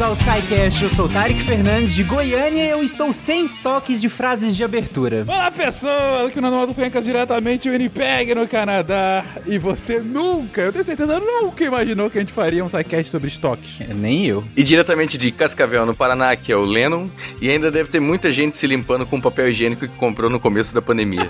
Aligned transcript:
ao 0.00 0.16
SciCast. 0.16 0.82
Eu 0.82 0.90
sou 0.90 1.08
Tarek 1.08 1.42
Fernandes 1.42 1.94
de 1.94 2.02
Goiânia 2.02 2.64
e 2.64 2.70
eu 2.70 2.82
estou 2.82 3.12
sem 3.12 3.44
estoques 3.44 4.00
de 4.00 4.08
frases 4.08 4.56
de 4.56 4.64
abertura. 4.64 5.24
Olá, 5.28 5.50
pessoal! 5.50 6.26
Aqui 6.26 6.40
no 6.40 6.50
Nova 6.50 6.72
Fencas, 6.72 7.04
diretamente 7.04 7.68
o 7.68 7.72
Winnipeg, 7.72 8.34
no 8.34 8.48
Canadá. 8.48 9.24
E 9.46 9.58
você 9.58 10.00
nunca, 10.00 10.62
eu 10.62 10.72
tenho 10.72 10.84
certeza, 10.84 11.20
nunca 11.20 11.64
imaginou 11.64 12.08
que 12.08 12.16
a 12.16 12.20
gente 12.22 12.32
faria 12.32 12.64
um 12.64 12.68
SciCast 12.68 13.10
sobre 13.10 13.28
estoques. 13.28 13.78
É, 13.80 13.92
nem 13.92 14.24
eu. 14.26 14.42
E 14.56 14.62
diretamente 14.62 15.18
de 15.18 15.30
Cascavel, 15.30 15.84
no 15.84 15.94
Paraná, 15.94 16.34
que 16.34 16.50
é 16.50 16.56
o 16.56 16.64
Lennon. 16.64 17.08
E 17.40 17.50
ainda 17.50 17.70
deve 17.70 17.90
ter 17.90 18.00
muita 18.00 18.32
gente 18.32 18.56
se 18.56 18.66
limpando 18.66 19.04
com 19.04 19.20
papel 19.20 19.50
higiênico 19.50 19.86
que 19.86 19.96
comprou 19.96 20.30
no 20.30 20.40
começo 20.40 20.74
da 20.74 20.80
pandemia. 20.80 21.28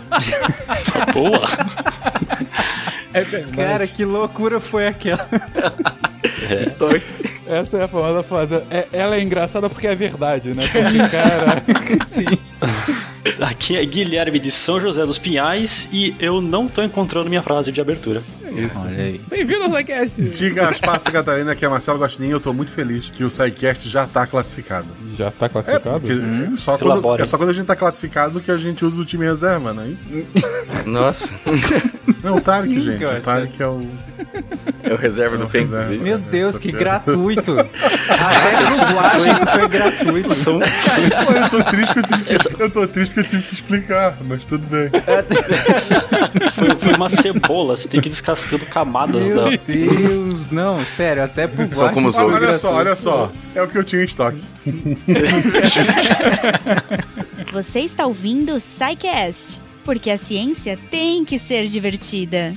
Boa! 1.12 1.46
É 3.12 3.22
verdade. 3.22 3.56
Cara, 3.56 3.86
que 3.86 4.04
loucura 4.04 4.60
foi 4.60 4.86
aquela? 4.86 5.28
É. 6.50 6.60
Estoque. 6.62 7.02
Essa 7.46 7.78
é 7.78 7.84
a 7.84 7.88
famosa 7.88 8.22
frase. 8.22 8.54
É, 8.70 8.86
ela 8.92 9.16
é 9.16 9.22
engraçada 9.22 9.68
porque 9.68 9.86
é 9.86 9.94
verdade, 9.94 10.50
né? 10.50 10.62
Porque, 10.62 11.08
cara. 11.08 11.62
Sim. 12.08 12.26
Aqui 13.40 13.76
é 13.76 13.84
Guilherme 13.84 14.38
de 14.38 14.50
São 14.50 14.80
José 14.80 15.04
dos 15.04 15.18
Pinhais 15.18 15.88
e 15.92 16.14
eu 16.18 16.40
não 16.40 16.68
tô 16.68 16.82
encontrando 16.82 17.28
minha 17.28 17.42
frase 17.42 17.70
de 17.72 17.80
abertura. 17.80 18.22
Isso. 18.52 18.78
Olha 18.80 19.02
aí. 19.04 19.20
Bem-vindo 19.28 19.64
ao 19.64 19.70
SciCast! 19.72 20.22
Diga 20.22 20.68
as 20.68 20.80
passas, 20.80 21.12
Catarina, 21.12 21.54
que 21.54 21.64
é 21.64 21.68
Marcelo 21.68 21.98
Guaxinim. 22.00 22.28
Eu 22.30 22.40
tô 22.40 22.52
muito 22.52 22.70
feliz 22.70 23.10
que 23.10 23.24
o 23.24 23.30
SciCast 23.30 23.88
já 23.88 24.06
tá 24.06 24.26
classificado. 24.26 24.88
Já 25.16 25.30
tá 25.30 25.46
É, 25.46 25.48
classificado? 25.48 26.00
porque 26.00 26.12
é, 26.12 26.56
só 26.56 26.76
quando, 26.78 27.20
é 27.22 27.26
só 27.26 27.36
quando 27.38 27.50
a 27.50 27.52
gente 27.52 27.66
tá 27.66 27.76
classificado 27.76 28.40
que 28.40 28.50
a 28.50 28.56
gente 28.56 28.84
usa 28.84 29.00
o 29.00 29.04
time 29.04 29.24
reserva, 29.24 29.72
não 29.72 29.82
é 29.82 29.88
isso? 29.88 30.08
Nossa, 30.86 31.32
Não, 32.22 32.36
o 32.36 32.40
Tarek, 32.40 32.74
Sim, 32.74 32.80
gente. 32.80 33.04
cara. 33.04 33.18
O 33.18 33.22
Tarek 33.22 33.62
é 33.62 33.66
o. 33.66 33.80
é 34.82 34.92
o 34.92 34.96
reserva 34.96 35.38
do 35.38 35.48
Fen, 35.48 35.60
reserva. 35.62 35.84
inclusive. 35.94 36.04
Meu 36.04 36.16
É, 36.16 36.18
Deus, 36.18 36.58
que 36.58 36.70
gratuito. 36.72 37.56
Até 37.58 39.30
isso 39.32 39.46
foi 39.46 39.68
gratuito. 39.68 40.34
São... 40.34 40.58
Pô, 40.60 41.32
eu 41.32 41.48
tô 41.50 41.64
triste 41.64 41.92
que 41.94 41.98
eu 42.00 42.02
tive 42.04 42.24
que, 42.56 42.62
eu 42.62 42.70
tô 42.70 42.86
triste 42.88 43.14
que 43.14 43.20
eu 43.20 43.24
tive 43.24 43.42
que 43.42 43.54
explicar, 43.54 44.18
mas 44.22 44.44
tudo 44.44 44.66
bem. 44.66 44.90
foi, 46.52 46.78
foi 46.78 46.92
uma 46.94 47.08
cebola, 47.08 47.76
você 47.76 47.88
tem 47.88 48.00
que 48.00 48.08
ir 48.08 48.10
descascando 48.10 48.66
camadas 48.66 49.28
da. 49.34 49.44
Meu 49.44 49.58
Deus, 49.66 50.50
não, 50.50 50.84
sério, 50.84 51.22
até 51.24 51.46
pro 51.46 51.64
Guaxa 51.64 51.74
São 51.74 51.94
como 51.94 52.08
os 52.08 52.18
Ah, 52.18 52.24
olha 52.26 52.34
outros. 52.34 52.52
só, 52.60 52.72
olha 52.74 52.96
só. 52.96 53.32
É 53.54 53.62
o 53.62 53.68
que 53.68 53.78
eu 53.78 53.84
tinha 53.84 54.02
em 54.02 54.04
estoque. 54.04 54.42
Você 57.52 57.80
está 57.80 58.06
ouvindo 58.06 58.54
o 58.54 58.60
SciCast, 58.60 59.60
porque 59.84 60.10
a 60.10 60.16
ciência 60.16 60.78
tem 60.90 61.24
que 61.24 61.38
ser 61.38 61.66
divertida. 61.66 62.54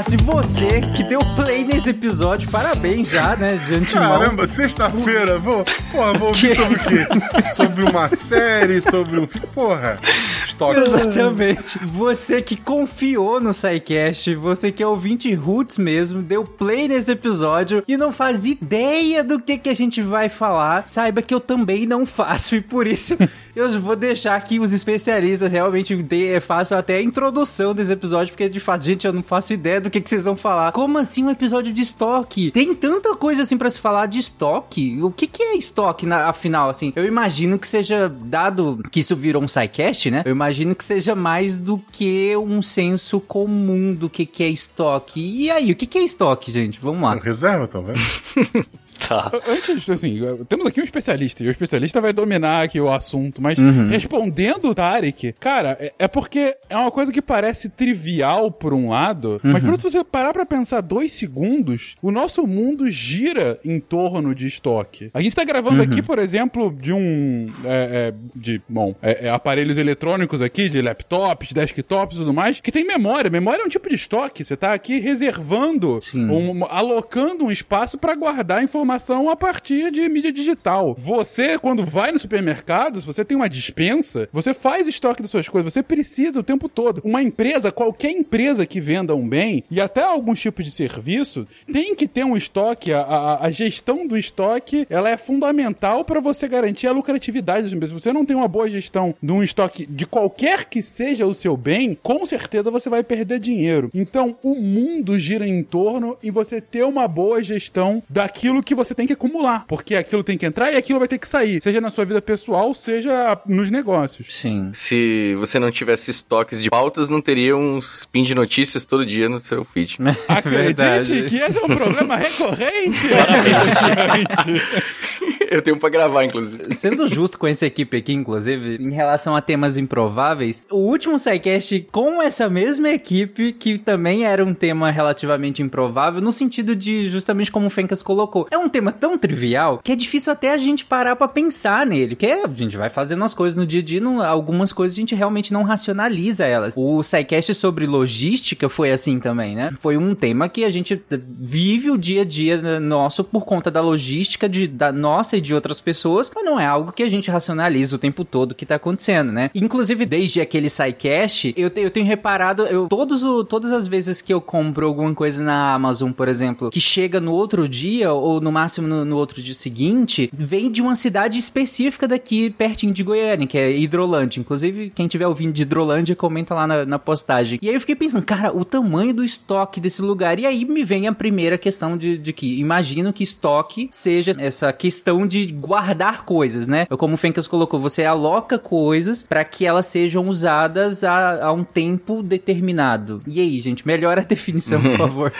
Se 0.00 0.16
você 0.16 0.80
que 0.94 1.02
deu 1.02 1.20
play 1.36 1.64
nesse 1.64 1.90
episódio, 1.90 2.50
parabéns 2.50 3.10
já, 3.10 3.36
né? 3.36 3.56
De 3.56 3.74
antemão. 3.74 4.18
Caramba, 4.18 4.46
sexta-feira, 4.46 5.38
vou. 5.38 5.64
Porra, 5.90 6.14
vou 6.14 6.28
ouvir 6.28 6.56
sobre 6.56 6.74
o 6.74 6.78
quê? 6.78 7.06
Sobre 7.54 7.84
uma 7.84 8.08
série, 8.08 8.80
sobre 8.80 9.20
um. 9.20 9.26
Porra, 9.26 10.00
estoque. 10.44 10.80
Exatamente. 10.80 11.78
Você 11.84 12.40
que 12.40 12.56
confiou 12.56 13.40
no 13.40 13.52
SciCast, 13.52 14.34
você 14.36 14.72
que 14.72 14.82
é 14.82 14.86
ouvinte 14.86 15.32
roots 15.34 15.76
mesmo, 15.76 16.22
deu 16.22 16.42
play 16.42 16.88
nesse 16.88 17.12
episódio 17.12 17.84
e 17.86 17.96
não 17.96 18.12
faz 18.12 18.46
ideia 18.46 19.22
do 19.22 19.38
que, 19.38 19.58
que 19.58 19.68
a 19.68 19.74
gente 19.74 20.00
vai 20.00 20.28
falar, 20.28 20.86
saiba 20.86 21.20
que 21.20 21.34
eu 21.34 21.40
também 21.40 21.86
não 21.86 22.06
faço 22.06 22.56
e 22.56 22.60
por 22.60 22.86
isso 22.86 23.16
eu 23.54 23.68
vou 23.80 23.94
deixar 23.94 24.36
aqui 24.36 24.58
os 24.58 24.72
especialistas 24.72 25.52
realmente 25.52 25.94
de, 26.02 26.40
façam 26.40 26.78
até 26.78 26.96
a 26.96 27.02
introdução 27.02 27.74
desse 27.74 27.92
episódio, 27.92 28.32
porque 28.32 28.48
de 28.48 28.60
fato, 28.60 28.84
gente, 28.84 29.06
eu 29.06 29.12
não 29.12 29.22
faço 29.22 29.52
ideia 29.52 29.81
do 29.82 29.90
que, 29.90 30.00
que 30.00 30.08
vocês 30.08 30.24
vão 30.24 30.36
falar. 30.36 30.72
Como 30.72 30.98
assim 30.98 31.24
um 31.24 31.30
episódio 31.30 31.72
de 31.72 31.82
estoque? 31.82 32.50
Tem 32.50 32.74
tanta 32.74 33.14
coisa 33.14 33.42
assim 33.42 33.56
pra 33.58 33.70
se 33.70 33.78
falar 33.78 34.06
de 34.06 34.18
estoque. 34.18 35.00
O 35.02 35.10
que, 35.10 35.26
que 35.26 35.42
é 35.42 35.56
estoque, 35.56 36.06
na, 36.06 36.28
afinal, 36.28 36.70
assim? 36.70 36.92
Eu 36.96 37.04
imagino 37.04 37.58
que 37.58 37.66
seja, 37.66 38.08
dado 38.08 38.80
que 38.90 39.00
isso 39.00 39.14
virou 39.14 39.42
um 39.42 39.48
SciCast, 39.48 40.10
né? 40.10 40.22
Eu 40.24 40.32
imagino 40.32 40.74
que 40.74 40.84
seja 40.84 41.14
mais 41.14 41.58
do 41.58 41.78
que 41.90 42.36
um 42.36 42.62
senso 42.62 43.20
comum 43.20 43.94
do 43.94 44.08
que, 44.08 44.24
que 44.24 44.42
é 44.42 44.48
estoque. 44.48 45.20
E 45.20 45.50
aí, 45.50 45.72
o 45.72 45.76
que, 45.76 45.86
que 45.86 45.98
é 45.98 46.02
estoque, 46.02 46.52
gente? 46.52 46.80
Vamos 46.80 47.02
lá. 47.02 47.14
Reserva, 47.14 47.68
talvez. 47.68 47.98
Tá. 49.08 49.30
Antes, 49.48 49.88
assim, 49.88 50.20
temos 50.48 50.66
aqui 50.66 50.80
um 50.80 50.84
especialista, 50.84 51.42
e 51.42 51.48
o 51.48 51.50
especialista 51.50 52.00
vai 52.00 52.12
dominar 52.12 52.62
aqui 52.62 52.80
o 52.80 52.90
assunto, 52.90 53.42
mas 53.42 53.58
respondendo 53.90 54.70
o 54.70 54.74
Tarek, 54.74 55.34
cara, 55.38 55.76
é, 55.80 55.92
é 55.98 56.08
porque 56.08 56.56
é 56.68 56.76
uma 56.76 56.90
coisa 56.90 57.12
que 57.12 57.20
parece 57.22 57.68
trivial 57.68 58.50
por 58.50 58.72
um 58.72 58.90
lado, 58.90 59.40
mas 59.42 59.62
quando 59.62 59.80
você 59.80 60.02
parar 60.04 60.32
pra 60.32 60.46
pensar 60.46 60.80
dois 60.80 61.12
segundos, 61.12 61.96
o 62.02 62.10
nosso 62.10 62.46
mundo 62.46 62.90
gira 62.90 63.58
em 63.64 63.80
torno 63.80 64.34
de 64.34 64.46
estoque. 64.46 65.10
A 65.12 65.20
gente 65.20 65.34
tá 65.34 65.44
gravando 65.44 65.82
aqui, 65.82 66.02
por 66.02 66.18
exemplo, 66.18 66.74
de 66.80 66.92
um. 66.92 67.46
é, 67.64 68.12
é, 68.12 68.14
de, 68.34 68.60
bom, 68.68 68.94
é, 69.02 69.26
é 69.26 69.30
aparelhos 69.30 69.78
eletrônicos 69.78 70.40
aqui, 70.40 70.68
de 70.68 70.80
laptops, 70.80 71.52
desktops 71.52 72.16
e 72.16 72.20
tudo 72.20 72.32
mais, 72.32 72.60
que 72.60 72.72
tem 72.72 72.86
memória. 72.86 73.30
Memória 73.30 73.62
é 73.62 73.66
um 73.66 73.68
tipo 73.68 73.88
de 73.88 73.94
estoque. 73.94 74.44
Você 74.44 74.56
tá 74.56 74.72
aqui 74.72 74.98
reservando, 74.98 75.98
um, 76.14 76.64
alocando 76.66 77.44
um 77.44 77.50
espaço 77.50 77.98
pra 77.98 78.14
guardar 78.14 78.62
a 79.10 79.36
partir 79.36 79.90
de 79.90 80.08
mídia 80.08 80.32
digital. 80.32 80.94
Você, 80.98 81.58
quando 81.58 81.84
vai 81.84 82.12
no 82.12 82.18
supermercado, 82.18 83.00
se 83.00 83.06
você 83.06 83.24
tem 83.24 83.36
uma 83.36 83.48
dispensa, 83.48 84.28
você 84.32 84.54
faz 84.54 84.86
estoque 84.86 85.22
das 85.22 85.30
suas 85.30 85.48
coisas, 85.48 85.72
você 85.72 85.82
precisa 85.82 86.38
o 86.40 86.42
tempo 86.42 86.68
todo. 86.68 87.00
Uma 87.04 87.22
empresa, 87.22 87.72
qualquer 87.72 88.10
empresa 88.10 88.64
que 88.66 88.80
venda 88.80 89.14
um 89.14 89.28
bem, 89.28 89.64
e 89.70 89.80
até 89.80 90.02
alguns 90.02 90.40
tipos 90.40 90.64
de 90.64 90.70
serviço, 90.70 91.46
tem 91.72 91.94
que 91.94 92.06
ter 92.06 92.24
um 92.24 92.36
estoque. 92.36 92.92
A, 92.92 93.00
a- 93.00 93.46
a 93.46 93.50
gestão 93.50 94.06
do 94.06 94.16
estoque, 94.16 94.86
ela 94.88 95.08
é 95.10 95.16
fundamental 95.16 96.04
para 96.04 96.20
você 96.20 96.46
garantir 96.46 96.86
a 96.86 96.92
lucratividade 96.92 97.64
das 97.64 97.72
empresas. 97.72 97.96
Se 97.96 98.02
você 98.08 98.12
não 98.12 98.24
tem 98.24 98.36
uma 98.36 98.48
boa 98.48 98.68
gestão 98.68 99.14
de 99.22 99.32
um 99.32 99.42
estoque 99.42 99.86
de 99.86 100.06
qualquer 100.06 100.66
que 100.66 100.82
seja 100.82 101.26
o 101.26 101.34
seu 101.34 101.56
bem, 101.56 101.98
com 102.02 102.24
certeza 102.26 102.70
você 102.70 102.88
vai 102.88 103.02
perder 103.02 103.38
dinheiro. 103.38 103.90
Então, 103.94 104.36
o 104.42 104.54
mundo 104.54 105.18
gira 105.18 105.46
em 105.46 105.62
torno 105.62 106.16
e 106.22 106.30
você 106.30 106.60
ter 106.60 106.84
uma 106.84 107.08
boa 107.08 107.42
gestão 107.42 108.02
daquilo 108.08 108.62
que 108.62 108.74
você 108.74 108.81
tem 108.94 109.06
que 109.06 109.12
acumular. 109.12 109.64
Porque 109.68 109.94
aquilo 109.94 110.24
tem 110.24 110.36
que 110.36 110.46
entrar 110.46 110.72
e 110.72 110.76
aquilo 110.76 110.98
vai 110.98 111.08
ter 111.08 111.18
que 111.18 111.28
sair. 111.28 111.62
Seja 111.62 111.80
na 111.80 111.90
sua 111.90 112.04
vida 112.04 112.20
pessoal, 112.20 112.74
seja 112.74 113.38
nos 113.46 113.70
negócios. 113.70 114.34
Sim. 114.34 114.70
Se 114.72 115.34
você 115.36 115.58
não 115.58 115.70
tivesse 115.70 116.10
estoques 116.10 116.62
de 116.62 116.70
pautas, 116.70 117.08
não 117.08 117.20
teria 117.20 117.56
uns 117.56 118.06
pin 118.10 118.24
de 118.24 118.34
notícias 118.34 118.84
todo 118.84 119.06
dia 119.06 119.28
no 119.28 119.40
seu 119.40 119.64
feed. 119.64 119.98
Acredite 120.28 121.24
que 121.24 121.36
esse 121.36 121.58
é 121.58 121.62
um 121.62 121.76
problema 121.76 122.16
recorrente. 122.22 123.08
Eu 125.52 125.62
tenho 125.62 125.78
pra 125.78 125.88
gravar, 125.88 126.24
inclusive. 126.24 126.74
Sendo 126.74 127.06
justo 127.06 127.38
com 127.38 127.46
essa 127.46 127.66
equipe 127.66 127.96
aqui, 127.96 128.12
inclusive, 128.12 128.76
em 128.82 128.90
relação 128.90 129.36
a 129.36 129.40
temas 129.40 129.76
improváveis, 129.76 130.64
o 130.70 130.76
último 130.78 131.18
SciCast 131.18 131.86
com 131.92 132.22
essa 132.22 132.48
mesma 132.48 132.88
equipe, 132.90 133.52
que 133.52 133.78
também 133.78 134.24
era 134.24 134.44
um 134.44 134.54
tema 134.54 134.90
relativamente 134.90 135.62
improvável, 135.62 136.20
no 136.20 136.32
sentido 136.32 136.74
de, 136.74 137.08
justamente 137.08 137.50
como 137.52 137.66
o 137.66 137.70
Fencas 137.70 138.02
colocou, 138.02 138.46
é 138.50 138.58
um 138.58 138.68
tema 138.68 138.92
tão 138.92 139.18
trivial 139.18 139.78
que 139.82 139.92
é 139.92 139.96
difícil 139.96 140.32
até 140.32 140.52
a 140.52 140.56
gente 140.58 140.84
parar 140.84 141.16
pra 141.16 141.28
pensar 141.28 141.86
nele, 141.86 142.14
porque 142.16 142.26
a 142.26 142.48
gente 142.52 142.76
vai 142.76 142.88
fazendo 142.88 143.22
as 143.24 143.34
coisas 143.34 143.56
no 143.56 143.66
dia 143.66 143.80
a 143.80 143.82
dia, 143.82 144.00
não- 144.00 144.22
algumas 144.22 144.72
coisas 144.72 144.96
a 144.96 145.00
gente 145.00 145.14
realmente 145.14 145.52
não 145.52 145.62
racionaliza 145.62 146.44
elas. 146.46 146.74
O 146.76 147.02
SciCast 147.02 147.54
sobre 147.54 147.86
logística 147.86 148.68
foi 148.68 148.90
assim 148.90 149.18
também, 149.20 149.54
né? 149.54 149.70
Foi 149.80 149.96
um 149.96 150.14
tema 150.14 150.48
que 150.48 150.64
a 150.64 150.70
gente 150.70 151.00
vive 151.28 151.90
o 151.90 151.98
dia 151.98 152.22
a 152.22 152.24
dia 152.24 152.80
nosso 152.80 153.22
por 153.24 153.44
conta 153.44 153.70
da 153.70 153.80
logística 153.80 154.48
de, 154.48 154.66
da 154.66 154.92
nossa 154.92 155.40
de 155.42 155.54
outras 155.54 155.80
pessoas, 155.80 156.30
mas 156.34 156.44
não 156.44 156.58
é 156.58 156.64
algo 156.66 156.92
que 156.92 157.02
a 157.02 157.08
gente 157.08 157.30
racionaliza 157.30 157.96
o 157.96 157.98
tempo 157.98 158.24
todo 158.24 158.54
que 158.54 158.64
tá 158.64 158.76
acontecendo, 158.76 159.32
né? 159.32 159.50
Inclusive, 159.54 160.06
desde 160.06 160.40
aquele 160.40 160.70
SciCast, 160.70 161.52
eu, 161.56 161.68
te- 161.70 161.80
eu 161.80 161.90
tenho 161.90 162.06
reparado, 162.06 162.62
eu, 162.66 162.86
todos 162.88 163.22
o, 163.22 163.44
todas 163.44 163.72
as 163.72 163.86
vezes 163.86 164.22
que 164.22 164.32
eu 164.32 164.40
compro 164.40 164.86
alguma 164.86 165.14
coisa 165.14 165.42
na 165.42 165.74
Amazon, 165.74 166.12
por 166.12 166.28
exemplo, 166.28 166.70
que 166.70 166.80
chega 166.80 167.20
no 167.20 167.32
outro 167.32 167.68
dia, 167.68 168.12
ou 168.12 168.40
no 168.40 168.52
máximo 168.52 168.86
no, 168.86 169.04
no 169.04 169.16
outro 169.16 169.42
dia 169.42 169.54
seguinte, 169.54 170.30
vem 170.32 170.70
de 170.70 170.80
uma 170.80 170.94
cidade 170.94 171.38
específica 171.38 172.06
daqui, 172.06 172.50
pertinho 172.50 172.92
de 172.92 173.02
Goiânia, 173.02 173.46
que 173.46 173.58
é 173.58 173.70
Hidrolândia. 173.76 174.40
Inclusive, 174.40 174.90
quem 174.94 175.08
tiver 175.08 175.26
ouvindo 175.26 175.52
de 175.52 175.62
Hidrolândia, 175.62 176.14
comenta 176.14 176.54
lá 176.54 176.66
na, 176.66 176.84
na 176.84 176.98
postagem. 176.98 177.58
E 177.60 177.68
aí 177.68 177.74
eu 177.74 177.80
fiquei 177.80 177.96
pensando, 177.96 178.24
cara, 178.24 178.56
o 178.56 178.64
tamanho 178.64 179.12
do 179.14 179.24
estoque 179.24 179.80
desse 179.80 180.00
lugar. 180.02 180.38
E 180.38 180.46
aí 180.46 180.64
me 180.64 180.84
vem 180.84 181.06
a 181.08 181.12
primeira 181.12 181.58
questão 181.58 181.96
de, 181.96 182.16
de 182.18 182.32
que 182.32 182.58
imagino 182.60 183.12
que 183.12 183.22
estoque 183.22 183.88
seja 183.90 184.32
essa 184.38 184.72
questão 184.72 185.26
de 185.32 185.46
guardar 185.46 186.24
coisas, 186.24 186.66
né? 186.66 186.86
Como 186.86 187.14
o 187.14 187.16
Fencas 187.16 187.46
colocou, 187.46 187.80
você 187.80 188.04
aloca 188.04 188.58
coisas 188.58 189.22
para 189.22 189.42
que 189.44 189.64
elas 189.64 189.86
sejam 189.86 190.28
usadas 190.28 191.02
a, 191.02 191.46
a, 191.46 191.52
um 191.52 191.64
tempo 191.64 192.22
determinado. 192.22 193.22
E 193.26 193.40
aí, 193.40 193.60
gente, 193.60 193.86
melhora 193.86 194.20
a 194.20 194.24
definição, 194.24 194.80
por 194.80 194.96
favor. 194.98 195.32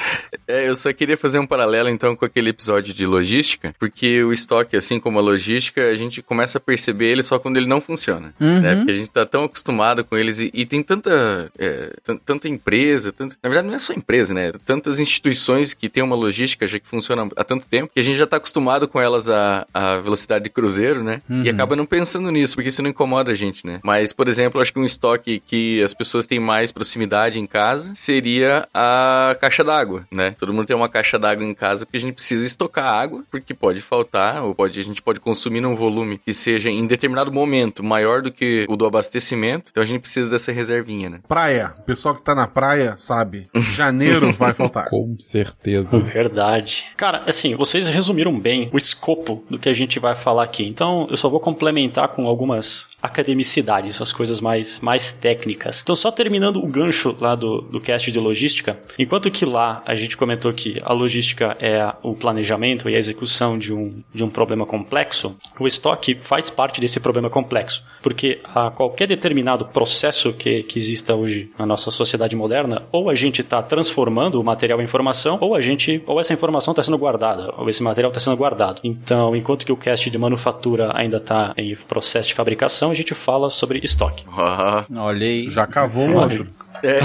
é, 0.49 0.69
eu 0.69 0.75
só 0.75 0.93
queria 0.93 1.17
fazer 1.17 1.39
um 1.39 1.47
paralelo 1.47 1.89
então 1.89 2.17
com 2.17 2.25
aquele 2.25 2.51
episódio 2.51 2.95
de 2.95 3.05
logística, 3.05 3.75
porque 3.79 4.25
o 4.25 4.33
estoque, 4.33 4.77
assim 4.77 4.99
como 4.99 5.19
a 5.19 5.23
logística, 5.23 5.83
a 5.83 5.95
gente 5.95 6.23
começa 6.23 6.59
a 6.59 6.61
perceber 6.61 7.07
ele 7.07 7.23
só 7.23 7.39
quando 7.39 7.59
ele 7.59 7.67
não 7.67 7.81
funciona, 7.81 8.35
uhum. 8.41 8.61
né? 8.61 8.77
Porque 8.77 8.91
a 8.91 8.95
gente 8.95 9.11
tá 9.11 9.27
tão 9.27 9.45
acostumado 9.45 10.05
com 10.05 10.17
eles 10.17 10.41
e, 10.41 10.51
e 10.55 10.65
tem 10.65 10.83
tanta, 10.83 11.53
é, 11.59 11.95
tanta 12.25 12.49
empresa, 12.49 13.13
tanta, 13.13 13.37
na 13.43 13.51
verdade 13.51 13.69
não 13.69 13.75
é 13.75 13.79
só 13.79 13.93
empresa, 13.93 14.33
né? 14.33 14.53
Tantas 14.65 15.01
instituições 15.01 15.75
que 15.75 15.89
tem 15.89 16.03
uma 16.03 16.17
logística 16.17 16.67
já 16.67 16.79
que 16.79 16.87
funciona 16.87 17.29
há 17.37 17.45
tanto 17.45 17.67
tempo 17.67 17.91
que 17.93 18.01
a 18.01 18.03
gente 18.03 18.17
já 18.17 18.27
tá 18.27 18.37
acostumado 18.37 18.89
com 18.89 19.01
elas 19.01 19.29
a, 19.29 19.67
a 19.73 19.99
velocidade 19.99 20.45
de 20.45 20.51
cruzeiro, 20.51 21.03
né? 21.03 21.21
Uhum. 21.29 21.43
E 21.45 21.49
acaba 21.49 21.77
não 21.77 21.87
pensando 21.87 22.31
nisso, 22.31 22.55
porque 22.55 22.69
isso 22.69 22.83
não 22.83 22.91
incomoda 22.91 23.33
a 23.33 23.35
gente, 23.35 23.67
né? 23.67 23.81
Mas, 23.83 24.13
por 24.13 24.29
exemplo, 24.29 24.61
acho 24.61 24.73
que 24.73 24.79
um 24.79 24.85
estoque 24.85 25.43
que 25.45 25.83
as 25.83 25.95
pessoas 25.95 26.27
têm 26.27 26.41
mais 26.41 26.73
proximidade 26.73 27.39
em 27.39 27.47
casa 27.47 27.93
seria 27.95 28.69
a 28.73 29.37
caixa 29.41 29.65
d'água, 29.65 30.07
né? 30.11 30.35
Todo 30.39 30.53
mundo 30.53 30.67
tem 30.67 30.77
uma 30.77 30.89
caixa 30.89 31.19
d'água 31.19 31.45
em 31.45 31.55
casa 31.55 31.87
porque 31.87 31.97
a 31.97 32.01
gente 32.01 32.15
precisa 32.15 32.47
estocar 32.47 32.87
água, 32.87 33.25
porque 33.31 33.55
pode 33.55 33.81
faltar, 33.81 34.43
ou 34.43 34.55
pode, 34.55 34.79
a 34.79 34.85
gente 34.85 35.03
pode 35.03 35.21
consumir 35.21 35.61
num 35.61 35.75
volume 35.75 36.19
que 36.19 36.33
seja 36.33 36.71
em 36.71 36.87
determinado 36.87 37.33
momento 37.33 37.83
maior 37.83 38.23
do 38.23 38.31
que 38.31 38.67
o 38.69 38.77
do 38.77 38.87
abastecimento. 38.87 39.71
Então 39.71 39.83
a 39.83 39.87
gente 39.87 40.01
precisa 40.01 40.29
dessa 40.29 40.53
reservinha, 40.53 41.11
né? 41.11 41.21
Praia. 41.29 41.75
O 41.79 41.83
pessoal 41.83 42.15
que 42.15 42.23
tá 42.23 42.35
na 42.35 42.47
praia 42.47 42.95
sabe. 42.97 43.49
Janeiro 43.55 44.33
vai 44.37 44.53
faltar. 44.55 44.89
Com 44.89 45.17
certeza. 45.19 45.99
Verdade. 45.99 46.87
Cara, 46.97 47.23
assim, 47.27 47.55
vocês 47.55 47.89
resumiram 47.89 48.39
bem 48.39 48.69
o 48.73 48.77
escopo 48.77 49.45
do 49.49 49.59
que 49.63 49.69
a 49.69 49.73
gente 49.73 49.99
vai 49.99 50.15
falar 50.15 50.45
aqui. 50.45 50.67
Então, 50.67 51.07
eu 51.11 51.17
só 51.17 51.29
vou 51.29 51.41
complementar 51.41 52.09
com 52.09 52.27
algumas 52.27 52.89
academicidades, 53.01 54.03
as 54.03 54.13
coisas 54.13 54.41
mais, 54.41 54.81
mais 54.81 55.13
técnicas. 55.13 55.81
Então, 55.83 55.97
só 55.97 56.11
terminando 56.11 56.63
o 56.63 56.67
gancho 56.67 57.17
lá 57.21 57.35
do, 57.35 57.63
do 57.63 57.81
cast 57.81 58.11
de 58.11 58.19
logística, 58.19 58.79
enquanto 58.99 59.31
que 59.31 59.45
lá 59.45 59.83
a 59.87 59.95
gente 59.95 60.17
comentou 60.17 60.53
que 60.53 60.81
a 60.83 60.93
logística 60.93 61.57
é 61.61 61.93
o 62.03 62.15
planejamento 62.15 62.89
e 62.89 62.95
a 62.95 62.99
execução 62.99 63.57
de 63.57 63.73
um, 63.73 64.03
de 64.13 64.25
um 64.25 64.29
problema 64.29 64.67
complexo, 64.67 65.37
o 65.59 65.67
estoque 65.67 66.17
faz 66.21 66.51
parte 66.51 66.81
desse 66.81 67.01
problema 67.01 67.31
complexo, 67.31 67.85
porque 68.03 68.41
a 68.45 68.71
qualquer 68.71 69.07
determinado 69.07 69.67
processo 69.67 70.33
que, 70.33 70.63
que 70.65 70.79
exista 70.79 71.15
hoje 71.15 71.51
na 71.59 71.65
nossa 71.65 71.91
sociedade 71.91 72.35
moderna, 72.35 72.83
ou 72.91 73.09
a 73.09 73.15
gente 73.15 73.41
está 73.41 73.63
transformando 73.63 74.41
o 74.41 74.45
material 74.45 74.81
em 74.81 74.85
informação, 74.85 75.39
ou 75.41 75.55
a 75.55 75.61
gente, 75.61 76.03
ou 76.07 76.21
essa 76.21 76.33
informação 76.33 76.73
está 76.73 76.83
sendo 76.83 76.99
guardada, 76.99 77.53
ou 77.57 77.69
esse 77.69 77.83
material 77.83 78.11
está 78.11 78.21
sendo 78.21 78.37
guardado. 78.37 78.81
Então, 78.83 79.35
enquanto 79.37 79.52
que 79.57 79.73
o 79.73 79.77
cast 79.77 80.11
de 80.11 80.19
manufatura 80.19 80.91
ainda 80.95 81.19
está 81.19 81.53
em 81.57 81.75
processo 81.77 82.29
de 82.29 82.35
fabricação, 82.35 82.91
a 82.91 82.95
gente 82.95 83.15
fala 83.15 83.51
sobre 83.51 83.81
estoque. 83.83 84.25
Ah, 84.37 84.85
olha 84.97 85.27
aí. 85.27 85.49
Já 85.49 85.67
cavou 85.67 86.05
um 86.05 86.17
outro. 86.17 86.49
É, 86.83 86.99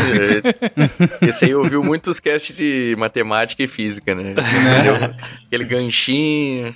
é, 1.21 1.27
esse 1.27 1.45
aí 1.45 1.55
ouviu 1.55 1.83
muitos 1.83 2.19
casts 2.19 2.55
de 2.55 2.95
matemática 2.97 3.63
e 3.63 3.67
física, 3.67 4.15
né? 4.15 4.33
né? 4.33 5.15
Aquele 5.45 5.63
ganchinho. 5.63 6.75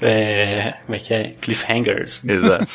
É, 0.00 0.74
como 0.84 0.96
é 0.96 0.98
que 0.98 1.14
é? 1.14 1.34
Cliffhangers. 1.40 2.22
Exato. 2.24 2.66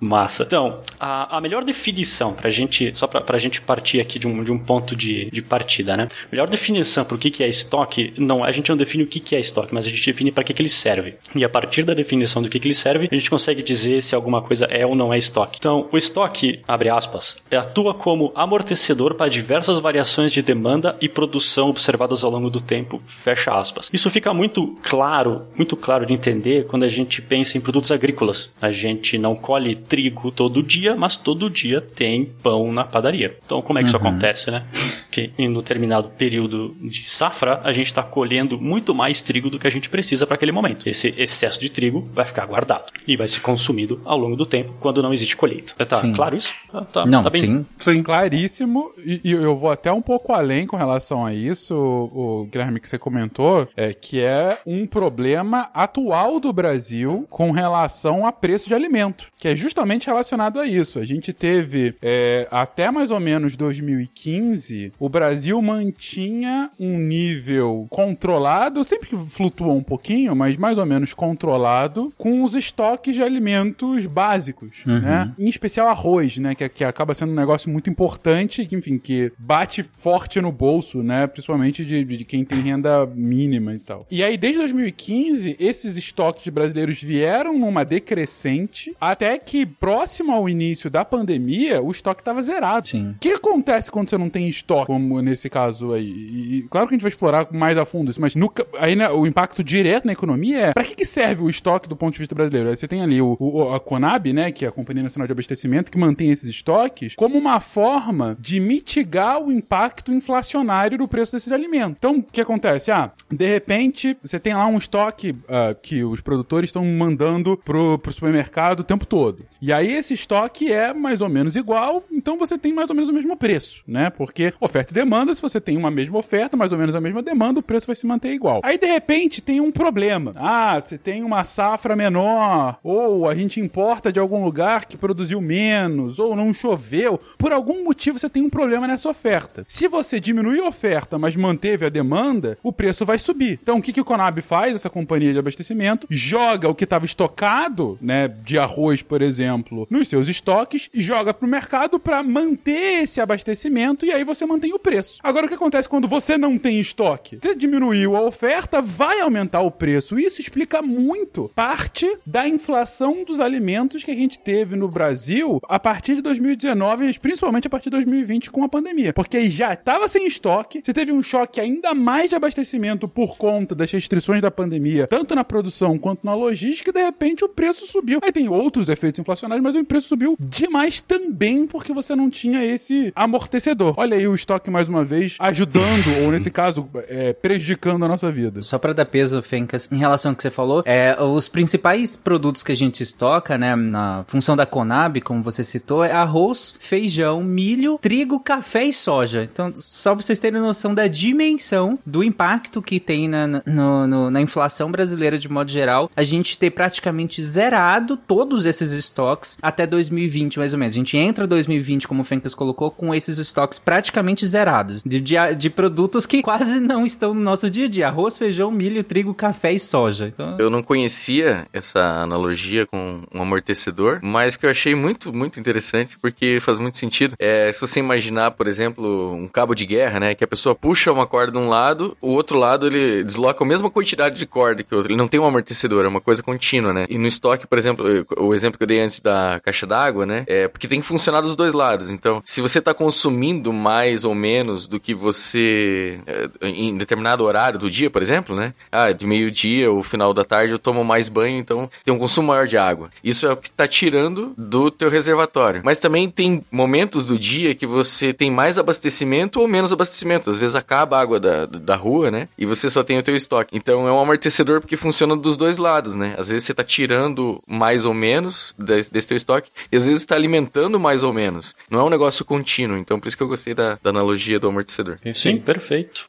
Massa. 0.00 0.44
Então, 0.44 0.80
a, 0.98 1.38
a 1.38 1.40
melhor 1.40 1.64
definição 1.64 2.32
pra 2.32 2.50
gente, 2.50 2.92
só 2.94 3.06
pra, 3.06 3.20
pra 3.20 3.38
gente 3.38 3.60
partir 3.60 4.00
aqui 4.00 4.18
de 4.18 4.26
um, 4.26 4.42
de 4.42 4.50
um 4.50 4.58
ponto 4.58 4.96
de, 4.96 5.30
de 5.30 5.42
partida, 5.42 5.96
né? 5.96 6.08
A 6.10 6.28
melhor 6.30 6.48
definição 6.48 7.04
pro 7.04 7.18
que, 7.18 7.30
que 7.30 7.44
é 7.44 7.48
estoque, 7.48 8.12
não, 8.18 8.42
a 8.42 8.52
gente 8.52 8.68
não 8.70 8.76
define 8.76 9.04
o 9.04 9.06
que, 9.06 9.20
que 9.20 9.36
é 9.36 9.40
estoque, 9.40 9.74
mas 9.74 9.86
a 9.86 9.88
gente 9.88 10.04
define 10.04 10.32
para 10.32 10.44
que, 10.44 10.52
que 10.52 10.62
ele 10.62 10.68
serve. 10.68 11.14
E 11.34 11.44
a 11.44 11.48
partir 11.48 11.82
da 11.84 11.94
definição 11.94 12.42
do 12.42 12.48
que, 12.48 12.58
que 12.58 12.68
ele 12.68 12.74
serve, 12.74 13.08
a 13.10 13.14
gente 13.14 13.30
consegue 13.30 13.62
dizer 13.62 14.02
se 14.02 14.14
alguma 14.14 14.42
coisa 14.42 14.66
é 14.66 14.84
ou 14.84 14.94
não 14.94 15.12
é 15.12 15.18
estoque. 15.18 15.58
Então, 15.58 15.88
o 15.92 15.96
estoque, 15.96 16.60
abre 16.66 16.88
aspas, 16.88 17.38
atua 17.50 17.94
como 17.94 18.32
amortecedor 18.34 18.79
para 19.16 19.28
diversas 19.28 19.78
variações 19.78 20.32
de 20.32 20.42
demanda 20.42 20.96
e 21.00 21.08
produção 21.08 21.68
observadas 21.70 22.24
ao 22.24 22.30
longo 22.30 22.50
do 22.50 22.60
tempo, 22.60 23.02
fecha 23.06 23.56
aspas. 23.58 23.90
Isso 23.92 24.10
fica 24.10 24.32
muito 24.32 24.76
claro, 24.82 25.42
muito 25.56 25.76
claro 25.76 26.06
de 26.06 26.14
entender 26.14 26.66
quando 26.66 26.84
a 26.84 26.88
gente 26.88 27.22
pensa 27.22 27.56
em 27.56 27.60
produtos 27.60 27.92
agrícolas. 27.92 28.52
A 28.60 28.70
gente 28.70 29.18
não 29.18 29.34
colhe 29.34 29.76
trigo 29.76 30.30
todo 30.30 30.62
dia, 30.62 30.96
mas 30.96 31.16
todo 31.16 31.50
dia 31.50 31.80
tem 31.80 32.26
pão 32.42 32.72
na 32.72 32.84
padaria. 32.84 33.36
Então, 33.44 33.62
como 33.62 33.78
é 33.78 33.82
que 33.82 33.84
uhum. 33.84 33.88
isso 33.88 33.96
acontece, 33.96 34.50
né? 34.50 34.64
Que 35.10 35.32
em 35.38 35.48
um 35.48 35.54
determinado 35.54 36.10
período 36.10 36.74
de 36.80 37.10
safra, 37.10 37.60
a 37.64 37.72
gente 37.72 37.86
está 37.86 38.02
colhendo 38.02 38.60
muito 38.60 38.94
mais 38.94 39.22
trigo 39.22 39.50
do 39.50 39.58
que 39.58 39.66
a 39.66 39.70
gente 39.70 39.88
precisa 39.88 40.26
para 40.26 40.36
aquele 40.36 40.52
momento. 40.52 40.88
Esse 40.88 41.14
excesso 41.16 41.60
de 41.60 41.68
trigo 41.68 42.08
vai 42.12 42.24
ficar 42.24 42.46
guardado 42.46 42.92
e 43.06 43.16
vai 43.16 43.28
ser 43.28 43.40
consumido 43.40 44.00
ao 44.04 44.18
longo 44.18 44.36
do 44.36 44.46
tempo 44.46 44.74
quando 44.80 45.02
não 45.02 45.12
existe 45.12 45.36
colheita. 45.36 45.74
Tá 45.84 46.00
sim. 46.00 46.12
claro 46.12 46.36
isso? 46.36 46.52
Tá, 46.70 46.80
tá, 46.82 47.06
não, 47.06 47.22
tá 47.22 47.30
bem. 47.30 47.42
Sim. 47.42 47.66
sim. 47.78 48.02
Claríssimo. 48.02 48.92
E, 48.98 49.20
e, 49.24 49.32
eu 49.32 49.56
vou 49.56 49.70
até 49.70 49.90
um 49.92 50.02
pouco 50.02 50.32
além 50.32 50.66
com 50.66 50.76
relação 50.76 51.26
a 51.26 51.34
isso, 51.34 51.74
o, 51.74 52.42
o 52.42 52.44
Guilherme, 52.46 52.80
que 52.80 52.88
você 52.88 52.98
comentou, 52.98 53.68
é 53.76 53.92
que 53.92 54.20
é 54.20 54.58
um 54.66 54.86
problema 54.86 55.70
atual 55.74 56.38
do 56.38 56.52
Brasil 56.52 57.26
com 57.28 57.50
relação 57.50 58.26
a 58.26 58.32
preço 58.32 58.68
de 58.68 58.74
alimento, 58.74 59.26
que 59.38 59.48
é 59.48 59.56
justamente 59.56 59.80
justamente 59.80 60.06
relacionado 60.06 60.60
a 60.60 60.66
isso. 60.66 60.98
A 60.98 61.04
gente 61.04 61.32
teve 61.32 61.94
é, 62.02 62.46
até 62.50 62.90
mais 62.90 63.10
ou 63.10 63.18
menos 63.20 63.56
2015, 63.56 64.92
o 65.00 65.08
Brasil 65.08 65.60
mantinha 65.62 66.70
um 66.78 66.98
nível 66.98 67.86
controlado, 67.88 68.84
sempre 68.84 69.08
que 69.08 69.16
flutua 69.16 69.72
um 69.72 69.82
pouquinho, 69.82 70.36
mas 70.36 70.58
mais 70.58 70.76
ou 70.76 70.84
menos 70.84 71.14
controlado, 71.14 72.12
com 72.18 72.44
os 72.44 72.54
estoques 72.54 73.14
de 73.14 73.22
alimentos 73.22 74.04
básicos, 74.04 74.84
uhum. 74.86 75.00
né? 75.00 75.32
Em 75.38 75.48
especial 75.48 75.88
arroz, 75.88 76.36
né? 76.36 76.54
Que, 76.54 76.68
que 76.68 76.84
acaba 76.84 77.14
sendo 77.14 77.32
um 77.32 77.36
negócio 77.36 77.70
muito 77.70 77.88
importante, 77.88 78.66
que, 78.66 78.76
enfim, 78.76 78.98
que 78.98 79.32
bate 79.38 79.82
forte 79.82 80.38
no 80.38 80.52
bolso, 80.52 81.02
né? 81.02 81.26
Principalmente 81.26 81.82
de, 81.84 82.04
de 82.04 82.24
quem 82.24 82.44
tem 82.44 82.60
renda 82.60 83.06
mínima 83.06 83.74
e 83.74 83.78
tal. 83.78 84.06
E 84.10 84.22
aí, 84.22 84.36
desde 84.36 84.58
2015, 84.58 85.56
esses 85.58 85.96
estoques 85.96 86.46
brasileiros 86.52 87.02
vieram 87.02 87.58
numa 87.58 87.84
decrescente, 87.84 88.94
até 89.00 89.38
que 89.38 89.64
próximo 89.64 90.32
ao 90.32 90.46
início 90.46 90.90
da 90.90 91.06
pandemia, 91.06 91.80
o 91.80 91.90
estoque 91.90 92.20
estava 92.20 92.42
zerado. 92.42 92.88
Sim. 92.88 93.12
O 93.12 93.18
que 93.18 93.30
acontece 93.30 93.90
quando 93.90 94.10
você 94.10 94.18
não 94.18 94.28
tem 94.28 94.46
estoque, 94.46 94.89
como 94.90 95.22
nesse 95.22 95.48
caso 95.48 95.92
aí? 95.92 96.04
E, 96.04 96.66
claro 96.68 96.88
que 96.88 96.94
a 96.94 96.96
gente 96.96 97.02
vai 97.02 97.10
explorar 97.10 97.46
mais 97.52 97.78
a 97.78 97.86
fundo 97.86 98.10
isso, 98.10 98.20
mas 98.20 98.34
no, 98.34 98.52
aí 98.76 98.96
né, 98.96 99.08
o 99.08 99.24
impacto 99.24 99.62
direto 99.62 100.04
na 100.04 100.12
economia 100.12 100.58
é 100.58 100.72
para 100.72 100.82
que, 100.82 100.96
que 100.96 101.04
serve 101.04 101.44
o 101.44 101.48
estoque 101.48 101.88
do 101.88 101.94
ponto 101.94 102.14
de 102.14 102.18
vista 102.18 102.34
brasileiro? 102.34 102.70
Aí 102.70 102.76
você 102.76 102.88
tem 102.88 103.00
ali 103.00 103.22
o, 103.22 103.36
o, 103.38 103.72
a 103.72 103.78
Conab, 103.78 104.32
né, 104.32 104.50
que 104.50 104.64
é 104.64 104.68
a 104.68 104.72
Companhia 104.72 105.04
Nacional 105.04 105.28
de 105.28 105.32
Abastecimento, 105.32 105.92
que 105.92 105.96
mantém 105.98 106.32
esses 106.32 106.48
estoques 106.48 107.14
como 107.14 107.38
uma 107.38 107.60
forma 107.60 108.36
de 108.40 108.58
mitigar 108.58 109.40
o 109.40 109.52
impacto 109.52 110.12
inflacionário 110.12 110.98
do 110.98 111.06
preço 111.06 111.30
desses 111.36 111.52
alimentos. 111.52 111.94
Então, 111.96 112.16
o 112.16 112.22
que 112.24 112.40
acontece? 112.40 112.90
Ah, 112.90 113.12
de 113.30 113.46
repente, 113.46 114.16
você 114.20 114.40
tem 114.40 114.54
lá 114.54 114.66
um 114.66 114.76
estoque 114.76 115.30
uh, 115.30 115.72
que 115.80 116.02
os 116.02 116.20
produtores 116.20 116.70
estão 116.70 116.84
mandando 116.84 117.56
pro, 117.64 117.96
pro 117.96 118.12
supermercado 118.12 118.80
o 118.80 118.84
tempo 118.84 119.06
todo. 119.06 119.46
E 119.62 119.72
aí 119.72 119.92
esse 119.92 120.14
estoque 120.14 120.72
é 120.72 120.92
mais 120.92 121.20
ou 121.20 121.28
menos 121.28 121.54
igual, 121.54 122.02
então 122.10 122.36
você 122.36 122.58
tem 122.58 122.72
mais 122.72 122.90
ou 122.90 122.96
menos 122.96 123.08
o 123.08 123.12
mesmo 123.12 123.36
preço, 123.36 123.84
né? 123.86 124.10
Porque 124.10 124.52
oferta 124.58 124.79
e 124.88 124.94
demanda, 124.94 125.34
se 125.34 125.42
você 125.42 125.60
tem 125.60 125.76
uma 125.76 125.90
mesma 125.90 126.18
oferta, 126.18 126.56
mais 126.56 126.72
ou 126.72 126.78
menos 126.78 126.94
a 126.94 127.00
mesma 127.00 127.22
demanda, 127.22 127.60
o 127.60 127.62
preço 127.62 127.86
vai 127.86 127.96
se 127.96 128.06
manter 128.06 128.32
igual. 128.32 128.60
Aí 128.64 128.78
de 128.78 128.86
repente 128.86 129.42
tem 129.42 129.60
um 129.60 129.70
problema. 129.70 130.32
Ah, 130.36 130.80
você 130.82 130.96
tem 130.96 131.22
uma 131.22 131.44
safra 131.44 131.94
menor, 131.94 132.78
ou 132.82 133.28
a 133.28 133.34
gente 133.34 133.60
importa 133.60 134.12
de 134.12 134.18
algum 134.18 134.44
lugar 134.44 134.86
que 134.86 134.96
produziu 134.96 135.40
menos, 135.40 136.18
ou 136.18 136.34
não 136.34 136.54
choveu. 136.54 137.20
Por 137.36 137.52
algum 137.52 137.84
motivo 137.84 138.18
você 138.18 138.28
tem 138.28 138.42
um 138.42 138.50
problema 138.50 138.86
nessa 138.86 139.08
oferta. 139.08 139.64
Se 139.68 139.86
você 139.86 140.18
diminuir 140.18 140.60
a 140.60 140.68
oferta, 140.68 141.18
mas 141.18 141.36
manteve 141.36 141.86
a 141.86 141.88
demanda, 141.88 142.56
o 142.62 142.72
preço 142.72 143.04
vai 143.04 143.18
subir. 143.18 143.58
Então 143.62 143.78
o 143.78 143.82
que, 143.82 143.92
que 143.92 144.00
o 144.00 144.04
Conab 144.04 144.40
faz, 144.40 144.74
essa 144.74 144.90
companhia 144.90 145.32
de 145.32 145.38
abastecimento? 145.38 146.06
Joga 146.08 146.68
o 146.68 146.74
que 146.74 146.84
estava 146.84 147.04
estocado, 147.04 147.98
né, 148.00 148.28
de 148.28 148.58
arroz, 148.58 149.02
por 149.02 149.20
exemplo 149.20 149.86
nos 149.90 150.08
seus 150.08 150.28
estoques, 150.28 150.88
joga 150.94 151.34
pro 151.34 151.48
mercado 151.48 151.98
para 151.98 152.22
manter 152.22 153.02
esse 153.02 153.20
abastecimento 153.20 154.04
e 154.06 154.12
aí 154.12 154.24
você 154.24 154.46
mantém 154.46 154.69
o 154.72 154.78
preço. 154.78 155.18
Agora 155.22 155.46
o 155.46 155.48
que 155.48 155.54
acontece 155.54 155.88
quando 155.88 156.08
você 156.08 156.36
não 156.36 156.58
tem 156.58 156.78
estoque? 156.78 157.38
Você 157.42 157.54
diminuiu 157.54 158.16
a 158.16 158.22
oferta, 158.22 158.80
vai 158.80 159.20
aumentar 159.20 159.60
o 159.60 159.70
preço. 159.70 160.18
Isso 160.18 160.40
explica 160.40 160.82
muito 160.82 161.50
parte 161.54 162.06
da 162.26 162.46
inflação 162.46 163.24
dos 163.24 163.40
alimentos 163.40 164.04
que 164.04 164.10
a 164.10 164.14
gente 164.14 164.38
teve 164.38 164.76
no 164.76 164.88
Brasil 164.88 165.60
a 165.68 165.78
partir 165.78 166.16
de 166.16 166.22
2019, 166.22 167.18
principalmente 167.18 167.66
a 167.66 167.70
partir 167.70 167.84
de 167.84 167.96
2020 167.96 168.50
com 168.50 168.64
a 168.64 168.68
pandemia. 168.68 169.12
Porque 169.12 169.48
já 169.50 169.72
estava 169.72 170.08
sem 170.08 170.26
estoque, 170.26 170.80
você 170.82 170.92
teve 170.92 171.12
um 171.12 171.22
choque 171.22 171.60
ainda 171.60 171.94
mais 171.94 172.30
de 172.30 172.36
abastecimento 172.36 173.08
por 173.08 173.36
conta 173.36 173.74
das 173.74 173.90
restrições 173.90 174.42
da 174.42 174.50
pandemia, 174.50 175.06
tanto 175.06 175.34
na 175.34 175.44
produção 175.44 175.98
quanto 175.98 176.24
na 176.24 176.34
logística, 176.34 176.90
e 176.90 176.92
de 176.92 177.02
repente 177.02 177.44
o 177.44 177.48
preço 177.48 177.86
subiu. 177.86 178.20
Aí 178.22 178.32
tem 178.32 178.48
outros 178.48 178.88
efeitos 178.88 179.20
inflacionários, 179.20 179.62
mas 179.62 179.74
o 179.74 179.84
preço 179.84 180.08
subiu 180.08 180.36
demais 180.38 181.00
também 181.00 181.66
porque 181.66 181.92
você 181.92 182.14
não 182.14 182.28
tinha 182.28 182.64
esse 182.64 183.12
amortecedor. 183.14 183.94
Olha 183.96 184.16
aí 184.16 184.26
o 184.26 184.34
estoque 184.34 184.59
estoque 184.60 184.70
mais 184.70 184.88
uma 184.88 185.04
vez, 185.04 185.36
ajudando, 185.38 186.22
ou 186.22 186.30
nesse 186.30 186.50
caso, 186.50 186.88
é, 187.08 187.32
prejudicando 187.32 188.04
a 188.04 188.08
nossa 188.08 188.30
vida. 188.30 188.62
Só 188.62 188.78
para 188.78 188.92
dar 188.92 189.06
peso, 189.06 189.40
Fencas, 189.42 189.88
em 189.90 189.96
relação 189.96 190.32
ao 190.32 190.36
que 190.36 190.42
você 190.42 190.50
falou, 190.50 190.82
é, 190.84 191.16
os 191.20 191.48
principais 191.48 192.14
produtos 192.14 192.62
que 192.62 192.72
a 192.72 192.76
gente 192.76 193.02
estoca, 193.02 193.56
né, 193.56 193.74
na 193.74 194.24
função 194.28 194.56
da 194.56 194.66
Conab, 194.66 195.20
como 195.22 195.42
você 195.42 195.64
citou, 195.64 196.04
é 196.04 196.12
arroz, 196.12 196.74
feijão, 196.78 197.42
milho, 197.42 197.98
trigo, 198.00 198.38
café 198.38 198.84
e 198.84 198.92
soja. 198.92 199.48
Então, 199.50 199.72
só 199.74 200.14
pra 200.14 200.22
vocês 200.22 200.38
terem 200.38 200.60
noção 200.60 200.94
da 200.94 201.06
dimensão 201.06 201.98
do 202.04 202.22
impacto 202.22 202.82
que 202.82 203.00
tem 203.00 203.28
na, 203.28 203.46
na, 203.46 203.62
no, 204.06 204.30
na 204.30 204.40
inflação 204.40 204.90
brasileira 204.90 205.38
de 205.38 205.48
modo 205.48 205.70
geral, 205.70 206.10
a 206.14 206.22
gente 206.22 206.58
ter 206.58 206.70
praticamente 206.70 207.42
zerado 207.42 208.16
todos 208.16 208.66
esses 208.66 208.92
estoques 208.92 209.56
até 209.62 209.86
2020, 209.86 210.58
mais 210.58 210.72
ou 210.72 210.78
menos. 210.78 210.94
A 210.94 210.98
gente 210.98 211.16
entra 211.16 211.46
2020, 211.46 212.06
como 212.06 212.22
o 212.22 212.24
Fencas 212.24 212.54
colocou, 212.54 212.90
com 212.90 213.14
esses 213.14 213.38
estoques 213.38 213.78
praticamente 213.78 214.44
zerados 214.50 215.02
de, 215.04 215.20
de, 215.20 215.34
de 215.56 215.70
produtos 215.70 216.26
que 216.26 216.42
quase 216.42 216.80
não 216.80 217.04
estão 217.06 217.34
no 217.34 217.40
nosso 217.40 217.70
dia 217.70 217.86
a 217.86 217.88
dia: 217.88 218.08
arroz, 218.08 218.36
feijão, 218.36 218.70
milho, 218.70 219.02
trigo, 219.02 219.34
café 219.34 219.72
e 219.72 219.78
soja. 219.78 220.28
Então... 220.28 220.56
Eu 220.58 220.70
não 220.70 220.82
conhecia 220.82 221.66
essa 221.72 222.00
analogia 222.22 222.86
com 222.86 223.22
um 223.32 223.42
amortecedor, 223.42 224.20
mas 224.22 224.56
que 224.56 224.66
eu 224.66 224.70
achei 224.70 224.94
muito, 224.94 225.32
muito 225.32 225.58
interessante 225.58 226.18
porque 226.18 226.58
faz 226.60 226.78
muito 226.78 226.96
sentido. 226.96 227.34
É, 227.38 227.70
se 227.72 227.80
você 227.80 228.00
imaginar, 228.00 228.52
por 228.52 228.66
exemplo, 228.66 229.32
um 229.32 229.48
cabo 229.48 229.74
de 229.74 229.86
guerra, 229.86 230.20
né, 230.20 230.34
que 230.34 230.44
a 230.44 230.48
pessoa 230.48 230.74
puxa 230.74 231.12
uma 231.12 231.26
corda 231.26 231.52
de 231.52 231.58
um 231.58 231.68
lado, 231.68 232.16
o 232.20 232.30
outro 232.30 232.58
lado 232.58 232.86
ele 232.86 233.22
desloca 233.24 233.64
a 233.64 233.66
mesma 233.66 233.90
quantidade 233.90 234.38
de 234.38 234.46
corda 234.46 234.82
que 234.82 234.94
o 234.94 234.98
outro. 234.98 235.12
Ele 235.12 235.18
não 235.18 235.28
tem 235.28 235.40
um 235.40 235.46
amortecedor, 235.46 236.04
é 236.04 236.08
uma 236.08 236.20
coisa 236.20 236.42
contínua, 236.42 236.92
né? 236.92 237.06
E 237.08 237.18
no 237.18 237.26
estoque, 237.26 237.66
por 237.66 237.78
exemplo, 237.78 238.04
o 238.38 238.54
exemplo 238.54 238.78
que 238.78 238.84
eu 238.84 238.88
dei 238.88 239.00
antes 239.00 239.20
da 239.20 239.60
caixa 239.64 239.86
d'água, 239.86 240.26
né, 240.26 240.44
é 240.46 240.68
porque 240.68 240.88
tem 240.88 241.00
que 241.00 241.06
funcionar 241.06 241.40
dos 241.40 241.56
dois 241.56 241.74
lados. 241.74 242.10
Então, 242.10 242.42
se 242.44 242.60
você 242.60 242.78
está 242.78 242.92
consumindo 242.92 243.72
mais 243.72 244.24
ou 244.24 244.34
menos 244.40 244.88
do 244.88 244.98
que 244.98 245.14
você 245.14 246.20
é, 246.26 246.68
em 246.68 246.96
determinado 246.96 247.44
horário 247.44 247.78
do 247.78 247.90
dia, 247.90 248.10
por 248.10 248.22
exemplo, 248.22 248.56
né? 248.56 248.72
Ah, 248.90 249.12
de 249.12 249.26
meio-dia 249.26 249.90
ou 249.90 250.02
final 250.02 250.32
da 250.32 250.44
tarde 250.44 250.72
eu 250.72 250.78
tomo 250.78 251.04
mais 251.04 251.28
banho, 251.28 251.58
então 251.58 251.90
tem 252.04 252.12
um 252.12 252.18
consumo 252.18 252.48
maior 252.48 252.66
de 252.66 252.76
água. 252.76 253.10
Isso 253.22 253.46
é 253.46 253.52
o 253.52 253.56
que 253.56 253.68
está 253.68 253.86
tirando 253.86 254.52
do 254.56 254.90
teu 254.90 255.10
reservatório. 255.10 255.82
Mas 255.84 255.98
também 255.98 256.28
tem 256.28 256.64
momentos 256.70 257.26
do 257.26 257.38
dia 257.38 257.74
que 257.74 257.86
você 257.86 258.32
tem 258.32 258.50
mais 258.50 258.78
abastecimento 258.78 259.60
ou 259.60 259.68
menos 259.68 259.92
abastecimento. 259.92 260.50
Às 260.50 260.58
vezes 260.58 260.74
acaba 260.74 261.18
a 261.18 261.20
água 261.20 261.38
da, 261.38 261.66
da 261.66 261.96
rua, 261.96 262.30
né? 262.30 262.48
E 262.56 262.64
você 262.64 262.88
só 262.88 263.02
tem 263.02 263.18
o 263.18 263.22
teu 263.22 263.36
estoque. 263.36 263.76
Então 263.76 264.08
é 264.08 264.12
um 264.12 264.18
amortecedor 264.18 264.80
porque 264.80 264.96
funciona 264.96 265.36
dos 265.36 265.56
dois 265.56 265.76
lados, 265.76 266.16
né? 266.16 266.34
Às 266.38 266.48
vezes 266.48 266.64
você 266.64 266.72
está 266.72 266.82
tirando 266.82 267.62
mais 267.66 268.04
ou 268.04 268.14
menos 268.14 268.74
desse, 268.78 269.12
desse 269.12 269.28
teu 269.28 269.36
estoque 269.36 269.70
e 269.92 269.96
às 269.96 270.06
vezes 270.06 270.22
está 270.22 270.34
alimentando 270.34 270.98
mais 270.98 271.22
ou 271.22 271.32
menos. 271.32 271.74
Não 271.90 272.00
é 272.00 272.04
um 272.04 272.10
negócio 272.10 272.44
contínuo. 272.44 272.96
Então 272.96 273.20
por 273.20 273.28
isso 273.28 273.36
que 273.36 273.42
eu 273.42 273.48
gostei 273.48 273.74
da, 273.74 273.98
da 274.02 274.10
analogia 274.10 274.29
do 274.58 274.68
amortecedor. 274.68 275.18
Sim, 275.34 275.58
perfeito. 275.58 276.26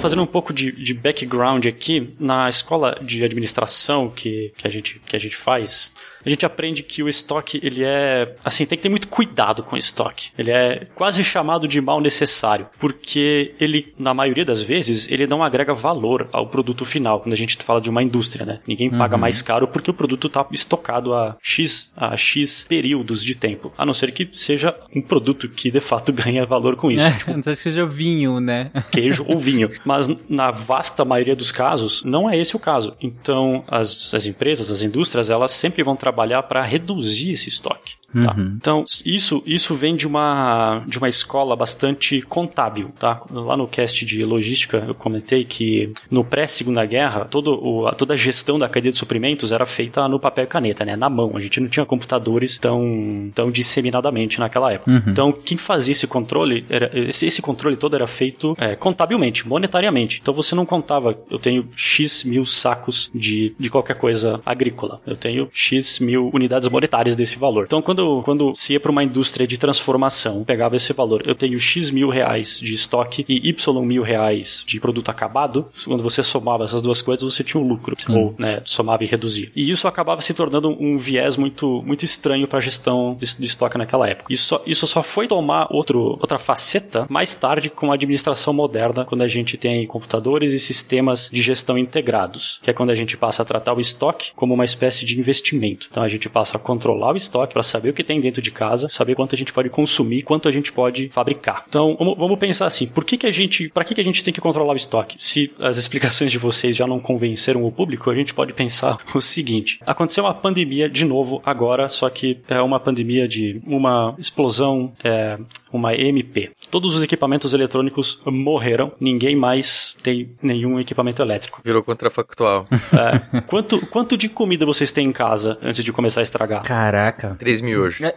fazendo 0.00 0.22
um 0.22 0.26
pouco 0.26 0.52
de, 0.52 0.72
de, 0.72 0.94
background 0.94 1.66
aqui, 1.66 2.10
na 2.18 2.48
escola 2.48 2.98
de 3.02 3.22
administração 3.22 4.08
que, 4.08 4.50
que, 4.56 4.66
a, 4.66 4.70
gente, 4.70 4.98
que 5.00 5.14
a 5.14 5.18
gente 5.18 5.36
faz, 5.36 5.94
a 6.24 6.28
gente 6.28 6.46
aprende 6.46 6.82
que 6.82 7.02
o 7.02 7.08
estoque, 7.08 7.60
ele 7.62 7.84
é, 7.84 8.34
assim, 8.44 8.66
tem 8.66 8.76
que 8.76 8.82
ter 8.82 8.88
muito 8.88 9.08
cuidado 9.08 9.62
com 9.62 9.74
o 9.74 9.78
estoque. 9.78 10.30
Ele 10.38 10.50
é 10.50 10.86
quase 10.94 11.24
chamado 11.24 11.66
de 11.66 11.80
mal 11.80 12.00
necessário, 12.00 12.66
porque 12.78 13.54
ele, 13.58 13.92
na 13.98 14.14
maioria 14.14 14.44
das 14.44 14.62
vezes, 14.62 15.10
ele 15.10 15.26
não 15.26 15.42
agrega 15.42 15.74
valor 15.74 16.28
ao 16.32 16.46
produto 16.46 16.84
final, 16.84 17.20
quando 17.20 17.32
a 17.32 17.36
gente 17.36 17.56
fala 17.56 17.80
de 17.80 17.90
uma 17.90 18.02
indústria, 18.02 18.44
né? 18.44 18.60
Ninguém 18.66 18.90
paga 18.90 19.16
uhum. 19.16 19.20
mais 19.20 19.42
caro 19.42 19.68
porque 19.68 19.90
o 19.90 19.94
produto 19.94 20.26
está 20.26 20.46
estocado 20.50 21.14
a 21.14 21.36
X, 21.40 21.92
a 21.96 22.16
X 22.16 22.66
períodos 22.68 23.24
de 23.24 23.34
tempo, 23.34 23.72
a 23.76 23.84
não 23.86 23.94
ser 23.94 24.12
que 24.12 24.28
seja 24.32 24.74
um 24.94 25.02
produto 25.02 25.48
que 25.48 25.70
de 25.70 25.80
fato 25.80 26.12
ganha 26.12 26.44
valor 26.44 26.76
com 26.76 26.90
isso. 26.90 27.06
É, 27.06 27.12
tipo, 27.12 27.32
não 27.32 27.42
sei 27.42 27.54
se 27.56 27.62
seja 27.62 27.86
vinho, 27.86 28.40
né? 28.40 28.70
Queijo 28.90 29.24
ou 29.28 29.36
vinho. 29.36 29.70
Mas 29.84 30.08
na 30.28 30.50
vasta 30.50 31.04
maioria 31.04 31.36
dos 31.36 31.52
casos, 31.52 32.04
não 32.04 32.28
é 32.28 32.36
esse 32.36 32.56
o 32.56 32.58
caso. 32.58 32.94
Então, 33.00 33.64
as, 33.68 34.12
as 34.14 34.26
empresas, 34.26 34.70
as 34.70 34.82
indústrias, 34.82 35.30
elas 35.30 35.52
sempre 35.52 35.82
vão 35.82 35.96
trabalhar 35.96 36.09
para 36.42 36.62
reduzir 36.62 37.32
esse 37.32 37.48
estoque. 37.48 37.99
Tá? 38.12 38.34
Uhum. 38.36 38.54
Então, 38.56 38.84
isso, 39.04 39.42
isso 39.46 39.74
vem 39.74 39.94
de 39.94 40.06
uma, 40.06 40.82
de 40.86 40.98
uma 40.98 41.08
escola 41.08 41.54
bastante 41.54 42.20
contábil. 42.22 42.90
Tá? 42.98 43.20
Lá 43.30 43.56
no 43.56 43.68
cast 43.68 44.04
de 44.04 44.24
logística, 44.24 44.84
eu 44.88 44.94
comentei 44.94 45.44
que 45.44 45.92
no 46.10 46.24
pré-segunda 46.24 46.84
guerra, 46.84 47.24
todo 47.24 47.52
o, 47.52 47.90
toda 47.92 48.14
a 48.14 48.16
gestão 48.16 48.58
da 48.58 48.68
cadeia 48.68 48.92
de 48.92 48.98
suprimentos 48.98 49.52
era 49.52 49.64
feita 49.64 50.06
no 50.08 50.18
papel 50.18 50.44
e 50.44 50.46
caneta, 50.48 50.84
né? 50.84 50.96
na 50.96 51.08
mão. 51.08 51.32
A 51.36 51.40
gente 51.40 51.60
não 51.60 51.68
tinha 51.68 51.86
computadores 51.86 52.58
tão, 52.58 53.30
tão 53.34 53.50
disseminadamente 53.50 54.40
naquela 54.40 54.72
época. 54.72 54.90
Uhum. 54.90 55.02
Então, 55.06 55.32
quem 55.32 55.56
fazia 55.56 55.92
esse 55.92 56.06
controle, 56.06 56.64
era, 56.68 56.90
esse, 57.08 57.26
esse 57.26 57.40
controle 57.40 57.76
todo 57.76 57.94
era 57.94 58.06
feito 58.06 58.56
é, 58.58 58.74
contabilmente, 58.74 59.46
monetariamente. 59.46 60.18
Então, 60.20 60.34
você 60.34 60.54
não 60.54 60.66
contava, 60.66 61.16
eu 61.30 61.38
tenho 61.38 61.68
X 61.74 62.24
mil 62.24 62.44
sacos 62.44 63.10
de, 63.14 63.54
de 63.58 63.70
qualquer 63.70 63.96
coisa 63.96 64.40
agrícola. 64.44 65.00
Eu 65.06 65.16
tenho 65.16 65.48
X 65.52 66.00
mil 66.00 66.30
unidades 66.32 66.68
monetárias 66.68 67.16
desse 67.16 67.38
valor. 67.38 67.64
Então, 67.66 67.80
quando 67.80 67.99
quando, 68.00 68.22
quando 68.22 68.56
se 68.56 68.72
ia 68.72 68.80
para 68.80 68.90
uma 68.90 69.04
indústria 69.04 69.46
de 69.46 69.58
transformação, 69.58 70.42
pegava 70.44 70.76
esse 70.76 70.92
valor, 70.92 71.22
eu 71.26 71.34
tenho 71.34 71.58
X 71.58 71.90
mil 71.90 72.08
reais 72.08 72.58
de 72.60 72.74
estoque 72.74 73.24
e 73.28 73.48
Y 73.48 73.82
mil 73.84 74.02
reais 74.02 74.64
de 74.66 74.80
produto 74.80 75.10
acabado, 75.10 75.66
quando 75.84 76.02
você 76.02 76.22
somava 76.22 76.64
essas 76.64 76.80
duas 76.80 77.02
coisas, 77.02 77.22
você 77.34 77.44
tinha 77.44 77.62
um 77.62 77.66
lucro, 77.66 77.94
Sim. 77.98 78.14
ou 78.14 78.34
né, 78.38 78.62
somava 78.64 79.04
e 79.04 79.06
reduzia. 79.06 79.50
E 79.54 79.70
isso 79.70 79.86
acabava 79.86 80.20
se 80.20 80.32
tornando 80.32 80.70
um 80.80 80.96
viés 80.96 81.36
muito, 81.36 81.82
muito 81.84 82.04
estranho 82.04 82.48
para 82.48 82.58
a 82.58 82.62
gestão 82.62 83.16
de, 83.20 83.36
de, 83.36 83.44
estoque 83.44 83.76
naquela 83.76 84.08
época. 84.08 84.32
Isso 84.32 84.44
só, 84.44 84.62
isso 84.66 84.86
só 84.86 85.02
foi 85.02 85.26
tomar 85.26 85.68
outro, 85.70 86.00
outra 86.20 86.38
faceta 86.38 87.06
mais 87.08 87.34
tarde 87.34 87.68
com 87.68 87.90
a 87.90 87.94
administração 87.94 88.52
moderna, 88.52 89.04
quando 89.04 89.22
a 89.22 89.28
gente 89.28 89.56
tem 89.56 89.86
computadores 89.86 90.52
e 90.52 90.58
sistemas 90.58 91.28
de 91.32 91.42
gestão 91.42 91.76
integrados, 91.76 92.58
que 92.62 92.70
é 92.70 92.72
quando 92.72 92.90
a 92.90 92.94
gente 92.94 93.16
passa 93.16 93.42
a 93.42 93.44
tratar 93.44 93.74
o 93.74 93.80
estoque 93.80 94.32
como 94.34 94.54
uma 94.54 94.64
espécie 94.64 95.04
de 95.04 95.18
investimento. 95.18 95.88
Então 95.90 96.02
a 96.02 96.08
gente 96.08 96.28
passa 96.28 96.56
a 96.56 96.60
controlar 96.60 97.12
o 97.12 97.16
estoque 97.16 97.52
para 97.52 97.62
saber 97.62 97.89
o 97.90 97.94
que 97.94 98.04
tem 98.04 98.20
dentro 98.20 98.42
de 98.42 98.50
casa, 98.50 98.88
saber 98.88 99.14
quanto 99.14 99.34
a 99.34 99.38
gente 99.38 99.52
pode 99.52 99.68
consumir, 99.68 100.22
quanto 100.22 100.48
a 100.48 100.52
gente 100.52 100.72
pode 100.72 101.08
fabricar. 101.10 101.64
Então, 101.68 101.96
vamos 101.98 102.38
pensar 102.38 102.66
assim, 102.66 102.86
por 102.86 103.04
que 103.04 103.16
que 103.16 103.26
a 103.26 103.30
gente, 103.30 103.68
para 103.68 103.84
que 103.84 103.94
que 103.94 104.00
a 104.00 104.04
gente 104.04 104.22
tem 104.24 104.32
que 104.32 104.40
controlar 104.40 104.72
o 104.72 104.76
estoque? 104.76 105.16
Se 105.18 105.50
as 105.58 105.76
explicações 105.76 106.30
de 106.30 106.38
vocês 106.38 106.76
já 106.76 106.86
não 106.86 107.00
convenceram 107.00 107.64
o 107.64 107.72
público, 107.72 108.10
a 108.10 108.14
gente 108.14 108.34
pode 108.34 108.52
pensar 108.52 108.98
o 109.14 109.20
seguinte: 109.20 109.78
aconteceu 109.86 110.24
uma 110.24 110.34
pandemia 110.34 110.88
de 110.88 111.04
novo 111.04 111.42
agora, 111.44 111.88
só 111.88 112.08
que 112.08 112.40
é 112.48 112.60
uma 112.60 112.80
pandemia 112.80 113.26
de 113.26 113.60
uma 113.66 114.14
explosão, 114.18 114.92
é, 115.02 115.38
uma 115.72 115.94
MP. 115.94 116.50
Todos 116.70 116.94
os 116.94 117.02
equipamentos 117.02 117.52
eletrônicos 117.52 118.20
morreram, 118.26 118.92
ninguém 119.00 119.34
mais 119.34 119.96
tem 120.02 120.30
nenhum 120.42 120.78
equipamento 120.78 121.20
elétrico. 121.22 121.60
Virou 121.64 121.82
contrafactual. 121.82 122.64
É, 122.70 123.40
quanto, 123.42 123.84
quanto 123.86 124.16
de 124.16 124.28
comida 124.28 124.66
vocês 124.66 124.92
têm 124.92 125.06
em 125.06 125.12
casa 125.12 125.58
antes 125.62 125.82
de 125.84 125.92
começar 125.92 126.20
a 126.20 126.22
estragar? 126.22 126.62
Caraca. 126.62 127.36
3 127.38 127.60
mil 127.60 127.82
hoje. 127.82 128.04
É. 128.04 128.14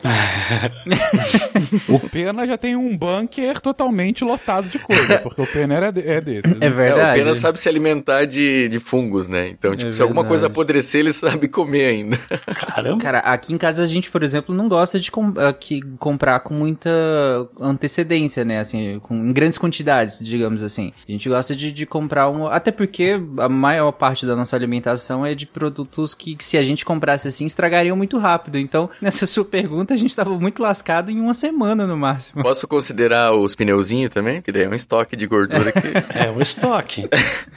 o 1.88 2.00
Pena 2.10 2.46
já 2.46 2.58
tem 2.58 2.76
um 2.76 2.96
bunker 2.96 3.60
totalmente 3.62 4.24
lotado 4.24 4.68
de 4.70 4.80
coisa, 4.80 5.20
porque 5.20 5.42
o 5.42 5.48
Pena 5.48 5.74
era 5.74 5.92
de, 5.92 6.02
é 6.02 6.22
desse. 6.22 6.48
Né? 6.48 6.58
É 6.62 6.70
verdade. 6.70 7.20
É, 7.20 7.22
o 7.22 7.24
Pena 7.24 7.36
sabe 7.36 7.60
se 7.60 7.70
alimentar 7.70 8.26
de, 8.26 8.70
de 8.70 8.80
fungos, 8.80 9.28
né? 9.28 9.50
Então, 9.50 9.76
tipo, 9.76 9.90
é 9.90 9.94
se 9.94 10.02
alguma 10.02 10.24
coisa 10.24 10.48
apodrecer, 10.48 11.02
ele 11.02 11.14
sabe 11.14 11.48
comer 11.48 11.86
ainda. 11.86 12.18
Caramba. 12.56 13.02
Cara, 13.02 13.20
aqui 13.20 13.54
em 13.54 13.58
casa 13.58 13.84
a 13.84 13.88
gente, 13.88 14.10
por 14.10 14.24
exemplo, 14.24 14.54
não 14.54 14.68
gosta 14.68 15.00
de 15.00 15.12
com, 15.12 15.34
aqui, 15.40 15.82
comprar 16.00 16.40
com 16.42 16.54
muita 16.54 16.90
antecedência, 17.60 18.43
né? 18.46 18.60
Assim, 18.60 19.00
com, 19.00 19.16
em 19.16 19.34
grandes 19.34 19.58
quantidades, 19.58 20.20
digamos 20.20 20.64
assim. 20.64 20.94
A 21.08 21.12
gente 21.12 21.28
gosta 21.28 21.56
de, 21.56 21.72
de 21.72 21.86
comprar 21.86 22.30
um. 22.30 22.48
Até 22.48 22.72
porque 22.72 23.20
a 23.38 23.50
maior 23.50 23.92
parte 23.92 24.26
da 24.26 24.36
nossa 24.36 24.56
alimentação 24.56 25.26
é 25.26 25.34
de 25.34 25.46
produtos 25.46 26.14
que, 26.14 26.36
que 26.36 26.44
se 26.44 26.58
a 26.58 26.64
gente 26.64 26.86
comprasse 26.86 27.28
assim, 27.28 27.46
estragariam 27.46 27.98
muito 27.98 28.18
rápido. 28.18 28.58
Então, 28.58 28.90
nessa 29.02 29.26
sua 29.26 29.44
pergunta, 29.44 29.94
a 29.94 29.98
gente 29.98 30.16
tava 30.16 30.38
muito 30.38 30.62
lascado 30.62 31.10
em 31.10 31.20
uma 31.20 31.34
semana 31.34 31.88
no 31.88 31.98
máximo. 31.98 32.44
Posso 32.44 32.68
considerar 32.68 33.34
os 33.34 33.56
pneuzinhos 33.56 34.12
também? 34.12 34.42
Que 34.42 34.52
daí 34.52 34.64
é 34.64 34.70
um 34.70 34.74
estoque 34.74 35.16
de 35.16 35.26
gordura 35.26 35.72
que. 35.72 35.94
é 36.18 36.30
um 36.30 36.40
estoque. 36.42 37.08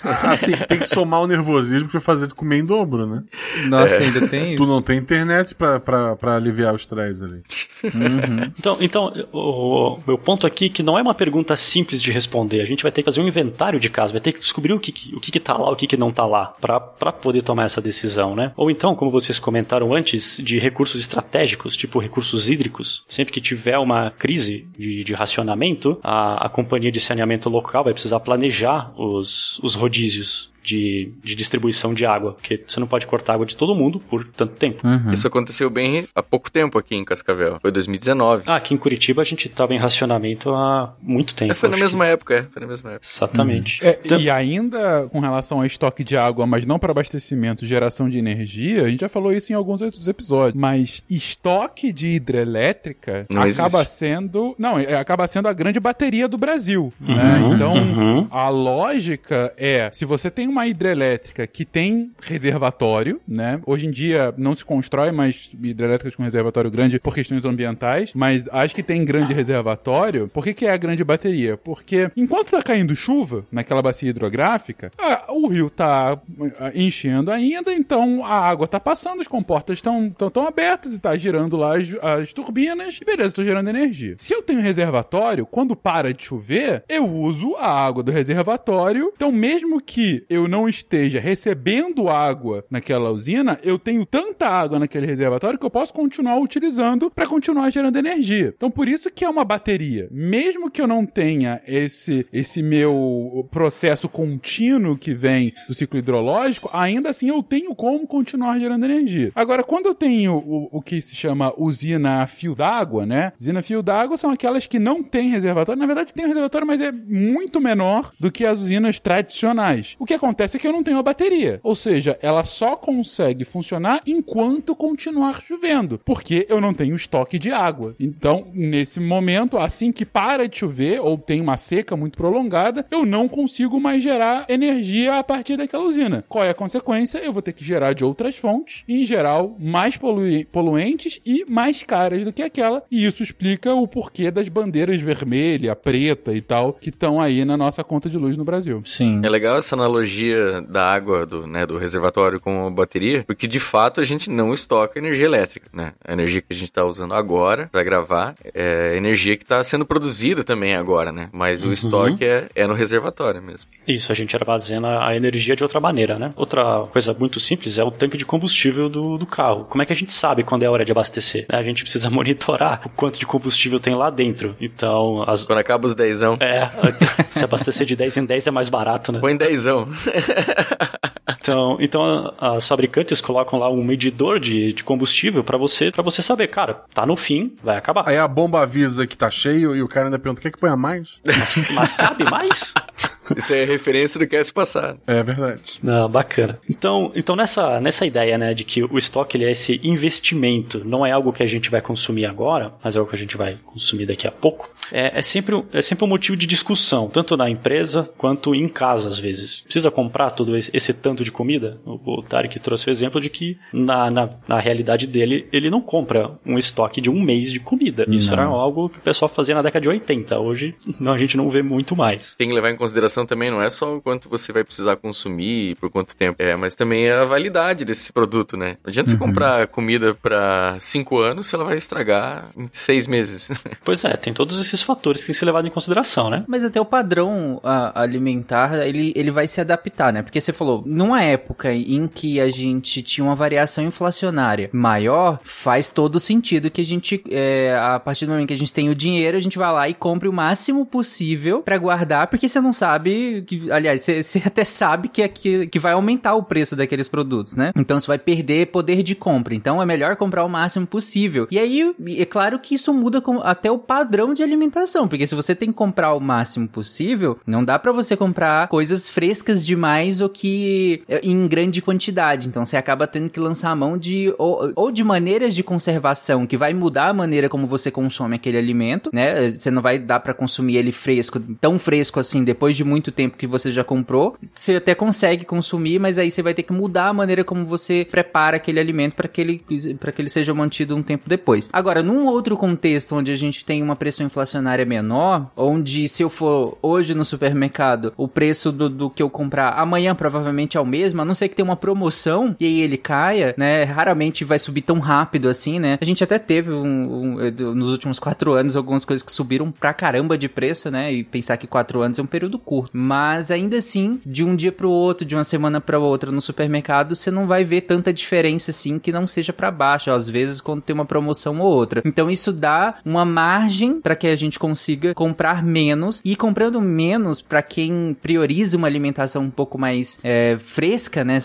assim, 0.02 0.52
tem 0.68 0.78
que 0.78 0.88
somar 0.88 1.20
o 1.20 1.26
nervosismo 1.26 1.88
pra 1.88 2.00
fazer 2.00 2.32
comer 2.32 2.58
em 2.58 2.64
dobro, 2.64 3.06
né? 3.06 3.22
Nossa, 3.68 3.96
é. 3.96 4.04
ainda 4.04 4.26
tem 4.26 4.54
isso. 4.54 4.64
Tu 4.64 4.68
não 4.68 4.80
tem 4.80 4.98
internet 4.98 5.54
pra, 5.54 5.78
pra, 5.78 6.16
pra 6.16 6.36
aliviar 6.36 6.74
os 6.74 6.86
estresse 6.86 7.24
ali. 7.24 7.42
Uhum. 7.84 8.52
Então, 8.58 8.76
então 8.80 9.26
o, 9.32 9.94
o, 9.94 10.02
meu 10.06 10.16
ponto 10.16 10.46
aqui 10.46 10.66
é 10.66 10.68
que 10.76 10.82
não 10.82 10.98
é 10.98 11.00
uma 11.00 11.14
pergunta 11.14 11.56
simples 11.56 12.02
de 12.02 12.12
responder. 12.12 12.60
A 12.60 12.66
gente 12.66 12.82
vai 12.82 12.92
ter 12.92 13.00
que 13.00 13.06
fazer 13.06 13.22
um 13.22 13.26
inventário 13.26 13.80
de 13.80 13.88
casa, 13.88 14.12
vai 14.12 14.20
ter 14.20 14.30
que 14.30 14.40
descobrir 14.40 14.74
o 14.74 14.78
que, 14.78 14.92
o 15.14 15.20
que, 15.20 15.32
que 15.32 15.40
tá 15.40 15.56
lá, 15.56 15.70
o 15.70 15.74
que, 15.74 15.86
que 15.86 15.96
não 15.96 16.12
tá 16.12 16.26
lá, 16.26 16.54
pra 16.60 16.78
poder 17.10 17.40
tomar 17.40 17.64
essa 17.64 17.80
decisão, 17.80 18.36
né? 18.36 18.52
Ou 18.54 18.70
então, 18.70 18.94
como 18.94 19.10
vocês 19.10 19.38
comentaram 19.38 19.94
antes, 19.94 20.38
de 20.44 20.58
recursos 20.58 21.00
estratégicos, 21.00 21.78
tipo 21.78 21.98
recursos 21.98 22.50
hídricos. 22.50 23.04
Sempre 23.08 23.32
que 23.32 23.40
tiver 23.40 23.78
uma 23.78 24.10
crise 24.10 24.68
de, 24.78 25.02
de 25.02 25.14
racionamento, 25.14 25.98
a, 26.02 26.44
a 26.44 26.48
companhia 26.50 26.92
de 26.92 27.00
saneamento 27.00 27.48
local 27.48 27.82
vai 27.82 27.94
precisar 27.94 28.20
planejar 28.20 28.92
os, 29.00 29.58
os 29.62 29.74
rodízios 29.74 30.52
de, 30.66 31.12
de 31.22 31.34
distribuição 31.36 31.94
de 31.94 32.04
água, 32.04 32.32
porque 32.32 32.62
você 32.66 32.80
não 32.80 32.86
pode 32.86 33.06
cortar 33.06 33.34
água 33.34 33.46
de 33.46 33.54
todo 33.56 33.74
mundo 33.74 34.00
por 34.00 34.24
tanto 34.26 34.54
tempo. 34.54 34.86
Uhum. 34.86 35.12
Isso 35.12 35.26
aconteceu 35.26 35.70
bem 35.70 36.06
há 36.14 36.22
pouco 36.22 36.50
tempo 36.50 36.76
aqui 36.78 36.96
em 36.96 37.04
Cascavel. 37.04 37.58
Foi 37.62 37.70
2019. 37.70 38.42
Ah, 38.46 38.56
aqui 38.56 38.74
em 38.74 38.76
Curitiba 38.76 39.22
a 39.22 39.24
gente 39.24 39.48
tava 39.48 39.72
em 39.74 39.78
racionamento 39.78 40.50
há 40.50 40.92
muito 41.00 41.34
tempo. 41.34 41.52
É, 41.52 41.54
foi 41.54 41.68
na 41.68 41.76
mesma 41.76 42.04
que- 42.04 42.10
época, 42.10 42.34
é. 42.34 42.42
Foi 42.52 42.60
na 42.62 42.66
mesma 42.68 42.90
época. 42.92 43.06
Exatamente. 43.06 43.84
É, 43.86 43.98
Então- 44.04 44.18
E 44.18 44.28
ainda 44.30 45.08
com 45.12 45.20
relação 45.20 45.58
ao 45.58 45.66
estoque 45.66 46.02
de 46.02 46.16
água, 46.16 46.46
mas 46.46 46.66
não 46.66 46.78
para 46.78 46.90
abastecimento, 46.90 47.64
geração 47.64 48.08
de 48.08 48.18
energia, 48.18 48.84
a 48.84 48.88
gente 48.88 49.00
já 49.00 49.08
falou 49.08 49.32
isso 49.32 49.52
em 49.52 49.54
alguns 49.54 49.80
outros 49.80 50.08
episódios. 50.08 50.60
Mas 50.60 51.02
estoque 51.08 51.92
de 51.92 52.08
hidrelétrica 52.08 53.26
Não 53.30 53.42
acaba 53.42 53.80
existe. 53.82 53.98
sendo. 53.98 54.54
Não, 54.58 54.78
é- 54.78 54.96
acaba 54.96 55.26
sendo 55.26 55.48
a 55.48 55.52
grande 55.52 55.78
bateria 55.80 56.26
do 56.28 56.38
Brasil. 56.38 56.92
né? 57.00 57.40
Então, 57.54 57.74
uhum. 57.74 58.26
a 58.30 58.48
lógica 58.48 59.52
é: 59.56 59.90
se 59.92 60.04
você 60.04 60.30
tem 60.30 60.48
uma 60.48 60.55
hidrelétrica 60.64 61.46
que 61.46 61.64
tem 61.64 62.12
reservatório, 62.20 63.20
né? 63.26 63.60
Hoje 63.66 63.86
em 63.86 63.90
dia 63.90 64.32
não 64.38 64.54
se 64.54 64.64
constrói 64.64 65.10
mais 65.10 65.50
hidrelétricas 65.60 66.14
com 66.14 66.22
reservatório 66.22 66.70
grande 66.70 67.00
por 67.00 67.14
questões 67.14 67.44
ambientais, 67.44 68.12
mas 68.14 68.48
as 68.52 68.72
que 68.72 68.82
tem 68.82 69.04
grande 69.04 69.32
reservatório, 69.32 70.28
por 70.28 70.44
que, 70.44 70.54
que 70.54 70.66
é 70.66 70.72
a 70.72 70.76
grande 70.76 71.02
bateria? 71.02 71.56
Porque 71.56 72.10
enquanto 72.16 72.50
tá 72.50 72.62
caindo 72.62 72.94
chuva 72.94 73.44
naquela 73.50 73.82
bacia 73.82 74.10
hidrográfica, 74.10 74.92
ah, 74.98 75.24
o 75.28 75.48
rio 75.48 75.68
tá 75.68 76.20
ah, 76.60 76.70
enchendo 76.74 77.30
ainda, 77.30 77.72
então 77.72 78.24
a 78.24 78.38
água 78.38 78.68
tá 78.68 78.78
passando, 78.78 79.20
as 79.20 79.28
comportas 79.28 79.78
estão 79.78 80.10
tão, 80.10 80.30
tão 80.30 80.46
abertas 80.46 80.92
e 80.92 80.98
tá 80.98 81.16
girando 81.16 81.56
lá 81.56 81.76
as, 81.76 81.88
as 82.02 82.32
turbinas, 82.32 83.00
beleza, 83.04 83.34
tô 83.34 83.42
gerando 83.42 83.68
energia. 83.68 84.16
Se 84.18 84.34
eu 84.34 84.42
tenho 84.42 84.60
reservatório, 84.60 85.46
quando 85.46 85.74
para 85.74 86.12
de 86.12 86.24
chover, 86.24 86.84
eu 86.88 87.06
uso 87.06 87.56
a 87.56 87.68
água 87.68 88.02
do 88.02 88.12
reservatório. 88.12 89.12
Então, 89.14 89.32
mesmo 89.32 89.80
que 89.80 90.24
eu 90.28 90.45
não 90.48 90.68
esteja 90.68 91.20
recebendo 91.20 92.08
água 92.08 92.64
naquela 92.70 93.10
usina, 93.10 93.58
eu 93.62 93.78
tenho 93.78 94.04
tanta 94.04 94.48
água 94.48 94.78
naquele 94.78 95.06
reservatório 95.06 95.58
que 95.58 95.66
eu 95.66 95.70
posso 95.70 95.92
continuar 95.92 96.38
utilizando 96.38 97.10
para 97.10 97.26
continuar 97.26 97.70
gerando 97.70 97.96
energia. 97.96 98.52
Então, 98.56 98.70
por 98.70 98.88
isso 98.88 99.10
que 99.10 99.24
é 99.24 99.28
uma 99.28 99.44
bateria. 99.44 100.08
Mesmo 100.10 100.70
que 100.70 100.80
eu 100.80 100.86
não 100.86 101.04
tenha 101.04 101.60
esse 101.66 102.26
esse 102.32 102.62
meu 102.62 103.48
processo 103.50 104.08
contínuo 104.08 104.96
que 104.96 105.14
vem 105.14 105.52
do 105.66 105.74
ciclo 105.74 105.98
hidrológico, 105.98 106.70
ainda 106.72 107.10
assim 107.10 107.28
eu 107.28 107.42
tenho 107.42 107.74
como 107.74 108.06
continuar 108.06 108.58
gerando 108.58 108.84
energia. 108.84 109.32
Agora, 109.34 109.62
quando 109.62 109.86
eu 109.86 109.94
tenho 109.94 110.34
o, 110.34 110.68
o 110.72 110.82
que 110.82 111.00
se 111.00 111.14
chama 111.14 111.52
usina 111.56 112.22
a 112.22 112.26
fio 112.26 112.54
d'água, 112.54 113.06
né? 113.06 113.32
Usina 113.38 113.60
a 113.60 113.62
fio 113.62 113.82
d'água 113.82 114.16
são 114.16 114.30
aquelas 114.30 114.66
que 114.66 114.78
não 114.78 115.02
têm 115.02 115.28
reservatório. 115.28 115.80
Na 115.80 115.86
verdade, 115.86 116.14
tem 116.14 116.24
um 116.24 116.28
reservatório, 116.28 116.66
mas 116.66 116.80
é 116.80 116.92
muito 116.92 117.60
menor 117.60 118.10
do 118.20 118.30
que 118.30 118.44
as 118.44 118.60
usinas 118.60 119.00
tradicionais. 119.00 119.96
O 119.98 120.04
que 120.04 120.14
acontece 120.14 120.35
é 120.44 120.60
que 120.60 120.66
eu 120.66 120.72
não 120.72 120.82
tenho 120.82 120.98
a 120.98 121.02
bateria. 121.02 121.60
Ou 121.62 121.74
seja, 121.74 122.18
ela 122.22 122.44
só 122.44 122.76
consegue 122.76 123.44
funcionar 123.44 124.00
enquanto 124.06 124.74
continuar 124.74 125.42
chovendo, 125.42 126.00
porque 126.04 126.46
eu 126.48 126.60
não 126.60 126.74
tenho 126.74 126.94
estoque 126.96 127.38
de 127.38 127.50
água. 127.52 127.94
Então, 127.98 128.46
nesse 128.52 129.00
momento, 129.00 129.58
assim 129.58 129.92
que 129.92 130.04
para 130.04 130.48
de 130.48 130.58
chover 130.58 131.00
ou 131.00 131.16
tem 131.18 131.40
uma 131.40 131.56
seca 131.56 131.96
muito 131.96 132.16
prolongada, 132.16 132.86
eu 132.90 133.04
não 133.06 133.28
consigo 133.28 133.80
mais 133.80 134.02
gerar 134.02 134.44
energia 134.48 135.18
a 135.18 135.24
partir 135.24 135.56
daquela 135.56 135.84
usina. 135.84 136.24
Qual 136.28 136.44
é 136.44 136.50
a 136.50 136.54
consequência? 136.54 137.18
Eu 137.18 137.32
vou 137.32 137.42
ter 137.42 137.52
que 137.52 137.64
gerar 137.64 137.92
de 137.92 138.04
outras 138.04 138.36
fontes, 138.36 138.84
em 138.88 139.04
geral, 139.04 139.56
mais 139.58 139.96
polui- 139.96 140.44
poluentes 140.44 141.20
e 141.24 141.44
mais 141.48 141.82
caras 141.82 142.24
do 142.24 142.32
que 142.32 142.42
aquela. 142.42 142.82
E 142.90 143.04
isso 143.04 143.22
explica 143.22 143.72
o 143.74 143.86
porquê 143.86 144.30
das 144.30 144.48
bandeiras 144.48 145.00
vermelha, 145.00 145.74
preta 145.76 146.34
e 146.34 146.40
tal, 146.40 146.72
que 146.74 146.88
estão 146.90 147.20
aí 147.20 147.44
na 147.44 147.56
nossa 147.56 147.82
conta 147.84 148.08
de 148.08 148.16
luz 148.18 148.36
no 148.36 148.44
Brasil. 148.44 148.82
Sim. 148.84 149.20
É 149.24 149.28
legal 149.28 149.58
essa 149.58 149.74
analogia 149.74 150.25
da 150.68 150.86
água 150.86 151.26
do, 151.26 151.46
né, 151.46 151.66
do 151.66 151.76
reservatório 151.76 152.40
com 152.40 152.66
a 152.66 152.70
bateria, 152.70 153.24
porque 153.24 153.46
de 153.46 153.60
fato 153.60 154.00
a 154.00 154.04
gente 154.04 154.30
não 154.30 154.52
estoca 154.52 154.98
energia 154.98 155.24
elétrica, 155.24 155.68
né? 155.72 155.92
A 156.04 156.12
energia 156.12 156.40
que 156.40 156.48
a 156.50 156.54
gente 156.54 156.70
está 156.70 156.84
usando 156.84 157.14
agora 157.14 157.68
para 157.70 157.82
gravar 157.82 158.34
é 158.54 158.96
energia 158.96 159.36
que 159.36 159.44
está 159.44 159.62
sendo 159.62 159.84
produzida 159.84 160.44
também 160.44 160.74
agora, 160.74 161.12
né? 161.12 161.28
Mas 161.32 161.64
o 161.64 161.72
estoque 161.72 162.24
é, 162.24 162.48
é 162.54 162.66
no 162.66 162.74
reservatório 162.74 163.42
mesmo. 163.42 163.68
Isso, 163.86 164.10
a 164.12 164.14
gente 164.14 164.34
armazena 164.36 165.06
a 165.06 165.16
energia 165.16 165.56
de 165.56 165.62
outra 165.62 165.80
maneira, 165.80 166.18
né? 166.18 166.32
Outra 166.36 166.86
coisa 166.90 167.14
muito 167.14 167.40
simples 167.40 167.78
é 167.78 167.84
o 167.84 167.90
tanque 167.90 168.16
de 168.16 168.24
combustível 168.24 168.88
do, 168.88 169.18
do 169.18 169.26
carro. 169.26 169.64
Como 169.64 169.82
é 169.82 169.86
que 169.86 169.92
a 169.92 169.96
gente 169.96 170.12
sabe 170.12 170.42
quando 170.42 170.62
é 170.62 170.68
hora 170.68 170.84
de 170.84 170.92
abastecer? 170.92 171.46
né? 171.48 171.58
A 171.58 171.62
gente 171.62 171.82
precisa 171.82 172.08
monitorar 172.10 172.82
o 172.84 172.88
quanto 172.90 173.18
de 173.18 173.26
combustível 173.26 173.78
tem 173.78 173.94
lá 173.94 174.10
dentro. 174.10 174.56
Então, 174.60 175.22
as, 175.26 175.44
Quando 175.44 175.58
acaba 175.58 175.86
os 175.86 175.94
dezão, 175.94 176.36
é, 176.40 176.68
se 177.30 177.44
abastecer 177.44 177.86
de 177.86 177.96
10 177.96 178.16
em 178.18 178.26
10 178.26 178.46
é 178.46 178.50
mais 178.50 178.68
barato, 178.68 179.12
né? 179.12 179.18
põe 179.18 179.36
dezão. 179.36 179.88
Então, 181.40 181.76
então 181.80 182.34
as 182.40 182.66
fabricantes 182.66 183.20
colocam 183.20 183.58
lá 183.58 183.70
um 183.70 183.82
medidor 183.82 184.40
de, 184.40 184.72
de 184.72 184.84
combustível 184.84 185.42
pra 185.42 185.56
você 185.56 185.90
para 185.90 186.02
você 186.02 186.22
saber, 186.22 186.48
cara, 186.48 186.84
tá 186.92 187.04
no 187.06 187.16
fim, 187.16 187.54
vai 187.62 187.76
acabar. 187.76 188.08
Aí 188.08 188.16
a 188.16 188.26
bomba 188.26 188.62
avisa 188.62 189.06
que 189.06 189.16
tá 189.16 189.30
cheio 189.30 189.74
e 189.74 189.82
o 189.82 189.88
cara 189.88 190.06
ainda 190.06 190.18
pergunta: 190.18 190.40
quer 190.40 190.50
que 190.50 190.58
ponha 190.58 190.76
mais? 190.76 191.20
Mas, 191.24 191.56
mas 191.72 191.92
cabe 191.92 192.24
mais? 192.30 192.74
Isso 193.36 193.52
é 193.54 193.64
referência 193.64 194.18
do 194.20 194.26
cast 194.26 194.52
passado. 194.52 195.00
É 195.06 195.22
verdade. 195.22 195.78
Não, 195.82 196.08
bacana. 196.08 196.58
Então, 196.68 197.10
então 197.14 197.34
nessa, 197.36 197.80
nessa 197.80 198.06
ideia, 198.06 198.36
né, 198.38 198.54
de 198.54 198.64
que 198.64 198.82
o 198.84 198.98
estoque 198.98 199.36
ele 199.36 199.44
é 199.44 199.50
esse 199.50 199.80
investimento, 199.82 200.82
não 200.84 201.04
é 201.04 201.12
algo 201.12 201.32
que 201.32 201.42
a 201.42 201.46
gente 201.46 201.70
vai 201.70 201.80
consumir 201.80 202.26
agora, 202.26 202.72
mas 202.82 202.94
é 202.94 202.98
algo 202.98 203.10
que 203.10 203.16
a 203.16 203.18
gente 203.18 203.36
vai 203.36 203.58
consumir 203.64 204.06
daqui 204.06 204.26
a 204.26 204.30
pouco. 204.32 204.70
É, 204.92 205.18
é 205.18 205.22
sempre, 205.22 205.54
um- 205.54 205.64
é 205.72 205.82
sempre 205.82 206.04
um 206.04 206.08
motivo 206.08 206.36
de 206.36 206.46
discussão, 206.46 207.08
tanto 207.08 207.36
na 207.36 207.50
empresa 207.50 208.08
quanto 208.16 208.54
em 208.54 208.68
casa, 208.68 209.08
às 209.08 209.18
vezes. 209.18 209.60
Precisa 209.62 209.90
comprar 209.90 210.30
todo 210.30 210.56
esse, 210.56 210.70
esse 210.74 210.94
tanto 210.94 211.24
de 211.24 211.32
comida? 211.32 211.80
O, 211.84 212.18
o 212.18 212.22
Tarek 212.22 212.58
trouxe 212.60 212.88
o 212.88 212.90
exemplo 212.90 213.20
de 213.20 213.28
que, 213.28 213.58
na, 213.72 214.10
na, 214.10 214.28
na 214.46 214.58
realidade 214.60 215.06
dele, 215.06 215.48
ele 215.52 215.70
não 215.70 215.80
compra 215.80 216.30
um 216.44 216.56
estoque 216.58 217.00
de 217.00 217.10
um 217.10 217.20
mês 217.20 217.52
de 217.52 217.58
comida. 217.60 218.04
Isso 218.08 218.32
era 218.32 218.44
algo 218.44 218.88
que 218.88 218.98
o 218.98 219.02
pessoal 219.02 219.28
fazia 219.28 219.54
na 219.54 219.62
década 219.62 219.82
de 219.82 219.88
80. 219.88 220.38
Hoje, 220.38 220.74
não, 221.00 221.12
a 221.12 221.18
gente 221.18 221.36
não 221.36 221.48
vê 221.50 221.62
muito 221.62 221.96
mais. 221.96 222.34
Tem 222.34 222.48
que 222.48 222.54
levar 222.54 222.70
em 222.70 222.76
consideração 222.76 223.15
também, 223.24 223.50
não 223.50 223.62
é 223.62 223.70
só 223.70 223.96
o 223.96 224.02
quanto 224.02 224.28
você 224.28 224.52
vai 224.52 224.64
precisar 224.64 224.96
consumir 224.96 225.70
e 225.70 225.74
por 225.76 225.88
quanto 225.90 226.14
tempo, 226.16 226.36
é, 226.42 226.54
mas 226.56 226.74
também 226.74 227.08
a 227.10 227.24
validade 227.24 227.84
desse 227.84 228.12
produto, 228.12 228.56
né? 228.56 228.76
Não 228.84 228.88
adianta 228.90 229.10
você 229.10 229.16
comprar 229.16 229.66
comida 229.68 230.14
para 230.14 230.76
cinco 230.80 231.18
anos 231.18 231.46
se 231.46 231.54
ela 231.54 231.64
vai 231.64 231.76
estragar 231.78 232.44
em 232.56 232.66
seis 232.72 233.06
meses. 233.06 233.50
Pois 233.84 234.04
é, 234.04 234.16
tem 234.16 234.32
todos 234.34 234.58
esses 234.58 234.82
fatores 234.82 235.20
que 235.20 235.28
tem 235.28 235.32
que 235.32 235.38
ser 235.38 235.44
levado 235.46 235.66
em 235.68 235.70
consideração, 235.70 236.28
né? 236.28 236.44
Mas 236.48 236.64
até 236.64 236.80
o 236.80 236.84
padrão 236.84 237.60
a- 237.62 238.02
alimentar, 238.02 238.74
ele, 238.86 239.12
ele 239.14 239.30
vai 239.30 239.46
se 239.46 239.60
adaptar, 239.60 240.12
né? 240.12 240.22
Porque 240.22 240.40
você 240.40 240.52
falou, 240.52 240.82
numa 240.84 241.22
época 241.22 241.72
em 241.72 242.08
que 242.08 242.40
a 242.40 242.50
gente 242.50 243.00
tinha 243.02 243.24
uma 243.24 243.34
variação 243.36 243.84
inflacionária 243.84 244.68
maior, 244.72 245.38
faz 245.44 245.88
todo 245.88 246.18
sentido 246.18 246.70
que 246.70 246.80
a 246.80 246.84
gente, 246.84 247.22
é, 247.30 247.76
a 247.80 248.00
partir 248.00 248.26
do 248.26 248.32
momento 248.32 248.48
que 248.48 248.54
a 248.54 248.56
gente 248.56 248.72
tem 248.72 248.88
o 248.88 248.94
dinheiro, 248.94 249.36
a 249.36 249.40
gente 249.40 249.56
vai 249.58 249.72
lá 249.72 249.88
e 249.88 249.94
compre 249.94 250.28
o 250.28 250.32
máximo 250.32 250.84
possível 250.84 251.60
pra 251.62 251.78
guardar, 251.78 252.26
porque 252.26 252.48
você 252.48 252.60
não 252.60 252.72
sabe, 252.72 253.05
que, 253.46 253.70
aliás, 253.70 254.02
você, 254.02 254.42
até 254.44 254.64
sabe 254.64 255.08
que, 255.08 255.22
aqui, 255.22 255.66
que 255.66 255.78
vai 255.78 255.92
aumentar 255.92 256.34
o 256.34 256.42
preço 256.42 256.74
daqueles 256.76 257.08
produtos, 257.08 257.54
né? 257.56 257.72
Então 257.76 257.98
você 257.98 258.06
vai 258.06 258.18
perder 258.18 258.66
poder 258.66 259.02
de 259.02 259.14
compra. 259.14 259.54
Então 259.54 259.80
é 259.80 259.86
melhor 259.86 260.16
comprar 260.16 260.44
o 260.44 260.48
máximo 260.48 260.86
possível. 260.86 261.46
E 261.50 261.58
aí, 261.58 261.94
é 262.18 262.24
claro 262.24 262.58
que 262.58 262.74
isso 262.74 262.92
muda 262.92 263.20
com- 263.20 263.40
até 263.40 263.70
o 263.70 263.78
padrão 263.78 264.34
de 264.34 264.42
alimentação, 264.42 265.06
porque 265.08 265.26
se 265.26 265.34
você 265.34 265.54
tem 265.54 265.68
que 265.68 265.74
comprar 265.74 266.14
o 266.14 266.20
máximo 266.20 266.68
possível, 266.68 267.38
não 267.46 267.64
dá 267.64 267.78
pra 267.78 267.92
você 267.92 268.16
comprar 268.16 268.68
coisas 268.68 269.08
frescas 269.08 269.64
demais 269.64 270.20
ou 270.20 270.28
que 270.28 271.02
é, 271.08 271.20
em 271.22 271.46
grande 271.46 271.80
quantidade. 271.82 272.48
Então 272.48 272.64
você 272.64 272.76
acaba 272.76 273.06
tendo 273.06 273.30
que 273.30 273.38
lançar 273.40 273.70
a 273.70 273.76
mão 273.76 273.96
de 273.98 274.34
ou, 274.38 274.72
ou 274.74 274.90
de 274.90 275.04
maneiras 275.04 275.54
de 275.54 275.62
conservação 275.62 276.46
que 276.46 276.56
vai 276.56 276.72
mudar 276.74 277.08
a 277.08 277.12
maneira 277.12 277.48
como 277.48 277.66
você 277.66 277.90
consome 277.90 278.34
aquele 278.36 278.58
alimento, 278.58 279.10
né? 279.12 279.50
Você 279.50 279.70
não 279.70 279.80
vai 279.82 279.98
dar 279.98 280.20
pra 280.20 280.34
consumir 280.34 280.76
ele 280.76 280.92
fresco, 280.92 281.38
tão 281.60 281.78
fresco 281.78 282.18
assim 282.18 282.42
depois 282.42 282.76
de 282.76 282.84
muito 282.84 282.95
tempo 283.10 283.36
que 283.36 283.46
você 283.46 283.70
já 283.70 283.82
comprou. 283.84 284.36
Você 284.54 284.76
até 284.76 284.94
consegue 284.94 285.44
consumir, 285.44 285.98
mas 285.98 286.18
aí 286.18 286.30
você 286.30 286.42
vai 286.42 286.54
ter 286.54 286.62
que 286.62 286.72
mudar 286.72 287.08
a 287.08 287.12
maneira 287.12 287.44
como 287.44 287.64
você 287.64 288.06
prepara 288.10 288.56
aquele 288.56 288.80
alimento 288.80 289.14
para 289.14 289.28
que 289.28 289.40
ele 289.40 289.64
para 289.98 290.12
que 290.12 290.22
ele 290.22 290.28
seja 290.28 290.52
mantido 290.54 290.94
um 290.96 291.02
tempo 291.02 291.28
depois. 291.28 291.68
Agora, 291.72 292.02
num 292.02 292.26
outro 292.26 292.56
contexto 292.56 293.14
onde 293.16 293.30
a 293.30 293.34
gente 293.36 293.64
tem 293.64 293.82
uma 293.82 293.96
pressão 293.96 294.26
inflacionária 294.26 294.84
menor, 294.84 295.50
onde 295.56 296.08
se 296.08 296.22
eu 296.22 296.30
for 296.30 296.78
hoje 296.82 297.14
no 297.14 297.24
supermercado, 297.24 298.12
o 298.16 298.28
preço 298.28 298.70
do, 298.72 298.88
do 298.88 299.10
que 299.10 299.22
eu 299.22 299.30
comprar 299.30 299.70
amanhã 299.70 300.14
provavelmente 300.14 300.76
é 300.76 300.80
o 300.80 300.86
mesmo, 300.86 301.20
a 301.22 301.24
não 301.24 301.34
ser 301.34 301.48
que 301.48 301.56
tenha 301.56 301.64
uma 301.64 301.76
promoção 301.76 302.54
e 302.60 302.64
aí 302.66 302.80
ele 302.80 302.96
caia, 302.96 303.54
né? 303.56 303.84
Raramente 303.84 304.44
vai 304.44 304.58
subir 304.58 304.82
tão 304.82 304.98
rápido 304.98 305.48
assim, 305.48 305.78
né? 305.78 305.98
A 306.00 306.04
gente 306.04 306.22
até 306.22 306.38
teve 306.38 306.72
um, 306.72 307.36
um- 307.38 307.74
nos 307.74 307.90
últimos 307.90 308.18
quatro 308.18 308.52
anos 308.52 308.76
algumas 308.76 309.04
coisas 309.04 309.24
que 309.24 309.32
subiram 309.32 309.70
pra 309.70 309.92
caramba 309.92 310.36
de 310.38 310.48
preço, 310.48 310.90
né? 310.90 311.12
E 311.12 311.24
pensar 311.24 311.56
que 311.56 311.66
quatro 311.66 312.00
anos 312.02 312.18
é 312.18 312.22
um 312.22 312.26
período 312.26 312.58
curto. 312.58 312.85
Mas 312.92 313.50
ainda 313.50 313.78
assim, 313.78 314.20
de 314.24 314.44
um 314.44 314.56
dia 314.56 314.72
pro 314.72 314.90
outro, 314.90 315.26
de 315.26 315.34
uma 315.34 315.44
semana 315.44 315.80
para 315.80 315.98
outra 315.98 316.30
no 316.30 316.40
supermercado, 316.40 317.14
você 317.14 317.30
não 317.30 317.46
vai 317.46 317.64
ver 317.64 317.82
tanta 317.82 318.12
diferença 318.12 318.70
assim 318.70 318.98
que 318.98 319.12
não 319.12 319.26
seja 319.26 319.52
para 319.52 319.70
baixo, 319.70 320.10
às 320.10 320.28
vezes 320.28 320.60
quando 320.60 320.82
tem 320.82 320.94
uma 320.94 321.04
promoção 321.04 321.60
ou 321.60 321.66
outra. 321.66 322.02
Então 322.04 322.30
isso 322.30 322.52
dá 322.52 322.96
uma 323.04 323.24
margem 323.24 324.00
para 324.00 324.16
que 324.16 324.26
a 324.26 324.36
gente 324.36 324.58
consiga 324.58 325.14
comprar 325.14 325.62
menos. 325.62 326.20
E 326.24 326.36
comprando 326.36 326.80
menos 326.80 327.40
para 327.40 327.62
quem 327.62 328.16
prioriza 328.20 328.76
uma 328.76 328.86
alimentação 328.86 329.44
um 329.44 329.50
pouco 329.50 329.78
mais 329.78 330.18
é, 330.22 330.56
fresca, 330.58 331.24
né, 331.24 331.38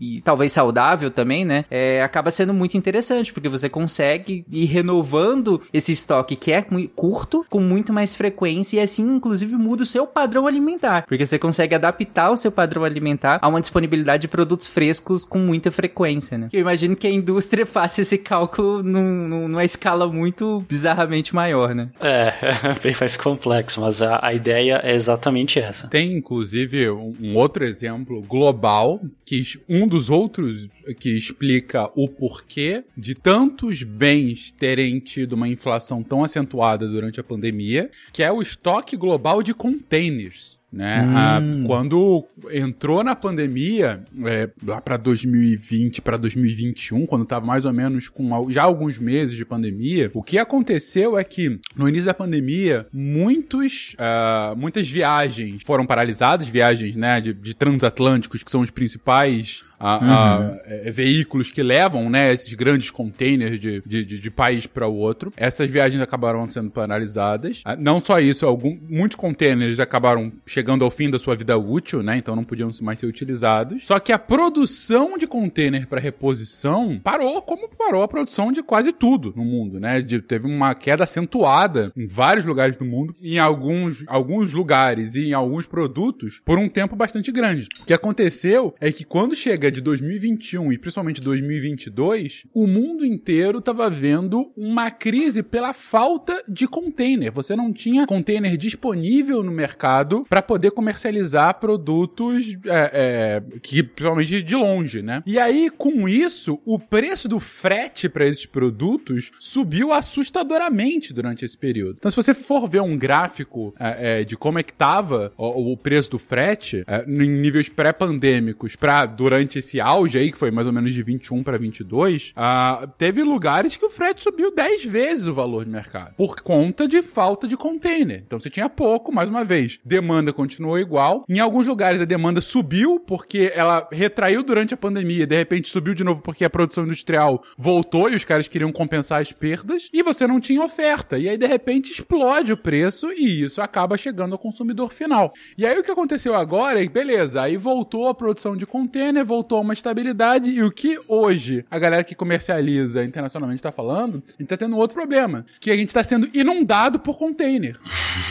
e 0.00 0.20
talvez 0.22 0.52
saudável 0.52 1.10
também, 1.10 1.44
né, 1.44 1.64
é, 1.70 2.02
acaba 2.02 2.30
sendo 2.30 2.52
muito 2.52 2.76
interessante 2.76 3.32
porque 3.32 3.48
você 3.48 3.68
consegue 3.68 4.44
ir 4.50 4.66
renovando 4.66 5.60
esse 5.72 5.92
estoque 5.92 6.36
que 6.36 6.52
é 6.52 6.64
curto 6.94 7.44
com 7.48 7.60
muito 7.60 7.92
mais 7.92 8.14
frequência 8.14 8.76
e 8.76 8.80
assim 8.80 9.02
inclusive 9.02 9.56
muda 9.56 9.82
o 9.82 9.86
seu 9.86 10.06
padrão 10.06 10.46
alimentar, 10.46 10.59
porque 11.06 11.26
você 11.26 11.38
consegue 11.38 11.74
adaptar 11.74 12.30
o 12.30 12.36
seu 12.36 12.52
padrão 12.52 12.84
alimentar 12.84 13.38
a 13.40 13.48
uma 13.48 13.60
disponibilidade 13.60 14.22
de 14.22 14.28
produtos 14.28 14.66
frescos 14.66 15.24
com 15.24 15.38
muita 15.38 15.70
frequência, 15.70 16.38
né? 16.38 16.48
Eu 16.52 16.60
imagino 16.60 16.96
que 16.96 17.06
a 17.06 17.10
indústria 17.10 17.64
faça 17.66 18.00
esse 18.00 18.18
cálculo 18.18 18.82
num, 18.82 19.48
numa 19.48 19.64
escala 19.64 20.06
muito 20.06 20.64
bizarramente 20.68 21.34
maior, 21.34 21.74
né? 21.74 21.88
É, 22.00 22.34
é 22.42 22.80
bem 22.82 22.94
mais 22.98 23.16
complexo, 23.16 23.80
mas 23.80 24.02
a, 24.02 24.20
a 24.22 24.34
ideia 24.34 24.80
é 24.84 24.94
exatamente 24.94 25.58
essa. 25.58 25.88
Tem, 25.88 26.16
inclusive, 26.16 26.90
um, 26.90 27.14
um 27.20 27.36
outro 27.36 27.64
exemplo 27.64 28.22
global, 28.22 29.00
que 29.24 29.42
um 29.68 29.86
dos 29.86 30.10
outros 30.10 30.68
que 30.98 31.10
explica 31.10 31.90
o 31.94 32.08
porquê 32.08 32.84
de 32.96 33.14
tantos 33.14 33.82
bens 33.82 34.50
terem 34.52 34.98
tido 34.98 35.34
uma 35.34 35.48
inflação 35.48 36.02
tão 36.02 36.24
acentuada 36.24 36.86
durante 36.88 37.20
a 37.20 37.24
pandemia, 37.24 37.90
que 38.12 38.22
é 38.22 38.32
o 38.32 38.42
estoque 38.42 38.96
global 38.96 39.42
de 39.42 39.54
containers 39.54 40.49
né? 40.72 41.02
Hum. 41.02 41.16
A, 41.16 41.66
quando 41.66 42.26
entrou 42.52 43.02
na 43.02 43.16
pandemia, 43.16 44.04
é, 44.24 44.48
lá 44.64 44.80
para 44.80 44.96
2020, 44.96 46.00
para 46.00 46.16
2021, 46.16 47.06
quando 47.06 47.24
estava 47.24 47.44
mais 47.44 47.64
ou 47.64 47.72
menos 47.72 48.08
com 48.08 48.50
já 48.50 48.62
alguns 48.62 48.98
meses 48.98 49.36
de 49.36 49.44
pandemia, 49.44 50.10
o 50.14 50.22
que 50.22 50.38
aconteceu 50.38 51.18
é 51.18 51.24
que 51.24 51.58
no 51.74 51.88
início 51.88 52.06
da 52.06 52.14
pandemia, 52.14 52.86
muitos, 52.92 53.94
uh, 53.94 54.56
muitas 54.56 54.88
viagens 54.88 55.62
foram 55.64 55.84
paralisadas, 55.84 56.46
viagens 56.46 56.96
né, 56.96 57.20
de, 57.20 57.34
de 57.34 57.54
transatlânticos, 57.54 58.42
que 58.42 58.50
são 58.50 58.60
os 58.60 58.70
principais 58.70 59.64
a, 59.80 59.98
uhum. 59.98 60.10
a, 60.10 60.60
é, 60.66 60.90
veículos 60.90 61.50
que 61.50 61.62
levam, 61.62 62.10
né, 62.10 62.32
esses 62.32 62.52
grandes 62.54 62.90
containers 62.90 63.58
de, 63.58 63.82
de, 63.84 64.04
de, 64.04 64.18
de 64.18 64.30
país 64.30 64.66
para 64.66 64.86
o 64.86 64.94
outro. 64.94 65.32
Essas 65.36 65.68
viagens 65.68 66.02
acabaram 66.02 66.48
sendo 66.48 66.70
paralisadas. 66.70 67.62
Ah, 67.64 67.74
não 67.74 68.00
só 68.00 68.20
isso, 68.20 68.44
algum, 68.44 68.78
muitos 68.88 69.16
containers 69.16 69.80
acabaram 69.80 70.30
chegando 70.46 70.84
ao 70.84 70.90
fim 70.90 71.08
da 71.08 71.18
sua 71.18 71.34
vida 71.34 71.56
útil, 71.56 72.02
né, 72.02 72.18
então 72.18 72.36
não 72.36 72.44
podiam 72.44 72.70
mais 72.82 72.98
ser 72.98 73.06
utilizados. 73.06 73.86
Só 73.86 73.98
que 73.98 74.12
a 74.12 74.18
produção 74.18 75.16
de 75.16 75.26
container 75.26 75.86
para 75.86 76.00
reposição 76.00 77.00
parou, 77.02 77.40
como 77.40 77.68
parou 77.68 78.02
a 78.02 78.08
produção 78.08 78.52
de 78.52 78.62
quase 78.62 78.92
tudo 78.92 79.32
no 79.34 79.44
mundo, 79.44 79.80
né? 79.80 80.02
De, 80.02 80.20
teve 80.20 80.46
uma 80.46 80.74
queda 80.74 81.04
acentuada 81.04 81.92
em 81.96 82.06
vários 82.06 82.44
lugares 82.44 82.76
do 82.76 82.84
mundo, 82.84 83.14
em 83.22 83.38
alguns, 83.38 84.04
alguns 84.06 84.52
lugares 84.52 85.14
e 85.14 85.28
em 85.28 85.32
alguns 85.32 85.66
produtos 85.66 86.40
por 86.44 86.58
um 86.58 86.68
tempo 86.68 86.94
bastante 86.94 87.32
grande. 87.32 87.68
O 87.80 87.86
que 87.86 87.94
aconteceu 87.94 88.74
é 88.80 88.92
que 88.92 89.04
quando 89.04 89.34
chega 89.34 89.69
de 89.70 89.80
2021 89.80 90.72
e 90.72 90.78
principalmente 90.78 91.20
2022, 91.20 92.44
o 92.54 92.66
mundo 92.66 93.04
inteiro 93.04 93.58
estava 93.58 93.88
vendo 93.88 94.52
uma 94.56 94.90
crise 94.90 95.42
pela 95.42 95.72
falta 95.72 96.42
de 96.48 96.66
container. 96.66 97.32
Você 97.32 97.54
não 97.54 97.72
tinha 97.72 98.06
container 98.06 98.56
disponível 98.56 99.42
no 99.42 99.50
mercado 99.50 100.24
para 100.28 100.42
poder 100.42 100.70
comercializar 100.70 101.58
produtos 101.58 102.56
é, 102.66 103.42
é, 103.52 103.58
que 103.60 103.82
principalmente 103.82 104.42
de 104.42 104.54
longe, 104.54 105.02
né? 105.02 105.22
E 105.26 105.38
aí, 105.38 105.70
com 105.70 106.08
isso, 106.08 106.60
o 106.64 106.78
preço 106.78 107.28
do 107.28 107.40
frete 107.40 108.08
para 108.08 108.26
esses 108.26 108.46
produtos 108.46 109.30
subiu 109.38 109.92
assustadoramente 109.92 111.12
durante 111.12 111.44
esse 111.44 111.56
período. 111.56 111.96
Então, 111.98 112.10
se 112.10 112.16
você 112.16 112.34
for 112.34 112.68
ver 112.68 112.82
um 112.82 112.96
gráfico 112.96 113.74
é, 113.78 114.20
é 114.20 114.24
de 114.24 114.36
como 114.36 114.58
é 114.58 114.62
que 114.62 114.72
tava 114.72 115.32
o, 115.36 115.72
o 115.72 115.76
preço 115.76 116.10
do 116.10 116.18
frete 116.18 116.84
é, 116.86 117.04
em 117.06 117.30
níveis 117.30 117.68
pré-pandêmicos 117.68 118.76
para 118.76 119.06
durante 119.06 119.59
esse 119.60 119.80
auge 119.80 120.18
aí, 120.18 120.32
que 120.32 120.38
foi 120.38 120.50
mais 120.50 120.66
ou 120.66 120.72
menos 120.72 120.92
de 120.92 121.02
21 121.02 121.42
para 121.42 121.56
22, 121.56 122.34
uh, 122.36 122.86
teve 122.98 123.22
lugares 123.22 123.76
que 123.76 123.84
o 123.84 123.90
frete 123.90 124.22
subiu 124.22 124.54
10 124.54 124.84
vezes 124.84 125.26
o 125.26 125.34
valor 125.34 125.64
de 125.64 125.70
mercado, 125.70 126.14
por 126.16 126.40
conta 126.40 126.88
de 126.88 127.02
falta 127.02 127.46
de 127.46 127.56
container. 127.56 128.22
Então 128.26 128.40
você 128.40 128.50
tinha 128.50 128.68
pouco, 128.68 129.12
mais 129.12 129.28
uma 129.28 129.44
vez, 129.44 129.78
demanda 129.84 130.32
continuou 130.32 130.78
igual. 130.78 131.24
Em 131.28 131.38
alguns 131.38 131.66
lugares 131.66 132.00
a 132.00 132.04
demanda 132.04 132.40
subiu 132.40 132.98
porque 133.00 133.52
ela 133.54 133.88
retraiu 133.92 134.42
durante 134.42 134.74
a 134.74 134.76
pandemia, 134.76 135.26
de 135.26 135.36
repente 135.36 135.68
subiu 135.68 135.94
de 135.94 136.04
novo 136.04 136.22
porque 136.22 136.44
a 136.44 136.50
produção 136.50 136.84
industrial 136.84 137.42
voltou 137.56 138.10
e 138.10 138.16
os 138.16 138.24
caras 138.24 138.48
queriam 138.48 138.72
compensar 138.72 139.20
as 139.20 139.32
perdas, 139.32 139.88
e 139.92 140.02
você 140.02 140.26
não 140.26 140.40
tinha 140.40 140.62
oferta. 140.62 141.18
E 141.18 141.28
aí 141.28 141.36
de 141.36 141.46
repente 141.46 141.92
explode 141.92 142.52
o 142.52 142.56
preço 142.56 143.12
e 143.12 143.42
isso 143.44 143.60
acaba 143.60 143.96
chegando 143.96 144.32
ao 144.32 144.38
consumidor 144.38 144.92
final. 144.92 145.32
E 145.56 145.66
aí 145.66 145.78
o 145.78 145.82
que 145.82 145.90
aconteceu 145.90 146.34
agora 146.34 146.82
é, 146.82 146.88
beleza, 146.88 147.42
aí 147.42 147.56
voltou 147.56 148.08
a 148.08 148.14
produção 148.14 148.56
de 148.56 148.66
container, 148.66 149.24
voltou 149.24 149.49
voltou 149.50 149.58
a 149.58 149.60
uma 149.60 149.72
estabilidade 149.72 150.50
e 150.50 150.62
o 150.62 150.70
que 150.70 150.98
hoje 151.08 151.64
a 151.70 151.78
galera 151.78 152.04
que 152.04 152.14
comercializa 152.14 153.04
internacionalmente 153.04 153.58
está 153.58 153.72
falando, 153.72 154.22
a 154.28 154.42
gente 154.42 154.48
tá 154.48 154.56
tendo 154.56 154.76
outro 154.76 154.94
problema, 154.94 155.44
que 155.58 155.70
a 155.70 155.76
gente 155.76 155.88
está 155.88 156.04
sendo 156.04 156.28
inundado 156.32 157.00
por 157.00 157.18
container. 157.18 157.76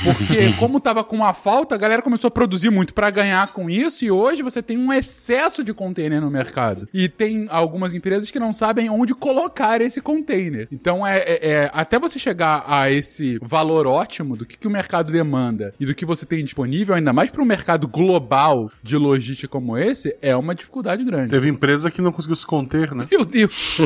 Porque 0.04 0.54
como 0.58 0.80
tava 0.80 1.04
com 1.04 1.18
uma 1.18 1.34
falta, 1.34 1.76
a 1.76 1.78
galera 1.78 2.02
começou 2.02 2.30
a 2.30 2.32
produzir 2.32 2.70
muito 2.70 2.94
para 2.94 3.10
ganhar 3.10 3.52
com 3.52 3.70
isso 3.70 4.06
e 4.06 4.12
hoje 4.12 4.42
você 4.42 4.62
tem 4.62 4.78
um 4.78 4.94
excesso 4.94 5.64
de 5.64 5.74
container 5.74 6.22
no 6.22 6.32
mercado. 6.32 6.88
E 6.94 7.10
tem 7.10 7.48
algumas 7.50 7.94
empresas 7.94 8.32
que 8.32 8.40
não 8.40 8.54
sabem 8.54 8.90
onde 8.90 9.14
colocar 9.14 9.82
esse 9.82 10.00
container. 10.00 10.68
Então 10.72 11.06
é, 11.06 11.18
é, 11.20 11.40
é 11.42 11.72
até 11.74 12.00
você 12.00 12.18
chegar 12.18 12.64
a 12.66 12.90
esse 12.90 13.38
valor 13.42 13.86
ótimo 13.86 14.38
do 14.38 14.46
que, 14.46 14.58
que 14.58 14.68
o 14.68 14.72
mercado 14.72 15.12
demanda 15.12 15.74
e 15.80 15.86
do 15.86 15.94
que 15.94 16.06
você 16.06 16.26
tem 16.26 16.44
disponível, 16.44 16.96
ainda 16.96 17.12
mais 17.12 17.30
para 17.30 17.42
um 17.42 17.46
mercado 17.46 17.88
global 17.88 18.72
de 18.82 18.96
logística 18.96 19.50
como 19.50 19.78
esse, 19.78 20.16
é 20.22 20.36
uma 20.36 20.56
dificuldade 20.56 21.04
grande. 21.10 21.30
Teve 21.30 21.50
empresa 21.50 21.90
que 21.90 22.02
não 22.02 22.12
conseguiu 22.12 22.36
se 22.36 22.46
conter, 22.46 22.94
né? 22.94 23.08
Meu 23.12 23.26
Deus! 23.26 23.78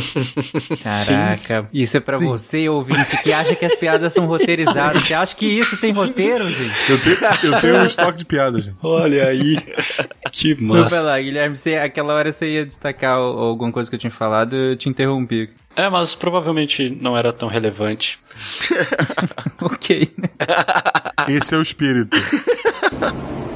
Caraca, 0.83 1.61
Sim. 1.61 1.67
isso 1.73 1.97
é 1.97 1.99
pra 1.99 2.19
Sim. 2.19 2.25
você, 2.25 2.69
ouvinte, 2.69 3.21
que 3.23 3.31
acha 3.31 3.55
que 3.55 3.65
as 3.65 3.75
piadas 3.75 4.13
são 4.13 4.25
roteirizadas. 4.25 5.03
Você 5.03 5.13
acha 5.13 5.35
que 5.35 5.45
isso 5.45 5.77
tem 5.77 5.91
roteiro, 5.91 6.49
gente? 6.49 6.73
Eu 6.89 6.99
tenho, 6.99 7.17
eu 7.53 7.61
tenho 7.61 7.77
um 7.77 7.85
estoque 7.85 8.17
de 8.17 8.25
piadas, 8.25 8.65
gente. 8.65 8.77
Olha 8.81 9.27
aí. 9.27 9.57
que 10.31 10.55
massa. 10.61 10.95
Vai 10.95 11.03
lá, 11.03 11.19
Guilherme, 11.19 11.55
você, 11.55 11.75
aquela 11.75 12.13
hora 12.13 12.31
você 12.31 12.47
ia 12.47 12.65
destacar 12.65 13.17
alguma 13.17 13.71
coisa 13.71 13.89
que 13.89 13.95
eu 13.95 13.99
tinha 13.99 14.11
falado, 14.11 14.55
eu 14.55 14.75
te 14.75 14.89
interrompi. 14.89 15.49
É, 15.75 15.89
mas 15.89 16.13
provavelmente 16.15 16.89
não 17.01 17.17
era 17.17 17.33
tão 17.33 17.49
relevante. 17.49 18.19
ok. 19.59 20.13
Esse 21.27 21.55
é 21.55 21.57
o 21.57 21.61
espírito. 21.61 22.15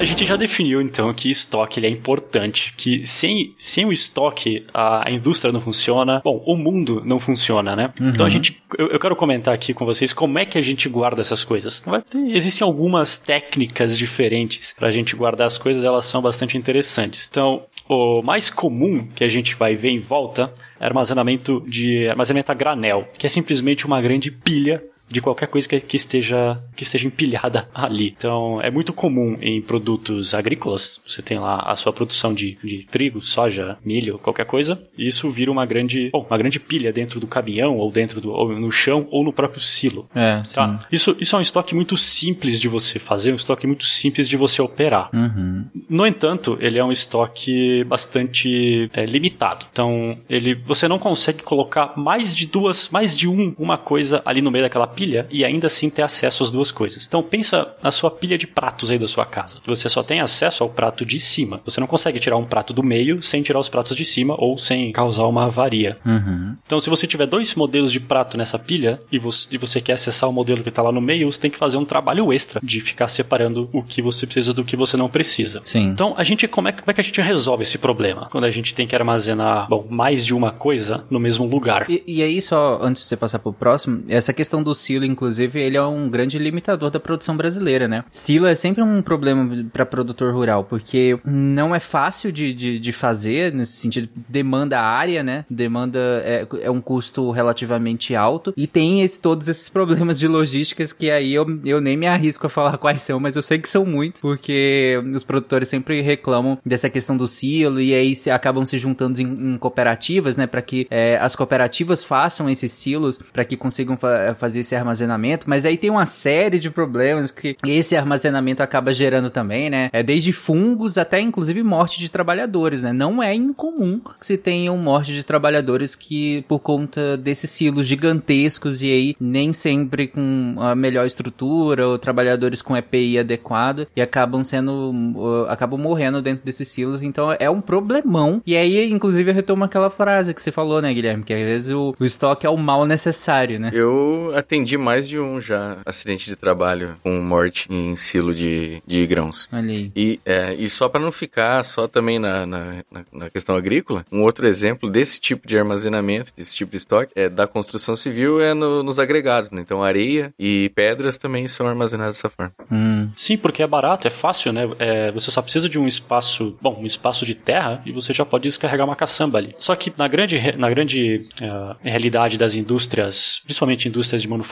A 0.00 0.04
gente 0.04 0.24
já 0.24 0.34
definiu 0.34 0.80
então 0.80 1.12
que 1.12 1.30
estoque 1.30 1.78
ele 1.78 1.86
é 1.86 1.90
importante, 1.90 2.72
que 2.74 3.04
sem, 3.04 3.54
sem 3.58 3.84
o 3.84 3.92
estoque 3.92 4.64
a, 4.72 5.06
a 5.06 5.10
indústria 5.10 5.52
não 5.52 5.60
funciona, 5.60 6.22
bom, 6.24 6.42
o 6.46 6.56
mundo 6.56 7.02
não 7.04 7.20
funciona, 7.20 7.76
né? 7.76 7.92
Uhum. 8.00 8.08
Então 8.08 8.24
a 8.24 8.30
gente, 8.30 8.60
eu, 8.78 8.88
eu, 8.88 8.98
quero 8.98 9.14
comentar 9.14 9.52
aqui 9.52 9.74
com 9.74 9.84
vocês 9.84 10.14
como 10.14 10.38
é 10.38 10.46
que 10.46 10.56
a 10.56 10.62
gente 10.62 10.88
guarda 10.88 11.20
essas 11.20 11.44
coisas. 11.44 11.84
Existem 12.28 12.64
algumas 12.64 13.18
técnicas 13.18 13.98
diferentes 13.98 14.72
para 14.72 14.88
a 14.88 14.90
gente 14.90 15.14
guardar 15.14 15.46
as 15.46 15.58
coisas, 15.58 15.84
elas 15.84 16.06
são 16.06 16.22
bastante 16.22 16.56
interessantes. 16.56 17.28
Então, 17.30 17.62
o 17.86 18.22
mais 18.22 18.48
comum 18.48 19.06
que 19.14 19.22
a 19.22 19.28
gente 19.28 19.54
vai 19.54 19.74
ver 19.74 19.90
em 19.90 19.98
volta 19.98 20.50
é 20.80 20.86
armazenamento 20.86 21.62
de 21.68 22.08
armazenamento 22.08 22.50
a 22.50 22.54
granel, 22.54 23.06
que 23.18 23.26
é 23.26 23.28
simplesmente 23.28 23.86
uma 23.86 24.00
grande 24.00 24.30
pilha 24.30 24.82
de 25.10 25.20
qualquer 25.20 25.48
coisa 25.48 25.68
que, 25.68 25.80
que, 25.80 25.96
esteja, 25.96 26.62
que 26.76 26.84
esteja 26.84 27.06
empilhada 27.06 27.68
ali. 27.74 28.14
Então, 28.16 28.60
é 28.62 28.70
muito 28.70 28.92
comum 28.92 29.36
em 29.40 29.60
produtos 29.60 30.34
agrícolas, 30.34 31.00
você 31.06 31.20
tem 31.20 31.38
lá 31.38 31.60
a 31.66 31.74
sua 31.74 31.92
produção 31.92 32.32
de, 32.32 32.56
de 32.62 32.86
trigo, 32.90 33.20
soja, 33.20 33.76
milho, 33.84 34.18
qualquer 34.18 34.46
coisa, 34.46 34.80
e 34.96 35.08
isso 35.08 35.28
vira 35.28 35.50
uma 35.50 35.66
grande, 35.66 36.10
bom, 36.12 36.24
uma 36.28 36.38
grande 36.38 36.60
pilha 36.60 36.92
dentro 36.92 37.18
do 37.18 37.26
caminhão, 37.26 37.76
ou 37.76 37.90
dentro 37.90 38.20
do, 38.20 38.30
ou 38.30 38.48
no 38.52 38.70
chão, 38.70 39.08
ou 39.10 39.24
no 39.24 39.32
próprio 39.32 39.60
silo. 39.60 40.08
É, 40.14 40.40
tá? 40.54 40.76
Isso, 40.92 41.16
isso 41.20 41.34
é 41.34 41.38
um 41.38 41.42
estoque 41.42 41.74
muito 41.74 41.96
simples 41.96 42.60
de 42.60 42.68
você 42.68 42.98
fazer, 42.98 43.32
um 43.32 43.36
estoque 43.36 43.66
muito 43.66 43.84
simples 43.84 44.28
de 44.28 44.36
você 44.36 44.62
operar. 44.62 45.10
Uhum. 45.12 45.64
No 45.88 46.06
entanto, 46.06 46.56
ele 46.60 46.78
é 46.78 46.84
um 46.84 46.92
estoque 46.92 47.84
bastante 47.84 48.88
é, 48.92 49.04
limitado. 49.04 49.66
Então, 49.72 50.18
ele, 50.28 50.54
você 50.54 50.86
não 50.86 50.98
consegue 50.98 51.42
colocar 51.42 51.94
mais 51.96 52.34
de 52.34 52.46
duas, 52.46 52.88
mais 52.90 53.16
de 53.16 53.28
um, 53.28 53.54
uma 53.58 53.76
coisa 53.76 54.22
ali 54.24 54.40
no 54.40 54.50
meio 54.50 54.64
daquela 54.64 54.86
pilha 54.86 54.99
pilha 55.00 55.26
e 55.30 55.46
ainda 55.46 55.66
assim 55.66 55.88
ter 55.88 56.02
acesso 56.02 56.42
às 56.42 56.50
duas 56.50 56.70
coisas. 56.70 57.06
Então 57.06 57.22
pensa 57.22 57.74
na 57.82 57.90
sua 57.90 58.10
pilha 58.10 58.36
de 58.36 58.46
pratos 58.46 58.90
aí 58.90 58.98
da 58.98 59.08
sua 59.08 59.24
casa. 59.24 59.58
Você 59.66 59.88
só 59.88 60.02
tem 60.02 60.20
acesso 60.20 60.62
ao 60.62 60.68
prato 60.68 61.06
de 61.06 61.18
cima. 61.18 61.62
Você 61.64 61.80
não 61.80 61.86
consegue 61.86 62.18
tirar 62.18 62.36
um 62.36 62.44
prato 62.44 62.74
do 62.74 62.82
meio 62.82 63.22
sem 63.22 63.42
tirar 63.42 63.58
os 63.58 63.70
pratos 63.70 63.96
de 63.96 64.04
cima 64.04 64.34
ou 64.38 64.58
sem 64.58 64.92
causar 64.92 65.26
uma 65.26 65.46
avaria. 65.46 65.96
Uhum. 66.04 66.54
Então, 66.66 66.78
se 66.78 66.90
você 66.90 67.06
tiver 67.06 67.26
dois 67.26 67.54
modelos 67.54 67.90
de 67.90 67.98
prato 67.98 68.36
nessa 68.36 68.58
pilha 68.58 69.00
e 69.10 69.18
você, 69.18 69.48
e 69.54 69.58
você 69.58 69.80
quer 69.80 69.94
acessar 69.94 70.28
o 70.28 70.32
modelo 70.32 70.62
que 70.62 70.68
está 70.68 70.82
lá 70.82 70.92
no 70.92 71.00
meio, 71.00 71.30
você 71.30 71.40
tem 71.40 71.50
que 71.50 71.58
fazer 71.58 71.78
um 71.78 71.84
trabalho 71.84 72.30
extra 72.30 72.60
de 72.62 72.80
ficar 72.80 73.08
separando 73.08 73.70
o 73.72 73.82
que 73.82 74.02
você 74.02 74.26
precisa 74.26 74.52
do 74.52 74.64
que 74.64 74.76
você 74.76 74.96
não 74.96 75.08
precisa. 75.08 75.62
Sim. 75.64 75.86
Então, 75.86 76.14
a 76.16 76.24
gente 76.24 76.46
como 76.46 76.68
é, 76.68 76.72
como 76.72 76.90
é 76.90 76.92
que 76.92 77.00
a 77.00 77.04
gente 77.04 77.20
resolve 77.22 77.62
esse 77.62 77.78
problema 77.78 78.28
quando 78.30 78.44
a 78.44 78.50
gente 78.50 78.74
tem 78.74 78.86
que 78.86 78.94
armazenar 78.94 79.66
bom, 79.68 79.86
mais 79.88 80.26
de 80.26 80.34
uma 80.34 80.50
coisa 80.50 81.04
no 81.08 81.18
mesmo 81.18 81.46
lugar? 81.46 81.88
E, 81.88 82.02
e 82.06 82.22
aí, 82.22 82.42
só 82.42 82.78
antes 82.82 83.02
de 83.02 83.08
você 83.08 83.16
passar 83.16 83.38
pro 83.38 83.52
próximo, 83.52 84.02
essa 84.08 84.32
questão 84.32 84.62
do 84.62 84.74
silo, 84.90 85.04
inclusive, 85.04 85.60
ele 85.60 85.76
é 85.76 85.82
um 85.82 86.08
grande 86.08 86.36
limitador 86.36 86.90
da 86.90 86.98
produção 86.98 87.36
brasileira, 87.36 87.86
né? 87.86 88.04
Silo 88.10 88.46
é 88.46 88.54
sempre 88.56 88.82
um 88.82 89.00
problema 89.00 89.48
para 89.72 89.86
produtor 89.86 90.34
rural, 90.34 90.64
porque 90.64 91.18
não 91.24 91.72
é 91.72 91.78
fácil 91.78 92.32
de, 92.32 92.52
de, 92.52 92.78
de 92.78 92.92
fazer, 92.92 93.52
nesse 93.52 93.74
sentido, 93.74 94.08
demanda 94.28 94.80
área, 94.80 95.22
né? 95.22 95.44
Demanda 95.48 95.98
é, 96.24 96.46
é 96.62 96.70
um 96.70 96.80
custo 96.80 97.30
relativamente 97.30 98.16
alto 98.16 98.52
e 98.56 98.66
tem 98.66 99.02
esse, 99.02 99.20
todos 99.20 99.48
esses 99.48 99.68
problemas 99.68 100.18
de 100.18 100.26
logísticas 100.26 100.92
que 100.92 101.10
aí 101.10 101.32
eu, 101.32 101.46
eu 101.64 101.80
nem 101.80 101.96
me 101.96 102.08
arrisco 102.08 102.46
a 102.46 102.50
falar 102.50 102.76
quais 102.78 103.02
são, 103.02 103.20
mas 103.20 103.36
eu 103.36 103.42
sei 103.42 103.58
que 103.58 103.68
são 103.68 103.86
muitos, 103.86 104.20
porque 104.20 105.00
os 105.14 105.22
produtores 105.22 105.68
sempre 105.68 106.00
reclamam 106.00 106.58
dessa 106.66 106.90
questão 106.90 107.16
do 107.16 107.28
silo 107.28 107.80
e 107.80 107.94
aí 107.94 108.14
se, 108.14 108.30
acabam 108.30 108.64
se 108.64 108.76
juntando 108.76 109.20
em, 109.20 109.54
em 109.54 109.58
cooperativas, 109.58 110.36
né? 110.36 110.46
Para 110.46 110.62
que 110.62 110.88
é, 110.90 111.16
as 111.20 111.36
cooperativas 111.36 112.02
façam 112.02 112.50
esses 112.50 112.72
silos, 112.72 113.18
para 113.32 113.44
que 113.44 113.56
consigam 113.56 113.96
fa 113.96 114.34
fazer 114.40 114.60
esse 114.60 114.74
armazenamento, 114.80 115.48
mas 115.48 115.64
aí 115.64 115.76
tem 115.76 115.90
uma 115.90 116.06
série 116.06 116.58
de 116.58 116.70
problemas 116.70 117.30
que 117.30 117.56
esse 117.66 117.96
armazenamento 117.96 118.62
acaba 118.62 118.92
gerando 118.92 119.30
também, 119.30 119.70
né? 119.70 119.90
É 119.92 120.02
desde 120.02 120.32
fungos 120.32 120.98
até 120.98 121.20
inclusive 121.20 121.62
morte 121.62 121.98
de 121.98 122.10
trabalhadores, 122.10 122.82
né? 122.82 122.92
Não 122.92 123.22
é 123.22 123.34
incomum 123.34 124.00
que 124.18 124.26
se 124.26 124.36
tenham 124.36 124.76
morte 124.76 125.12
de 125.12 125.24
trabalhadores 125.24 125.94
que 125.94 126.44
por 126.48 126.58
conta 126.58 127.16
desses 127.16 127.50
silos 127.50 127.86
gigantescos 127.86 128.82
e 128.82 128.90
aí 128.90 129.16
nem 129.20 129.52
sempre 129.52 130.08
com 130.08 130.56
a 130.58 130.74
melhor 130.74 131.06
estrutura 131.06 131.86
ou 131.86 131.98
trabalhadores 131.98 132.62
com 132.62 132.76
EPI 132.76 133.18
adequado 133.18 133.86
e 133.94 134.02
acabam 134.02 134.42
sendo 134.42 134.92
uh, 135.16 135.46
acabam 135.48 135.80
morrendo 135.80 136.22
dentro 136.22 136.44
desses 136.44 136.68
silos, 136.68 137.02
então 137.02 137.34
é 137.38 137.48
um 137.48 137.60
problemão. 137.60 138.42
E 138.46 138.56
aí 138.56 138.90
inclusive 138.90 139.30
eu 139.30 139.34
retomo 139.34 139.64
aquela 139.64 139.90
frase 139.90 140.34
que 140.34 140.42
você 140.42 140.50
falou, 140.50 140.80
né, 140.80 140.92
Guilherme, 140.92 141.24
que 141.24 141.32
às 141.32 141.40
vezes 141.40 141.70
o, 141.70 141.94
o 141.98 142.04
estoque 142.04 142.46
é 142.46 142.50
o 142.50 142.56
mal 142.56 142.84
necessário, 142.84 143.58
né? 143.58 143.70
Eu 143.72 144.32
atendi 144.34 144.69
mais 144.76 145.08
de 145.08 145.18
um 145.18 145.40
já 145.40 145.78
acidente 145.84 146.26
de 146.26 146.36
trabalho 146.36 146.96
com 147.02 147.20
morte 147.20 147.66
em 147.70 147.94
silo 147.96 148.34
de, 148.34 148.82
de 148.86 149.06
grãos. 149.06 149.48
Aí. 149.52 149.90
E, 149.94 150.20
é, 150.24 150.54
e 150.54 150.68
só 150.68 150.88
para 150.88 151.00
não 151.00 151.12
ficar 151.12 151.62
só 151.64 151.86
também 151.86 152.18
na, 152.18 152.46
na, 152.46 152.84
na, 153.12 153.30
questão 153.30 153.54
agrícola, 153.54 154.04
um 154.10 154.22
outro 154.22 154.46
exemplo 154.46 154.90
desse 154.90 155.20
tipo 155.20 155.46
de 155.46 155.58
armazenamento, 155.58 156.32
desse 156.36 156.54
tipo 156.54 156.70
de 156.72 156.78
estoque, 156.78 157.12
é 157.14 157.28
da 157.28 157.46
construção 157.46 157.94
civil 157.96 158.40
é 158.40 158.54
no, 158.54 158.82
nos 158.82 158.98
agregados, 158.98 159.50
né? 159.50 159.60
Então 159.60 159.82
areia 159.82 160.32
e 160.38 160.70
pedras 160.74 161.18
também 161.18 161.46
são 161.48 161.66
armazenadas 161.66 162.16
dessa 162.16 162.28
forma. 162.28 162.52
Hum. 162.70 163.08
Sim, 163.16 163.36
porque 163.36 163.62
é 163.62 163.66
barato, 163.66 164.06
é 164.06 164.10
fácil, 164.10 164.52
né? 164.52 164.68
É, 164.78 165.10
você 165.12 165.30
só 165.30 165.42
precisa 165.42 165.68
de 165.68 165.78
um 165.78 165.86
espaço, 165.86 166.56
bom, 166.60 166.78
um 166.80 166.86
espaço 166.86 167.24
de 167.24 167.34
terra 167.34 167.82
e 167.84 167.92
você 167.92 168.12
já 168.12 168.24
pode 168.24 168.44
descarregar 168.44 168.86
uma 168.86 168.96
caçamba 168.96 169.38
ali. 169.38 169.54
Só 169.58 169.74
que 169.74 169.92
na 169.98 170.08
grande, 170.08 170.38
na 170.56 170.68
grande 170.68 171.26
uh, 171.40 171.76
realidade 171.82 172.38
das 172.38 172.54
indústrias, 172.54 173.40
principalmente 173.44 173.88
indústrias 173.88 174.22
de 174.22 174.28
manufatura, 174.28 174.49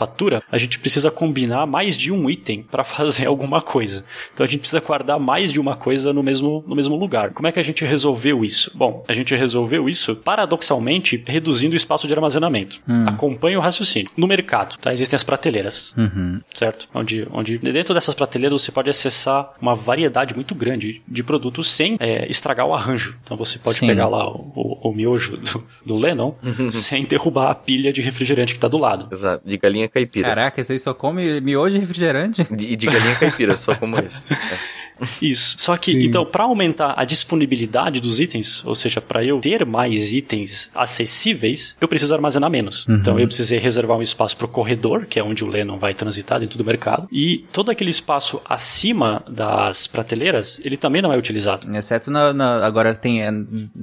a 0.51 0.59
gente 0.59 0.79
precisa 0.79 1.11
combinar 1.11 1.67
mais 1.67 1.97
de 1.97 2.13
um 2.13 2.29
item 2.29 2.63
para 2.63 2.85
fazer 2.85 3.27
alguma 3.29 3.61
coisa. 3.61 4.05
Então 4.33 4.45
a 4.45 4.49
gente 4.49 4.61
precisa 4.61 4.81
guardar 4.81 5.19
mais 5.19 5.53
de 5.53 5.59
uma 5.61 5.77
coisa 5.77 6.13
no 6.13 6.23
mesmo, 6.23 6.63
no 6.67 6.77
mesmo 6.77 6.97
lugar. 6.97 7.31
Como 7.33 7.47
é 7.47 7.53
que 7.53 7.59
a 7.59 7.63
gente 7.65 7.85
resolveu 7.85 8.45
isso? 8.45 8.71
Bom, 8.75 9.05
a 9.09 9.13
gente 9.13 9.35
resolveu 9.35 9.89
isso 9.89 10.15
paradoxalmente 10.17 11.23
reduzindo 11.27 11.73
o 11.75 11.77
espaço 11.77 12.07
de 12.07 12.15
armazenamento. 12.15 12.81
Hum. 12.89 13.05
Acompanhe 13.07 13.57
o 13.57 13.61
raciocínio. 13.61 14.11
No 14.17 14.27
mercado, 14.27 14.77
tá? 14.79 14.93
Existem 14.93 15.17
as 15.17 15.25
prateleiras, 15.25 15.95
Uhum. 15.97 16.41
certo? 16.55 16.89
Onde, 16.95 17.27
onde 17.33 17.59
dentro 17.59 17.95
dessas 17.95 18.15
prateleiras 18.15 18.63
você 18.63 18.73
pode 18.73 18.91
acessar 18.91 19.53
uma 19.61 19.75
variedade 19.75 20.35
muito 20.35 20.55
grande 20.55 21.03
de 21.07 21.23
produtos 21.23 21.71
sem 21.71 21.97
é, 22.01 22.29
estragar 22.31 22.67
o 22.67 22.75
arranjo. 22.75 23.17
Então 23.23 23.37
você 23.37 23.59
pode 23.59 23.79
Sim. 23.79 23.87
pegar 23.87 24.09
lá 24.09 24.29
o, 24.29 24.53
o, 24.83 24.89
o 24.91 24.95
miojo 24.95 25.37
do, 25.37 25.65
do 25.85 25.97
Lennon 25.97 26.35
sem 26.71 27.05
derrubar 27.05 27.51
a 27.51 27.55
pilha 27.55 27.93
de 27.93 28.01
refrigerante 28.03 28.55
que 28.55 28.61
tá 28.61 28.69
do 28.69 28.79
lado. 28.79 29.09
Exato, 29.11 29.47
de 29.49 29.57
galinha 29.57 29.88
caipira. 29.88 30.29
Caraca, 30.29 30.61
aí 30.68 30.79
só 30.79 30.94
come 30.94 31.40
miojo 31.40 31.77
e 31.77 31.81
refrigerante? 31.81 32.46
E 32.59 32.77
de 32.77 32.87
galinha 32.87 33.14
caipira, 33.16 33.57
só 33.57 33.74
como 33.74 33.98
esse. 33.98 34.27
É. 34.33 34.78
Isso. 35.23 35.57
Só 35.59 35.77
que, 35.77 35.93
então, 36.05 36.25
para 36.27 36.45
aumentar 36.45 36.95
a 36.97 37.05
disponibilidade 37.05 38.01
dos 38.01 38.21
itens, 38.21 38.65
ou 38.65 38.75
seja, 38.75 39.01
para 39.01 39.25
eu 39.25 39.41
ter 39.41 39.65
mais 39.65 40.13
itens 40.13 40.71
acessíveis, 40.75 41.77
eu 41.81 41.89
preciso 41.89 42.13
armazenar 42.15 42.51
menos. 42.51 42.87
Então, 42.89 43.19
eu 43.19 43.27
precisei 43.27 43.59
reservar 43.59 43.97
um 43.97 44.03
espaço 44.03 44.37
para 44.37 44.47
o 44.47 44.49
corredor, 44.49 45.07
que 45.07 45.19
é 45.19 45.23
onde 45.23 45.45
o 45.45 45.47
Lennon 45.49 45.79
vai 45.79 45.95
transitar 45.95 46.41
dentro 46.41 46.59
do 46.59 46.65
mercado, 46.65 47.09
e 47.13 47.45
todo 47.53 47.71
aquele 47.71 47.91
espaço 47.91 48.41
acima 48.45 49.23
das 49.29 49.87
prateleiras, 49.87 50.61
ele 50.65 50.77
também 50.77 51.01
não 51.03 51.13
é 51.13 51.17
utilizado. 51.17 51.67
Exceto 51.77 52.11
na, 52.11 52.33
na- 52.33 52.67
agora 52.67 52.95
tem 52.95 53.23
é, 53.23 53.31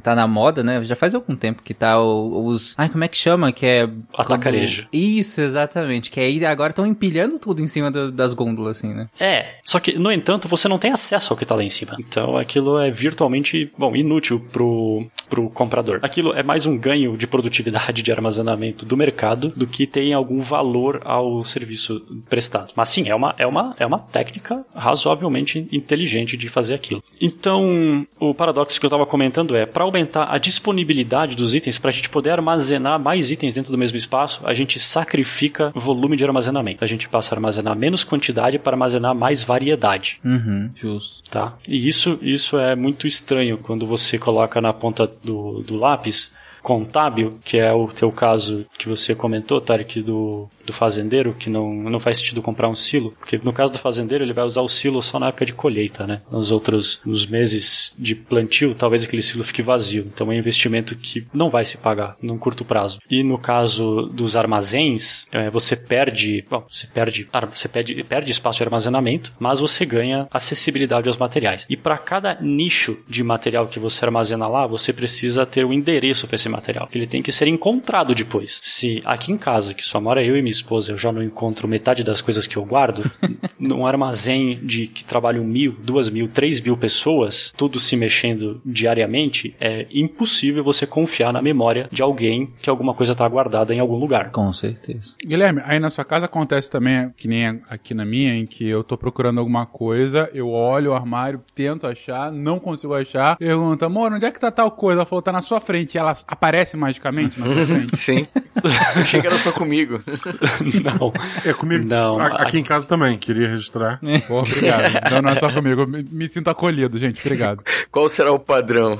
tá 0.03 0.13
na 0.15 0.27
moda, 0.27 0.63
né? 0.63 0.83
Já 0.83 0.95
faz 0.95 1.15
algum 1.15 1.35
tempo 1.35 1.63
que 1.63 1.73
tá 1.73 1.99
o- 2.01 2.45
os, 2.47 2.73
ai, 2.77 2.89
como 2.89 3.03
é 3.03 3.07
que 3.07 3.17
chama? 3.17 3.51
Que 3.51 3.65
é 3.65 3.89
Atacarejo. 4.17 4.83
quando- 4.83 4.89
Isso, 5.01 5.41
exatamente. 5.41 6.09
Que 6.11 6.19
aí 6.19 6.45
agora 6.45 6.71
estão 6.71 6.85
empilhando 6.85 7.39
tudo 7.39 7.61
em 7.61 7.67
cima 7.67 7.89
do- 7.89 8.11
das 8.11 8.33
gôndolas 8.33 8.77
assim, 8.77 8.93
né? 8.93 9.07
É, 9.19 9.55
só 9.63 9.79
que, 9.79 9.97
no 9.97 10.11
entanto, 10.11 10.47
você 10.47 10.67
não 10.67 10.77
tem 10.77 10.91
acesso 10.91 11.04
ao 11.13 11.37
que 11.37 11.45
tá 11.45 11.55
lá 11.55 11.63
em 11.63 11.69
cima. 11.69 11.95
Então 11.99 12.37
aquilo 12.37 12.79
é 12.79 12.89
virtualmente, 12.89 13.71
bom, 13.77 13.95
inútil 13.95 14.39
pro, 14.39 15.05
pro 15.29 15.49
comprador. 15.49 15.99
Aquilo 16.01 16.33
é 16.33 16.43
mais 16.43 16.65
um 16.65 16.77
ganho 16.77 17.17
de 17.17 17.27
produtividade 17.27 18.01
de 18.01 18.11
armazenamento 18.11 18.85
do 18.85 18.97
mercado 18.97 19.53
do 19.55 19.67
que 19.67 19.85
tem 19.85 20.13
algum 20.13 20.39
valor 20.39 21.01
ao 21.03 21.43
serviço 21.43 22.01
prestado. 22.29 22.73
Mas 22.75 22.89
sim, 22.89 23.09
é 23.09 23.15
uma, 23.15 23.35
é 23.37 23.45
uma, 23.45 23.73
é 23.77 23.85
uma 23.85 23.99
técnica 23.99 24.65
razoavelmente 24.75 25.67
inteligente 25.71 26.37
de 26.37 26.49
fazer 26.49 26.73
aquilo. 26.73 27.03
Então, 27.21 28.05
o 28.19 28.33
paradoxo 28.33 28.79
que 28.79 28.85
eu 28.85 28.89
estava 28.89 29.05
comentando 29.05 29.55
é, 29.55 29.65
para 29.65 29.83
aumentar 29.83 30.33
a 30.33 30.37
disponibilidade 30.37 31.35
dos 31.35 31.53
itens, 31.53 31.77
para 31.77 31.89
a 31.89 31.93
gente 31.93 32.09
poder 32.09 32.31
armazenar 32.31 32.99
mais 32.99 33.31
itens 33.31 33.53
dentro 33.53 33.71
do 33.71 33.77
mesmo 33.77 33.97
espaço, 33.97 34.41
a 34.43 34.53
gente 34.53 34.79
sacrifica 34.79 35.71
volume 35.75 36.17
de 36.17 36.23
armazenamento. 36.23 36.83
A 36.83 36.87
gente 36.87 37.07
passa 37.07 37.33
a 37.33 37.37
armazenar 37.37 37.75
menos 37.75 38.03
quantidade 38.03 38.57
para 38.59 38.73
armazenar 38.73 39.15
mais 39.15 39.43
variedade 39.43 39.75
Uhum, 40.23 40.69
justo. 40.75 40.94
Tá? 41.29 41.57
E 41.67 41.87
isso, 41.87 42.19
isso 42.21 42.57
é 42.57 42.75
muito 42.75 43.07
estranho 43.07 43.57
quando 43.57 43.85
você 43.85 44.17
coloca 44.17 44.59
na 44.61 44.73
ponta 44.73 45.09
do, 45.23 45.61
do 45.61 45.77
lápis 45.77 46.33
contábil, 46.65 47.37
que 47.45 47.59
é 47.59 47.71
o 47.71 47.87
teu 47.87 48.11
caso 48.11 48.65
que 48.75 48.89
você 48.89 49.13
comentou, 49.13 49.61
Tarek, 49.61 50.01
do, 50.01 50.49
do 50.65 50.73
fazendeiro, 50.73 51.35
que 51.35 51.47
não, 51.47 51.71
não 51.71 51.99
faz 51.99 52.17
sentido 52.17 52.41
comprar 52.41 52.67
um 52.67 52.73
silo, 52.73 53.11
porque 53.19 53.39
no 53.43 53.53
caso 53.53 53.71
do 53.71 53.77
fazendeiro 53.77 54.23
ele 54.23 54.33
vai 54.33 54.43
usar 54.43 54.61
o 54.61 54.67
silo 54.67 54.99
só 54.99 55.19
na 55.19 55.27
época 55.27 55.45
de 55.45 55.53
colheita, 55.53 56.07
né? 56.07 56.21
Nos 56.31 56.49
outros, 56.49 57.01
nos 57.05 57.27
meses 57.27 57.93
de 57.99 58.15
plantio, 58.15 58.73
talvez 58.73 59.03
aquele 59.03 59.21
silo 59.21 59.43
fique 59.43 59.61
vazio. 59.61 60.07
Então 60.11 60.31
é 60.31 60.35
um 60.35 60.39
investimento 60.39 60.95
que 60.95 61.27
não 61.31 61.51
vai 61.51 61.63
se 61.65 61.77
pagar 61.77 62.17
num 62.19 62.39
curto 62.39 62.65
prazo. 62.65 62.97
E 63.11 63.21
no 63.21 63.37
caso 63.37 64.09
dos 64.11 64.35
armazéns, 64.35 65.27
é, 65.31 65.51
você 65.51 65.75
perde, 65.75 66.43
bom, 66.49 66.65
você 66.67 66.87
perde, 66.87 67.29
você 67.53 67.67
perde, 67.67 68.03
perde 68.03 68.31
espaço 68.31 68.57
de 68.57 68.63
armazenamento, 68.63 69.31
mas 69.37 69.59
você 69.59 69.85
ganha 69.85 70.27
acessibilidade 70.31 71.07
aos 71.07 71.17
materiais. 71.17 71.67
E 71.69 71.77
para 71.77 71.99
cada 71.99 72.39
nicho 72.41 72.97
de 73.07 73.23
material 73.23 73.67
que 73.67 73.79
você 73.79 74.03
armazena 74.03 74.47
lá, 74.47 74.65
você 74.65 74.91
precisa 74.91 75.45
ter 75.45 75.63
um 75.63 75.71
endereço 75.71 76.25
para 76.25 76.35
esse 76.35 76.54
material, 76.55 76.87
que 76.87 76.97
ele 76.97 77.07
tem 77.07 77.21
que 77.21 77.31
ser 77.31 77.47
encontrado 77.47 78.13
depois. 78.15 78.59
Se 78.61 79.01
aqui 79.05 79.31
em 79.31 79.37
casa, 79.37 79.73
que 79.73 79.83
só 79.83 79.99
mora 79.99 80.23
eu 80.23 80.37
e 80.37 80.41
minha 80.41 80.51
esposa, 80.51 80.91
eu 80.91 80.97
já 80.97 81.11
não 81.11 81.21
encontro 81.21 81.67
metade 81.67 82.03
das 82.03 82.21
coisas 82.21 82.47
que 82.47 82.57
eu 82.57 82.65
guardo, 82.65 83.09
num 83.59 83.85
armazém 83.85 84.59
de 84.63 84.87
que 84.87 85.03
trabalham 85.03 85.43
mil, 85.43 85.75
duas 85.79 86.09
mil, 86.09 86.27
três 86.27 86.59
mil 86.61 86.77
pessoas, 86.77 87.53
tudo 87.57 87.79
se 87.79 87.95
mexendo 87.95 88.61
diariamente, 88.65 89.55
é 89.59 89.87
impossível 89.91 90.63
você 90.63 90.87
confiar 90.87 91.33
na 91.33 91.41
memória 91.41 91.87
de 91.91 92.01
alguém 92.01 92.53
que 92.61 92.69
alguma 92.69 92.93
coisa 92.93 93.11
está 93.11 93.27
guardada 93.27 93.73
em 93.73 93.79
algum 93.79 93.97
lugar. 93.97 94.31
Com 94.31 94.51
certeza. 94.53 95.15
Guilherme, 95.25 95.61
aí 95.65 95.79
na 95.79 95.89
sua 95.89 96.05
casa 96.05 96.25
acontece 96.25 96.69
também, 96.69 97.11
que 97.15 97.27
nem 97.27 97.61
aqui 97.69 97.93
na 97.93 98.05
minha, 98.05 98.35
em 98.35 98.45
que 98.45 98.67
eu 98.67 98.83
tô 98.83 98.97
procurando 98.97 99.39
alguma 99.39 99.65
coisa, 99.65 100.29
eu 100.33 100.49
olho 100.49 100.91
o 100.91 100.93
armário, 100.93 101.41
tento 101.53 101.87
achar, 101.87 102.31
não 102.31 102.59
consigo 102.59 102.93
achar, 102.93 103.37
pergunto, 103.37 103.83
amor, 103.85 104.13
onde 104.13 104.25
é 104.25 104.31
que 104.31 104.39
tá 104.39 104.51
tal 104.51 104.71
coisa? 104.71 104.99
Ela 104.99 105.05
falou, 105.05 105.21
tá 105.21 105.31
na 105.31 105.41
sua 105.41 105.59
frente. 105.59 105.95
E 105.95 105.97
ela 105.97 106.15
aparece 106.27 106.44
aparece 106.45 106.77
magicamente 106.77 107.39
na 107.39 107.45
sua 107.47 107.65
frente? 107.65 107.97
Sim. 107.97 108.27
Eu 108.63 109.01
achei 109.01 109.21
que 109.21 109.27
era 109.27 109.37
só 109.37 109.51
comigo. 109.51 110.01
Não. 110.83 111.13
É 111.45 111.53
comigo. 111.53 111.85
Não, 111.85 112.19
A- 112.19 112.27
aqui 112.43 112.57
em 112.59 112.63
casa 112.63 112.87
também, 112.87 113.17
queria 113.17 113.47
registrar. 113.49 113.99
Pô, 114.27 114.39
obrigado. 114.39 115.11
Não, 115.11 115.21
não 115.21 115.29
é 115.31 115.35
só 115.35 115.51
comigo. 115.51 115.81
Eu 115.81 115.87
me, 115.87 116.03
me 116.09 116.27
sinto 116.27 116.49
acolhido, 116.49 116.97
gente. 116.97 117.21
Obrigado. 117.21 117.63
Qual 117.91 118.07
será 118.09 118.31
o 118.31 118.39
padrão? 118.39 118.97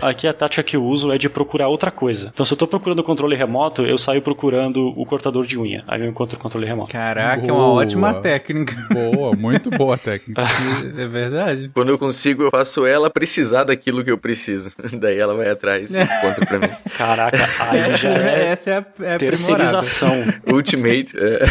Aqui 0.00 0.26
a 0.26 0.32
tática 0.32 0.62
que 0.62 0.76
eu 0.76 0.84
uso 0.84 1.12
é 1.12 1.18
de 1.18 1.28
procurar 1.28 1.68
outra 1.68 1.90
coisa. 1.90 2.30
Então, 2.32 2.44
se 2.44 2.52
eu 2.52 2.56
tô 2.58 2.66
procurando 2.66 2.98
o 3.00 3.04
controle 3.04 3.34
remoto, 3.36 3.82
eu 3.82 3.96
saio 3.98 4.20
procurando 4.22 4.88
o 4.96 5.04
cortador 5.06 5.46
de 5.46 5.58
unha. 5.58 5.84
Aí 5.86 6.00
eu 6.00 6.06
encontro 6.08 6.36
o 6.36 6.40
controle 6.40 6.66
remoto. 6.66 6.92
Caraca, 6.92 7.42
é 7.46 7.52
uma 7.52 7.60
Boa. 7.64 7.82
ótima 7.82 8.14
técnica. 8.14 8.76
Boa, 8.92 9.34
muito 9.36 9.70
boa 9.70 9.94
a 9.94 9.98
técnica. 9.98 10.42
é 10.96 11.06
verdade. 11.06 11.70
Quando 11.74 11.88
eu 11.88 11.98
consigo, 11.98 12.42
eu 12.44 12.50
faço 12.50 12.84
ela 12.86 13.08
precisar 13.10 13.64
daquilo 13.64 14.04
que 14.04 14.10
eu 14.10 14.18
preciso. 14.18 14.72
Daí 14.98 15.18
ela 15.18 15.34
vai 15.34 15.48
atrás 15.50 15.92
e 15.94 15.98
encontra 16.00 16.46
pra 16.46 16.58
mim. 16.58 16.68
Caraca, 16.96 17.48
aí 17.60 17.80
Essa, 17.80 17.98
já 17.98 18.14
é 18.14 18.46
essa 18.48 18.70
é 18.70 18.73
é 18.74 18.78
aprimorada. 18.78 19.18
terceirização. 19.18 20.24
Ultimate. 20.46 21.14
É. 21.16 21.46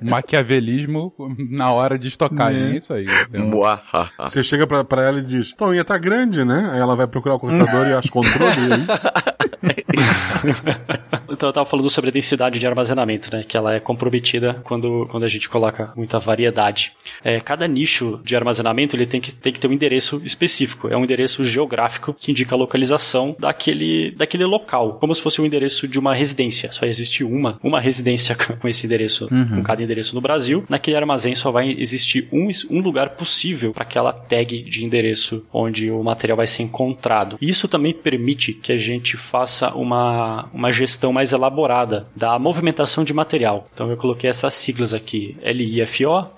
Maquiavelismo 0.00 1.12
na 1.50 1.72
hora 1.72 1.98
de 1.98 2.08
estocagem. 2.08 2.72
É 2.72 2.76
isso 2.76 2.92
aí. 2.92 3.06
Muahaha. 3.32 4.10
Você 4.28 4.42
chega 4.42 4.66
pra, 4.66 4.84
pra 4.84 5.02
ela 5.02 5.18
e 5.20 5.24
diz, 5.24 5.52
tua 5.52 5.68
unha 5.68 5.84
tá 5.84 5.96
grande, 5.98 6.44
né? 6.44 6.70
Aí 6.72 6.80
ela 6.80 6.96
vai 6.96 7.06
procurar 7.06 7.34
o 7.36 7.38
computador 7.38 7.86
e 7.86 7.92
acha 7.92 8.10
controle, 8.10 8.72
é 8.72 8.76
isso? 8.78 9.08
Então 11.34 11.48
eu 11.48 11.52
tava 11.52 11.66
falando 11.66 11.90
sobre 11.90 12.10
a 12.10 12.12
densidade 12.12 12.58
de 12.58 12.66
armazenamento, 12.66 13.34
né? 13.34 13.42
Que 13.42 13.56
ela 13.56 13.74
é 13.74 13.80
comprometida 13.80 14.60
quando, 14.64 15.06
quando 15.10 15.24
a 15.24 15.28
gente 15.28 15.48
coloca 15.48 15.92
muita 15.96 16.18
variedade. 16.18 16.92
É, 17.22 17.40
cada 17.40 17.66
nicho 17.66 18.20
de 18.24 18.36
armazenamento 18.36 18.94
ele 18.94 19.06
tem 19.06 19.20
que, 19.20 19.34
tem 19.34 19.52
que 19.52 19.58
ter 19.58 19.66
um 19.66 19.72
endereço 19.72 20.22
específico. 20.24 20.88
É 20.88 20.96
um 20.96 21.02
endereço 21.02 21.44
geográfico 21.44 22.14
que 22.14 22.30
indica 22.30 22.54
a 22.54 22.58
localização 22.58 23.34
daquele, 23.38 24.12
daquele 24.12 24.44
local. 24.44 24.98
Como 25.00 25.14
se 25.14 25.20
fosse 25.20 25.40
o 25.40 25.46
endereço 25.46 25.88
de 25.88 25.98
uma 25.98 26.14
residência. 26.14 26.70
Só 26.70 26.86
existe 26.86 27.24
uma, 27.24 27.58
uma 27.62 27.80
residência 27.80 28.36
com 28.60 28.68
esse 28.68 28.86
endereço, 28.86 29.28
com 29.28 29.62
cada 29.62 29.82
endereço 29.82 30.14
no 30.14 30.20
Brasil. 30.20 30.64
Naquele 30.68 30.96
armazém 30.96 31.34
só 31.34 31.50
vai 31.50 31.74
existir 31.78 32.28
um, 32.32 32.48
um 32.70 32.80
lugar 32.80 33.10
possível 33.10 33.72
para 33.72 33.82
aquela 33.82 34.12
tag 34.12 34.62
de 34.62 34.84
endereço 34.84 35.44
onde 35.52 35.90
o 35.90 36.02
material 36.02 36.36
vai 36.36 36.46
ser 36.46 36.62
encontrado. 36.62 37.36
Isso 37.40 37.66
também 37.66 37.92
permite 37.92 38.52
que 38.52 38.72
a 38.72 38.76
gente 38.76 39.16
faça 39.16 39.53
uma, 39.74 40.48
uma 40.52 40.70
gestão 40.72 41.12
mais 41.12 41.32
elaborada 41.32 42.06
da 42.16 42.38
movimentação 42.38 43.04
de 43.04 43.12
material. 43.14 43.68
Então 43.72 43.90
eu 43.90 43.96
coloquei 43.96 44.28
essas 44.30 44.54
siglas 44.54 44.92
aqui: 44.94 45.36
LIFO, 45.44 46.28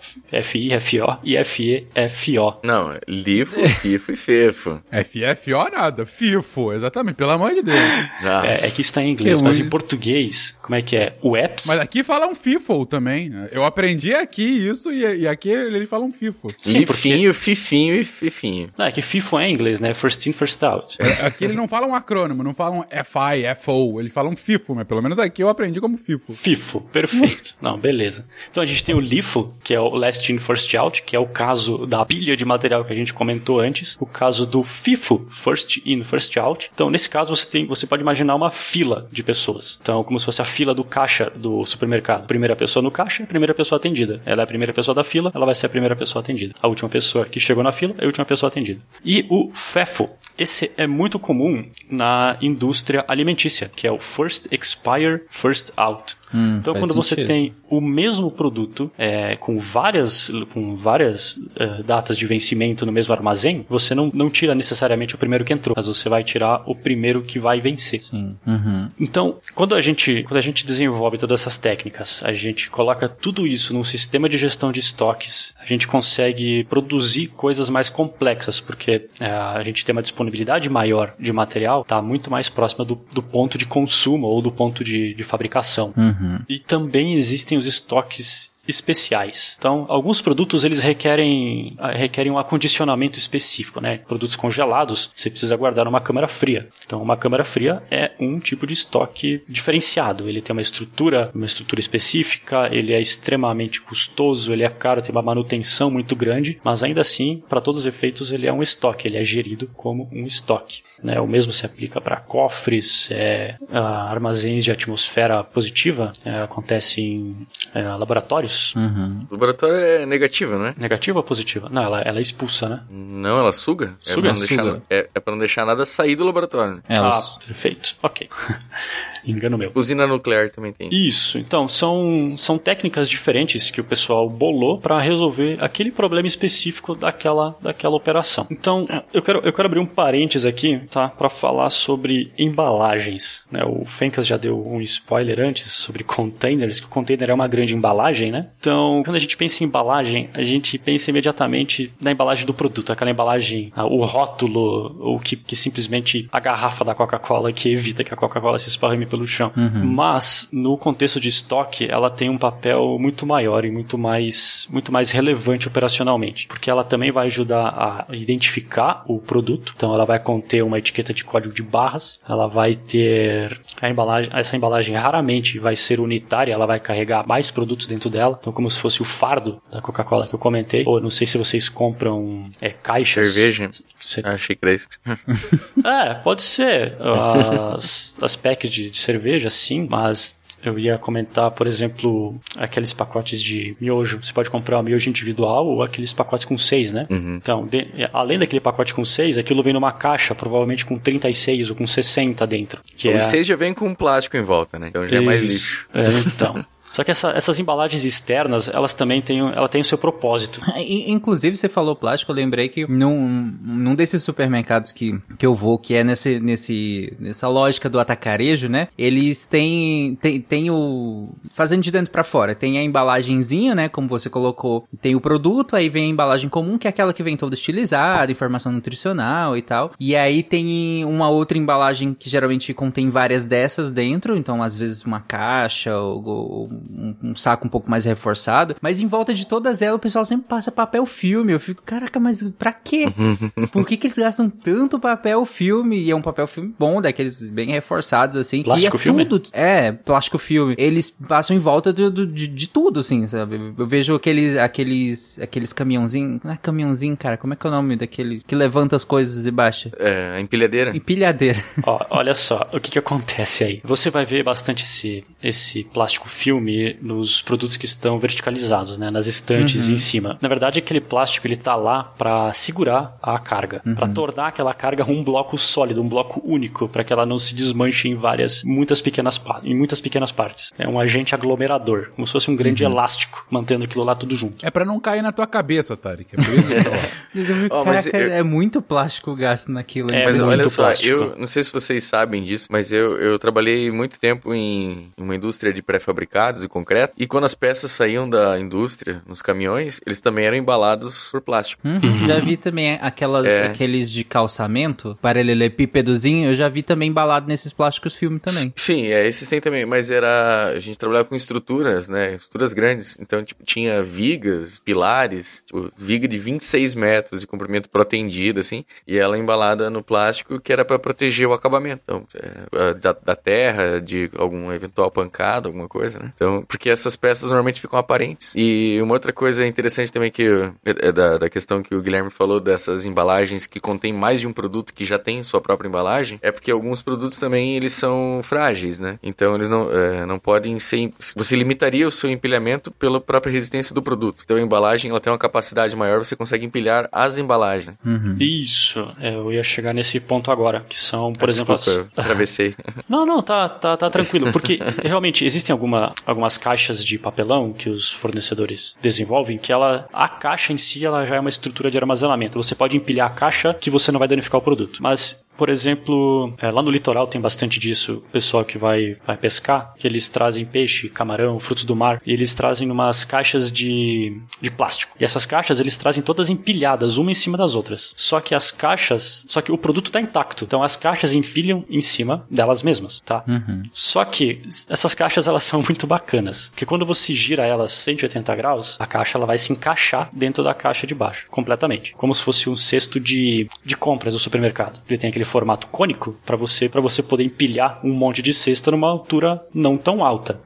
FIFO 0.42 1.16
e 1.24 1.44
FEFO. 1.44 2.56
Não, 2.62 2.92
Lifo, 3.08 3.68
Fifo 3.80 4.12
e 4.12 4.16
Fefo. 4.16 4.80
FFO 4.90 5.70
nada. 5.72 6.06
FIFO, 6.06 6.72
exatamente. 6.72 7.16
Pelo 7.16 7.30
amor 7.30 7.54
de 7.54 7.62
Deus. 7.62 7.76
Ah, 8.22 8.42
É, 8.46 8.66
é 8.66 8.70
que 8.70 8.80
está 8.80 9.02
em 9.02 9.10
inglês, 9.10 9.40
Que 9.40 9.44
mas 9.44 9.58
em 9.58 9.68
português, 9.68 10.58
como 10.62 10.74
é 10.74 10.82
que 10.82 10.96
é? 10.96 11.16
O 11.22 11.36
apps? 11.36 11.66
Mas 11.66 11.78
aqui 11.78 12.02
fala 12.04 12.26
um 12.26 12.34
FIFO 12.34 12.86
também. 12.86 13.28
né? 13.30 13.48
Eu 13.52 13.64
aprendi 13.64 14.14
aqui 14.14 14.42
isso 14.42 14.92
e, 14.92 15.20
e 15.20 15.28
aqui 15.28 15.48
eles 15.48 15.88
falam 15.88 16.12
FIFO. 16.12 16.48
Sim, 16.60 16.84
porque. 16.84 17.08
Lifinho, 17.10 17.34
Fifinho 17.34 17.94
e 17.94 18.04
Fifinho. 18.04 18.68
Não, 18.76 18.86
é 18.86 18.92
que 18.92 19.02
FIFO 19.02 19.38
é 19.38 19.48
em 19.48 19.54
inglês, 19.54 19.80
né? 19.80 19.94
First 19.94 20.26
in, 20.26 20.32
first 20.32 20.62
out. 20.62 20.96
É, 21.00 21.26
Aqui 21.26 21.44
eles 21.44 21.56
não 21.56 21.66
falam 21.68 21.94
acrônimo, 21.94 22.42
não 22.42 22.54
falam 22.54 22.84
FI, 23.06 23.54
FO. 23.60 24.00
Eles 24.00 24.12
falam 24.12 24.36
FIFO, 24.36 24.74
mas 24.74 24.86
pelo 24.86 25.02
menos 25.02 25.18
aqui 25.18 25.42
eu 25.42 25.48
aprendi 25.48 25.80
como 25.80 25.96
FIFO. 25.96 26.32
FIFO, 26.32 26.80
perfeito. 26.80 27.54
Não, 27.62 27.78
beleza. 27.78 28.28
Então 28.50 28.62
a 28.62 28.66
gente 28.66 28.84
tem 28.84 28.94
o 28.94 29.00
LIFO, 29.00 29.54
que 29.62 29.74
é 29.74 29.80
o 29.80 29.94
Last 29.94 30.32
In 30.32 30.38
First 30.38 30.74
Out, 30.74 31.02
que 31.02 31.14
é 31.14 31.18
o 31.18 31.26
caso 31.26 31.86
da 31.86 32.04
pilha 32.04 32.36
de 32.36 32.44
material 32.44 32.84
que 32.84 32.92
a 32.92 32.96
gente 32.96 33.14
comentou 33.14 33.60
antes. 33.60 33.96
O 34.00 34.06
caso 34.06 34.46
do 34.46 34.62
FIFO, 34.62 35.26
First 35.30 35.78
In 35.86 36.04
First 36.04 36.36
Out. 36.36 36.70
Então 36.74 36.90
nesse 36.90 37.08
caso 37.08 37.34
você 37.34 37.48
tem, 37.48 37.66
você 37.66 37.86
pode 37.86 38.02
imaginar 38.02 38.34
uma 38.34 38.50
fila 38.50 39.08
de 39.12 39.22
pessoas. 39.22 39.78
Então 39.80 40.02
como 40.02 40.18
se 40.18 40.24
fosse 40.24 40.42
a 40.42 40.44
fila 40.44 40.74
do 40.74 40.84
caixa 40.84 41.30
do 41.34 41.64
supermercado. 41.64 42.26
Primeira 42.26 42.56
pessoa 42.56 42.82
no 42.82 42.90
caixa, 42.90 43.24
primeira 43.26 43.54
pessoa 43.54 43.78
atendida. 43.78 44.20
Ela 44.24 44.42
é 44.42 44.44
a 44.44 44.46
primeira 44.46 44.72
pessoa 44.72 44.94
da 44.94 45.04
fila, 45.04 45.30
ela 45.34 45.46
vai 45.46 45.54
ser 45.54 45.66
a 45.66 45.70
primeira 45.70 45.94
pessoa 45.94 46.22
atendida. 46.22 46.54
A 46.60 46.68
última 46.68 46.88
pessoa 46.88 47.24
que 47.24 47.38
chegou 47.38 47.62
na 47.62 47.72
fila 47.72 47.94
é 47.98 48.04
a 48.04 48.06
última 48.06 48.24
pessoa 48.24 48.48
atendida. 48.48 48.80
E 49.04 49.26
o 49.28 49.50
FEFO, 49.52 50.10
esse 50.38 50.72
é 50.76 50.86
muito 50.86 51.18
comum 51.18 51.64
na 51.90 52.36
indústria 52.40 52.95
alimentícia, 53.06 53.70
que 53.74 53.86
é 53.86 53.92
o 53.92 53.98
First 53.98 54.46
Expire, 54.50 55.22
First 55.30 55.72
Out. 55.76 56.16
então, 56.32 56.74
faz 56.74 56.84
quando 56.86 56.94
você 56.94 57.14
sentido. 57.14 57.26
tem 57.26 57.54
o 57.68 57.80
mesmo 57.80 58.30
produto 58.30 58.90
é, 58.96 59.36
com 59.36 59.58
várias, 59.58 60.30
com 60.52 60.76
várias 60.76 61.40
eh, 61.56 61.82
datas 61.82 62.16
de 62.16 62.26
vencimento 62.26 62.86
no 62.86 62.92
mesmo 62.92 63.12
armazém, 63.12 63.64
você 63.68 63.94
não, 63.94 64.10
não 64.12 64.30
tira 64.30 64.54
necessariamente 64.54 65.14
o 65.14 65.18
primeiro 65.18 65.44
que 65.44 65.52
entrou, 65.52 65.74
mas 65.76 65.86
você 65.86 66.08
vai 66.08 66.22
tirar 66.22 66.62
o 66.66 66.74
primeiro 66.74 67.22
que 67.22 67.38
vai 67.38 67.60
vencer. 67.60 68.00
Uhum. 68.12 68.88
Então, 68.98 69.38
quando 69.54 69.74
a 69.74 69.80
gente, 69.80 70.22
quando 70.24 70.38
a 70.38 70.42
gente 70.42 70.64
desenvolve 70.64 71.18
todas 71.18 71.40
essas 71.40 71.56
técnicas, 71.56 72.22
a 72.24 72.32
gente 72.32 72.70
coloca 72.70 73.08
tudo 73.08 73.46
isso 73.46 73.74
num 73.74 73.84
sistema 73.84 74.28
de 74.28 74.38
gestão 74.38 74.70
de 74.70 74.80
estoques, 74.80 75.54
a 75.60 75.66
gente 75.66 75.86
consegue 75.88 76.64
produzir 76.64 77.28
coisas 77.28 77.68
mais 77.68 77.88
complexas, 77.88 78.60
porque 78.60 79.08
é, 79.20 79.26
a 79.26 79.62
gente 79.62 79.84
tem 79.84 79.92
uma 79.92 80.02
disponibilidade 80.02 80.68
maior 80.68 81.14
de 81.18 81.32
material, 81.32 81.82
está 81.82 82.00
muito 82.00 82.30
mais 82.30 82.48
próxima 82.48 82.84
do, 82.84 83.00
do 83.12 83.22
ponto 83.22 83.58
de 83.58 83.66
consumo 83.66 84.26
ou 84.26 84.40
do 84.40 84.52
ponto 84.52 84.84
de, 84.84 85.14
de 85.14 85.22
fabricação. 85.22 85.92
Uhum. 85.96 86.38
E 86.48 86.58
também 86.58 87.14
existem 87.14 87.55
os 87.56 87.66
estoques 87.66 88.50
especiais. 88.68 89.56
Então, 89.58 89.86
alguns 89.88 90.20
produtos 90.20 90.64
eles 90.64 90.82
requerem 90.82 91.74
ah, 91.78 91.92
requerem 91.92 92.32
um 92.32 92.38
acondicionamento 92.38 93.18
específico, 93.18 93.80
né? 93.80 93.98
Produtos 93.98 94.36
congelados, 94.36 95.10
você 95.14 95.30
precisa 95.30 95.56
guardar 95.56 95.84
numa 95.84 96.00
câmara 96.00 96.28
fria. 96.28 96.68
Então, 96.84 97.02
uma 97.02 97.16
câmara 97.16 97.44
fria 97.44 97.82
é 97.90 98.12
um 98.18 98.38
tipo 98.38 98.66
de 98.66 98.74
estoque 98.74 99.42
diferenciado. 99.48 100.28
Ele 100.28 100.40
tem 100.40 100.52
uma 100.52 100.62
estrutura, 100.62 101.30
uma 101.34 101.46
estrutura 101.46 101.80
específica, 101.80 102.68
ele 102.72 102.92
é 102.92 103.00
extremamente 103.00 103.80
custoso, 103.80 104.52
ele 104.52 104.64
é 104.64 104.68
caro, 104.68 105.02
tem 105.02 105.12
uma 105.12 105.22
manutenção 105.22 105.90
muito 105.90 106.14
grande, 106.14 106.58
mas 106.62 106.82
ainda 106.82 107.00
assim, 107.00 107.42
para 107.48 107.60
todos 107.60 107.82
os 107.82 107.86
efeitos, 107.86 108.32
ele 108.32 108.46
é 108.46 108.52
um 108.52 108.62
estoque, 108.62 109.06
ele 109.06 109.16
é 109.16 109.24
gerido 109.24 109.68
como 109.74 110.08
um 110.12 110.26
estoque. 110.26 110.82
Né? 111.02 111.20
O 111.20 111.26
mesmo 111.26 111.52
se 111.52 111.66
aplica 111.66 112.00
para 112.00 112.16
cofres, 112.16 113.08
é, 113.10 113.56
ah, 113.70 114.10
armazéns 114.10 114.64
de 114.64 114.70
atmosfera 114.70 115.42
positiva, 115.44 116.12
é, 116.24 116.42
acontece 116.42 117.00
em 117.00 117.46
é, 117.74 117.82
laboratórios. 117.82 118.55
Uhum. 118.76 119.20
O 119.30 119.34
laboratório 119.34 119.76
é 119.76 120.06
negativo, 120.06 120.56
não 120.58 120.66
é? 120.66 120.74
Negativa 120.76 121.18
ou 121.18 121.22
positiva? 121.22 121.68
Não, 121.70 121.82
ela, 121.82 122.00
ela 122.02 122.20
expulsa, 122.20 122.68
né? 122.68 122.82
Não, 122.90 123.38
ela 123.38 123.52
suga. 123.52 123.96
É 124.06 124.10
Suga, 124.10 124.22
pra 124.30 124.32
não 124.32 124.38
deixar, 124.46 124.64
suga. 124.64 124.82
é, 124.90 125.08
é 125.14 125.20
pra 125.20 125.32
não 125.32 125.38
deixar 125.38 125.66
nada 125.66 125.84
sair 125.86 126.16
do 126.16 126.24
laboratório. 126.24 126.82
Elas. 126.88 127.34
Ah, 127.36 127.38
perfeito. 127.44 127.96
Ok. 128.02 128.28
Engano 129.26 129.58
meu. 129.58 129.72
Usina 129.74 130.06
nuclear 130.06 130.50
também 130.50 130.72
tem. 130.72 130.88
Isso, 130.92 131.38
então 131.38 131.68
são, 131.68 132.34
são 132.36 132.58
técnicas 132.58 133.08
diferentes 133.08 133.70
que 133.70 133.80
o 133.80 133.84
pessoal 133.84 134.28
bolou 134.28 134.78
para 134.78 135.00
resolver 135.00 135.58
aquele 135.60 135.90
problema 135.90 136.26
específico 136.26 136.94
daquela, 136.94 137.56
daquela 137.60 137.96
operação. 137.96 138.46
Então, 138.50 138.86
eu 139.12 139.22
quero, 139.22 139.40
eu 139.40 139.52
quero 139.52 139.66
abrir 139.66 139.80
um 139.80 139.86
parênteses 139.86 140.46
aqui, 140.46 140.80
tá, 140.90 141.08
para 141.08 141.28
falar 141.28 141.70
sobre 141.70 142.32
embalagens. 142.38 143.44
Né? 143.50 143.64
O 143.64 143.84
Fencas 143.84 144.26
já 144.26 144.36
deu 144.36 144.66
um 144.66 144.80
spoiler 144.80 145.40
antes 145.40 145.72
sobre 145.72 146.04
containers, 146.04 146.80
que 146.80 146.86
o 146.86 146.90
container 146.90 147.30
é 147.30 147.34
uma 147.34 147.48
grande 147.48 147.74
embalagem, 147.74 148.30
né? 148.30 148.48
Então, 148.58 149.02
quando 149.04 149.16
a 149.16 149.20
gente 149.20 149.36
pensa 149.36 149.62
em 149.62 149.66
embalagem, 149.66 150.28
a 150.32 150.42
gente 150.42 150.78
pensa 150.78 151.10
imediatamente 151.10 151.92
na 152.00 152.12
embalagem 152.12 152.46
do 152.46 152.54
produto, 152.54 152.92
aquela 152.92 153.10
embalagem, 153.10 153.72
ah, 153.74 153.86
o 153.86 154.04
rótulo, 154.04 154.96
ou 155.00 155.18
que, 155.18 155.36
que 155.36 155.56
simplesmente 155.56 156.28
a 156.30 156.40
garrafa 156.40 156.84
da 156.84 156.94
Coca-Cola 156.94 157.52
que 157.52 157.70
evita 157.70 158.04
que 158.04 158.12
a 158.12 158.16
Coca-Cola 158.16 158.58
se 158.58 158.68
esparrame 158.68 159.06
pelo 159.16 159.26
chão. 159.26 159.52
Mas, 159.82 160.48
no 160.52 160.76
contexto 160.76 161.18
de 161.20 161.28
estoque, 161.28 161.86
ela 161.90 162.10
tem 162.10 162.28
um 162.28 162.38
papel 162.38 162.98
muito 162.98 163.26
maior 163.26 163.64
e 163.64 163.70
muito 163.70 163.96
mais, 163.98 164.66
muito 164.70 164.92
mais 164.92 165.10
relevante 165.10 165.68
operacionalmente, 165.68 166.46
porque 166.46 166.70
ela 166.70 166.84
também 166.84 167.10
vai 167.10 167.26
ajudar 167.26 167.68
a 167.68 168.06
identificar 168.14 169.02
o 169.06 169.18
produto. 169.18 169.72
Então, 169.76 169.94
ela 169.94 170.04
vai 170.04 170.18
conter 170.18 170.62
uma 170.62 170.78
etiqueta 170.78 171.12
de 171.14 171.24
código 171.24 171.54
de 171.54 171.62
barras, 171.62 172.20
ela 172.28 172.46
vai 172.46 172.74
ter 172.74 173.60
a 173.80 173.88
embalagem, 173.88 174.30
essa 174.32 174.56
embalagem 174.56 174.94
raramente 174.96 175.58
vai 175.58 175.74
ser 175.76 176.00
unitária, 176.00 176.52
ela 176.52 176.66
vai 176.66 176.78
carregar 176.80 177.26
mais 177.26 177.50
produtos 177.50 177.86
dentro 177.86 178.10
dela, 178.10 178.36
então 178.40 178.52
como 178.52 178.70
se 178.70 178.78
fosse 178.78 179.00
o 179.00 179.04
fardo 179.04 179.60
da 179.70 179.80
Coca-Cola 179.80 180.26
que 180.26 180.34
eu 180.34 180.38
comentei. 180.38 180.84
Ou 180.86 181.00
não 181.00 181.10
sei 181.10 181.26
se 181.26 181.38
vocês 181.38 181.68
compram 181.68 182.48
é, 182.60 182.70
caixas. 182.70 183.28
Cerveja? 183.32 183.70
Você- 184.00 184.22
Ah, 184.24 184.32
achei 184.32 184.54
que 184.56 184.64
era 184.64 184.74
isso. 184.74 184.88
é, 185.84 186.14
pode 186.14 186.42
ser. 186.42 186.96
As, 187.76 188.18
as 188.22 188.36
packs 188.36 188.70
de, 188.70 188.90
de 188.96 189.02
cerveja, 189.02 189.50
sim, 189.50 189.86
mas 189.88 190.38
eu 190.64 190.78
ia 190.78 190.96
comentar, 190.98 191.50
por 191.52 191.66
exemplo, 191.66 192.34
aqueles 192.56 192.92
pacotes 192.92 193.40
de 193.42 193.76
miojo. 193.80 194.18
Você 194.22 194.32
pode 194.32 194.50
comprar 194.50 194.78
um 194.80 194.82
miojo 194.82 195.08
individual 195.08 195.66
ou 195.66 195.82
aqueles 195.82 196.12
pacotes 196.12 196.44
com 196.44 196.56
seis, 196.58 196.90
né? 196.90 197.06
Então, 197.10 197.66
de- 197.66 197.86
além 198.12 198.38
daquele 198.38 198.58
pacote 198.60 198.92
com 198.94 199.04
seis, 199.04 199.38
aquilo 199.38 199.62
vem 199.62 199.72
numa 199.74 199.92
caixa, 199.92 200.34
provavelmente 200.34 200.84
com 200.84 200.98
36 200.98 201.70
ou 201.70 201.76
com 201.76 201.86
60 201.86 202.44
dentro. 202.46 202.80
Que 202.96 203.10
é... 203.10 203.18
Os 203.18 203.26
seis 203.26 203.46
já 203.46 203.54
vem 203.54 203.74
com 203.74 203.94
plástico 203.94 204.36
em 204.36 204.42
volta, 204.42 204.78
né? 204.78 204.88
Então 204.88 205.06
já 205.06 205.18
é 205.18 205.20
mais 205.20 205.42
Isso. 205.42 205.52
lixo. 205.54 205.88
É, 205.94 206.08
então. 206.26 206.64
Só 206.96 207.04
que 207.04 207.10
essa, 207.10 207.28
essas 207.32 207.58
embalagens 207.58 208.06
externas, 208.06 208.68
elas 208.68 208.94
também 208.94 209.20
têm, 209.20 209.38
ela 209.38 209.68
tem 209.68 209.82
o 209.82 209.84
seu 209.84 209.98
propósito. 209.98 210.62
Inclusive, 211.06 211.54
você 211.54 211.68
falou 211.68 211.94
plástico, 211.94 212.32
eu 212.32 212.36
lembrei 212.36 212.70
que 212.70 212.90
num, 212.90 213.54
num 213.60 213.94
desses 213.94 214.22
supermercados 214.22 214.92
que, 214.92 215.20
que 215.36 215.44
eu 215.44 215.54
vou, 215.54 215.76
que 215.76 215.92
é 215.92 216.02
nesse, 216.02 216.40
nesse, 216.40 217.12
nessa 217.20 217.48
lógica 217.48 217.90
do 217.90 218.00
atacarejo, 218.00 218.70
né? 218.70 218.88
Eles 218.96 219.44
têm, 219.44 220.16
tem, 220.22 220.40
tem 220.40 220.70
o... 220.70 221.28
Fazendo 221.52 221.82
de 221.82 221.90
dentro 221.90 222.10
para 222.10 222.24
fora, 222.24 222.54
tem 222.54 222.78
a 222.78 222.82
embalagenzinha, 222.82 223.74
né? 223.74 223.90
Como 223.90 224.08
você 224.08 224.30
colocou, 224.30 224.88
tem 224.98 225.14
o 225.14 225.20
produto, 225.20 225.76
aí 225.76 225.90
vem 225.90 226.04
a 226.04 226.08
embalagem 226.08 226.48
comum, 226.48 226.78
que 226.78 226.86
é 226.86 226.90
aquela 226.90 227.12
que 227.12 227.22
vem 227.22 227.36
toda 227.36 227.54
estilizada, 227.54 228.32
informação 228.32 228.72
nutricional 228.72 229.54
e 229.54 229.60
tal. 229.60 229.92
E 230.00 230.16
aí 230.16 230.42
tem 230.42 231.04
uma 231.04 231.28
outra 231.28 231.58
embalagem 231.58 232.14
que 232.14 232.30
geralmente 232.30 232.72
contém 232.72 233.10
várias 233.10 233.44
dessas 233.44 233.90
dentro, 233.90 234.34
então 234.34 234.62
às 234.62 234.74
vezes 234.74 235.04
uma 235.04 235.20
caixa 235.20 235.94
ou, 235.94 236.24
ou 236.24 236.85
um, 236.90 237.14
um, 237.30 237.36
saco 237.36 237.66
um 237.66 237.70
pouco 237.70 237.90
mais 237.90 238.04
reforçado, 238.04 238.76
mas 238.80 239.00
em 239.00 239.06
volta 239.06 239.32
de 239.34 239.46
todas 239.46 239.82
elas 239.82 239.96
o 239.96 240.00
pessoal 240.00 240.24
sempre 240.24 240.46
passa 240.48 240.70
papel 240.70 241.06
filme. 241.06 241.52
Eu 241.52 241.60
fico, 241.60 241.82
caraca, 241.82 242.18
mas 242.18 242.42
pra 242.58 242.72
quê? 242.72 243.06
Por 243.72 243.86
que, 243.86 243.96
que 243.96 244.06
eles 244.06 244.18
gastam 244.18 244.48
tanto 244.48 244.98
papel 244.98 245.44
filme? 245.44 245.98
E 245.98 246.10
é 246.10 246.16
um 246.16 246.22
papel 246.22 246.46
filme 246.46 246.74
bom, 246.78 247.00
daqueles 247.00 247.50
bem 247.50 247.70
reforçados 247.70 248.36
assim. 248.36 248.62
Plástico 248.62 248.96
e 248.96 248.98
é 248.98 249.00
filme? 249.00 249.24
Tudo, 249.24 249.48
é, 249.52 249.92
plástico 249.92 250.38
filme. 250.38 250.74
Eles 250.78 251.10
passam 251.10 251.56
em 251.56 251.58
volta 251.58 251.92
do, 251.92 252.10
do, 252.10 252.26
de, 252.26 252.46
de 252.46 252.68
tudo, 252.68 253.00
assim, 253.00 253.26
sabe? 253.26 253.74
Eu 253.76 253.86
vejo 253.86 254.14
aqueles, 254.14 254.56
aqueles, 254.56 255.38
aqueles 255.38 255.72
caminhãozinhos, 255.72 256.40
não 256.42 256.52
é 256.52 256.56
caminhãozinho, 256.56 257.16
cara, 257.16 257.36
como 257.36 257.52
é 257.52 257.56
que 257.56 257.66
é 257.66 257.70
o 257.70 257.72
nome 257.72 257.96
daquele 257.96 258.40
que 258.40 258.54
levanta 258.54 258.96
as 258.96 259.04
coisas 259.04 259.46
e 259.46 259.50
baixa? 259.50 259.90
É, 259.98 260.40
empilhadeira. 260.40 260.96
Empilhadeira. 260.96 261.62
Ó, 261.84 261.98
olha 262.10 262.34
só, 262.34 262.68
o 262.72 262.80
que 262.80 262.90
que 262.90 262.98
acontece 262.98 263.64
aí? 263.64 263.80
Você 263.84 264.10
vai 264.10 264.24
ver 264.24 264.42
bastante 264.42 264.84
esse, 264.84 265.24
esse 265.42 265.84
plástico 265.84 266.28
filme 266.28 266.65
nos 267.00 267.40
produtos 267.42 267.76
que 267.76 267.84
estão 267.86 268.18
verticalizados, 268.18 268.98
né? 268.98 269.10
Nas 269.10 269.26
estantes 269.26 269.88
Uhum. 269.88 269.94
em 269.94 269.98
cima. 269.98 270.38
Na 270.40 270.48
verdade, 270.48 270.78
aquele 270.78 271.00
plástico 271.00 271.46
ele 271.46 271.56
tá 271.56 271.74
lá 271.76 272.02
para 272.04 272.52
segurar 272.52 273.16
a 273.22 273.38
carga, 273.38 273.82
Uhum. 273.86 273.94
para 273.94 274.06
tornar 274.08 274.48
aquela 274.48 274.72
carga 274.74 275.04
um 275.10 275.22
bloco 275.22 275.56
sólido, 275.58 276.02
um 276.02 276.08
bloco 276.08 276.40
único, 276.44 276.88
para 276.88 277.04
que 277.04 277.12
ela 277.12 277.24
não 277.26 277.38
se 277.38 277.54
desmanche 277.54 278.08
em 278.08 278.14
várias, 278.14 278.62
muitas 278.64 279.00
pequenas 279.00 279.40
em 279.62 279.74
muitas 279.74 280.00
pequenas 280.00 280.32
partes. 280.32 280.72
É 280.78 280.88
um 280.88 280.98
agente 280.98 281.34
aglomerador, 281.34 282.10
como 282.14 282.26
se 282.26 282.32
fosse 282.32 282.50
um 282.50 282.56
grande 282.56 282.84
Uhum. 282.84 282.90
elástico, 282.92 283.46
mantendo 283.50 283.84
aquilo 283.84 284.04
lá 284.04 284.14
tudo 284.14 284.34
junto. 284.34 284.64
É 284.64 284.70
pra 284.70 284.84
não 284.84 284.98
cair 285.00 285.22
na 285.22 285.32
tua 285.32 285.46
cabeça, 285.46 285.96
Tarek. 285.96 286.28
É 286.34 286.36
Ó, 287.70 287.84
mas 287.84 288.06
caraca, 288.08 288.30
eu- 288.30 288.32
é 288.34 288.42
muito 288.42 288.80
plástico 288.82 289.34
gasto 289.34 289.70
naquilo. 289.70 290.10
É, 290.10 290.24
Mas 290.24 290.40
olha 290.40 290.68
só, 290.68 290.84
plástico. 290.84 291.10
eu 291.10 291.36
não 291.38 291.46
sei 291.46 291.62
se 291.62 291.72
vocês 291.72 292.04
sabem 292.04 292.42
disso, 292.42 292.66
mas 292.70 292.92
eu, 292.92 293.18
eu 293.18 293.38
trabalhei 293.38 293.90
muito 293.90 294.18
tempo 294.18 294.54
em 294.54 295.10
uma 295.16 295.34
indústria 295.34 295.72
de 295.72 295.82
pré-fabricados 295.82 296.55
de 296.60 296.68
concreto, 296.68 297.14
e 297.16 297.26
quando 297.26 297.44
as 297.44 297.54
peças 297.54 297.90
saíam 297.90 298.28
da 298.28 298.58
indústria 298.58 299.22
nos 299.26 299.42
caminhões, 299.42 300.00
eles 300.06 300.20
também 300.20 300.46
eram 300.46 300.56
embalados 300.56 301.30
por 301.30 301.40
plástico. 301.40 301.86
Uhum. 301.86 302.26
Já 302.26 302.38
vi 302.38 302.56
também 302.56 302.98
aquelas, 303.00 303.46
É. 303.46 303.66
aqueles 303.66 304.10
de 304.10 304.24
calçamento, 304.24 305.16
paralelepípedozinho, 305.20 306.50
eu 306.50 306.54
já 306.54 306.68
vi 306.68 306.82
também 306.82 307.08
embalado 307.10 307.46
nesses 307.48 307.72
plásticos 307.72 308.14
filme 308.14 308.38
também. 308.38 308.72
Sim, 308.76 309.06
é, 309.06 309.26
esses 309.26 309.48
tem 309.48 309.60
também, 309.60 309.84
mas 309.86 310.10
era. 310.10 310.68
A 310.74 310.80
gente 310.80 310.98
trabalhava 310.98 311.28
com 311.28 311.34
estruturas, 311.34 312.08
né? 312.08 312.34
Estruturas 312.34 312.72
grandes. 312.72 313.16
Então, 313.20 313.42
tipo, 313.42 313.64
tinha 313.64 314.02
vigas, 314.02 314.78
pilares, 314.78 315.62
tipo, 315.66 315.90
viga 315.96 316.26
de 316.28 316.38
26 316.38 316.94
metros 316.94 317.40
de 317.40 317.46
comprimento 317.46 317.88
protendido, 317.88 318.60
assim, 318.60 318.84
e 319.06 319.16
ela 319.18 319.38
embalada 319.38 319.90
no 319.90 320.02
plástico 320.02 320.60
que 320.60 320.72
era 320.72 320.84
para 320.84 320.98
proteger 320.98 321.46
o 321.46 321.52
acabamento. 321.52 322.02
Então, 322.04 322.26
é, 322.34 322.94
da, 322.94 323.12
da 323.12 323.36
terra, 323.36 324.00
de 324.00 324.30
algum 324.36 324.72
eventual 324.72 325.10
pancada, 325.10 325.68
alguma 325.68 325.88
coisa, 325.88 326.18
né? 326.18 326.32
Então, 326.34 326.45
porque 326.68 326.90
essas 326.90 327.16
peças 327.16 327.44
normalmente 327.50 327.80
ficam 327.80 327.98
aparentes. 327.98 328.52
E 328.56 328.98
uma 329.02 329.14
outra 329.14 329.32
coisa 329.32 329.66
interessante 329.66 330.12
também 330.12 330.30
que 330.30 330.44
é, 330.84 331.08
é 331.08 331.12
da, 331.12 331.38
da 331.38 331.50
questão 331.50 331.82
que 331.82 331.94
o 331.94 332.02
Guilherme 332.02 332.30
falou 332.30 332.60
dessas 332.60 333.06
embalagens 333.06 333.66
que 333.66 333.80
contém 333.80 334.12
mais 334.12 334.40
de 334.40 334.46
um 334.46 334.52
produto 334.52 334.94
que 334.94 335.04
já 335.04 335.18
tem 335.18 335.42
sua 335.42 335.60
própria 335.60 335.88
embalagem, 335.88 336.38
é 336.42 336.50
porque 336.50 336.70
alguns 336.70 337.02
produtos 337.02 337.38
também 337.38 337.76
eles 337.76 337.92
são 337.92 338.40
frágeis, 338.42 338.98
né? 338.98 339.18
Então 339.22 339.54
eles 339.54 339.68
não, 339.68 339.90
é, 339.90 340.26
não 340.26 340.38
podem 340.38 340.78
ser. 340.78 341.12
Você 341.34 341.56
limitaria 341.56 342.06
o 342.06 342.10
seu 342.10 342.30
empilhamento 342.30 342.90
pela 342.90 343.20
própria 343.20 343.52
resistência 343.52 343.94
do 343.94 344.02
produto. 344.02 344.42
Então 344.44 344.56
a 344.56 344.60
embalagem 344.60 345.10
ela 345.10 345.20
tem 345.20 345.32
uma 345.32 345.38
capacidade 345.38 345.94
maior, 345.96 346.24
você 346.24 346.36
consegue 346.36 346.64
empilhar 346.64 347.08
as 347.10 347.38
embalagens. 347.38 347.96
Isso, 348.38 349.08
é, 349.20 349.34
eu 349.34 349.52
ia 349.52 349.62
chegar 349.62 349.92
nesse 349.92 350.20
ponto 350.20 350.50
agora, 350.50 350.84
que 350.88 350.98
são, 350.98 351.32
por 351.32 351.48
exemplo, 351.48 351.74
as, 351.74 351.84
Desculpa, 351.84 352.12
eu 352.16 352.22
atravessei. 352.22 352.74
Não, 353.08 353.24
não, 353.24 353.42
tá, 353.42 353.68
tá, 353.68 353.96
tá 353.96 354.10
tranquilo, 354.10 354.50
porque 354.52 354.78
realmente 355.04 355.44
existem 355.44 355.72
alguma, 355.72 356.12
algumas 356.36 356.58
caixas 356.58 357.02
de 357.02 357.18
papelão 357.18 357.72
que 357.72 357.88
os 357.88 358.12
fornecedores 358.12 358.96
desenvolvem 359.00 359.56
que 359.56 359.72
ela, 359.72 360.06
a 360.12 360.28
caixa 360.28 360.72
em 360.72 360.78
si, 360.78 361.04
ela 361.04 361.24
já 361.24 361.36
é 361.36 361.40
uma 361.40 361.48
estrutura 361.48 361.90
de 361.90 361.96
armazenamento. 361.96 362.62
Você 362.62 362.74
pode 362.74 362.96
empilhar 362.96 363.26
a 363.26 363.34
caixa 363.34 363.72
que 363.72 363.90
você 363.90 364.12
não 364.12 364.18
vai 364.18 364.28
danificar 364.28 364.60
o 364.60 364.64
produto. 364.64 365.02
Mas, 365.02 365.45
por 365.56 365.68
exemplo, 365.68 366.52
é, 366.58 366.70
lá 366.70 366.82
no 366.82 366.90
litoral 366.90 367.26
tem 367.26 367.40
bastante 367.40 367.80
disso, 367.80 368.22
o 368.26 368.30
pessoal 368.30 368.64
que 368.64 368.78
vai, 368.78 369.16
vai 369.24 369.36
pescar, 369.36 369.94
que 369.98 370.06
eles 370.06 370.28
trazem 370.28 370.64
peixe, 370.64 371.08
camarão, 371.08 371.58
frutos 371.58 371.84
do 371.84 371.96
mar, 371.96 372.20
e 372.24 372.32
eles 372.32 372.54
trazem 372.54 372.90
umas 372.90 373.24
caixas 373.24 373.70
de, 373.70 374.40
de 374.60 374.70
plástico. 374.70 375.16
E 375.18 375.24
essas 375.24 375.46
caixas 375.46 375.80
eles 375.80 375.96
trazem 375.96 376.22
todas 376.22 376.50
empilhadas, 376.50 377.16
uma 377.16 377.30
em 377.30 377.34
cima 377.34 377.56
das 377.56 377.74
outras. 377.74 378.12
Só 378.16 378.40
que 378.40 378.54
as 378.54 378.70
caixas, 378.70 379.44
só 379.48 379.60
que 379.60 379.72
o 379.72 379.78
produto 379.78 380.10
tá 380.10 380.20
intacto. 380.20 380.64
Então 380.64 380.82
as 380.82 380.96
caixas 380.96 381.32
empilham 381.32 381.84
em 381.88 382.00
cima 382.00 382.46
delas 382.50 382.82
mesmas, 382.82 383.20
tá? 383.20 383.44
Só 383.92 384.24
que 384.24 384.62
essas 384.88 385.14
caixas 385.14 385.48
elas 385.48 385.64
são 385.64 385.82
muito 385.82 386.06
bacanas, 386.06 386.68
porque 386.68 386.86
quando 386.86 387.06
você 387.06 387.34
gira 387.34 387.64
elas 387.64 387.92
180 387.92 388.54
graus, 388.56 388.96
a 388.98 389.06
caixa 389.06 389.38
ela 389.38 389.46
vai 389.46 389.58
se 389.58 389.72
encaixar 389.72 390.28
dentro 390.32 390.62
da 390.62 390.74
caixa 390.74 391.06
de 391.06 391.14
baixo, 391.14 391.46
completamente, 391.50 392.12
como 392.16 392.34
se 392.34 392.42
fosse 392.42 392.68
um 392.68 392.76
cesto 392.76 393.18
de, 393.18 393.68
de 393.84 393.96
compras 393.96 394.34
do 394.34 394.40
supermercado. 394.40 395.00
Ele 395.08 395.18
tem 395.18 395.30
aquele 395.30 395.44
formato 395.46 395.86
cônico 395.88 396.36
para 396.44 396.56
você 396.56 396.88
para 396.88 397.00
você 397.00 397.22
poder 397.22 397.44
empilhar 397.44 398.00
um 398.04 398.12
monte 398.12 398.42
de 398.42 398.52
cesta 398.52 398.90
numa 398.90 399.08
altura 399.08 399.62
não 399.72 399.96
tão 399.96 400.22
alta. 400.24 400.60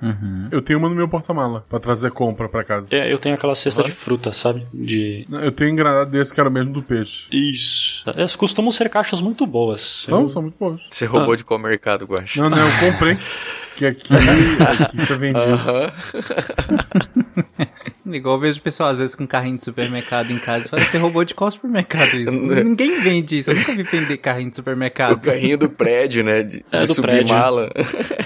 Eu 0.50 0.60
tenho 0.62 0.78
uma 0.78 0.88
no 0.88 0.94
meu 0.96 1.08
porta-mala 1.08 1.64
pra 1.68 1.78
trazer 1.78 2.10
compra 2.10 2.48
pra 2.48 2.64
casa. 2.64 2.94
É, 2.96 3.12
eu 3.12 3.18
tenho 3.18 3.34
aquela 3.34 3.54
cesta 3.54 3.82
de 3.84 3.90
fruta, 3.92 4.32
sabe? 4.32 4.66
De 4.74 5.26
Eu 5.30 5.52
tenho 5.52 5.70
um 5.70 5.72
engranado 5.74 6.10
desse 6.10 6.32
que 6.34 6.40
era 6.40 6.48
o 6.48 6.52
mesmo 6.52 6.72
do 6.72 6.82
peixe. 6.82 7.28
isso. 7.32 8.02
Elas 8.10 8.34
costumam 8.34 8.70
ser 8.70 8.88
caixas 8.88 9.20
muito 9.20 9.46
boas. 9.46 10.04
São, 10.06 10.22
Eu- 10.22 10.28
são 10.28 10.42
muito 10.42 10.56
bons. 10.58 10.86
Você 10.90 11.04
roubou 11.06 11.36
de 11.36 11.44
qual 11.44 11.60
mercado, 11.60 12.06
Guacha? 12.06 12.40
Não, 12.42 12.50
não, 12.50 12.58
eu 12.58 12.92
comprei. 12.92 13.16
Que 13.76 13.86
aqui, 13.86 14.12
aqui 14.12 14.96
isso 15.00 15.10
é 15.10 15.16
vendido. 15.16 15.48
Igual 18.14 18.36
eu 18.36 18.40
vejo 18.40 18.58
o 18.58 18.62
pessoal 18.62 18.90
às 18.90 18.98
vezes 18.98 19.14
com 19.14 19.26
carrinho 19.26 19.58
de 19.58 19.64
supermercado 19.64 20.30
em 20.30 20.38
casa 20.38 20.66
e 20.66 20.68
fala, 20.68 20.82
você 20.84 20.98
roubou 20.98 21.24
de 21.24 21.34
qual 21.34 21.50
supermercado 21.50 22.16
isso? 22.16 22.38
Ninguém 22.40 23.00
vende 23.00 23.38
isso, 23.38 23.50
eu 23.50 23.56
nunca 23.56 23.74
vi 23.74 23.82
vender 23.82 24.16
carrinho 24.18 24.50
de 24.50 24.54
O 24.54 24.56
supermercado. 24.56 25.20
carrinho 25.20 25.58
do 25.58 25.68
prédio, 25.70 26.22
né? 26.24 26.42
De, 26.42 26.64
É, 26.70 26.78
de 26.78 26.86
do 26.86 26.94
subir 26.94 27.08
prédio. 27.08 27.34
mala. 27.34 27.70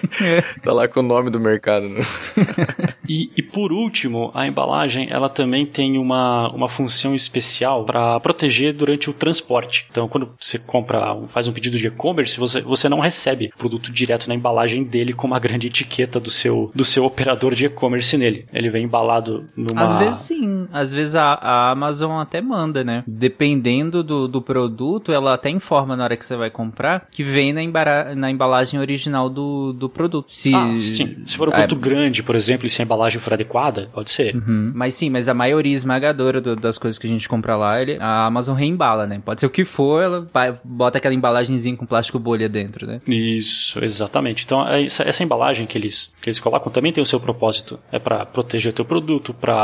tá 0.63 0.73
lá 0.73 0.89
com 0.89 1.01
o 1.01 1.03
nome 1.03 1.31
do 1.31 1.41
mercado. 1.41 1.89
Né? 1.89 2.01
E, 3.07 3.31
e 3.37 3.43
por 3.43 3.71
último, 3.71 4.31
a 4.35 4.47
embalagem 4.47 5.09
ela 5.11 5.29
também 5.29 5.67
tem 5.67 5.99
uma, 5.99 6.51
uma 6.55 6.71
função 6.71 7.15
especial 7.15 7.85
para 7.85 8.19
proteger 8.19 8.73
durante 8.73 9.11
o 9.11 9.13
transporte. 9.13 9.87
Então, 9.91 10.09
quando 10.09 10.31
você 10.41 10.59
compra, 10.59 11.15
faz 11.29 11.47
um 11.47 11.53
pedido 11.53 11.77
de 11.77 11.87
e-commerce, 11.89 12.41
você, 12.41 12.63
você 12.63 12.89
não 12.89 13.01
recebe 13.01 13.51
o 13.55 13.59
produto 13.59 13.93
direto 13.93 14.27
na 14.27 14.35
embalagem 14.35 14.83
dele 14.85 15.13
com 15.13 15.27
uma 15.27 15.39
grande 15.39 15.67
etiqueta 15.67 16.19
do 16.19 16.31
seu, 16.31 16.73
do 16.75 16.83
seu 16.83 17.05
operador 17.05 17.55
de 17.55 17.67
e-commerce 17.67 18.17
nele. 18.17 18.47
Ele 18.51 18.71
vem 18.71 18.85
embalado 18.85 19.47
numa. 19.75 19.85
Às 19.85 19.95
vezes 19.97 20.21
sim, 20.21 20.67
às 20.73 20.93
vezes 20.93 21.15
a, 21.15 21.35
a 21.35 21.71
Amazon 21.71 22.21
até 22.21 22.41
manda, 22.41 22.83
né? 22.85 23.03
Dependendo 23.07 24.03
do, 24.03 24.29
do 24.29 24.41
produto, 24.41 25.13
ela 25.13 25.35
até 25.35 25.51
informa 25.51 25.97
na 25.97 26.05
hora 26.05 26.17
que 26.17 26.25
você 26.25 26.37
vai 26.37 26.51
comprar 26.51 27.09
que 27.11 27.23
vem 27.23 27.53
na, 27.53 27.63
embara- 27.63 28.15
na 28.15 28.31
embalagem 28.31 28.79
original 28.79 29.29
do, 29.29 29.73
do 29.73 29.89
produto. 29.89 30.31
Se, 30.31 30.55
Ah, 30.55 30.75
sim. 30.79 31.17
Se 31.27 31.37
for 31.37 31.49
um 31.49 31.53
É, 31.53 31.55
produto 31.67 31.77
grande, 31.81 32.23
por 32.23 32.35
exemplo, 32.35 32.67
e 32.67 32.71
se 32.71 32.81
a 32.81 32.85
embalagem 32.85 33.19
for 33.21 33.33
adequada, 33.33 33.89
pode 33.93 34.11
ser. 34.11 34.35
Uhum. 34.37 34.73
Mas 34.75 34.95
sim, 34.95 35.11
mas 35.11 35.29
a 35.29 35.35
maioria 35.35 35.73
esmagadora 35.73 36.41
do- 36.41 36.55
das 36.57 36.79
coisas 36.79 36.99
que 36.99 37.07
a 37.07 37.11
gente 37.11 37.29
compra 37.29 37.57
lá, 37.57 37.81
ele, 37.81 37.97
a 38.01 38.27
Amazon 38.27 38.57
reembala, 38.57 39.07
né? 39.07 39.21
Pode 39.25 39.41
ser 39.41 39.47
o 39.47 39.51
que 39.51 39.65
for, 39.65 40.03
ela 40.03 40.29
bota 40.63 40.99
aquela 40.99 41.15
embalagenzinha 41.15 41.77
com 41.77 41.87
plástico 41.87 42.19
bolha 42.19 42.49
dentro, 42.49 42.87
né? 42.87 43.01
Isso, 43.07 43.83
exatamente. 43.85 44.45
Então, 44.45 44.67
é 44.69 44.85
essa, 44.85 45.03
essa 45.03 45.23
embalagem 45.25 45.67
que 45.67 45.77
eles, 45.79 46.13
que 46.21 46.29
eles 46.29 46.41
colocam 46.41 46.71
também 46.71 46.93
tem 46.93 47.03
o 47.03 47.07
seu 47.07 47.19
propósito. 47.21 47.79
É 47.91 47.99
para 47.99 48.25
proteger 48.27 48.71
o 48.73 48.75
teu 48.75 48.85
produto, 48.85 49.33
para 49.35 49.55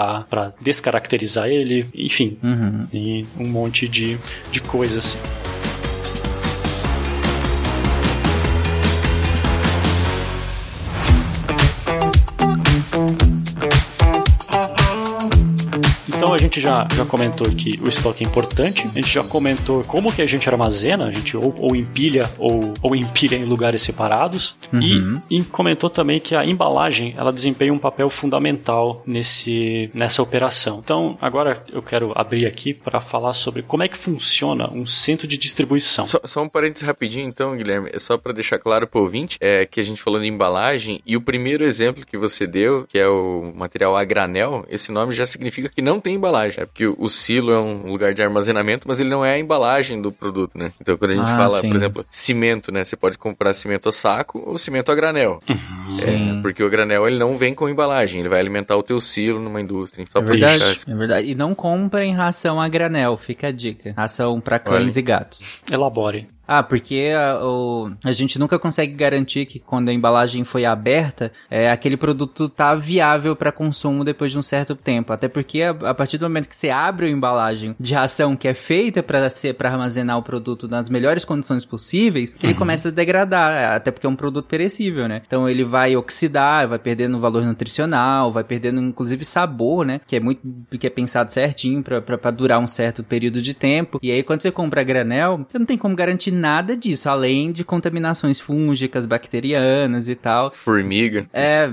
descaracterizar 0.60 1.48
ele, 1.48 1.86
enfim. 1.94 2.38
E 2.92 3.26
um 3.38 3.48
monte 3.48 3.88
de, 3.88 4.18
de 4.50 4.60
coisas. 4.60 5.18
Gente 16.50 16.60
já, 16.60 16.86
já 16.96 17.04
comentou 17.04 17.48
que 17.48 17.78
o 17.80 17.88
estoque 17.88 18.24
é 18.24 18.26
importante, 18.26 18.84
a 18.84 18.98
gente 18.98 19.08
já 19.08 19.22
comentou 19.22 19.84
como 19.84 20.12
que 20.12 20.20
a 20.20 20.26
gente 20.26 20.48
armazena, 20.48 21.06
a 21.06 21.12
gente 21.12 21.36
ou, 21.36 21.54
ou 21.58 21.76
empilha 21.76 22.28
ou, 22.38 22.72
ou 22.82 22.96
empilha 22.96 23.36
em 23.36 23.44
lugares 23.44 23.80
separados, 23.82 24.58
Uhum. 24.72 25.20
e, 25.30 25.38
e 25.38 25.44
comentou 25.44 25.88
também 25.88 26.20
que 26.20 26.34
a 26.34 26.44
embalagem 26.44 27.14
ela 27.16 27.32
desempenha 27.32 27.72
um 27.72 27.78
papel 27.78 28.10
fundamental 28.10 29.02
nesse, 29.06 29.90
nessa 29.94 30.22
operação. 30.22 30.80
Então 30.82 31.16
agora 31.20 31.64
eu 31.72 31.82
quero 31.82 32.12
abrir 32.14 32.46
aqui 32.46 32.74
para 32.74 33.00
falar 33.00 33.32
sobre 33.32 33.62
como 33.62 33.82
é 33.82 33.88
que 33.88 33.96
funciona 33.96 34.68
um 34.72 34.84
centro 34.86 35.26
de 35.26 35.36
distribuição. 35.36 36.04
Só, 36.04 36.20
só 36.24 36.42
um 36.42 36.48
parênteses 36.48 36.86
rapidinho, 36.86 37.28
então, 37.28 37.56
Guilherme. 37.56 37.90
É 37.92 37.98
só 37.98 38.16
pra 38.16 38.32
deixar 38.32 38.58
claro 38.58 38.86
pro 38.86 39.00
ouvinte 39.02 39.36
é, 39.40 39.66
que 39.66 39.78
a 39.80 39.82
gente 39.82 40.00
falou 40.02 40.20
de 40.20 40.26
embalagem 40.26 41.00
e 41.06 41.16
o 41.16 41.20
primeiro 41.20 41.64
exemplo 41.64 42.04
que 42.04 42.18
você 42.18 42.46
deu, 42.46 42.86
que 42.88 42.98
é 42.98 43.08
o 43.08 43.52
material 43.54 43.96
a 43.96 44.04
granel, 44.04 44.64
esse 44.68 44.90
nome 44.90 45.12
já 45.12 45.26
significa 45.26 45.68
que 45.68 45.82
não 45.82 46.00
tem 46.00 46.14
embalagem. 46.14 46.39
É 46.48 46.64
porque 46.66 46.86
o, 46.86 47.08
silo 47.08 47.52
é 47.52 47.58
um 47.58 47.90
lugar 47.90 48.14
de 48.14 48.22
armazenamento, 48.22 48.86
mas 48.88 49.00
ele 49.00 49.08
não 49.08 49.24
é 49.24 49.34
a 49.34 49.38
embalagem 49.38 50.00
do 50.00 50.10
produto, 50.12 50.56
né? 50.56 50.72
Então, 50.80 50.96
quando 50.96 51.10
a 51.12 51.14
gente 51.14 51.30
Ah, 51.30 51.36
fala, 51.36 51.60
sim. 51.60 51.68
por 51.68 51.76
exemplo, 51.76 52.06
cimento, 52.10 52.72
né? 52.72 52.84
Você 52.84 52.96
pode 52.96 53.18
comprar 53.18 53.52
cimento 53.54 53.88
a 53.88 53.92
saco 53.92 54.42
ou 54.46 54.56
cimento 54.58 54.90
a 54.90 54.94
granel. 54.94 55.40
Sim. 55.88 56.38
É, 56.38 56.42
porque 56.42 56.62
o 56.62 56.70
granel 56.70 57.06
ele 57.06 57.18
não 57.18 57.34
vem 57.34 57.54
com 57.54 57.68
embalagem, 57.68 58.20
ele 58.20 58.28
vai 58.28 58.40
alimentar 58.40 58.76
o 58.76 58.82
teu 58.82 59.00
silo 59.00 59.38
numa 59.40 59.60
indústria. 59.60 60.04
Só 60.06 60.18
É 60.20 60.22
verdade, 60.22 60.62
assim. 60.62 60.90
é 60.92 60.94
verdade. 60.94 61.30
E 61.30 61.34
não 61.34 61.54
comprem 61.54 62.14
ração 62.14 62.60
a 62.60 62.68
granel, 62.68 63.16
fica 63.16 63.48
a 63.48 63.52
dica. 63.52 63.92
Ração 63.96 64.40
pra 64.40 64.58
cães 64.58 64.94
Olha. 64.94 64.98
e 65.00 65.02
gatos. 65.02 65.42
Elabore. 65.70 66.26
Ah, 66.52 66.64
porque 66.64 67.12
a, 67.16 67.38
o- 67.44 67.92
a 68.02 68.10
gente 68.10 68.36
nunca 68.36 68.58
consegue 68.58 68.92
garantir 68.92 69.46
que 69.46 69.60
quando 69.60 69.88
a 69.88 69.92
embalagem 69.92 70.42
foi 70.44 70.64
aberta, 70.64 71.30
é, 71.48 71.70
aquele 71.70 71.96
produto 71.96 72.48
tá 72.48 72.74
viável 72.74 73.36
para 73.36 73.52
consumo 73.52 74.02
depois 74.02 74.32
de 74.32 74.38
um 74.38 74.42
certo 74.42 74.74
tempo. 74.74 75.12
Até 75.12 75.28
porque 75.28 75.62
a, 75.62 75.70
a 75.70 75.94
partir 75.94 76.18
do 76.18 76.22
momento 76.24 76.48
que 76.48 76.56
você 76.56 76.68
abre 76.68 77.06
a 77.06 77.08
embalagem 77.08 77.76
de 77.78 77.94
ração 77.94 78.34
que 78.36 78.48
é 78.48 78.54
feita 78.54 79.00
para 79.00 79.30
ser 79.30 79.54
para 79.54 79.70
armazenar 79.70 80.18
o 80.18 80.24
produto 80.24 80.66
nas 80.66 80.88
melhores 80.88 81.24
condições 81.24 81.64
possíveis, 81.64 82.34
ele 82.42 82.52
começa 82.54 82.88
a 82.88 82.90
degradar, 82.90 83.72
até 83.74 83.92
porque 83.92 84.06
é 84.06 84.10
um 84.10 84.16
produto 84.16 84.46
perecível, 84.46 85.06
né? 85.06 85.22
Então 85.24 85.48
ele 85.48 85.62
vai 85.62 85.94
oxidar, 85.96 86.66
vai 86.66 86.80
perdendo 86.80 87.16
valor 87.20 87.44
nutricional, 87.44 88.32
vai 88.32 88.42
perdendo 88.42 88.80
inclusive 88.80 89.24
sabor, 89.24 89.86
né? 89.86 90.00
Que 90.04 90.16
é 90.16 90.20
muito 90.20 90.40
que 90.78 90.86
é 90.86 90.90
pensado 90.90 91.32
certinho 91.32 91.80
para 91.82 92.30
durar 92.32 92.58
um 92.58 92.66
certo 92.66 93.04
período 93.04 93.40
de 93.40 93.54
tempo. 93.54 94.00
E 94.02 94.10
aí 94.10 94.24
quando 94.24 94.42
você 94.42 94.50
compra 94.50 94.80
a 94.80 94.84
granel, 94.84 95.46
você 95.48 95.58
não 95.58 95.66
tem 95.66 95.78
como 95.78 95.94
garantir 95.94 96.39
nada 96.40 96.76
disso, 96.76 97.08
além 97.08 97.52
de 97.52 97.62
contaminações 97.64 98.40
fúngicas, 98.40 99.06
bacterianas 99.06 100.08
e 100.08 100.14
tal. 100.14 100.50
Formiga. 100.50 101.26
É, 101.32 101.68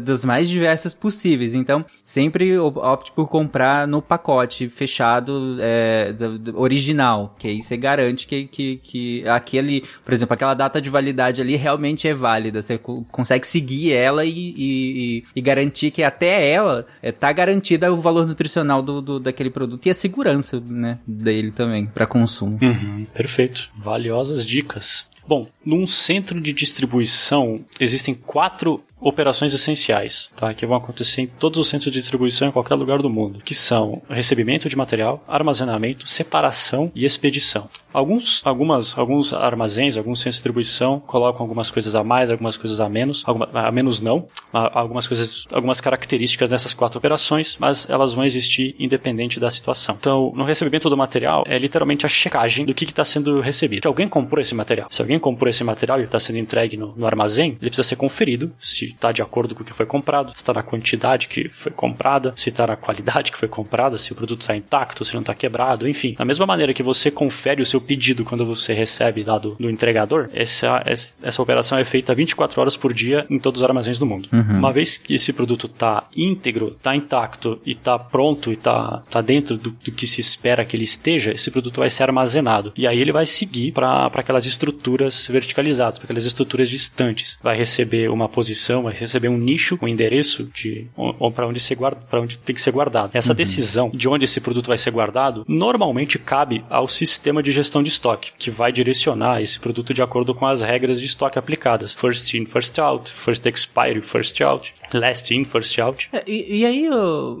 das 0.00 0.24
mais 0.24 0.48
diversas 0.48 0.94
possíveis. 0.94 1.54
Então, 1.54 1.84
sempre 2.02 2.58
op- 2.58 2.78
opte 2.78 3.12
por 3.12 3.28
comprar 3.28 3.86
no 3.86 4.00
pacote 4.00 4.68
fechado 4.68 5.56
é, 5.60 6.12
do- 6.12 6.38
do- 6.38 6.60
original, 6.60 7.34
que 7.38 7.48
aí 7.48 7.60
você 7.62 7.76
garante 7.76 8.26
que, 8.26 8.46
que, 8.46 8.76
que 8.82 9.28
aquele, 9.28 9.84
por 10.04 10.12
exemplo, 10.14 10.34
aquela 10.34 10.54
data 10.54 10.80
de 10.80 10.88
validade 10.88 11.40
ali 11.40 11.56
realmente 11.56 12.06
é 12.08 12.14
válida. 12.14 12.62
Você 12.62 12.78
co- 12.78 13.04
consegue 13.10 13.46
seguir 13.46 13.92
ela 13.92 14.24
e, 14.24 14.30
e, 14.56 15.24
e- 15.34 15.40
garantir 15.40 15.90
que 15.90 16.02
até 16.02 16.48
ela 16.50 16.86
é, 17.02 17.10
tá 17.10 17.32
garantida 17.32 17.92
o 17.92 18.00
valor 18.00 18.26
nutricional 18.26 18.80
do, 18.82 19.00
do- 19.02 19.20
daquele 19.20 19.50
produto 19.50 19.86
e 19.86 19.90
a 19.90 19.94
segurança, 19.94 20.62
né, 20.66 20.98
dele 21.06 21.50
também, 21.50 21.86
para 21.86 22.06
consumo. 22.06 22.58
Uhum, 22.62 23.06
perfeito. 23.14 23.70
Valiosas 24.12 24.44
dicas. 24.44 25.06
Bom, 25.26 25.46
num 25.64 25.86
centro 25.86 26.38
de 26.38 26.52
distribuição 26.52 27.64
existem 27.80 28.14
quatro 28.14 28.84
operações 29.02 29.52
essenciais, 29.52 30.30
tá? 30.36 30.54
Que 30.54 30.66
vão 30.66 30.76
acontecer 30.76 31.22
em 31.22 31.26
todos 31.26 31.58
os 31.58 31.68
centros 31.68 31.92
de 31.92 31.98
distribuição 31.98 32.48
em 32.48 32.52
qualquer 32.52 32.74
lugar 32.74 33.02
do 33.02 33.10
mundo, 33.10 33.40
que 33.44 33.54
são 33.54 34.02
recebimento 34.08 34.68
de 34.68 34.76
material, 34.76 35.22
armazenamento, 35.26 36.08
separação 36.08 36.90
e 36.94 37.04
expedição. 37.04 37.68
Alguns, 37.92 38.40
algumas, 38.44 38.96
alguns 38.96 39.34
armazéns, 39.34 39.96
alguns 39.96 40.20
centros 40.20 40.36
de 40.36 40.38
distribuição 40.38 40.98
colocam 40.98 41.42
algumas 41.42 41.70
coisas 41.70 41.94
a 41.94 42.02
mais, 42.02 42.30
algumas 42.30 42.56
coisas 42.56 42.80
a 42.80 42.88
menos, 42.88 43.22
alguma, 43.26 43.48
a 43.52 43.70
menos 43.70 44.00
não, 44.00 44.26
algumas 44.52 45.06
coisas, 45.06 45.46
algumas 45.52 45.80
características 45.80 46.50
nessas 46.50 46.72
quatro 46.72 46.98
operações, 46.98 47.56
mas 47.58 47.88
elas 47.90 48.14
vão 48.14 48.24
existir 48.24 48.74
independente 48.78 49.38
da 49.38 49.50
situação. 49.50 49.96
Então, 49.98 50.32
no 50.34 50.44
recebimento 50.44 50.88
do 50.88 50.96
material 50.96 51.44
é 51.46 51.58
literalmente 51.58 52.06
a 52.06 52.08
checagem 52.08 52.64
do 52.64 52.72
que 52.72 52.84
está 52.84 53.04
sendo 53.04 53.40
recebido. 53.40 53.82
Que 53.82 53.88
alguém 53.88 54.08
comprou 54.08 54.40
esse 54.40 54.54
material. 54.54 54.88
Se 54.90 55.02
alguém 55.02 55.18
comprou 55.18 55.50
esse 55.50 55.62
material 55.62 56.00
e 56.00 56.04
está 56.04 56.18
sendo 56.18 56.38
entregue 56.38 56.76
no, 56.78 56.94
no 56.96 57.06
armazém, 57.06 57.58
ele 57.60 57.70
precisa 57.70 57.82
ser 57.82 57.96
conferido 57.96 58.52
se 58.58 58.91
está 58.92 59.12
de 59.12 59.22
acordo 59.22 59.54
com 59.54 59.62
o 59.62 59.64
que 59.64 59.72
foi 59.72 59.86
comprado, 59.86 60.30
se 60.30 60.36
está 60.36 60.52
na 60.52 60.62
quantidade 60.62 61.28
que 61.28 61.48
foi 61.48 61.72
comprada, 61.72 62.32
se 62.36 62.50
está 62.50 62.66
na 62.66 62.76
qualidade 62.76 63.32
que 63.32 63.38
foi 63.38 63.48
comprada, 63.48 63.98
se 63.98 64.12
o 64.12 64.14
produto 64.14 64.42
está 64.42 64.56
intacto, 64.56 65.04
se 65.04 65.14
não 65.14 65.20
está 65.20 65.34
quebrado, 65.34 65.88
enfim. 65.88 66.14
Da 66.18 66.24
mesma 66.24 66.46
maneira 66.46 66.74
que 66.74 66.82
você 66.82 67.10
confere 67.10 67.62
o 67.62 67.66
seu 67.66 67.80
pedido 67.80 68.24
quando 68.24 68.44
você 68.44 68.72
recebe 68.72 69.22
lá 69.22 69.38
do, 69.38 69.54
do 69.58 69.70
entregador, 69.70 70.28
essa, 70.32 70.82
essa, 70.86 71.42
operação 71.42 71.78
é 71.78 71.84
feita 71.84 72.14
24 72.14 72.60
horas 72.60 72.76
por 72.76 72.92
dia 72.92 73.26
em 73.28 73.38
todos 73.38 73.60
os 73.60 73.64
armazéns 73.64 73.98
do 73.98 74.06
mundo. 74.06 74.28
Uma 74.32 74.72
vez 74.72 74.96
que 74.96 75.14
esse 75.14 75.32
produto 75.32 75.66
está 75.66 76.04
íntegro, 76.16 76.68
está 76.76 76.94
intacto 76.94 77.60
e 77.66 77.72
está 77.72 77.98
pronto 77.98 78.50
e 78.50 78.54
está 78.54 79.02
tá 79.10 79.20
dentro 79.20 79.56
do, 79.56 79.70
do 79.70 79.92
que 79.92 80.06
se 80.06 80.20
espera 80.20 80.64
que 80.64 80.76
ele 80.76 80.84
esteja, 80.84 81.32
esse 81.32 81.50
produto 81.50 81.78
vai 81.78 81.90
ser 81.90 82.04
armazenado. 82.04 82.72
E 82.76 82.86
aí 82.86 83.00
ele 83.00 83.12
vai 83.12 83.26
seguir 83.26 83.72
para 83.72 84.06
aquelas 84.06 84.46
estruturas 84.46 85.28
verticalizadas, 85.28 85.98
para 85.98 86.06
aquelas 86.06 86.26
estruturas 86.26 86.68
distantes. 86.68 87.38
Vai 87.42 87.56
receber 87.56 88.10
uma 88.10 88.28
posição, 88.28 88.81
vai 88.82 88.94
receber 88.94 89.28
um 89.28 89.38
nicho, 89.38 89.78
um 89.80 89.88
endereço 89.88 90.44
de 90.54 90.86
para 91.34 91.46
onde, 91.46 91.60
ser 91.60 91.74
guarda, 91.74 92.00
pra 92.10 92.20
onde 92.20 92.38
tem 92.38 92.54
que 92.54 92.62
ser 92.62 92.72
guardado. 92.72 93.10
Essa 93.14 93.34
decisão 93.34 93.90
de 93.92 94.08
onde 94.08 94.24
esse 94.24 94.40
produto 94.40 94.68
vai 94.68 94.78
ser 94.78 94.90
guardado 94.90 95.44
normalmente 95.48 96.18
cabe 96.18 96.64
ao 96.68 96.88
sistema 96.88 97.42
de 97.42 97.52
gestão 97.52 97.82
de 97.82 97.88
estoque, 97.88 98.32
que 98.38 98.50
vai 98.50 98.72
direcionar 98.72 99.40
esse 99.42 99.58
produto 99.58 99.94
de 99.94 100.02
acordo 100.02 100.34
com 100.34 100.46
as 100.46 100.62
regras 100.62 101.00
de 101.00 101.06
estoque 101.06 101.38
aplicadas. 101.38 101.94
First 101.94 102.34
in, 102.34 102.46
first 102.46 102.78
out, 102.78 103.12
first 103.12 103.46
expiry, 103.46 104.00
first 104.00 104.40
out, 104.42 104.72
last 104.92 105.34
in, 105.34 105.44
first 105.44 105.78
out. 105.78 106.08
É, 106.12 106.22
e, 106.26 106.60
e 106.60 106.66
aí, 106.66 106.88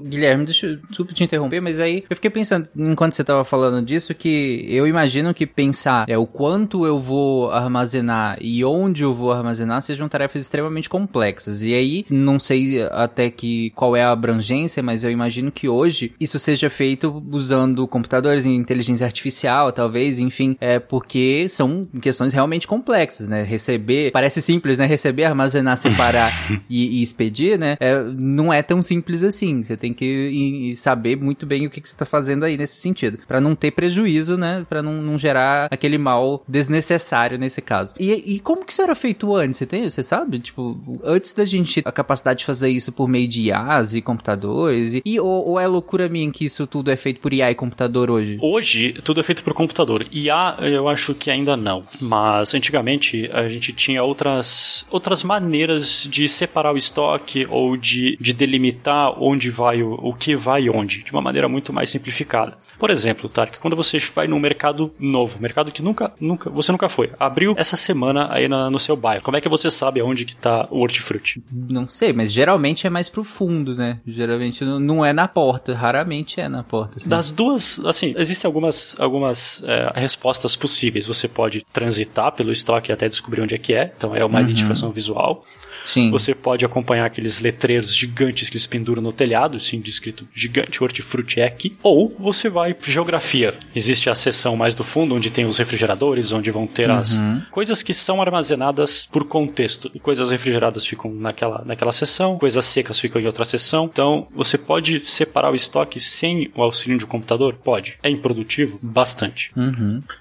Guilherme, 0.04 0.44
deixa 0.44 0.66
eu 0.66 0.76
desculpa 0.76 1.12
te 1.12 1.24
interromper, 1.24 1.60
mas 1.60 1.80
aí 1.80 2.04
eu 2.08 2.16
fiquei 2.16 2.30
pensando, 2.30 2.68
enquanto 2.76 3.14
você 3.14 3.24
tava 3.24 3.44
falando 3.44 3.84
disso, 3.84 4.14
que 4.14 4.64
eu 4.68 4.86
imagino 4.86 5.34
que 5.34 5.46
pensar 5.46 6.04
é 6.08 6.16
o 6.16 6.26
quanto 6.26 6.86
eu 6.86 6.98
vou 6.98 7.50
armazenar 7.50 8.38
e 8.40 8.64
onde 8.64 9.02
eu 9.02 9.14
vou 9.14 9.32
armazenar 9.32 9.82
sejam 9.82 10.08
tarefas 10.08 10.42
extremamente 10.42 10.88
complexas. 10.88 11.31
E 11.62 11.74
aí, 11.74 12.04
não 12.10 12.38
sei 12.38 12.82
até 12.90 13.30
que 13.30 13.70
qual 13.70 13.96
é 13.96 14.02
a 14.02 14.10
abrangência, 14.10 14.82
mas 14.82 15.04
eu 15.04 15.10
imagino 15.10 15.50
que 15.50 15.68
hoje 15.68 16.12
isso 16.20 16.38
seja 16.38 16.68
feito 16.70 17.22
usando 17.30 17.86
computadores 17.86 18.44
e 18.44 18.48
inteligência 18.48 19.04
artificial, 19.06 19.72
talvez, 19.72 20.18
enfim, 20.18 20.56
é 20.60 20.78
porque 20.78 21.46
são 21.48 21.86
questões 22.00 22.32
realmente 22.32 22.66
complexas, 22.66 23.28
né? 23.28 23.42
Receber, 23.42 24.10
parece 24.12 24.40
simples, 24.42 24.78
né? 24.78 24.86
Receber, 24.86 25.24
armazenar, 25.24 25.76
separar 25.76 26.30
e, 26.68 26.98
e 26.98 27.02
expedir, 27.02 27.58
né? 27.58 27.76
É, 27.80 28.02
não 28.16 28.52
é 28.52 28.62
tão 28.62 28.82
simples 28.82 29.22
assim. 29.24 29.62
Você 29.62 29.76
tem 29.76 29.92
que 29.92 30.04
ir- 30.04 30.76
saber 30.76 31.16
muito 31.16 31.46
bem 31.46 31.66
o 31.66 31.70
que, 31.70 31.80
que 31.80 31.88
você 31.88 31.96
tá 31.96 32.04
fazendo 32.04 32.44
aí 32.44 32.56
nesse 32.56 32.76
sentido, 32.80 33.18
Pra 33.26 33.40
não 33.40 33.54
ter 33.54 33.70
prejuízo, 33.70 34.36
né? 34.36 34.64
Pra 34.68 34.82
não, 34.82 34.94
não 35.02 35.18
gerar 35.18 35.68
aquele 35.70 35.98
mal 35.98 36.42
desnecessário 36.48 37.38
nesse 37.38 37.60
caso. 37.60 37.94
E, 37.98 38.12
e 38.34 38.40
como 38.40 38.64
que 38.64 38.72
isso 38.72 38.82
era 38.82 38.94
feito 38.94 39.34
antes? 39.34 39.58
Você 39.58 39.66
tem, 39.66 39.88
você 39.88 40.02
sabe? 40.02 40.38
Tipo, 40.38 41.00
antes 41.04 41.21
da 41.34 41.44
gente 41.44 41.80
ter 41.82 41.88
a 41.88 41.92
capacidade 41.92 42.40
de 42.40 42.44
fazer 42.44 42.68
isso 42.68 42.92
por 42.92 43.08
meio 43.08 43.28
de 43.28 43.42
IAs 43.48 43.94
e 43.94 44.02
computadores, 44.02 44.94
e, 44.94 45.02
e 45.04 45.20
ou, 45.20 45.50
ou 45.50 45.60
é 45.60 45.66
loucura 45.66 46.08
minha 46.08 46.30
que 46.30 46.44
isso 46.44 46.66
tudo 46.66 46.90
é 46.90 46.96
feito 46.96 47.20
por 47.20 47.32
IA 47.32 47.50
e 47.50 47.54
computador 47.54 48.10
hoje? 48.10 48.38
Hoje, 48.40 48.94
tudo 49.04 49.20
é 49.20 49.22
feito 49.22 49.42
por 49.42 49.54
computador. 49.54 50.06
IA, 50.10 50.56
eu 50.60 50.88
acho 50.88 51.14
que 51.14 51.30
ainda 51.30 51.56
não. 51.56 51.84
Mas 52.00 52.54
antigamente, 52.54 53.28
a 53.32 53.48
gente 53.48 53.72
tinha 53.72 54.02
outras, 54.02 54.86
outras 54.90 55.22
maneiras 55.22 56.06
de 56.10 56.28
separar 56.28 56.72
o 56.74 56.76
estoque 56.76 57.46
ou 57.50 57.76
de, 57.76 58.16
de 58.20 58.32
delimitar 58.32 59.22
onde 59.22 59.50
vai 59.50 59.82
o, 59.82 59.94
o 59.94 60.14
que 60.14 60.34
vai 60.34 60.68
onde, 60.68 61.02
de 61.02 61.12
uma 61.12 61.22
maneira 61.22 61.48
muito 61.48 61.72
mais 61.72 61.90
simplificada. 61.90 62.56
Por 62.82 62.90
exemplo, 62.90 63.28
Tarek, 63.28 63.60
quando 63.60 63.76
você 63.76 63.96
vai 64.12 64.26
num 64.26 64.40
mercado 64.40 64.92
novo, 64.98 65.40
mercado 65.40 65.70
que 65.70 65.80
nunca, 65.80 66.12
nunca, 66.20 66.50
você 66.50 66.72
nunca 66.72 66.88
foi, 66.88 67.12
abriu 67.16 67.54
essa 67.56 67.76
semana 67.76 68.26
aí 68.28 68.48
na- 68.48 68.68
no 68.68 68.78
seu 68.80 68.96
bairro, 68.96 69.22
como 69.22 69.36
é 69.36 69.40
que 69.40 69.48
você 69.48 69.70
sabe 69.70 70.00
aonde 70.00 70.24
que 70.24 70.34
tá 70.34 70.66
o 70.68 70.80
hortifruti? 70.80 71.40
Não 71.52 71.86
sei, 71.86 72.12
mas 72.12 72.32
geralmente 72.32 72.84
é 72.84 72.90
mais 72.90 73.08
pro 73.08 73.22
fundo, 73.22 73.76
né? 73.76 74.00
Geralmente 74.04 74.64
não- 74.64 75.06
é 75.06 75.12
na 75.12 75.28
porta, 75.28 75.72
raramente 75.72 76.40
é 76.40 76.48
na 76.48 76.64
porta. 76.64 76.96
assim. 76.96 77.08
Das 77.08 77.30
duas, 77.30 77.78
assim, 77.86 78.14
existem 78.16 78.48
algumas, 78.48 78.96
algumas 78.98 79.62
é, 79.64 79.92
respostas 79.94 80.56
possíveis. 80.56 81.06
Você 81.06 81.28
pode 81.28 81.64
transitar 81.72 82.32
pelo 82.32 82.50
estoque 82.50 82.90
até 82.90 83.08
descobrir 83.08 83.42
onde 83.42 83.54
é 83.54 83.58
que 83.58 83.74
é, 83.74 83.92
então 83.96 84.12
é 84.16 84.24
uma 84.24 84.40
identificação 84.42 84.90
visual. 84.90 85.44
Sim. 85.84 86.10
Você 86.10 86.34
pode 86.34 86.64
acompanhar 86.64 87.06
aqueles 87.06 87.40
letreiros 87.40 87.94
gigantes 87.94 88.48
que 88.48 88.56
eles 88.56 88.66
penduram 88.66 89.02
no 89.02 89.12
telhado, 89.12 89.56
assim, 89.56 89.80
descrito 89.80 90.26
gigante, 90.34 90.82
hortifruti 90.82 91.40
aqui. 91.40 91.76
Ou 91.82 92.14
você 92.18 92.48
vai 92.48 92.74
para 92.74 92.90
geografia. 92.90 93.54
Existe 93.74 94.08
a 94.10 94.14
seção 94.14 94.56
mais 94.56 94.74
do 94.74 94.84
fundo, 94.84 95.14
onde 95.14 95.30
tem 95.30 95.44
os 95.44 95.58
refrigeradores, 95.58 96.32
onde 96.32 96.50
vão 96.50 96.66
ter 96.66 96.90
as 96.90 97.20
coisas 97.50 97.82
que 97.82 97.94
são 97.94 98.20
armazenadas 98.20 99.06
por 99.10 99.24
contexto. 99.24 99.90
E 99.94 100.00
coisas 100.00 100.30
refrigeradas 100.30 100.84
ficam 100.86 101.12
naquela, 101.12 101.62
naquela 101.64 101.92
seção, 101.92 102.38
coisas 102.38 102.64
secas 102.64 102.98
ficam 102.98 103.20
em 103.20 103.26
outra 103.26 103.44
seção. 103.44 103.88
Então, 103.92 104.26
você 104.34 104.56
pode 104.58 105.00
separar 105.00 105.52
o 105.52 105.54
estoque 105.54 106.00
sem 106.00 106.50
o 106.54 106.62
auxílio 106.62 106.98
de 106.98 107.04
um 107.04 107.08
computador? 107.08 107.54
Pode. 107.62 107.98
É 108.02 108.10
improdutivo? 108.10 108.78
Bastante. 108.82 109.52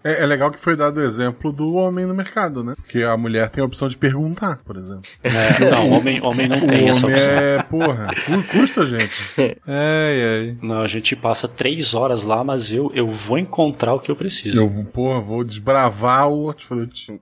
É, 0.04 0.24
é 0.24 0.26
legal 0.26 0.52
que 0.52 0.60
foi 0.60 0.76
dado 0.76 0.98
o 0.98 1.04
exemplo 1.04 1.52
do 1.52 1.74
homem 1.74 2.06
no 2.06 2.14
mercado, 2.14 2.64
né? 2.64 2.76
Porque 2.76 3.04
a 3.04 3.16
mulher 3.18 3.50
tem 3.50 3.62
a 3.62 3.66
opção 3.66 3.88
de 3.88 3.98
perguntar, 3.98 4.60
por 4.66 4.78
exemplo. 4.78 5.10
É, 5.24 5.51
não, 5.60 5.90
homem, 5.92 6.22
homem 6.24 6.48
não 6.48 6.58
O 6.60 6.68
tem 6.68 6.90
essa 6.90 7.06
homem 7.06 7.18
opção. 7.18 7.34
é, 7.34 7.64
porra, 7.64 8.08
cu- 8.26 8.44
custa, 8.52 8.86
gente. 8.86 9.12
Ai, 9.68 10.24
ai. 10.24 10.58
Não, 10.62 10.82
a 10.82 10.88
gente 10.88 11.16
passa 11.16 11.48
três 11.48 11.94
horas 11.94 12.24
lá, 12.24 12.44
mas 12.44 12.72
eu, 12.72 12.92
eu 12.94 13.08
vou 13.08 13.38
encontrar 13.38 13.94
o 13.94 14.00
que 14.00 14.10
eu 14.12 14.16
preciso. 14.16 14.58
Eu, 14.60 14.70
porra, 14.94 15.20
vou 15.22 15.44
desbravar 15.44 16.30
o 16.30 16.46
hortifruti. 16.46 17.20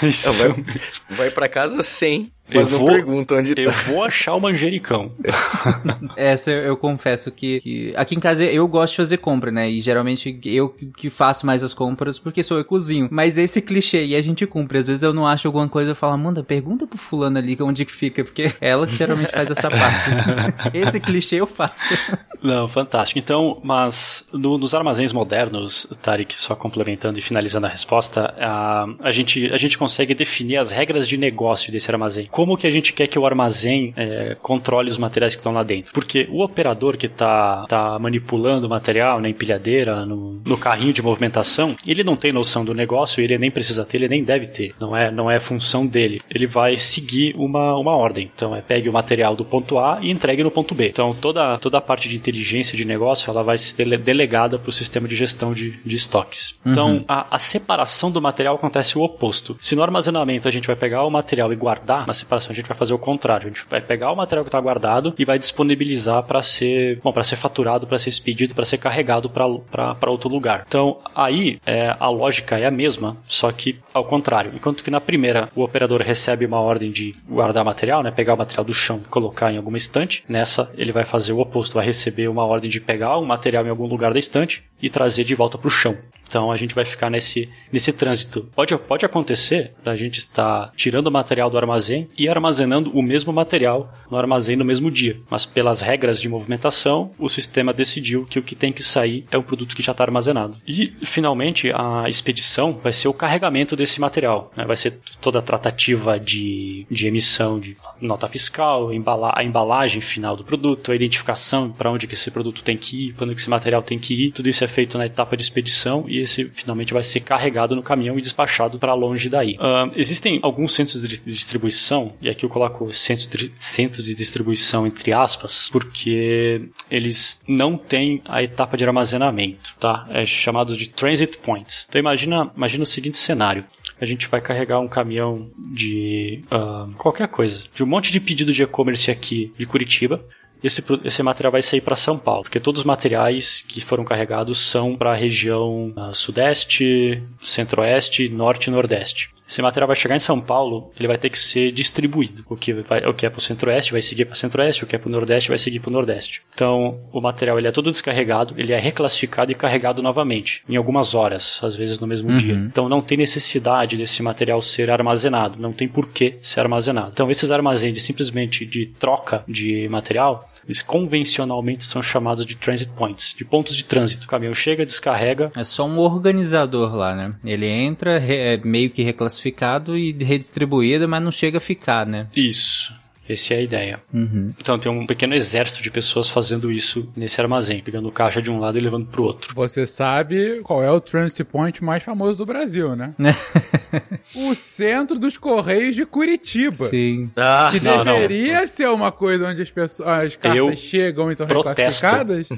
Vai, 0.00 1.16
vai 1.16 1.30
pra 1.30 1.48
casa 1.48 1.82
sem, 1.82 2.30
mas 2.52 2.66
Eu 2.72 2.72
não 2.72 2.86
vou- 2.86 2.94
pergunta 2.94 3.34
onde 3.34 3.54
Eu 3.56 3.70
tá. 3.70 3.76
vou 3.86 4.04
achar 4.04 4.34
o 4.34 4.40
manjericão. 4.40 5.10
Essa 6.16 6.50
eu, 6.50 6.62
eu 6.64 6.76
confesso 6.76 7.30
que, 7.30 7.60
que- 7.60 7.92
Aqui 7.96 8.14
em 8.14 8.20
casa 8.20 8.44
eu 8.44 8.66
gosto 8.68 8.92
de 8.92 8.96
fazer 8.98 9.16
compra, 9.18 9.50
né? 9.50 9.68
E 9.70 9.80
geralmente 9.80 10.38
eu 10.44 10.68
que 10.68 11.10
faço 11.10 11.44
mais 11.46 11.62
as 11.62 11.72
compras 11.74 12.18
porque 12.18 12.42
sou 12.42 12.56
eu 12.58 12.64
que 12.64 12.68
cozinho. 12.68 13.08
Mas 13.10 13.38
esse 13.38 13.60
clichê 13.60 13.98
aí 13.98 14.14
a 14.16 14.22
gente 14.22 14.46
cumpre. 14.46 14.78
Às 14.78 14.86
vezes 14.86 15.02
eu 15.02 15.12
não 15.12 15.26
acho 15.26 15.46
alguma 15.48 15.68
coisa 15.68 15.92
eu 15.92 15.96
falo, 15.96 16.12
Amanda, 16.14 16.42
pergunta 16.42 16.86
pro 16.86 16.98
fulano 16.98 17.38
ali 17.38 17.56
onde 17.60 17.84
que 17.84 17.92
fica, 17.92 18.22
porque 18.24 18.42
é 18.42 18.50
ela 18.60 18.86
que 18.86 18.94
geralmente 18.96 19.32
faz 19.32 19.50
essa 19.50 19.70
parte. 19.70 20.10
esse 20.76 21.00
clichê 21.00 21.36
eu 21.36 21.46
faço. 21.46 21.94
Não, 22.42 22.68
fantástico. 22.68 23.18
Então, 23.18 23.60
mas 23.62 24.28
no- 24.32 24.58
nos 24.58 24.74
armazéns 24.74 25.12
modernos, 25.12 25.86
Tarek, 26.02 26.34
só 26.38 26.54
complementando 26.54 27.18
e 27.18 27.22
finalizando 27.22 27.66
a 27.66 27.70
resposta, 27.70 28.34
a, 28.38 28.86
a, 29.02 29.10
gente, 29.10 29.46
a 29.52 29.56
gente 29.56 29.76
consegue 29.78 30.14
definir 30.14 30.56
as 30.58 30.70
regras 30.70 31.08
de 31.08 31.16
negócio 31.16 31.72
desse 31.72 31.90
armazém. 31.90 32.26
Como 32.36 32.54
que 32.54 32.66
a 32.66 32.70
gente 32.70 32.92
quer 32.92 33.06
que 33.06 33.18
o 33.18 33.24
armazém 33.24 33.94
é, 33.96 34.36
controle 34.42 34.90
os 34.90 34.98
materiais 34.98 35.34
que 35.34 35.40
estão 35.40 35.54
lá 35.54 35.62
dentro? 35.62 35.90
Porque 35.94 36.28
o 36.30 36.42
operador 36.42 36.98
que 36.98 37.06
está 37.06 37.64
tá 37.66 37.98
manipulando 37.98 38.66
o 38.66 38.68
material 38.68 39.22
na 39.22 39.30
empilhadeira, 39.30 40.04
no, 40.04 40.38
no 40.44 40.58
carrinho 40.58 40.92
de 40.92 41.00
movimentação, 41.00 41.74
ele 41.86 42.04
não 42.04 42.14
tem 42.14 42.32
noção 42.32 42.62
do 42.62 42.74
negócio, 42.74 43.22
ele 43.22 43.38
nem 43.38 43.50
precisa 43.50 43.86
ter, 43.86 43.96
ele 43.96 44.08
nem 44.08 44.22
deve 44.22 44.48
ter. 44.48 44.74
Não 44.78 44.94
é, 44.94 45.10
não 45.10 45.30
é 45.30 45.40
função 45.40 45.86
dele. 45.86 46.20
Ele 46.28 46.46
vai 46.46 46.76
seguir 46.76 47.34
uma, 47.38 47.74
uma 47.74 47.92
ordem. 47.96 48.30
Então, 48.34 48.54
é 48.54 48.60
pegue 48.60 48.86
o 48.86 48.92
material 48.92 49.34
do 49.34 49.42
ponto 49.42 49.78
A 49.78 50.00
e 50.02 50.10
entregue 50.10 50.44
no 50.44 50.50
ponto 50.50 50.74
B. 50.74 50.88
Então, 50.88 51.16
toda, 51.18 51.56
toda 51.56 51.78
a 51.78 51.80
parte 51.80 52.06
de 52.06 52.16
inteligência 52.16 52.76
de 52.76 52.84
negócio, 52.84 53.30
ela 53.30 53.42
vai 53.42 53.56
ser 53.56 53.76
dele- 53.76 53.96
delegada 53.96 54.58
para 54.58 54.68
o 54.68 54.72
sistema 54.72 55.08
de 55.08 55.16
gestão 55.16 55.54
de, 55.54 55.80
de 55.82 55.96
estoques. 55.96 56.58
Então, 56.66 57.02
a, 57.08 57.34
a 57.34 57.38
separação 57.38 58.10
do 58.10 58.20
material 58.20 58.56
acontece 58.56 58.98
o 58.98 59.00
oposto. 59.00 59.56
Se 59.58 59.74
no 59.74 59.82
armazenamento 59.82 60.46
a 60.46 60.50
gente 60.50 60.66
vai 60.66 60.76
pegar 60.76 61.02
o 61.02 61.10
material 61.10 61.50
e 61.50 61.56
guardar, 61.56 62.06
na 62.06 62.25
separação 62.26 62.52
a 62.52 62.54
gente 62.54 62.66
vai 62.68 62.76
fazer 62.76 62.92
o 62.92 62.98
contrário. 62.98 63.46
A 63.46 63.48
gente 63.48 63.64
vai 63.68 63.80
pegar 63.80 64.12
o 64.12 64.16
material 64.16 64.44
que 64.44 64.48
está 64.48 64.60
guardado 64.60 65.14
e 65.18 65.24
vai 65.24 65.38
disponibilizar 65.38 66.24
para 66.24 66.42
ser, 66.42 67.00
bom, 67.02 67.12
para 67.12 67.22
ser 67.22 67.36
faturado, 67.36 67.86
para 67.86 67.98
ser 67.98 68.10
expedido, 68.10 68.54
para 68.54 68.64
ser 68.64 68.78
carregado 68.78 69.30
para 69.30 70.10
outro 70.10 70.28
lugar. 70.28 70.64
Então, 70.66 70.98
aí 71.14 71.58
é, 71.64 71.94
a 71.98 72.08
lógica 72.08 72.58
é 72.58 72.66
a 72.66 72.70
mesma, 72.70 73.16
só 73.26 73.50
que 73.52 73.78
ao 73.94 74.04
contrário. 74.04 74.52
Enquanto 74.54 74.84
que 74.84 74.90
na 74.90 75.00
primeira 75.00 75.48
o 75.54 75.62
operador 75.62 76.02
recebe 76.02 76.44
uma 76.44 76.60
ordem 76.60 76.90
de 76.90 77.14
guardar 77.28 77.64
material, 77.64 78.02
né, 78.02 78.10
pegar 78.10 78.34
o 78.34 78.38
material 78.38 78.64
do 78.64 78.74
chão 78.74 79.00
e 79.04 79.08
colocar 79.08 79.52
em 79.52 79.56
alguma 79.56 79.76
estante, 79.76 80.24
nessa 80.28 80.70
ele 80.76 80.92
vai 80.92 81.04
fazer 81.04 81.32
o 81.32 81.40
oposto, 81.40 81.74
vai 81.74 81.84
receber 81.84 82.28
uma 82.28 82.44
ordem 82.44 82.68
de 82.68 82.80
pegar 82.80 83.18
um 83.18 83.24
material 83.24 83.64
em 83.66 83.70
algum 83.70 83.86
lugar 83.86 84.12
da 84.12 84.18
estante 84.18 84.64
e 84.80 84.90
trazer 84.90 85.24
de 85.24 85.34
volta 85.34 85.58
para 85.58 85.68
o 85.68 85.70
chão. 85.70 85.96
Então 86.28 86.50
a 86.50 86.56
gente 86.56 86.74
vai 86.74 86.84
ficar 86.84 87.08
nesse, 87.08 87.48
nesse 87.72 87.92
trânsito. 87.92 88.48
Pode, 88.54 88.76
pode 88.76 89.06
acontecer 89.06 89.72
da 89.82 89.94
gente 89.94 90.18
estar 90.18 90.72
tirando 90.76 91.06
o 91.06 91.10
material 91.10 91.48
do 91.48 91.56
armazém 91.56 92.08
e 92.16 92.28
armazenando 92.28 92.90
o 92.90 93.02
mesmo 93.02 93.32
material 93.32 93.92
no 94.10 94.16
armazém 94.16 94.56
no 94.56 94.64
mesmo 94.64 94.90
dia. 94.90 95.20
Mas 95.30 95.46
pelas 95.46 95.80
regras 95.80 96.20
de 96.20 96.28
movimentação, 96.28 97.10
o 97.18 97.28
sistema 97.28 97.72
decidiu 97.72 98.26
que 98.26 98.38
o 98.38 98.42
que 98.42 98.54
tem 98.54 98.72
que 98.72 98.82
sair 98.82 99.24
é 99.30 99.38
o 99.38 99.42
produto 99.42 99.76
que 99.76 99.82
já 99.82 99.92
está 99.92 100.04
armazenado. 100.04 100.58
E 100.66 100.86
finalmente 101.04 101.70
a 101.72 102.08
expedição 102.08 102.72
vai 102.72 102.92
ser 102.92 103.08
o 103.08 103.14
carregamento 103.14 103.76
desse 103.76 104.00
material. 104.00 104.52
né? 104.56 104.64
Vai 104.64 104.76
ser 104.76 104.98
toda 105.20 105.38
a 105.38 105.42
tratativa 105.42 106.18
de, 106.18 106.86
de 106.90 107.06
emissão 107.06 107.58
de 107.60 107.76
nota 108.00 108.28
fiscal, 108.28 108.90
a 108.90 109.44
embalagem 109.44 110.00
final 110.00 110.36
do 110.36 110.44
produto, 110.44 110.90
a 110.90 110.96
identificação 110.96 111.70
para 111.70 111.90
onde 111.90 112.06
que 112.06 112.14
esse 112.14 112.30
produto 112.30 112.62
tem 112.62 112.76
que 112.76 113.08
ir, 113.08 113.14
para 113.14 113.24
onde 113.24 113.34
que 113.34 113.40
esse 113.40 113.50
material 113.50 113.82
tem 113.82 113.98
que 113.98 114.14
ir. 114.14 114.32
Tudo 114.32 114.48
isso 114.48 114.64
é 114.64 114.65
feito 114.68 114.98
na 114.98 115.06
etapa 115.06 115.36
de 115.36 115.42
expedição 115.42 116.04
e 116.08 116.18
esse 116.18 116.44
finalmente 116.46 116.92
vai 116.92 117.04
ser 117.04 117.20
carregado 117.20 117.74
no 117.74 117.82
caminhão 117.82 118.18
e 118.18 118.22
despachado 118.22 118.78
para 118.78 118.94
longe 118.94 119.28
daí. 119.28 119.56
Ahn, 119.58 119.90
existem 119.96 120.38
alguns 120.42 120.72
centros 120.72 121.06
de 121.06 121.20
distribuição, 121.20 122.14
e 122.20 122.28
aqui 122.28 122.44
eu 122.44 122.50
coloco 122.50 122.92
centros 122.92 123.28
de, 123.28 123.52
centros 123.56 124.04
de 124.06 124.14
distribuição 124.14 124.86
entre 124.86 125.12
aspas, 125.12 125.68
porque 125.70 126.68
eles 126.90 127.42
não 127.48 127.76
têm 127.76 128.22
a 128.24 128.42
etapa 128.42 128.76
de 128.76 128.84
armazenamento, 128.84 129.74
tá? 129.78 130.06
É 130.10 130.24
chamado 130.24 130.76
de 130.76 130.88
transit 130.90 131.38
points. 131.38 131.86
Então 131.88 131.98
imagina, 131.98 132.50
imagina 132.56 132.82
o 132.82 132.86
seguinte 132.86 133.18
cenário. 133.18 133.64
A 134.00 134.04
gente 134.04 134.28
vai 134.28 134.40
carregar 134.40 134.78
um 134.78 134.88
caminhão 134.88 135.50
de 135.56 136.42
ahn, 136.50 136.92
qualquer 136.98 137.28
coisa, 137.28 137.64
de 137.74 137.82
um 137.82 137.86
monte 137.86 138.12
de 138.12 138.20
pedido 138.20 138.52
de 138.52 138.62
e-commerce 138.62 139.10
aqui 139.10 139.52
de 139.56 139.66
Curitiba, 139.66 140.22
esse, 140.62 140.82
esse 141.04 141.22
material 141.22 141.52
vai 141.52 141.62
sair 141.62 141.80
para 141.80 141.96
São 141.96 142.18
Paulo, 142.18 142.42
porque 142.42 142.60
todos 142.60 142.80
os 142.80 142.84
materiais 142.86 143.62
que 143.62 143.80
foram 143.80 144.04
carregados 144.04 144.58
são 144.58 144.96
para 144.96 145.12
a 145.12 145.16
região 145.16 145.92
ah, 145.96 146.12
sudeste, 146.12 147.22
centro-oeste, 147.42 148.28
norte 148.28 148.68
e 148.68 148.70
nordeste. 148.70 149.30
Esse 149.48 149.62
material 149.62 149.86
vai 149.86 149.94
chegar 149.94 150.16
em 150.16 150.20
São 150.20 150.40
Paulo, 150.40 150.90
ele 150.98 151.06
vai 151.06 151.16
ter 151.16 151.30
que 151.30 151.38
ser 151.38 151.70
distribuído. 151.70 152.44
O 152.48 152.56
que, 152.56 152.72
vai, 152.72 153.06
o 153.06 153.14
que 153.14 153.26
é 153.26 153.30
para 153.30 153.38
o 153.38 153.42
centro-oeste 153.42 153.92
vai 153.92 154.02
seguir 154.02 154.24
para 154.24 154.34
centro-oeste, 154.34 154.82
o 154.82 154.86
que 154.86 154.96
é 154.96 154.98
para 154.98 155.08
o 155.08 155.12
nordeste 155.12 155.48
vai 155.48 155.58
seguir 155.58 155.78
para 155.78 155.88
o 155.88 155.92
nordeste. 155.92 156.42
Então, 156.52 156.98
o 157.12 157.20
material 157.20 157.56
ele 157.56 157.68
é 157.68 157.72
todo 157.72 157.90
descarregado, 157.90 158.54
ele 158.58 158.72
é 158.72 158.78
reclassificado 158.78 159.52
e 159.52 159.54
carregado 159.54 160.02
novamente, 160.02 160.64
em 160.68 160.76
algumas 160.76 161.14
horas, 161.14 161.60
às 161.62 161.76
vezes 161.76 162.00
no 162.00 162.08
mesmo 162.08 162.36
dia. 162.36 162.54
Então, 162.54 162.88
não 162.88 163.00
tem 163.00 163.18
necessidade 163.18 163.96
desse 163.96 164.20
material 164.20 164.60
ser 164.60 164.90
armazenado, 164.90 165.60
não 165.60 165.72
tem 165.72 165.86
por 165.86 166.08
que 166.08 166.36
ser 166.42 166.60
armazenado. 166.60 167.10
Então, 167.12 167.30
esses 167.30 167.50
armazéns 167.50 167.94
de 167.94 168.00
simplesmente 168.00 168.66
de 168.66 168.86
troca 168.86 169.44
de 169.46 169.88
material, 169.88 170.50
eles 170.66 170.82
convencionalmente 170.82 171.84
são 171.84 172.02
chamados 172.02 172.44
de 172.44 172.56
transit 172.56 172.90
points, 172.92 173.34
de 173.36 173.44
pontos 173.44 173.76
de 173.76 173.84
trânsito. 173.84 174.24
O 174.24 174.28
caminhão 174.28 174.54
chega, 174.54 174.84
descarrega, 174.84 175.50
É 175.54 175.62
só 175.62 175.86
um 175.86 175.98
organizador 175.98 176.94
lá, 176.94 177.14
né? 177.14 177.34
Ele 177.44 177.66
entra, 177.66 178.20
é 178.20 178.56
meio 178.58 178.90
que 178.90 179.02
reclassificado 179.02 179.96
e 179.96 180.12
redistribuído, 180.12 181.08
mas 181.08 181.22
não 181.22 181.30
chega 181.30 181.58
a 181.58 181.60
ficar, 181.60 182.04
né? 182.06 182.26
Isso. 182.34 182.94
Essa 183.28 183.54
é 183.54 183.56
a 183.58 183.60
ideia. 183.62 183.98
Uhum. 184.12 184.52
Então 184.60 184.78
tem 184.78 184.90
um 184.90 185.06
pequeno 185.06 185.34
exército 185.34 185.82
de 185.82 185.90
pessoas 185.90 186.28
fazendo 186.28 186.70
isso 186.70 187.08
nesse 187.16 187.40
armazém, 187.40 187.80
pegando 187.80 188.10
caixa 188.10 188.40
de 188.40 188.50
um 188.50 188.58
lado 188.58 188.78
e 188.78 188.80
levando 188.80 189.06
pro 189.06 189.24
outro. 189.24 189.54
Você 189.54 189.86
sabe 189.86 190.60
qual 190.62 190.82
é 190.82 190.90
o 190.90 191.00
transit 191.00 191.42
point 191.44 191.82
mais 191.82 192.02
famoso 192.02 192.38
do 192.38 192.46
Brasil, 192.46 192.94
né? 192.96 193.14
o 194.34 194.54
centro 194.54 195.18
dos 195.18 195.36
Correios 195.36 195.94
de 195.94 196.04
Curitiba. 196.06 196.88
Sim. 196.88 197.30
Ah, 197.36 197.70
Que 197.72 197.82
Não, 197.84 197.96
não. 197.98 198.04
deveria 198.04 198.66
ser 198.66 198.88
uma 198.88 199.10
coisa 199.12 199.48
onde 199.48 199.62
as, 199.62 199.70
pessoas, 199.70 200.08
as 200.08 200.34
cartas 200.34 200.58
Eu 200.58 200.76
chegam 200.76 201.30
e 201.30 201.36
são 201.36 201.46
protesto. 201.46 202.06
reclassificadas, 202.06 202.48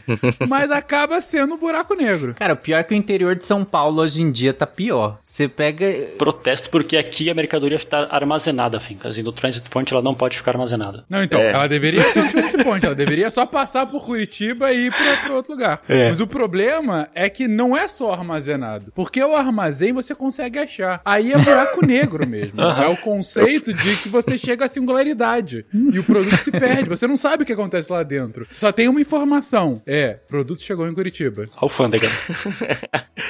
mas 0.49 0.71
acaba 0.71 1.21
sendo 1.21 1.55
um 1.55 1.59
buraco 1.59 1.95
negro. 1.95 2.35
Cara, 2.35 2.55
pior 2.57 2.83
que 2.85 2.95
o 2.95 2.97
interior 2.97 3.35
de 3.35 3.45
São 3.45 3.64
Paulo 3.64 4.03
hoje 4.03 4.23
em 4.23 4.31
dia 4.31 4.53
tá 4.53 4.66
pior. 4.66 5.19
Você 5.23 5.49
pega. 5.49 5.87
Protesto 6.19 6.71
porque 6.71 6.97
aqui 6.97 7.31
a 7.31 7.35
mercadoria 7.35 7.77
está 7.77 8.09
armazenada, 8.11 8.81
Fincas, 8.81 9.16
e 9.19 9.23
no 9.23 9.33
Transit 9.33 9.69
Point 9.71 9.93
ela 9.93 10.03
não 10.03 10.14
pode 10.14 10.37
ficar 10.37 10.57
armazenada. 10.59 11.04
Não, 11.09 11.22
então, 11.22 11.40
É. 11.40 11.52
ela 11.52 11.66
deveria 11.68 12.02
ser 12.02 12.20
um 12.20 12.28
transit 12.28 12.64
point, 12.64 12.84
ela 12.84 12.94
deveria 12.94 13.30
só 13.30 13.46
passar 13.46 13.86
por 13.86 14.04
Curitiba 14.04 14.72
e 14.72 14.86
ir 14.86 14.92
pra, 14.92 15.16
pra 15.24 15.34
outro 15.34 15.52
lugar. 15.52 15.82
É. 15.88 16.09
Mas 16.11 16.20
o 16.20 16.26
problema 16.26 17.09
é 17.14 17.28
que 17.30 17.46
não 17.48 17.76
é 17.76 17.86
só 17.88 18.12
armazenado, 18.12 18.92
porque 18.94 19.22
o 19.22 19.34
armazém 19.36 19.92
você 19.92 20.14
consegue 20.14 20.59
achar. 20.59 21.00
Aí 21.04 21.32
é 21.32 21.38
buraco 21.38 21.84
negro 21.86 22.26
mesmo. 22.26 22.59
É 22.78 22.86
o 22.86 22.96
conceito 22.96 23.72
de 23.72 23.96
que 23.96 24.09
você 24.09 24.38
chega 24.38 24.64
à 24.64 24.68
singularidade 24.68 25.64
e 25.92 25.98
o 25.98 26.04
produto 26.04 26.36
se 26.36 26.50
perde. 26.50 26.88
Você 26.88 27.06
não 27.06 27.16
sabe 27.16 27.42
o 27.42 27.46
que 27.46 27.52
acontece 27.52 27.90
lá 27.90 28.02
dentro. 28.02 28.46
Você 28.48 28.59
só 28.61 28.70
tem 28.70 28.88
uma 28.88 29.00
informação. 29.00 29.82
É, 29.86 30.11
produto 30.28 30.62
chegou 30.62 30.88
em 30.88 30.94
Curitiba. 30.94 31.46
Alfândega. 31.56 32.09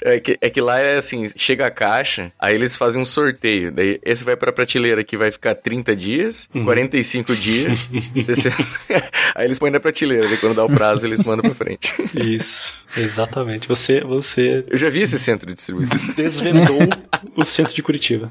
É 0.02 0.20
que, 0.20 0.38
é 0.40 0.50
que 0.50 0.60
lá 0.60 0.78
é 0.78 0.96
assim, 0.96 1.26
chega 1.36 1.66
a 1.66 1.70
caixa, 1.70 2.30
aí 2.38 2.54
eles 2.54 2.76
fazem 2.76 3.00
um 3.00 3.04
sorteio. 3.04 3.72
Daí 3.72 3.98
esse 4.04 4.22
vai 4.24 4.36
pra 4.36 4.52
prateleira 4.52 5.02
que 5.02 5.16
vai 5.16 5.30
ficar 5.30 5.54
30 5.54 5.96
dias, 5.96 6.48
45 6.64 7.17
cinco 7.18 7.36
dias. 7.36 7.90
Você- 8.26 8.50
Aí 9.34 9.44
eles 9.46 9.58
põem 9.58 9.70
na 9.70 9.78
prateleira, 9.80 10.36
quando 10.38 10.54
dá 10.54 10.64
o 10.64 10.68
prazo 10.68 11.06
eles 11.06 11.22
mandam 11.22 11.42
pra 11.42 11.54
frente. 11.54 11.92
Isso, 12.14 12.74
exatamente. 12.96 13.68
Você, 13.68 14.00
você 14.00 14.64
Eu 14.68 14.76
já 14.78 14.88
vi 14.90 15.02
esse 15.02 15.18
centro 15.18 15.46
de 15.48 15.54
distribuição. 15.54 15.98
desvendou 16.16 16.78
o 17.36 17.44
centro 17.44 17.74
de 17.74 17.82
Curitiba. 17.82 18.30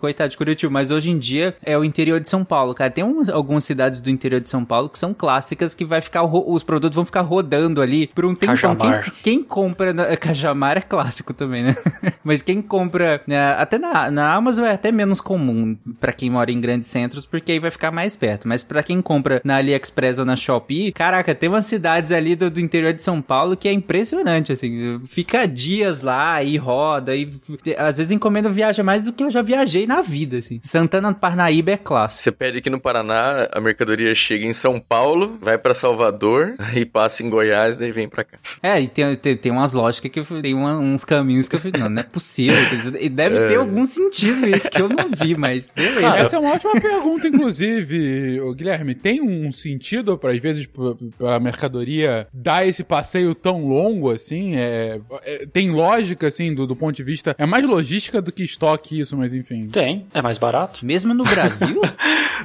Coitado 0.00 0.30
de 0.30 0.36
Curitiba, 0.36 0.70
mas 0.72 0.90
hoje 0.90 1.10
em 1.10 1.18
dia 1.18 1.56
é 1.64 1.76
o 1.78 1.84
interior 1.84 2.20
de 2.20 2.28
São 2.28 2.44
Paulo, 2.44 2.74
cara. 2.74 2.90
Tem 2.90 3.04
uns- 3.04 3.28
algumas 3.30 3.64
cidades 3.64 4.00
do 4.00 4.10
interior 4.10 4.40
de 4.40 4.50
São 4.50 4.64
Paulo 4.64 4.88
que 4.88 4.98
são 4.98 5.14
clássicas 5.14 5.74
que 5.74 5.84
vai 5.84 6.00
ficar 6.00 6.22
os 6.24 6.62
produtos 6.62 6.96
vão 6.96 7.04
ficar 7.06 7.20
rodando 7.22 7.80
ali 7.80 8.06
por 8.08 8.24
um 8.24 8.34
tempão. 8.34 8.76
Quem, 8.76 8.90
Cajamar. 8.90 9.14
quem 9.22 9.42
compra 9.42 9.92
na, 9.92 10.16
Cajamar 10.16 10.76
é 10.76 10.80
clássico 10.80 11.32
também, 11.32 11.62
né? 11.64 11.76
mas 12.22 12.42
quem 12.42 12.60
compra 12.60 13.22
né, 13.26 13.52
até 13.54 13.78
na, 13.78 14.10
na 14.10 14.34
Amazon 14.34 14.64
é 14.66 14.72
até 14.72 14.92
menos 14.92 15.20
comum 15.20 15.76
pra 16.00 16.12
quem 16.12 16.30
mora 16.30 16.50
em 16.50 16.60
grandes 16.60 16.88
centros, 16.88 17.24
porque 17.24 17.52
aí 17.52 17.58
vai 17.58 17.70
ficar 17.70 17.90
mais 17.90 18.16
perto. 18.22 18.46
Mas 18.46 18.62
pra 18.62 18.84
quem 18.84 19.02
compra 19.02 19.40
na 19.42 19.56
AliExpress 19.56 20.18
ou 20.20 20.24
na 20.24 20.36
Shopee, 20.36 20.92
caraca, 20.92 21.34
tem 21.34 21.48
umas 21.48 21.66
cidades 21.66 22.12
ali 22.12 22.36
do, 22.36 22.48
do 22.48 22.60
interior 22.60 22.92
de 22.92 23.02
São 23.02 23.20
Paulo 23.20 23.56
que 23.56 23.66
é 23.66 23.72
impressionante, 23.72 24.52
assim. 24.52 25.00
Fica 25.08 25.44
dias 25.44 26.02
lá 26.02 26.40
e 26.40 26.56
roda 26.56 27.16
e 27.16 27.28
às 27.76 27.96
vezes 27.98 28.12
encomenda 28.12 28.48
viaja 28.48 28.84
mais 28.84 29.02
do 29.02 29.12
que 29.12 29.24
eu 29.24 29.30
já 29.30 29.42
viajei 29.42 29.88
na 29.88 30.00
vida, 30.02 30.38
assim. 30.38 30.60
Santana 30.62 31.10
do 31.10 31.18
Parnaíba 31.18 31.72
é 31.72 31.76
clássico. 31.76 32.22
Você 32.22 32.30
pede 32.30 32.58
aqui 32.58 32.70
no 32.70 32.78
Paraná, 32.80 33.48
a 33.52 33.60
mercadoria 33.60 34.14
chega 34.14 34.44
em 34.46 34.52
São 34.52 34.78
Paulo, 34.78 35.36
vai 35.40 35.58
pra 35.58 35.74
Salvador, 35.74 36.54
aí 36.60 36.84
passa 36.86 37.24
em 37.24 37.28
Goiás, 37.30 37.76
daí 37.78 37.90
vem 37.90 38.08
pra 38.08 38.22
cá. 38.22 38.38
É, 38.62 38.80
e 38.80 38.86
tem, 38.86 39.16
tem, 39.16 39.36
tem 39.36 39.50
umas 39.50 39.72
lógicas 39.72 40.10
que 40.12 40.20
eu, 40.20 40.24
tem 40.40 40.54
uma- 40.54 40.78
uns 40.78 41.04
caminhos 41.04 41.48
que 41.48 41.56
eu 41.56 41.60
falei, 41.60 41.80
não, 41.80 41.88
não 41.88 42.00
é 42.00 42.04
possível. 42.04 42.56
E 43.00 43.08
deve 43.08 43.36
ter 43.48 43.56
algum 43.56 43.84
sentido 43.84 44.46
isso 44.48 44.70
que 44.70 44.80
eu 44.80 44.88
não 44.88 45.08
vi, 45.16 45.36
mas 45.36 45.72
beleza. 45.74 46.18
Essa 46.18 46.36
é 46.36 46.38
uma 46.38 46.52
ótima 46.52 46.80
pergunta, 46.80 47.26
inclusive, 47.26 48.11
ô, 48.42 48.52
Guilherme. 48.54 48.94
Tem 48.94 49.20
um 49.20 49.50
sentido 49.52 50.16
para 50.18 50.32
às 50.32 50.38
vezes 50.38 50.66
para 51.18 51.36
a 51.36 51.40
mercadoria 51.40 52.26
dar 52.32 52.66
esse 52.66 52.82
passeio 52.84 53.34
tão 53.34 53.66
longo 53.66 54.10
assim? 54.10 54.56
É, 54.56 55.00
é- 55.24 55.46
tem 55.52 55.70
lógica 55.70 56.26
assim 56.26 56.54
do, 56.54 56.66
do 56.66 56.74
ponto 56.76 56.94
de 56.96 57.02
vista 57.02 57.34
é 57.38 57.46
mais 57.46 57.64
logística 57.64 58.20
do 58.20 58.32
que 58.32 58.42
estoque 58.44 58.98
isso, 59.00 59.16
mas 59.16 59.32
enfim. 59.32 59.68
Tem, 59.68 60.06
é 60.12 60.20
mais 60.22 60.38
barato. 60.38 60.84
Mesmo 60.84 61.14
no 61.14 61.24
Brasil? 61.24 61.80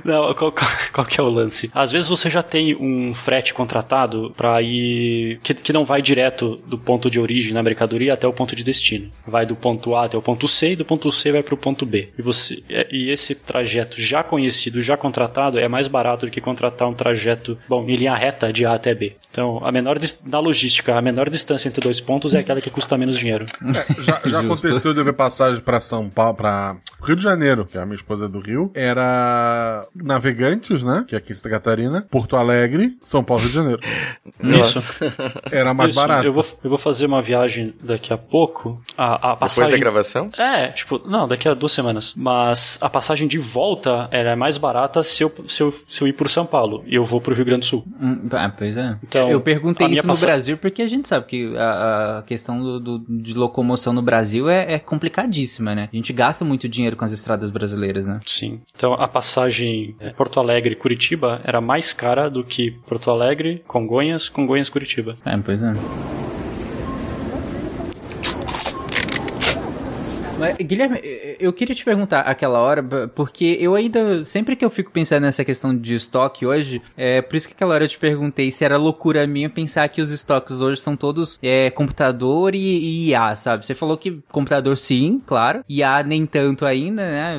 Não, 0.05 0.33
qual, 0.35 0.51
qual- 0.51 0.71
qual 0.93 1.07
que 1.07 1.19
é 1.19 1.23
o 1.23 1.29
lance? 1.29 1.71
Às 1.73 1.91
vezes 1.91 2.07
você 2.07 2.29
já 2.29 2.43
tem 2.43 2.75
um 2.75 3.13
frete 3.13 3.53
contratado 3.53 4.31
para 4.37 4.61
ir 4.61 5.39
que, 5.41 5.53
que 5.55 5.73
não 5.73 5.83
vai 5.83 6.01
direto 6.01 6.57
do 6.67 6.77
ponto 6.77 7.09
de 7.09 7.19
origem 7.19 7.53
da 7.53 7.63
mercadoria 7.63 8.13
até 8.13 8.27
o 8.27 8.33
ponto 8.33 8.55
de 8.55 8.63
destino. 8.63 9.09
Vai 9.25 9.45
do 9.45 9.55
ponto 9.55 9.95
A 9.95 10.05
até 10.05 10.17
o 10.17 10.21
ponto 10.21 10.47
C 10.47 10.73
e 10.73 10.75
do 10.75 10.85
ponto 10.85 11.11
C 11.11 11.31
vai 11.31 11.41
para 11.41 11.53
o 11.53 11.57
ponto 11.57 11.85
B. 11.85 12.09
E 12.17 12.21
você 12.21 12.61
é- 12.69 12.87
e 12.91 13.09
esse 13.09 13.33
trajeto 13.35 13.99
já 13.99 14.23
conhecido, 14.23 14.81
já 14.81 14.95
contratado 14.95 15.56
é 15.57 15.67
mais 15.67 15.87
barato 15.87 16.25
do 16.25 16.31
que 16.31 16.41
contratar 16.41 16.87
um 16.87 16.93
trajeto, 16.93 17.57
bom, 17.67 17.87
em 17.87 17.95
linha 17.95 18.15
reta 18.15 18.51
de 18.51 18.65
A 18.65 18.73
até 18.73 18.93
B. 18.93 19.15
Então, 19.31 19.61
a 19.63 19.71
menor 19.71 19.97
na 20.25 20.39
logística, 20.39 20.95
a 20.95 21.01
menor 21.01 21.29
distância 21.29 21.67
entre 21.67 21.81
dois 21.81 22.01
pontos 22.01 22.33
é 22.33 22.39
aquela 22.39 22.59
que 22.59 22.69
custa 22.69 22.97
menos 22.97 23.17
dinheiro. 23.17 23.45
É, 23.61 24.01
já, 24.01 24.21
já 24.25 24.39
aconteceu 24.41 24.93
de 24.93 24.99
eu 24.99 25.05
ver 25.05 25.13
passagem 25.13 25.61
pra 25.61 25.79
São 25.79 26.09
Paulo, 26.09 26.35
pra 26.35 26.77
Rio 27.03 27.15
de 27.15 27.23
Janeiro, 27.23 27.65
que 27.65 27.77
é 27.77 27.81
a 27.81 27.85
minha 27.85 27.95
esposa 27.95 28.25
é 28.25 28.27
do 28.27 28.39
Rio. 28.39 28.71
Era 28.73 29.85
Navegantes, 29.95 30.83
né? 30.83 31.05
Que 31.07 31.15
é 31.15 31.17
aqui 31.17 31.31
em 31.31 31.35
Santa 31.35 31.49
Catarina. 31.49 32.05
Porto 32.09 32.35
Alegre, 32.35 32.97
São 33.01 33.23
Paulo, 33.23 33.43
Rio 33.43 33.49
de 33.49 33.55
Janeiro. 33.55 33.81
Isso. 34.41 34.89
Era 35.51 35.73
mais 35.73 35.91
Isso, 35.91 35.99
barato. 35.99 36.25
Eu 36.25 36.33
vou, 36.33 36.45
eu 36.63 36.69
vou 36.69 36.79
fazer 36.79 37.05
uma 37.05 37.21
viagem 37.21 37.73
daqui 37.81 38.13
a 38.13 38.17
pouco. 38.17 38.79
A, 38.97 39.13
a 39.13 39.33
Depois 39.33 39.39
passagem... 39.39 39.71
da 39.71 39.77
gravação? 39.77 40.31
É, 40.37 40.67
tipo, 40.69 41.01
não, 41.05 41.27
daqui 41.27 41.47
a 41.47 41.53
duas 41.53 41.71
semanas. 41.71 42.13
Mas 42.15 42.77
a 42.81 42.89
passagem 42.89 43.27
de 43.27 43.37
volta 43.37 44.07
era 44.11 44.35
mais 44.35 44.57
barata 44.57 45.03
se 45.03 45.23
eu, 45.23 45.33
se 45.47 45.61
eu, 45.61 45.71
se 45.71 46.01
eu 46.01 46.07
ir 46.07 46.13
por 46.13 46.29
São 46.29 46.45
Paulo 46.45 46.83
e 46.87 46.95
eu 46.95 47.03
vou 47.03 47.19
pro 47.21 47.35
Rio 47.35 47.45
Grande 47.45 47.61
do 47.61 47.65
Sul. 47.65 47.85
Hum, 48.01 48.21
ah, 48.31 48.49
pois 48.55 48.77
é. 48.77 48.97
Então, 49.03 49.29
eu 49.29 49.39
perguntei 49.41 49.87
isso 49.87 50.03
no 50.07 50.13
passa- 50.13 50.25
Brasil 50.25 50.57
porque 50.57 50.81
a 50.81 50.87
gente 50.87 51.07
sabe 51.07 51.25
que 51.25 51.55
a, 51.57 52.19
a 52.19 52.23
questão 52.23 52.61
do, 52.61 52.79
do- 52.79 53.05
de 53.07 53.33
locomoção 53.33 53.91
no 53.93 54.01
Brasil 54.01 54.49
é, 54.49 54.73
é 54.73 54.79
complicadíssima, 54.79 55.75
né? 55.75 55.89
A 55.91 55.95
gente 55.95 56.11
gasta 56.13 56.43
muito 56.45 56.67
dinheiro 56.69 56.95
com 56.95 57.05
as 57.05 57.11
estradas 57.11 57.49
brasileiras, 57.49 58.05
né? 58.05 58.19
Sim. 58.25 58.61
Então 58.75 58.93
a 58.93 59.07
passagem 59.07 59.95
é, 59.99 60.09
Porto 60.11 60.39
Alegre-Curitiba 60.39 61.41
era 61.43 61.59
mais 61.61 61.91
cara 61.93 62.29
do 62.29 62.43
que 62.43 62.71
Porto 62.87 63.09
Alegre, 63.11 63.63
Congonhas, 63.67 64.29
Congonhas-Curitiba. 64.29 65.17
É, 65.25 65.37
pois 65.37 65.61
é. 65.63 65.73
Mas, 70.39 70.55
Guilherme, 70.57 70.99
eu 71.39 71.53
queria 71.53 71.75
te 71.75 71.83
perguntar 71.83 72.21
aquela 72.21 72.59
hora, 72.59 72.83
porque 73.13 73.57
eu 73.59 73.75
ainda, 73.75 74.23
sempre 74.23 74.55
que 74.55 74.63
eu 74.63 74.69
fico 74.69 74.91
pensando 74.91 75.23
nessa 75.23 75.43
questão 75.43 75.77
de 75.77 75.95
estoque 75.95 76.45
hoje, 76.45 76.81
é 76.95 77.21
por 77.21 77.35
isso 77.35 77.47
que 77.47 77.53
aquela 77.53 77.73
hora 77.73 77.83
eu 77.83 77.87
te 77.87 77.97
perguntei 77.97 78.51
se 78.51 78.63
era 78.63 78.77
loucura 78.77 79.25
minha 79.27 79.49
pensar 79.49 79.87
que 79.89 80.01
os 80.01 80.11
estoques 80.11 80.61
hoje 80.61 80.81
são 80.81 80.95
todos 80.95 81.39
é, 81.41 81.69
computador 81.69 82.55
e, 82.55 82.59
e 82.59 83.09
IA, 83.09 83.35
sabe? 83.35 83.65
Você 83.65 83.75
falou 83.75 83.97
que 83.97 84.19
computador 84.31 84.77
sim, 84.77 85.21
claro, 85.25 85.63
IA 85.67 86.03
nem 86.03 86.25
tanto 86.25 86.65
ainda, 86.65 87.03
né? 87.03 87.37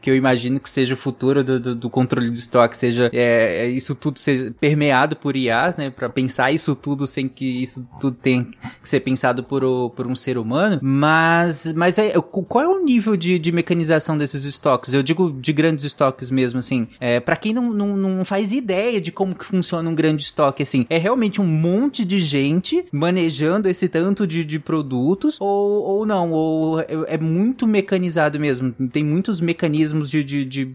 Que 0.00 0.10
eu 0.10 0.16
imagino 0.16 0.60
que 0.60 0.68
seja 0.68 0.94
o 0.94 0.96
futuro 0.96 1.42
do, 1.42 1.58
do, 1.58 1.74
do 1.74 1.90
controle 1.90 2.30
de 2.30 2.38
estoque, 2.38 2.76
seja 2.76 3.10
é, 3.12 3.68
isso 3.68 3.94
tudo 3.94 4.18
seja 4.18 4.52
permeado 4.60 5.16
por 5.16 5.36
IAs, 5.36 5.76
né? 5.76 5.90
Pra 5.90 6.08
pensar 6.08 6.52
isso 6.52 6.74
tudo 6.74 7.06
sem 7.06 7.28
que 7.28 7.62
isso 7.62 7.86
tudo 8.00 8.16
tenha 8.16 8.44
que 8.44 8.88
ser 8.88 9.00
pensado 9.00 9.42
por, 9.42 9.64
o, 9.64 9.90
por 9.90 10.06
um 10.06 10.14
ser 10.14 10.38
humano. 10.38 10.78
Mas, 10.82 11.72
mas 11.72 11.98
é, 11.98 12.12
qual 12.20 12.64
é 12.64 12.68
o 12.68 12.84
nível 12.84 13.16
de, 13.16 13.31
de 13.38 13.52
mecanização 13.52 14.16
desses 14.16 14.44
estoques? 14.44 14.92
Eu 14.92 15.02
digo 15.02 15.30
de 15.32 15.52
grandes 15.52 15.84
estoques 15.84 16.30
mesmo, 16.30 16.58
assim. 16.58 16.86
É, 17.00 17.20
para 17.20 17.36
quem 17.36 17.52
não, 17.52 17.72
não, 17.72 17.96
não 17.96 18.24
faz 18.24 18.52
ideia 18.52 19.00
de 19.00 19.12
como 19.12 19.34
que 19.34 19.44
funciona 19.44 19.88
um 19.88 19.94
grande 19.94 20.22
estoque, 20.22 20.62
assim, 20.62 20.86
é 20.88 20.98
realmente 20.98 21.40
um 21.40 21.46
monte 21.46 22.04
de 22.04 22.18
gente 22.20 22.84
manejando 22.92 23.68
esse 23.68 23.88
tanto 23.88 24.26
de, 24.26 24.44
de 24.44 24.58
produtos 24.58 25.36
ou, 25.40 25.82
ou 25.82 26.06
não? 26.06 26.32
Ou 26.32 26.80
é, 26.80 26.86
é 27.08 27.18
muito 27.18 27.66
mecanizado 27.66 28.38
mesmo? 28.38 28.72
Tem 28.92 29.04
muitos 29.04 29.40
mecanismos 29.40 30.10
de, 30.10 30.24
de, 30.24 30.44
de 30.44 30.74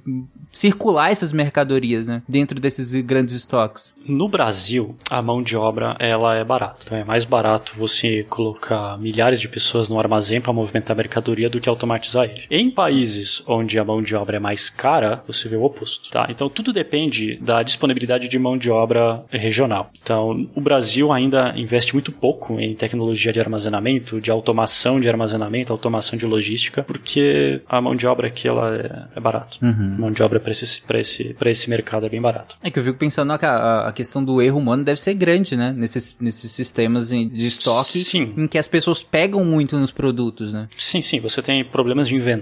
circular 0.52 1.12
essas 1.12 1.32
mercadorias, 1.34 2.08
né? 2.08 2.22
Dentro 2.28 2.60
desses 2.60 2.94
grandes 3.04 3.36
estoques. 3.36 3.94
No 4.06 4.28
Brasil, 4.28 4.96
a 5.10 5.22
mão 5.22 5.42
de 5.42 5.56
obra 5.56 5.96
ela 6.00 6.36
é 6.36 6.44
barata. 6.44 6.80
Então 6.86 6.98
é 6.98 7.04
mais 7.04 7.26
barato 7.26 7.74
você 7.78 8.24
colocar 8.24 8.98
milhares 8.98 9.40
de 9.40 9.48
pessoas 9.48 9.90
no 9.90 10.00
armazém 10.00 10.42
para 10.42 10.54
movimentar 10.54 10.96
a 10.96 10.98
mercadoria 10.98 11.50
do 11.50 11.60
que 11.60 11.70
automatizar 11.70 12.26
ele. 12.26 12.44
Em 12.50 12.70
países 12.72 13.44
onde 13.48 13.78
a 13.80 13.84
mão 13.84 14.02
de 14.02 14.16
obra 14.16 14.38
é 14.38 14.40
mais 14.40 14.70
cara, 14.70 15.24
você 15.28 15.48
vê 15.50 15.56
o 15.56 15.64
oposto, 15.64 16.10
tá? 16.10 16.28
Então 16.30 16.50
tudo 16.50 16.72
depende 16.74 17.36
da 17.42 17.64
disponibilidade 17.64 18.28
de 18.28 18.40
mão 18.40 18.58
de 18.58 18.70
obra 18.72 19.24
regional. 19.30 19.90
Então 20.02 20.48
o 20.56 20.62
Brasil 20.62 21.12
ainda 21.12 21.54
investe 21.58 21.94
muito 21.94 22.12
pouco 22.12 22.60
em 22.60 22.74
tecnologia 22.76 23.34
de 23.34 23.40
armazenamento, 23.40 24.20
de 24.22 24.32
automação 24.32 25.00
de 25.00 25.10
armazenamento, 25.10 25.72
automação 25.72 26.18
de 26.18 26.26
logística, 26.26 26.84
porque 26.84 27.62
a 27.68 27.82
mão 27.82 27.96
de 27.96 28.08
obra 28.08 28.28
aqui 28.28 28.48
ela 28.48 28.76
é, 28.76 29.18
é 29.18 29.20
barato. 29.20 29.58
Uhum. 29.62 29.96
Mão 30.00 30.12
de 30.12 30.24
obra 30.24 30.40
para 30.40 30.52
esse, 30.52 30.82
pra 30.84 31.00
esse, 31.00 31.34
pra 31.34 31.50
esse 31.50 31.70
mercado 31.70 32.06
é 32.06 32.10
bem 32.10 32.22
barato. 32.22 32.58
É 32.64 32.70
que 32.72 32.80
eu 32.80 32.84
fico 32.84 32.98
pensando 32.98 33.38
que 33.38 33.46
a, 33.46 33.88
a 33.88 33.92
questão 33.92 34.24
do 34.24 34.42
erro 34.42 34.60
humano 34.60 34.84
deve 34.84 35.00
ser 35.00 35.14
grande, 35.14 35.56
né? 35.56 35.74
Nesses, 35.76 36.18
nesses 36.20 36.52
sistemas 36.52 37.12
em- 37.12 37.28
de 37.30 37.46
estoque 37.46 38.00
Sim. 38.00 38.34
em 38.38 38.48
que 38.48 38.58
as 38.58 38.68
pessoas 38.68 39.04
pegam 39.04 39.44
muito 39.44 39.78
nos 39.78 39.92
produtos, 39.92 40.54
né? 40.54 40.68
Sim, 40.78 41.02
sim, 41.02 41.20
você 41.20 41.42
tem 41.42 41.64
problemas 41.64 42.08
de 42.08 42.16
inventário 42.16 42.37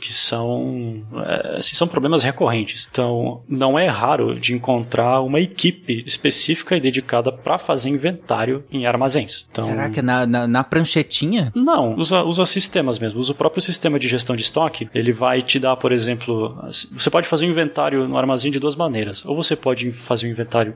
que 0.00 0.12
são, 0.12 1.02
é, 1.24 1.56
assim, 1.58 1.74
são 1.74 1.88
problemas 1.88 2.22
recorrentes. 2.22 2.88
Então, 2.90 3.42
não 3.48 3.78
é 3.78 3.86
raro 3.86 4.38
de 4.38 4.54
encontrar 4.54 5.20
uma 5.20 5.40
equipe 5.40 6.02
específica 6.06 6.76
e 6.76 6.80
dedicada 6.80 7.32
para 7.32 7.58
fazer 7.58 7.90
inventário 7.90 8.64
em 8.70 8.86
armazéns. 8.86 9.46
Então, 9.50 9.68
Caraca, 9.68 10.02
na, 10.02 10.26
na, 10.26 10.46
na 10.46 10.64
pranchetinha? 10.64 11.52
não, 11.54 11.94
usa, 11.96 12.22
usa 12.22 12.46
sistemas 12.46 12.98
mesmo. 12.98 13.20
Usa 13.20 13.32
o 13.32 13.34
próprio 13.34 13.62
sistema 13.62 13.98
de 13.98 14.08
gestão 14.08 14.36
de 14.36 14.42
estoque. 14.42 14.88
Ele 14.94 15.12
vai 15.12 15.42
te 15.42 15.58
dar, 15.58 15.76
por 15.76 15.92
exemplo, 15.92 16.58
assim, 16.62 16.88
você 16.92 17.10
pode 17.10 17.28
fazer 17.28 17.46
um 17.46 17.50
inventário 17.50 18.06
no 18.08 18.16
armazém 18.16 18.50
de 18.50 18.58
duas 18.58 18.76
maneiras. 18.76 19.24
Ou 19.24 19.36
você 19.36 19.56
pode 19.56 19.90
fazer 19.92 20.26
um 20.26 20.30
inventário 20.30 20.74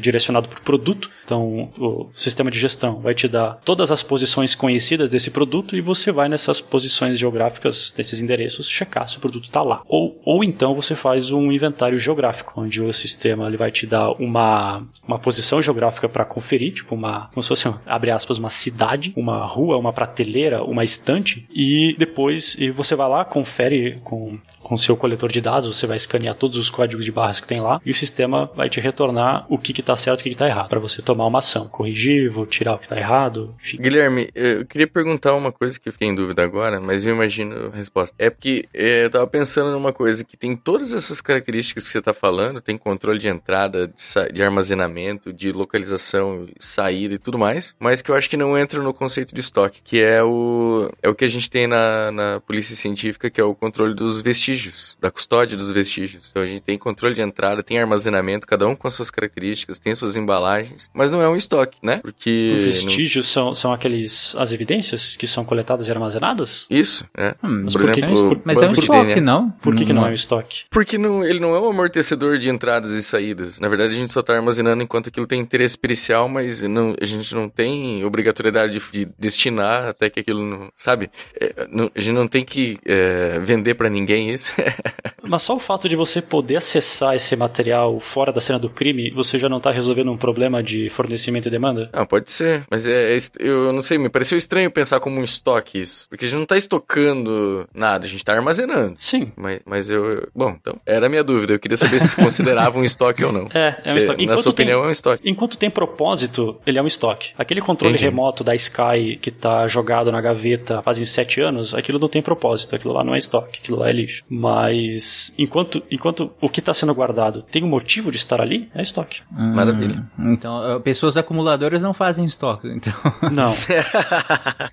direcionado 0.00 0.48
por 0.48 0.60
produto. 0.60 1.10
Então, 1.24 1.70
o 1.78 2.10
sistema 2.14 2.50
de 2.50 2.58
gestão 2.58 3.00
vai 3.00 3.14
te 3.14 3.28
dar 3.28 3.58
todas 3.64 3.90
as 3.90 4.02
posições 4.02 4.54
conhecidas 4.54 5.10
desse 5.10 5.30
produto 5.30 5.76
e 5.76 5.80
você 5.80 6.10
vai 6.12 6.28
nessas 6.28 6.60
posições 6.60 7.18
geográficas, 7.18 7.92
desses 7.98 8.20
endereços, 8.20 8.68
checar 8.68 9.08
se 9.08 9.18
o 9.18 9.20
produto 9.20 9.44
está 9.44 9.62
lá. 9.62 9.82
Ou, 9.86 10.18
ou 10.24 10.42
então 10.42 10.74
você 10.74 10.94
faz 10.94 11.30
um 11.30 11.52
inventário 11.52 11.98
geográfico, 11.98 12.54
onde 12.56 12.82
o 12.82 12.92
sistema 12.92 13.46
ele 13.46 13.56
vai 13.56 13.70
te 13.70 13.86
dar 13.86 14.12
uma, 14.12 14.82
uma 15.06 15.18
posição 15.18 15.60
geográfica 15.60 16.08
para 16.08 16.24
conferir, 16.24 16.72
tipo 16.72 16.94
uma, 16.94 17.28
como 17.34 17.42
se 17.42 17.48
fosse, 17.48 17.68
abre 17.84 18.10
aspas, 18.10 18.38
uma 18.38 18.50
cidade, 18.50 19.12
uma 19.16 19.44
rua, 19.44 19.76
uma 19.76 19.92
prateleira, 19.92 20.62
uma 20.62 20.84
estante, 20.84 21.46
e 21.50 21.94
depois 21.98 22.54
e 22.58 22.70
você 22.70 22.94
vai 22.94 23.08
lá, 23.08 23.24
confere 23.24 23.98
com 24.04 24.38
com 24.68 24.76
seu 24.76 24.96
coletor 24.96 25.30
de 25.30 25.40
dados, 25.40 25.68
você 25.68 25.86
vai 25.86 25.96
escanear 25.96 26.34
todos 26.34 26.58
os 26.58 26.68
códigos 26.68 27.04
de 27.04 27.10
barras 27.10 27.40
que 27.40 27.46
tem 27.46 27.60
lá 27.60 27.78
e 27.86 27.90
o 27.90 27.94
sistema 27.94 28.50
vai 28.54 28.68
te 28.68 28.80
retornar 28.80 29.46
o 29.48 29.56
que 29.56 29.78
está 29.80 29.96
certo 29.96 30.20
e 30.20 30.22
o 30.22 30.24
que 30.24 30.28
está 30.30 30.46
errado, 30.46 30.68
para 30.68 30.78
você 30.78 31.00
tomar 31.00 31.26
uma 31.26 31.38
ação, 31.38 31.68
corrigir, 31.68 32.30
vou 32.30 32.44
tirar 32.44 32.74
o 32.74 32.78
que 32.78 32.84
está 32.84 32.98
errado, 32.98 33.54
enfim. 33.62 33.78
Guilherme, 33.78 34.28
eu 34.34 34.66
queria 34.66 34.86
perguntar 34.86 35.34
uma 35.34 35.50
coisa 35.50 35.80
que 35.80 35.88
eu 35.88 35.92
fiquei 35.92 36.08
em 36.08 36.14
dúvida 36.14 36.42
agora, 36.42 36.80
mas 36.80 37.06
eu 37.06 37.14
imagino 37.14 37.70
resposta. 37.88 38.14
É 38.18 38.30
porque 38.30 38.68
é, 38.72 39.04
eu 39.04 39.10
tava 39.10 39.26
pensando 39.26 39.72
numa 39.72 39.92
coisa 39.92 40.22
que 40.22 40.36
tem 40.36 40.54
todas 40.54 40.92
essas 40.92 41.20
características 41.20 41.84
que 41.84 41.90
você 41.90 42.02
tá 42.02 42.12
falando, 42.12 42.60
tem 42.60 42.76
controle 42.76 43.18
de 43.18 43.28
entrada, 43.28 43.88
de, 43.88 44.32
de 44.32 44.42
armazenamento, 44.42 45.32
de 45.32 45.50
localização, 45.50 46.46
saída 46.58 47.14
e 47.14 47.18
tudo 47.18 47.38
mais, 47.38 47.74
mas 47.78 48.02
que 48.02 48.10
eu 48.10 48.14
acho 48.14 48.28
que 48.28 48.36
não 48.36 48.56
entra 48.56 48.82
no 48.82 48.92
conceito 48.92 49.34
de 49.34 49.40
estoque, 49.40 49.80
que 49.82 50.00
é 50.00 50.22
o, 50.22 50.90
é 51.02 51.08
o 51.08 51.14
que 51.14 51.24
a 51.24 51.28
gente 51.28 51.50
tem 51.50 51.66
na, 51.66 52.12
na 52.12 52.40
polícia 52.40 52.76
científica, 52.76 53.30
que 53.30 53.40
é 53.40 53.44
o 53.44 53.54
controle 53.54 53.94
dos 53.94 54.20
vestígios, 54.20 54.96
da 55.00 55.10
custódia 55.10 55.56
dos 55.56 55.70
vestígios. 55.70 56.28
Então 56.30 56.42
a 56.42 56.46
gente 56.46 56.62
tem 56.62 56.78
controle 56.78 57.14
de 57.14 57.22
entrada, 57.22 57.62
tem 57.62 57.78
armazenamento, 57.78 58.46
cada 58.46 58.66
um 58.66 58.76
com 58.76 58.86
as 58.86 58.94
suas 58.94 59.10
características, 59.10 59.78
tem 59.78 59.94
suas 59.94 60.16
embalagens, 60.16 60.90
mas 60.92 61.10
não 61.10 61.22
é 61.22 61.28
um 61.28 61.36
estoque, 61.36 61.78
né? 61.82 61.98
Porque. 61.98 62.54
Os 62.58 62.64
vestígios 62.64 63.26
não... 63.26 63.44
são, 63.44 63.54
são 63.54 63.72
aqueles. 63.72 64.34
as 64.36 64.52
evidências 64.52 65.16
que 65.16 65.26
são 65.26 65.44
coletadas 65.44 65.88
e 65.88 65.90
armazenadas? 65.90 66.66
Isso, 66.70 67.04
é. 67.16 67.34
Hum, 67.42 67.64
por 67.78 67.90
exemplo, 67.90 68.42
mas 68.44 68.62
é 68.62 68.68
um 68.68 68.72
estoque, 68.72 69.20
não? 69.20 69.50
Por 69.50 69.74
que, 69.74 69.84
que 69.84 69.92
não 69.92 70.06
é 70.06 70.10
um 70.10 70.14
estoque? 70.14 70.64
Porque 70.70 70.98
não, 70.98 71.24
ele 71.24 71.40
não 71.40 71.54
é 71.54 71.60
um 71.60 71.70
amortecedor 71.70 72.38
de 72.38 72.50
entradas 72.50 72.92
e 72.92 73.02
saídas. 73.02 73.60
Na 73.60 73.68
verdade, 73.68 73.94
a 73.94 73.96
gente 73.96 74.12
só 74.12 74.20
está 74.20 74.34
armazenando 74.34 74.82
enquanto 74.82 75.08
aquilo 75.08 75.26
tem 75.26 75.40
interesse 75.40 75.78
pericial, 75.78 76.28
mas 76.28 76.62
não, 76.62 76.94
a 77.00 77.04
gente 77.04 77.34
não 77.34 77.48
tem 77.48 78.04
obrigatoriedade 78.04 78.78
de, 78.78 78.90
de 78.90 79.08
destinar 79.18 79.88
até 79.88 80.10
que 80.10 80.20
aquilo 80.20 80.44
não. 80.44 80.70
Sabe? 80.74 81.10
É, 81.40 81.66
não, 81.70 81.90
a 81.94 82.00
gente 82.00 82.14
não 82.14 82.28
tem 82.28 82.44
que 82.44 82.78
é, 82.84 83.38
vender 83.40 83.74
para 83.74 83.88
ninguém 83.88 84.30
isso. 84.30 84.52
mas 85.22 85.42
só 85.42 85.56
o 85.56 85.58
fato 85.58 85.88
de 85.88 85.96
você 85.96 86.20
poder 86.20 86.56
acessar 86.56 87.14
esse 87.14 87.34
material 87.36 87.98
fora 88.00 88.32
da 88.32 88.40
cena 88.40 88.58
do 88.58 88.68
crime, 88.68 89.10
você 89.10 89.38
já 89.38 89.48
não 89.48 89.58
está 89.58 89.70
resolvendo 89.70 90.10
um 90.10 90.16
problema 90.16 90.62
de 90.62 90.90
fornecimento 90.90 91.48
e 91.48 91.50
demanda? 91.50 91.90
Ah, 91.92 92.06
pode 92.06 92.30
ser. 92.30 92.64
Mas 92.70 92.86
é, 92.86 93.16
é, 93.16 93.18
eu 93.38 93.72
não 93.72 93.82
sei, 93.82 93.98
me 93.98 94.08
pareceu 94.08 94.38
estranho 94.38 94.70
pensar 94.70 95.00
como 95.00 95.20
um 95.20 95.24
estoque 95.24 95.80
isso. 95.80 96.08
Porque 96.08 96.24
a 96.24 96.28
gente 96.28 96.36
não 96.36 96.44
está 96.44 96.56
estocando 96.56 97.57
nada, 97.74 98.06
a 98.06 98.08
gente 98.08 98.18
está 98.18 98.34
armazenando. 98.34 98.96
Sim. 98.98 99.32
Mas, 99.36 99.60
mas 99.64 99.90
eu. 99.90 100.28
Bom, 100.34 100.56
então, 100.60 100.76
era 100.84 101.06
a 101.06 101.08
minha 101.08 101.24
dúvida. 101.24 101.54
Eu 101.54 101.58
queria 101.58 101.76
saber 101.76 102.00
se 102.00 102.14
considerava 102.16 102.78
um 102.78 102.84
estoque 102.84 103.24
ou 103.24 103.32
não. 103.32 103.48
É, 103.54 103.76
é 103.84 103.92
um 103.92 103.96
estoque. 103.96 104.26
Na 104.26 104.36
sua 104.36 104.50
opinião, 104.50 104.80
tem, 104.80 104.84
é 104.84 104.88
um 104.88 104.92
estoque. 104.92 105.30
Enquanto 105.30 105.56
tem 105.56 105.70
propósito, 105.70 106.60
ele 106.66 106.78
é 106.78 106.82
um 106.82 106.86
estoque. 106.86 107.32
Aquele 107.38 107.60
controle 107.60 107.94
Entendi. 107.94 108.04
remoto 108.04 108.44
da 108.44 108.54
Sky 108.54 109.18
que 109.20 109.30
tá 109.30 109.66
jogado 109.66 110.10
na 110.12 110.20
gaveta 110.20 110.82
fazem 110.82 111.04
sete 111.04 111.40
anos, 111.40 111.74
aquilo 111.74 111.98
não 111.98 112.08
tem 112.08 112.22
propósito. 112.22 112.74
Aquilo 112.74 112.94
lá 112.94 113.04
não 113.04 113.14
é 113.14 113.18
estoque, 113.18 113.60
aquilo 113.62 113.78
lá 113.78 113.88
é 113.88 113.92
lixo. 113.92 114.24
Mas 114.28 115.34
enquanto, 115.38 115.82
enquanto 115.90 116.30
o 116.40 116.48
que 116.48 116.60
está 116.60 116.74
sendo 116.74 116.94
guardado 116.94 117.42
tem 117.50 117.62
um 117.62 117.68
motivo 117.68 118.10
de 118.10 118.16
estar 118.16 118.40
ali, 118.40 118.68
é 118.74 118.82
estoque. 118.82 119.22
Hum, 119.32 119.54
Maravilha. 119.54 120.04
Então, 120.18 120.80
pessoas 120.82 121.16
acumuladoras 121.16 121.82
não 121.82 121.94
fazem 121.94 122.24
estoque, 122.24 122.68
então. 122.68 122.92
Não. 123.32 123.54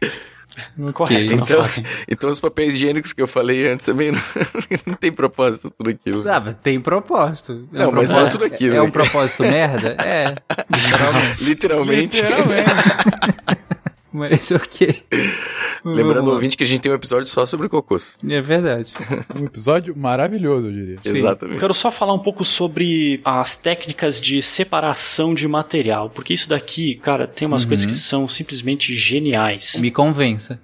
Correto, 0.94 1.34
então, 1.34 1.66
então 2.08 2.30
os 2.30 2.40
papéis 2.40 2.74
higiênicos 2.74 3.14
que 3.14 3.22
eu 3.22 3.28
falei 3.28 3.68
antes 3.72 3.86
também 3.86 4.12
não, 4.12 4.22
não 4.86 4.94
tem 4.96 5.12
propósito 5.12 5.70
tudo 5.72 5.90
aquilo. 5.90 6.30
Ah, 6.30 6.42
tem 6.54 6.80
propósito. 6.80 7.68
É 7.74 7.80
não, 7.80 7.90
um 7.90 7.92
mas 7.92 8.10
propósito, 8.10 8.14
não 8.14 8.26
é 8.26 8.30
tudo 8.30 8.46
aquilo. 8.46 8.76
É, 8.76 8.78
é 8.78 8.82
um 8.82 8.92
propósito 8.92 9.44
merda? 9.44 9.98
É. 10.04 10.36
Literalmente. 11.42 12.22
Literalmente. 12.22 12.24
Mas 14.16 14.50
ok. 14.56 15.04
Lembrando, 15.84 16.32
ouvinte, 16.32 16.56
que 16.56 16.64
a 16.64 16.68
gente 16.68 16.82
tem 16.82 16.92
um 16.92 16.96
episódio 16.96 17.28
só 17.28 17.46
sobre 17.46 17.68
cocôs. 17.68 18.18
É 18.28 18.42
verdade. 18.42 18.94
um 19.36 19.46
episódio 19.46 19.96
maravilhoso, 19.96 20.68
eu 20.68 20.72
diria. 20.72 20.98
Sim. 21.04 21.10
Exatamente. 21.10 21.56
Eu 21.56 21.60
quero 21.60 21.74
só 21.74 21.92
falar 21.92 22.14
um 22.14 22.20
pouco 22.20 22.46
sobre 22.46 23.20
as 23.26 23.58
técnicas 23.58 24.20
de 24.20 24.42
separação 24.42 25.34
de 25.34 25.48
material, 25.48 26.10
porque 26.10 26.34
isso 26.34 26.48
daqui, 26.48 26.96
cara, 26.96 27.28
tem 27.28 27.46
umas 27.46 27.64
uhum. 27.64 27.68
coisas 27.68 27.86
que 27.86 27.94
são 27.94 28.26
simplesmente 28.28 28.96
geniais. 28.96 29.76
Me 29.82 29.92
convença. 29.92 30.60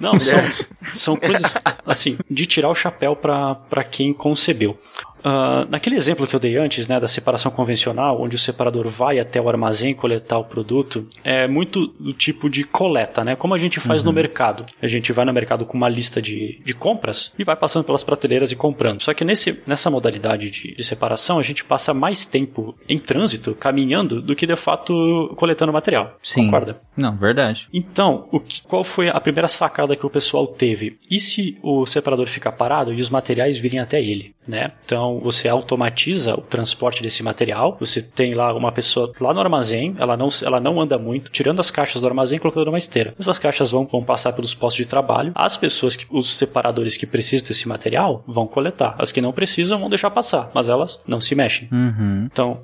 Não, 0.00 0.18
são, 0.18 0.38
são 0.92 1.16
coisas, 1.16 1.56
assim, 1.86 2.18
de 2.28 2.44
tirar 2.44 2.68
o 2.70 2.74
chapéu 2.74 3.14
para 3.14 3.84
quem 3.84 4.12
concebeu. 4.12 4.76
Uh, 5.18 5.68
naquele 5.68 5.96
exemplo 5.96 6.26
que 6.26 6.34
eu 6.34 6.40
dei 6.40 6.56
antes, 6.56 6.88
né, 6.88 6.98
da 7.00 7.08
separação 7.08 7.50
convencional, 7.50 8.20
onde 8.20 8.36
o 8.36 8.38
separador 8.38 8.88
vai 8.88 9.18
até 9.18 9.40
o 9.40 9.48
armazém 9.48 9.94
coletar 9.94 10.38
o 10.38 10.44
produto, 10.44 11.06
é 11.24 11.46
muito 11.46 11.88
do 11.98 12.12
tipo 12.12 12.48
de 12.48 12.64
coleta, 12.64 13.24
né? 13.24 13.36
Como 13.36 13.54
a 13.54 13.58
gente 13.58 13.80
faz 13.80 14.02
uhum. 14.02 14.08
no 14.08 14.14
mercado. 14.14 14.64
A 14.80 14.86
gente 14.86 15.12
vai 15.12 15.24
no 15.24 15.32
mercado 15.32 15.64
com 15.64 15.76
uma 15.76 15.88
lista 15.88 16.20
de, 16.22 16.60
de 16.64 16.74
compras 16.74 17.32
e 17.38 17.44
vai 17.44 17.56
passando 17.56 17.84
pelas 17.84 18.04
prateleiras 18.04 18.50
e 18.52 18.56
comprando. 18.56 19.02
Só 19.02 19.12
que 19.12 19.24
nesse, 19.24 19.62
nessa 19.66 19.90
modalidade 19.90 20.50
de, 20.50 20.74
de 20.74 20.84
separação, 20.84 21.38
a 21.38 21.42
gente 21.42 21.64
passa 21.64 21.92
mais 21.92 22.24
tempo 22.24 22.76
em 22.88 22.98
trânsito, 22.98 23.54
caminhando, 23.54 24.22
do 24.22 24.34
que 24.34 24.46
de 24.46 24.56
fato 24.56 25.34
coletando 25.36 25.72
material. 25.72 26.16
Sim. 26.22 26.46
Concorda? 26.46 26.80
Não, 26.96 27.16
verdade. 27.16 27.68
Então, 27.72 28.28
o 28.32 28.40
que, 28.40 28.62
qual 28.62 28.84
foi 28.84 29.08
a 29.08 29.20
primeira 29.20 29.48
sacada 29.48 29.96
que 29.96 30.06
o 30.06 30.10
pessoal 30.10 30.46
teve? 30.46 30.98
E 31.10 31.18
se 31.18 31.58
o 31.62 31.86
separador 31.86 32.26
ficar 32.26 32.52
parado 32.52 32.92
e 32.92 33.00
os 33.00 33.10
materiais 33.10 33.58
virem 33.58 33.80
até 33.80 34.00
ele, 34.02 34.34
né? 34.48 34.72
Então, 34.84 35.07
então 35.08 35.20
você 35.20 35.48
automatiza 35.48 36.34
o 36.34 36.42
transporte 36.42 37.02
desse 37.02 37.22
material. 37.22 37.76
Você 37.80 38.02
tem 38.02 38.34
lá 38.34 38.52
uma 38.54 38.70
pessoa 38.70 39.10
lá 39.20 39.32
no 39.32 39.40
armazém, 39.40 39.94
ela 39.98 40.16
não, 40.16 40.28
ela 40.44 40.60
não 40.60 40.80
anda 40.80 40.98
muito, 40.98 41.30
tirando 41.30 41.60
as 41.60 41.70
caixas 41.70 42.02
do 42.02 42.06
armazém 42.06 42.36
e 42.36 42.40
colocando 42.40 42.66
numa 42.66 42.78
esteira. 42.78 43.14
Essas 43.18 43.38
caixas 43.38 43.70
vão, 43.70 43.86
vão 43.86 44.02
passar 44.02 44.32
pelos 44.32 44.54
postos 44.54 44.84
de 44.84 44.88
trabalho. 44.88 45.32
As 45.34 45.56
pessoas, 45.56 45.96
que, 45.96 46.06
os 46.10 46.36
separadores 46.36 46.96
que 46.96 47.06
precisam 47.06 47.46
desse 47.46 47.66
material, 47.66 48.22
vão 48.26 48.46
coletar. 48.46 48.94
As 48.98 49.10
que 49.10 49.20
não 49.20 49.32
precisam 49.32 49.78
vão 49.78 49.88
deixar 49.88 50.10
passar, 50.10 50.50
mas 50.54 50.68
elas 50.68 51.02
não 51.06 51.20
se 51.20 51.34
mexem. 51.34 51.68
Uhum. 51.72 52.28
Então 52.30 52.60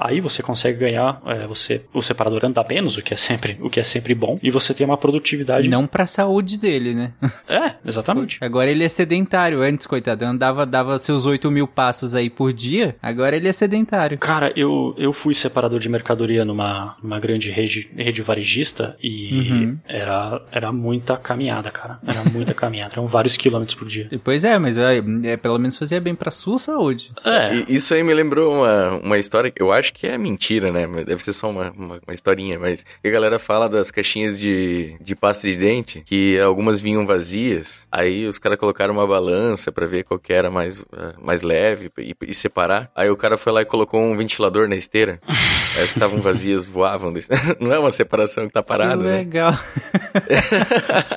aí 0.00 0.20
você 0.20 0.42
consegue 0.42 0.78
ganhar, 0.78 1.20
é, 1.26 1.46
você 1.46 1.82
o 1.92 2.02
separador 2.02 2.44
anda 2.44 2.64
menos, 2.68 2.96
o 2.96 3.02
que 3.02 3.12
é 3.12 3.16
sempre 3.16 3.58
o 3.60 3.68
que 3.68 3.80
é 3.80 3.82
sempre 3.82 4.14
bom, 4.14 4.38
e 4.42 4.50
você 4.50 4.72
tem 4.72 4.86
uma 4.86 4.96
produtividade. 4.96 5.68
Não 5.68 5.86
para 5.86 6.04
a 6.04 6.06
saúde 6.06 6.58
dele, 6.58 6.94
né? 6.94 7.12
É, 7.48 7.74
exatamente. 7.84 8.38
Agora 8.40 8.70
ele 8.70 8.84
é 8.84 8.88
sedentário. 8.88 9.62
Antes, 9.62 9.86
coitado, 9.86 10.24
andava 10.24 10.64
dava 10.64 10.98
seus 10.98 11.26
8 11.26 11.50
mil 11.50 11.66
passos 11.66 11.81
passos 11.82 12.14
aí 12.14 12.30
por 12.30 12.52
dia, 12.52 12.94
agora 13.02 13.34
ele 13.34 13.48
é 13.48 13.52
sedentário. 13.52 14.16
Cara, 14.16 14.52
eu, 14.54 14.94
eu 14.96 15.12
fui 15.12 15.34
separador 15.34 15.80
de 15.80 15.88
mercadoria 15.88 16.44
numa, 16.44 16.96
numa 17.02 17.18
grande 17.18 17.50
rede, 17.50 17.90
rede 17.96 18.22
varejista 18.22 18.96
e 19.02 19.32
uhum. 19.32 19.78
era, 19.88 20.40
era 20.52 20.72
muita 20.72 21.16
caminhada, 21.16 21.72
cara. 21.72 21.98
Era 22.06 22.22
muita 22.30 22.54
caminhada. 22.62 22.94
Eram 22.94 23.08
vários 23.08 23.36
quilômetros 23.36 23.74
por 23.74 23.88
dia. 23.88 24.08
Pois 24.22 24.44
é, 24.44 24.56
mas 24.60 24.76
é, 24.76 25.02
é, 25.24 25.36
pelo 25.36 25.58
menos 25.58 25.76
fazia 25.76 26.00
bem 26.00 26.14
pra 26.14 26.30
sua 26.30 26.56
saúde. 26.56 27.10
É. 27.24 27.56
E, 27.56 27.74
isso 27.74 27.92
aí 27.94 28.04
me 28.04 28.14
lembrou 28.14 28.54
uma, 28.54 28.90
uma 28.98 29.18
história 29.18 29.50
que 29.50 29.60
eu 29.60 29.72
acho 29.72 29.92
que 29.92 30.06
é 30.06 30.16
mentira, 30.16 30.70
né? 30.70 30.86
Deve 31.04 31.20
ser 31.20 31.32
só 31.32 31.50
uma, 31.50 31.72
uma, 31.72 32.00
uma 32.06 32.14
historinha, 32.14 32.60
mas 32.60 32.86
a 33.04 33.08
galera 33.08 33.40
fala 33.40 33.68
das 33.68 33.90
caixinhas 33.90 34.38
de, 34.38 34.96
de 35.00 35.16
pasta 35.16 35.48
de 35.48 35.56
dente, 35.56 36.04
que 36.06 36.38
algumas 36.38 36.80
vinham 36.80 37.04
vazias, 37.04 37.88
aí 37.90 38.24
os 38.24 38.38
caras 38.38 38.56
colocaram 38.56 38.94
uma 38.94 39.06
balança 39.06 39.72
para 39.72 39.84
ver 39.84 40.04
qual 40.04 40.20
que 40.20 40.32
era 40.32 40.48
mais, 40.48 40.78
uh, 40.78 40.86
mais 41.20 41.42
leve 41.42 41.71
leve 41.72 41.90
e, 41.98 42.14
e, 42.22 42.34
separar. 42.34 42.90
Aí 42.94 43.10
o 43.10 43.16
cara 43.16 43.36
foi 43.36 43.52
lá 43.52 43.62
e 43.62 43.64
colocou 43.64 44.00
um 44.00 44.16
ventilador 44.16 44.68
na 44.68 44.76
esteira. 44.76 45.20
Aí 45.76 45.82
as 45.82 45.90
que 45.90 45.98
estavam 45.98 46.20
vazias 46.20 46.66
voavam. 46.66 47.12
Não 47.58 47.72
é 47.72 47.78
uma 47.78 47.90
separação 47.90 48.46
que 48.46 48.52
tá 48.52 48.62
parada. 48.62 48.98
Que 48.98 49.04
né? 49.04 49.16
legal. 49.16 49.52
Né? 49.52 50.42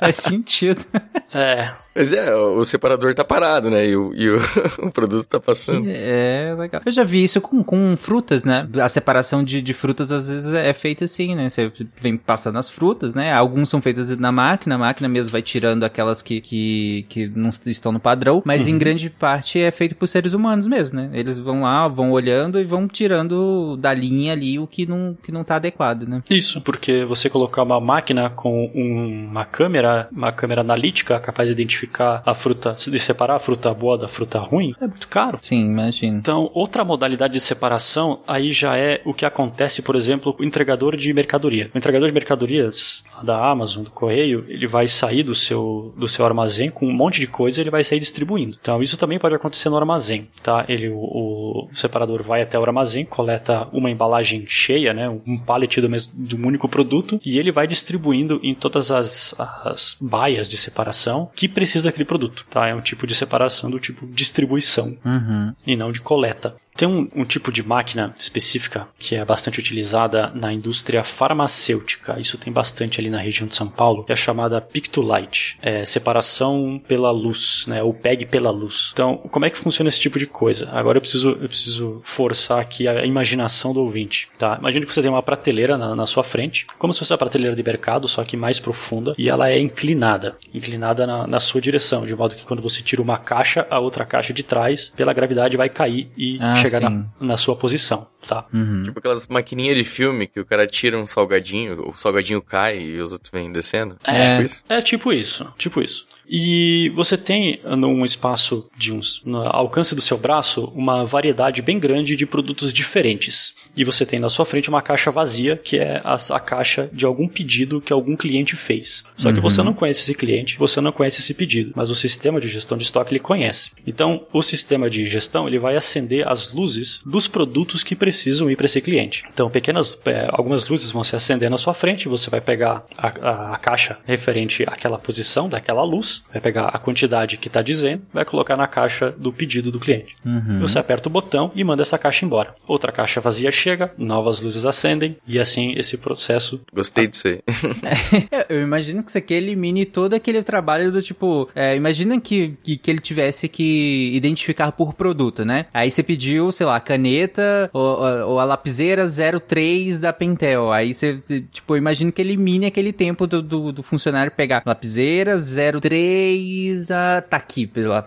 Faz 0.00 0.16
sentido. 0.16 0.84
É. 1.32 1.85
Mas 1.96 2.12
é, 2.12 2.34
o 2.34 2.62
separador 2.62 3.14
tá 3.14 3.24
parado, 3.24 3.70
né? 3.70 3.86
E 3.86 3.96
o, 3.96 4.12
e 4.14 4.28
o, 4.28 4.38
o 4.86 4.90
produto 4.90 5.26
tá 5.26 5.40
passando. 5.40 5.88
É, 5.88 6.54
legal. 6.58 6.82
Eu 6.84 6.92
já 6.92 7.02
vi 7.02 7.24
isso 7.24 7.40
com, 7.40 7.64
com 7.64 7.96
frutas, 7.96 8.44
né? 8.44 8.68
A 8.82 8.88
separação 8.88 9.42
de, 9.42 9.62
de 9.62 9.72
frutas 9.72 10.12
às 10.12 10.28
vezes 10.28 10.52
é 10.52 10.74
feita 10.74 11.04
assim, 11.06 11.34
né? 11.34 11.48
Você 11.48 11.72
vem 11.98 12.18
passando 12.18 12.58
as 12.58 12.68
frutas, 12.68 13.14
né? 13.14 13.32
Alguns 13.32 13.70
são 13.70 13.80
feitas 13.80 14.10
na 14.18 14.30
máquina, 14.30 14.74
a 14.74 14.78
máquina 14.78 15.08
mesmo 15.08 15.32
vai 15.32 15.40
tirando 15.40 15.84
aquelas 15.84 16.20
que, 16.20 16.42
que, 16.42 17.06
que 17.08 17.28
não 17.28 17.48
estão 17.48 17.90
no 17.92 17.98
padrão, 17.98 18.42
mas 18.44 18.66
uhum. 18.66 18.74
em 18.74 18.78
grande 18.78 19.08
parte 19.08 19.58
é 19.58 19.70
feito 19.70 19.94
por 19.94 20.06
seres 20.06 20.34
humanos 20.34 20.66
mesmo, 20.66 20.96
né? 20.96 21.08
Eles 21.14 21.38
vão 21.38 21.62
lá, 21.62 21.88
vão 21.88 22.12
olhando 22.12 22.60
e 22.60 22.64
vão 22.64 22.86
tirando 22.86 23.76
da 23.78 23.94
linha 23.94 24.34
ali 24.34 24.58
o 24.58 24.66
que 24.66 24.84
não, 24.84 25.16
que 25.22 25.32
não 25.32 25.42
tá 25.42 25.56
adequado, 25.56 26.02
né? 26.06 26.22
Isso, 26.28 26.60
porque 26.60 27.06
você 27.06 27.30
colocar 27.30 27.62
uma 27.62 27.80
máquina 27.80 28.28
com 28.28 28.70
um, 28.74 29.28
uma 29.30 29.46
câmera, 29.46 30.08
uma 30.12 30.30
câmera 30.30 30.60
analítica 30.60 31.18
capaz 31.18 31.48
de 31.48 31.54
identificar 31.54 31.85
identificar 31.86 32.22
a 32.24 32.34
fruta, 32.34 32.74
de 32.74 32.98
separar 32.98 33.36
a 33.36 33.38
fruta 33.38 33.72
boa 33.72 33.96
da 33.96 34.08
fruta 34.08 34.38
ruim, 34.38 34.74
é 34.80 34.86
muito 34.86 35.08
caro. 35.08 35.38
Sim, 35.40 35.66
imagino. 35.66 36.18
Então, 36.18 36.50
outra 36.52 36.84
modalidade 36.84 37.34
de 37.34 37.40
separação 37.40 38.20
aí 38.26 38.50
já 38.50 38.76
é 38.76 39.00
o 39.04 39.14
que 39.14 39.24
acontece, 39.24 39.82
por 39.82 39.96
exemplo, 39.96 40.34
com 40.34 40.42
o 40.42 40.46
entregador 40.46 40.96
de 40.96 41.12
mercadoria. 41.12 41.70
O 41.74 41.78
entregador 41.78 42.08
de 42.08 42.14
mercadorias 42.14 43.04
da 43.22 43.48
Amazon, 43.48 43.84
do 43.84 43.90
correio, 43.90 44.44
ele 44.48 44.66
vai 44.66 44.86
sair 44.86 45.22
do 45.22 45.34
seu, 45.34 45.94
do 45.96 46.08
seu 46.08 46.24
armazém 46.24 46.68
com 46.68 46.86
um 46.86 46.92
monte 46.92 47.20
de 47.20 47.26
coisa 47.26 47.60
e 47.60 47.62
ele 47.62 47.70
vai 47.70 47.84
sair 47.84 48.00
distribuindo. 48.00 48.56
Então, 48.60 48.82
isso 48.82 48.96
também 48.96 49.18
pode 49.18 49.34
acontecer 49.34 49.68
no 49.68 49.76
armazém, 49.76 50.28
tá? 50.42 50.64
Ele, 50.68 50.88
o, 50.88 50.96
o 50.96 51.68
separador 51.72 52.22
vai 52.22 52.42
até 52.42 52.58
o 52.58 52.62
armazém, 52.62 53.04
coleta 53.04 53.68
uma 53.72 53.90
embalagem 53.90 54.44
cheia, 54.48 54.92
né? 54.92 55.08
Um 55.26 55.38
pallet 55.38 55.80
do 55.80 55.88
mesmo, 55.88 56.12
de 56.16 56.36
um 56.36 56.46
único 56.46 56.68
produto 56.68 57.20
e 57.24 57.38
ele 57.38 57.52
vai 57.52 57.66
distribuindo 57.66 58.40
em 58.42 58.54
todas 58.54 58.90
as, 58.90 59.34
as 59.38 59.96
baias 60.00 60.48
de 60.48 60.56
separação 60.56 61.30
que 61.34 61.48
precisam 61.48 61.75
daquele 61.82 62.04
produto, 62.04 62.46
tá? 62.50 62.66
É 62.68 62.74
um 62.74 62.80
tipo 62.80 63.06
de 63.06 63.14
separação 63.14 63.70
do 63.70 63.78
tipo 63.78 64.06
distribuição 64.06 64.96
uhum. 65.04 65.54
e 65.66 65.76
não 65.76 65.92
de 65.92 66.00
coleta. 66.00 66.54
Tem 66.76 66.86
um, 66.86 67.08
um, 67.14 67.24
tipo 67.24 67.50
de 67.50 67.62
máquina 67.62 68.14
específica 68.18 68.86
que 68.98 69.14
é 69.14 69.24
bastante 69.24 69.58
utilizada 69.58 70.30
na 70.34 70.52
indústria 70.52 71.02
farmacêutica. 71.02 72.20
Isso 72.20 72.36
tem 72.38 72.52
bastante 72.52 73.00
ali 73.00 73.08
na 73.08 73.18
região 73.18 73.48
de 73.48 73.54
São 73.54 73.68
Paulo, 73.68 74.04
que 74.04 74.12
é 74.12 74.16
chamada 74.16 74.60
Pictolite. 74.60 75.58
É 75.62 75.84
separação 75.84 76.80
pela 76.86 77.10
luz, 77.10 77.64
né? 77.66 77.82
Ou 77.82 77.94
PEG 77.94 78.26
pela 78.26 78.50
luz. 78.50 78.90
Então, 78.92 79.16
como 79.30 79.44
é 79.44 79.50
que 79.50 79.58
funciona 79.58 79.88
esse 79.88 80.00
tipo 80.00 80.18
de 80.18 80.26
coisa? 80.26 80.68
Agora 80.70 80.98
eu 80.98 81.00
preciso, 81.00 81.30
eu 81.30 81.48
preciso 81.48 82.00
forçar 82.04 82.60
aqui 82.60 82.86
a 82.86 83.04
imaginação 83.04 83.72
do 83.72 83.80
ouvinte, 83.80 84.28
tá? 84.38 84.56
Imagine 84.58 84.84
que 84.84 84.92
você 84.92 85.00
tem 85.00 85.10
uma 85.10 85.22
prateleira 85.22 85.78
na, 85.78 85.96
na 85.96 86.06
sua 86.06 86.22
frente, 86.22 86.66
como 86.78 86.92
se 86.92 86.98
fosse 86.98 87.12
a 87.12 87.18
prateleira 87.18 87.56
de 87.56 87.62
mercado, 87.62 88.06
só 88.06 88.24
que 88.24 88.36
mais 88.36 88.60
profunda, 88.60 89.14
e 89.16 89.28
ela 89.28 89.48
é 89.48 89.58
inclinada, 89.58 90.36
inclinada 90.52 91.06
na, 91.06 91.26
na 91.26 91.40
sua 91.40 91.60
direção, 91.60 92.04
de 92.04 92.14
modo 92.14 92.36
que 92.36 92.44
quando 92.44 92.62
você 92.62 92.82
tira 92.82 93.00
uma 93.00 93.18
caixa, 93.18 93.66
a 93.70 93.78
outra 93.78 94.04
caixa 94.04 94.32
de 94.32 94.42
trás, 94.42 94.92
pela 94.96 95.12
gravidade, 95.12 95.56
vai 95.56 95.68
cair 95.68 96.08
e 96.16 96.38
ah, 96.40 96.65
chegar 96.70 96.90
na, 96.90 97.04
na, 97.20 97.36
sua 97.36 97.56
posição, 97.56 98.06
tá? 98.26 98.44
Uhum. 98.52 98.82
Tipo 98.84 98.98
aquelas 98.98 99.26
maquininhas 99.26 99.76
de 99.76 99.84
filme 99.84 100.26
que 100.26 100.40
o 100.40 100.44
cara 100.44 100.66
tira 100.66 100.98
um 100.98 101.06
salgadinho, 101.06 101.88
o 101.88 101.96
salgadinho 101.96 102.42
cai 102.42 102.78
e 102.78 103.00
os 103.00 103.12
outros 103.12 103.30
vêm 103.30 103.50
descendo. 103.50 103.96
É, 104.04 104.30
tipo 104.30 104.42
isso. 104.42 104.64
É 104.68 104.82
tipo 104.82 105.12
isso, 105.12 105.54
tipo 105.56 105.82
isso. 105.82 106.06
E 106.28 106.90
você 106.94 107.16
tem 107.16 107.60
num 107.76 108.04
espaço 108.04 108.66
de 108.76 108.92
uns 108.92 109.22
no 109.24 109.38
alcance 109.38 109.94
do 109.94 110.00
seu 110.00 110.18
braço 110.18 110.72
uma 110.74 111.04
variedade 111.04 111.62
bem 111.62 111.78
grande 111.78 112.16
de 112.16 112.26
produtos 112.26 112.72
diferentes. 112.72 113.54
E 113.76 113.84
você 113.84 114.04
tem 114.04 114.18
na 114.18 114.28
sua 114.28 114.44
frente 114.44 114.68
uma 114.68 114.82
caixa 114.82 115.10
vazia, 115.10 115.56
que 115.56 115.78
é 115.78 116.00
a, 116.02 116.16
a 116.30 116.40
caixa 116.40 116.88
de 116.92 117.04
algum 117.04 117.28
pedido 117.28 117.80
que 117.80 117.92
algum 117.92 118.16
cliente 118.16 118.56
fez. 118.56 119.04
Só 119.16 119.30
que 119.30 119.36
uhum. 119.36 119.42
você 119.42 119.62
não 119.62 119.74
conhece 119.74 120.00
esse 120.00 120.14
cliente, 120.14 120.58
você 120.58 120.80
não 120.80 120.92
conhece 120.92 121.20
esse 121.20 121.34
pedido, 121.34 121.72
mas 121.74 121.90
o 121.90 121.94
sistema 121.94 122.40
de 122.40 122.48
gestão 122.48 122.76
de 122.76 122.84
estoque 122.84 123.12
ele 123.12 123.20
conhece. 123.20 123.70
Então, 123.86 124.26
o 124.32 124.42
sistema 124.42 124.88
de 124.88 125.08
gestão 125.08 125.46
ele 125.46 125.58
vai 125.58 125.76
acender 125.76 126.26
as 126.26 126.52
luzes 126.52 127.00
dos 127.04 127.28
produtos 127.28 127.84
que 127.84 127.94
precisam 127.94 128.50
ir 128.50 128.56
para 128.56 128.66
esse 128.66 128.80
cliente. 128.80 129.24
Então, 129.32 129.50
pequenas, 129.50 129.98
é, 130.06 130.26
algumas 130.30 130.66
luzes 130.68 130.90
vão 130.90 131.04
se 131.04 131.14
acender 131.14 131.50
na 131.50 131.58
sua 131.58 131.74
frente, 131.74 132.08
você 132.08 132.30
vai 132.30 132.40
pegar 132.40 132.84
a, 132.96 133.08
a, 133.08 133.54
a 133.54 133.58
caixa 133.58 133.98
referente 134.04 134.64
àquela 134.64 134.98
posição 134.98 135.48
daquela 135.48 135.84
luz 135.84 136.15
vai 136.30 136.40
pegar 136.40 136.68
a 136.68 136.78
quantidade 136.78 137.36
que 137.36 137.48
está 137.48 137.62
dizendo, 137.62 138.02
vai 138.12 138.24
colocar 138.24 138.56
na 138.56 138.66
caixa 138.66 139.10
do 139.10 139.32
pedido 139.32 139.70
do 139.70 139.78
cliente. 139.78 140.16
Uhum. 140.24 140.60
Você 140.60 140.78
aperta 140.78 141.08
o 141.08 141.12
botão 141.12 141.50
e 141.54 141.64
manda 141.64 141.82
essa 141.82 141.98
caixa 141.98 142.24
embora. 142.24 142.54
Outra 142.66 142.92
caixa 142.92 143.20
vazia 143.20 143.50
chega, 143.50 143.92
novas 143.98 144.40
luzes 144.40 144.64
acendem 144.64 145.16
e 145.26 145.38
assim 145.38 145.74
esse 145.76 145.98
processo. 145.98 146.60
Gostei 146.72 147.06
disso 147.06 147.28
aí. 147.28 147.40
É, 148.30 148.46
eu 148.48 148.62
imagino 148.62 149.02
que 149.02 149.10
isso 149.10 149.18
aqui 149.18 149.34
elimine 149.34 149.84
todo 149.84 150.14
aquele 150.14 150.42
trabalho 150.42 150.90
do 150.90 151.00
tipo. 151.00 151.48
É, 151.54 151.76
imagina 151.76 152.20
que, 152.20 152.56
que, 152.62 152.76
que, 152.76 152.90
ele 152.90 152.98
tivesse 152.98 153.48
que 153.48 154.10
identificar 154.14 154.72
por 154.72 154.94
produto, 154.94 155.44
né? 155.44 155.66
Aí 155.72 155.90
você 155.90 156.02
pediu, 156.02 156.50
sei 156.50 156.66
lá, 156.66 156.76
a 156.76 156.80
caneta 156.80 157.70
ou, 157.72 157.98
ou, 158.28 158.40
a 158.40 158.44
lapiseira 158.44 159.06
03 159.08 159.98
da 159.98 160.12
Pentel. 160.12 160.72
Aí 160.72 160.92
você, 160.92 161.18
tipo, 161.50 161.76
imagina 161.76 162.10
que 162.10 162.20
elimine 162.20 162.66
aquele 162.66 162.92
tempo 162.92 163.26
do, 163.26 163.42
do, 163.42 163.72
do 163.72 163.82
funcionário 163.82 164.32
pegar 164.32 164.62
lapiseira 164.64 165.36
03 165.38 166.05
03, 166.06 166.90
ah, 166.90 167.20
tá 167.28 167.36
aqui, 167.36 167.66
pela 167.66 168.06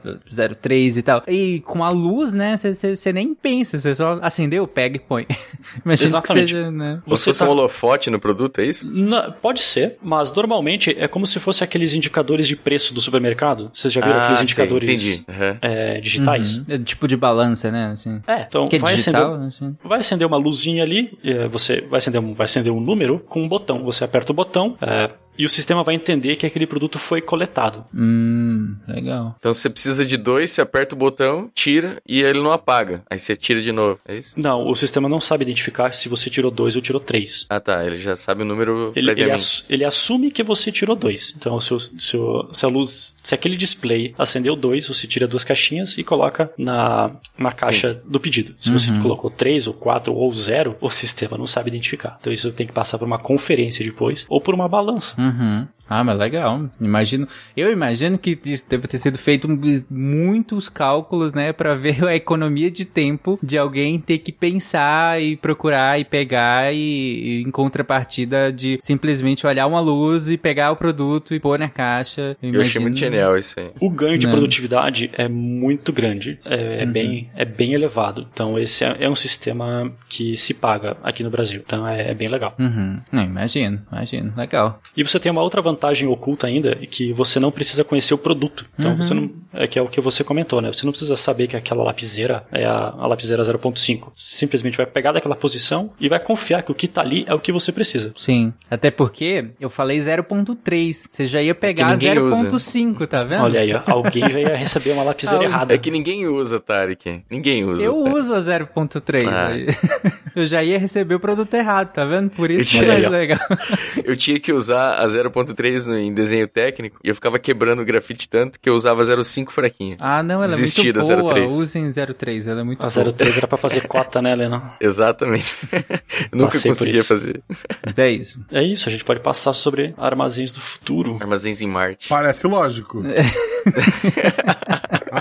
03 0.62 0.98
e 0.98 1.02
tal. 1.02 1.24
E 1.28 1.62
com 1.66 1.84
a 1.84 1.90
luz, 1.90 2.34
né, 2.34 2.56
você 2.58 3.12
nem 3.12 3.34
pensa, 3.34 3.78
você 3.78 3.94
só 3.94 4.20
acendeu, 4.22 4.66
pega 4.68 4.96
e 4.96 5.00
põe. 5.00 5.28
Imagina 5.86 6.10
Exatamente. 6.10 6.52
Seja, 6.52 6.72
né? 6.72 7.02
Você 7.06 7.26
fosse 7.26 7.40
tá... 7.40 7.46
um 7.46 7.50
holofote 7.50 8.10
no 8.10 8.20
produto, 8.20 8.60
é 8.60 8.66
isso? 8.66 8.88
Não, 8.90 9.32
pode 9.32 9.62
ser, 9.62 9.98
mas 10.02 10.32
normalmente 10.34 10.96
é 10.98 11.08
como 11.08 11.28
se 11.28 11.40
fosse 11.40 11.64
aqueles 11.64 11.94
indicadores 11.94 12.48
de 12.48 12.56
preço 12.56 12.94
do 12.94 13.02
supermercado. 13.02 13.72
Vocês 13.74 13.92
já 13.92 14.02
viram 14.02 14.18
ah, 14.18 14.22
aqueles 14.24 14.42
indicadores 14.42 15.20
uhum. 15.28 15.58
é, 15.62 16.00
digitais? 16.00 16.58
Uhum. 16.58 16.66
É, 16.70 16.78
tipo 16.80 17.08
de 17.08 17.18
balança, 17.18 17.72
né? 17.72 17.92
Assim. 17.94 18.22
É, 18.28 18.42
então 18.48 18.68
que 18.68 18.78
é 18.78 18.80
vai, 18.80 18.96
digital, 18.96 19.34
acender, 19.34 19.48
assim. 19.48 19.78
vai 19.84 20.00
acender 20.00 20.28
uma 20.28 20.38
luzinha 20.38 20.84
ali, 20.84 21.18
é, 21.24 21.48
você 21.48 21.82
vai 21.82 21.98
acender, 21.98 22.22
vai 22.22 22.46
acender 22.46 22.72
um 22.72 22.80
número 22.80 23.20
com 23.20 23.44
um 23.44 23.48
botão. 23.48 23.84
Você 23.84 24.04
aperta 24.04 24.32
o 24.32 24.36
botão, 24.36 24.78
é, 24.82 25.10
e 25.40 25.46
o 25.46 25.50
sistema 25.50 25.84
vai 25.84 25.96
entender 25.96 26.36
que 26.36 26.46
aquele 26.46 26.68
produto 26.68 27.00
foi 27.00 27.22
coletado. 27.22 27.86
Hum, 27.96 28.76
legal. 28.86 29.38
Então 29.40 29.54
você 29.54 29.70
precisa 29.70 30.06
de 30.06 30.18
dois, 30.18 30.52
você 30.52 30.60
aperta 30.60 30.94
o 30.94 30.98
botão, 30.98 31.50
tira 31.56 32.02
e 32.06 32.22
ele 32.22 32.42
não 32.42 32.52
apaga. 32.52 33.04
Aí 33.10 33.18
você 33.18 33.38
tira 33.38 33.62
de 33.62 33.72
novo, 33.72 33.98
é 34.06 34.18
isso? 34.18 34.38
Não, 34.38 34.68
o 34.68 34.76
sistema 34.76 35.08
não 35.08 35.22
sabe 35.22 35.46
identificar 35.46 35.94
se 35.94 36.10
você 36.10 36.30
tirou 36.30 36.52
dois 36.52 36.76
ou 36.76 36.82
tirou 36.82 37.00
três. 37.00 37.46
Ah 37.50 37.62
tá, 37.62 37.86
ele 37.86 37.98
já 37.98 38.18
sabe 38.18 38.42
o 38.42 38.46
número 38.46 38.92
ele, 38.94 39.12
ele, 39.12 39.32
ass, 39.32 39.66
ele, 39.70 39.86
assume 39.86 40.30
que 40.30 40.44
você 40.44 40.74
tirou 40.74 40.94
dois. 40.94 41.34
Então 41.38 41.58
seu, 41.62 41.80
seu, 41.80 42.50
se 42.52 42.66
a 42.66 42.68
luz, 42.68 43.16
se 43.24 43.34
aquele 43.34 43.56
display 43.56 44.14
acendeu 44.18 44.58
dois, 44.58 44.90
você 44.90 45.08
tira 45.08 45.26
duas 45.26 45.46
caixinhas 45.46 45.98
e 45.98 46.04
coloca 46.04 46.52
na, 46.58 47.12
na 47.38 47.54
caixa 47.54 47.94
Sim. 47.94 48.12
do 48.12 48.20
pedido. 48.20 48.54
Se 48.60 48.72
uhum. 48.72 48.78
você 48.78 48.92
colocou 49.00 49.30
três 49.30 49.68
ou 49.68 49.74
quatro 49.74 50.14
ou 50.14 50.34
zero, 50.34 50.76
o 50.82 50.90
sistema 50.90 51.38
não 51.38 51.48
sabe 51.48 51.70
identificar. 51.70 52.18
Então 52.20 52.34
isso 52.34 52.52
tem 52.52 52.68
que 52.68 52.74
passar 52.74 52.98
por 52.98 53.06
uma 53.06 53.20
conferência 53.20 53.86
depois 53.86 54.26
ou 54.28 54.42
por 54.42 54.54
uma 54.54 54.68
balança. 54.68 55.16
Uhum. 55.18 55.29
Uhum. 55.30 55.68
Ah, 55.90 56.04
mas 56.04 56.18
legal. 56.20 56.70
Imagino, 56.80 57.28
eu 57.58 57.72
imagino 57.72 58.18
que 58.18 58.40
deve 58.70 58.88
ter 58.88 58.98
sido 58.98 59.18
feito 59.18 59.48
muitos 59.90 60.70
cálculos, 60.70 61.34
né, 61.34 61.52
para 61.52 61.74
ver 61.74 62.06
a 62.08 62.16
economia 62.16 62.70
de 62.70 62.86
tempo 62.86 63.40
de 63.42 63.58
alguém 63.58 64.00
ter 64.00 64.20
que 64.20 64.32
pensar 64.32 65.20
e 65.20 65.36
procurar 65.36 66.00
e 66.00 66.06
pegar 66.06 66.72
e, 66.72 66.78
e, 66.78 67.42
em 67.42 67.50
contrapartida 67.50 68.52
de 68.52 68.78
simplesmente 68.82 69.48
olhar 69.48 69.66
uma 69.66 69.80
luz 69.80 70.30
e 70.30 70.38
pegar 70.38 70.72
o 70.72 70.76
produto 70.76 71.34
e 71.34 71.40
pôr 71.40 71.58
na 71.58 71.70
caixa. 71.70 72.38
Eu, 72.42 72.54
eu 72.54 72.62
achei 72.62 72.80
muito 72.80 72.98
genial 72.98 73.36
isso 73.36 73.60
aí. 73.60 73.72
O 73.80 73.90
ganho 73.90 74.18
de 74.20 74.28
Não. 74.28 74.34
produtividade 74.34 75.10
é 75.14 75.28
muito 75.28 75.92
grande, 75.92 76.40
é, 76.46 76.82
é 76.82 76.86
uhum. 76.86 76.92
bem, 76.92 77.30
é 77.36 77.46
bem 77.46 77.74
elevado. 77.74 78.28
Então 78.32 78.60
esse 78.60 78.86
é, 78.86 78.98
é, 79.00 79.10
um 79.10 79.16
sistema 79.16 79.92
que 80.08 80.38
se 80.38 80.54
paga 80.54 80.98
aqui 81.02 81.24
no 81.24 81.32
Brasil. 81.32 81.62
Então 81.66 81.88
é, 81.88 82.12
é 82.12 82.14
bem 82.14 82.28
legal. 82.28 82.54
Uhum. 82.60 83.00
Não, 83.12 83.24
imagino, 83.24 83.82
imagino, 83.92 84.34
legal. 84.38 84.80
E 84.96 85.04
você 85.04 85.20
tem 85.20 85.32
uma 85.32 85.42
outra 85.42 85.62
vantagem 85.62 85.79
oculta 86.08 86.48
ainda, 86.48 86.76
que 86.76 87.14
você 87.14 87.40
não 87.40 87.52
precisa 87.52 87.84
conhecer 87.84 88.14
o 88.14 88.18
produto. 88.18 88.66
Então 88.78 88.92
uhum. 88.92 88.98
você 88.98 89.14
não. 89.14 89.30
É 89.52 89.68
que 89.68 89.80
é 89.80 89.82
o 89.82 89.88
que 89.88 90.00
você 90.00 90.24
comentou, 90.24 90.62
né? 90.62 90.72
Você 90.72 90.86
não 90.86 90.92
precisa 90.92 91.16
saber 91.16 91.48
que 91.48 91.56
aquela 91.56 91.84
lapiseira 91.84 92.46
é 92.52 92.66
a, 92.66 92.94
a 92.98 93.08
lapiseira 93.08 93.42
0.5. 93.42 94.12
Simplesmente 94.16 94.78
vai 94.78 94.86
pegar 94.86 95.12
daquela 95.12 95.36
posição 95.36 95.92
e 96.00 96.08
vai 96.08 96.20
confiar 96.20 96.62
que 96.62 96.72
o 96.72 96.76
que 96.76 96.88
tá 96.88 97.02
ali 97.02 97.26
é 97.28 97.34
o 97.34 97.40
que 97.40 97.52
você 97.52 97.72
precisa. 97.72 98.14
Sim. 98.16 98.54
Até 98.70 98.92
porque 98.92 99.46
eu 99.60 99.70
falei 99.70 100.00
0.3. 100.00 101.06
Você 101.10 101.26
já 101.26 101.42
ia 101.42 101.56
pegar 101.56 101.94
0.5, 101.96 103.08
tá 103.08 103.24
vendo? 103.24 103.44
Olha 103.44 103.62
aí, 103.62 103.72
alguém 103.88 104.30
já 104.30 104.40
ia 104.40 104.56
receber 104.56 104.92
uma 104.92 105.04
lapiseira 105.04 105.44
errada. 105.46 105.74
É 105.74 105.78
que 105.78 105.90
ninguém 105.90 106.28
usa, 106.28 106.60
Tarek. 106.60 107.24
Ninguém 107.30 107.66
usa. 107.66 107.84
Eu 107.84 108.04
tá? 108.04 108.14
uso 108.14 108.34
a 108.34 108.40
0.3. 108.40 109.28
Ah. 109.28 109.50
eu 110.36 110.46
já 110.46 110.64
ia 110.64 110.78
receber 110.78 111.16
o 111.16 111.20
produto 111.20 111.54
errado, 111.54 111.92
tá 111.94 112.06
vendo? 112.06 112.30
Por 112.30 112.52
isso 112.52 112.78
que 112.78 112.84
é 112.84 112.88
mais 112.88 113.10
legal. 113.10 113.40
eu 114.04 114.16
tinha 114.16 114.40
que 114.40 114.52
usar 114.54 114.96
a 114.96 115.08
0.3 115.08 115.69
em 115.76 116.14
desenho 116.14 116.48
técnico 116.48 117.00
e 117.04 117.10
eu 117.10 117.16
ficava 117.16 117.40
quebrando 117.40 117.82
o 117.82 117.86
grafite 117.86 118.28
tanto 118.28 118.60
que 118.60 118.70
eu 118.70 118.76
usava 118.76 119.02
0.5 119.04 119.52
fraquinha. 119.52 119.98
Ah, 120.00 120.24
não, 120.24 120.44
ela 120.44 120.48
Desistir 120.48 120.98
é 120.98 121.02
muito 121.02 121.22
boa. 121.22 121.34
03. 121.34 121.54
Usem 121.54 121.92
03, 121.92 122.48
ela 122.48 122.62
é 122.62 122.64
muito 122.64 122.84
a 122.84 122.88
boa. 122.88 123.14
03 123.14 123.38
era 123.38 123.48
pra 123.48 123.58
fazer 123.58 123.88
cota, 123.88 124.22
né, 124.22 124.32
Helena? 124.32 124.74
Exatamente. 124.80 125.56
Nunca 126.32 126.52
Passei 126.52 126.72
conseguia 126.72 127.04
fazer. 127.04 127.42
Mas 127.86 127.98
é 127.98 128.10
isso. 128.10 128.40
É 128.52 128.64
isso, 128.64 128.90
a 128.90 128.92
gente 128.92 129.04
pode 129.04 129.20
passar 129.20 129.54
sobre 129.54 129.94
armazéns 129.98 130.52
do 130.52 130.62
futuro. 130.62 131.18
Armazéns 131.20 131.62
em 131.62 131.68
Marte. 131.68 132.08
Parece 132.08 132.48
lógico. 132.48 133.04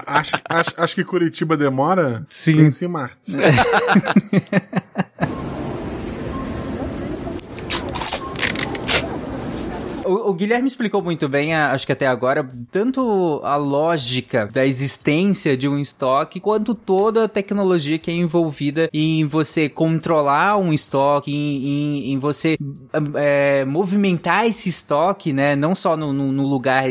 acho, 0.07 0.37
acho, 0.49 0.71
acho 0.77 0.95
que 0.95 1.05
Curitiba 1.05 1.57
demora? 1.57 2.25
Sim. 2.29 2.57
Pense 2.57 2.85
em 2.85 2.89
Marte. 2.89 3.37
O, 10.09 10.35
Guilherme 10.35 10.67
explicou 10.67 11.03
muito 11.03 11.29
bem, 11.29 11.55
acho 11.55 11.87
que 11.87 11.93
até 11.93 12.07
agora, 12.07 12.49
tanto 12.71 13.41
a 13.45 13.57
lógica 13.57 14.47
da 14.47 14.65
existência 14.65 15.57
de 15.57 15.69
um 15.69 15.79
estoque, 15.79 16.41
quanto 16.41 16.75
toda 16.75 17.25
a 17.25 17.29
tecnologia 17.29 17.99
que 17.99 18.11
é 18.11 18.15
envolvida 18.15 18.89
em 18.93 19.27
você 19.27 19.69
controlar 19.69 20.57
um 20.57 20.73
estoque, 20.73 21.33
em, 21.33 21.67
em, 21.67 22.13
em 22.13 22.19
você 22.19 22.57
é, 23.15 23.65
movimentar 23.65 24.47
esse 24.47 24.69
estoque, 24.69 25.33
né? 25.33 25.55
Não 25.55 25.75
só 25.75 25.97
no, 25.97 26.13
no, 26.13 26.33
no 26.33 26.47
lugar 26.47 26.85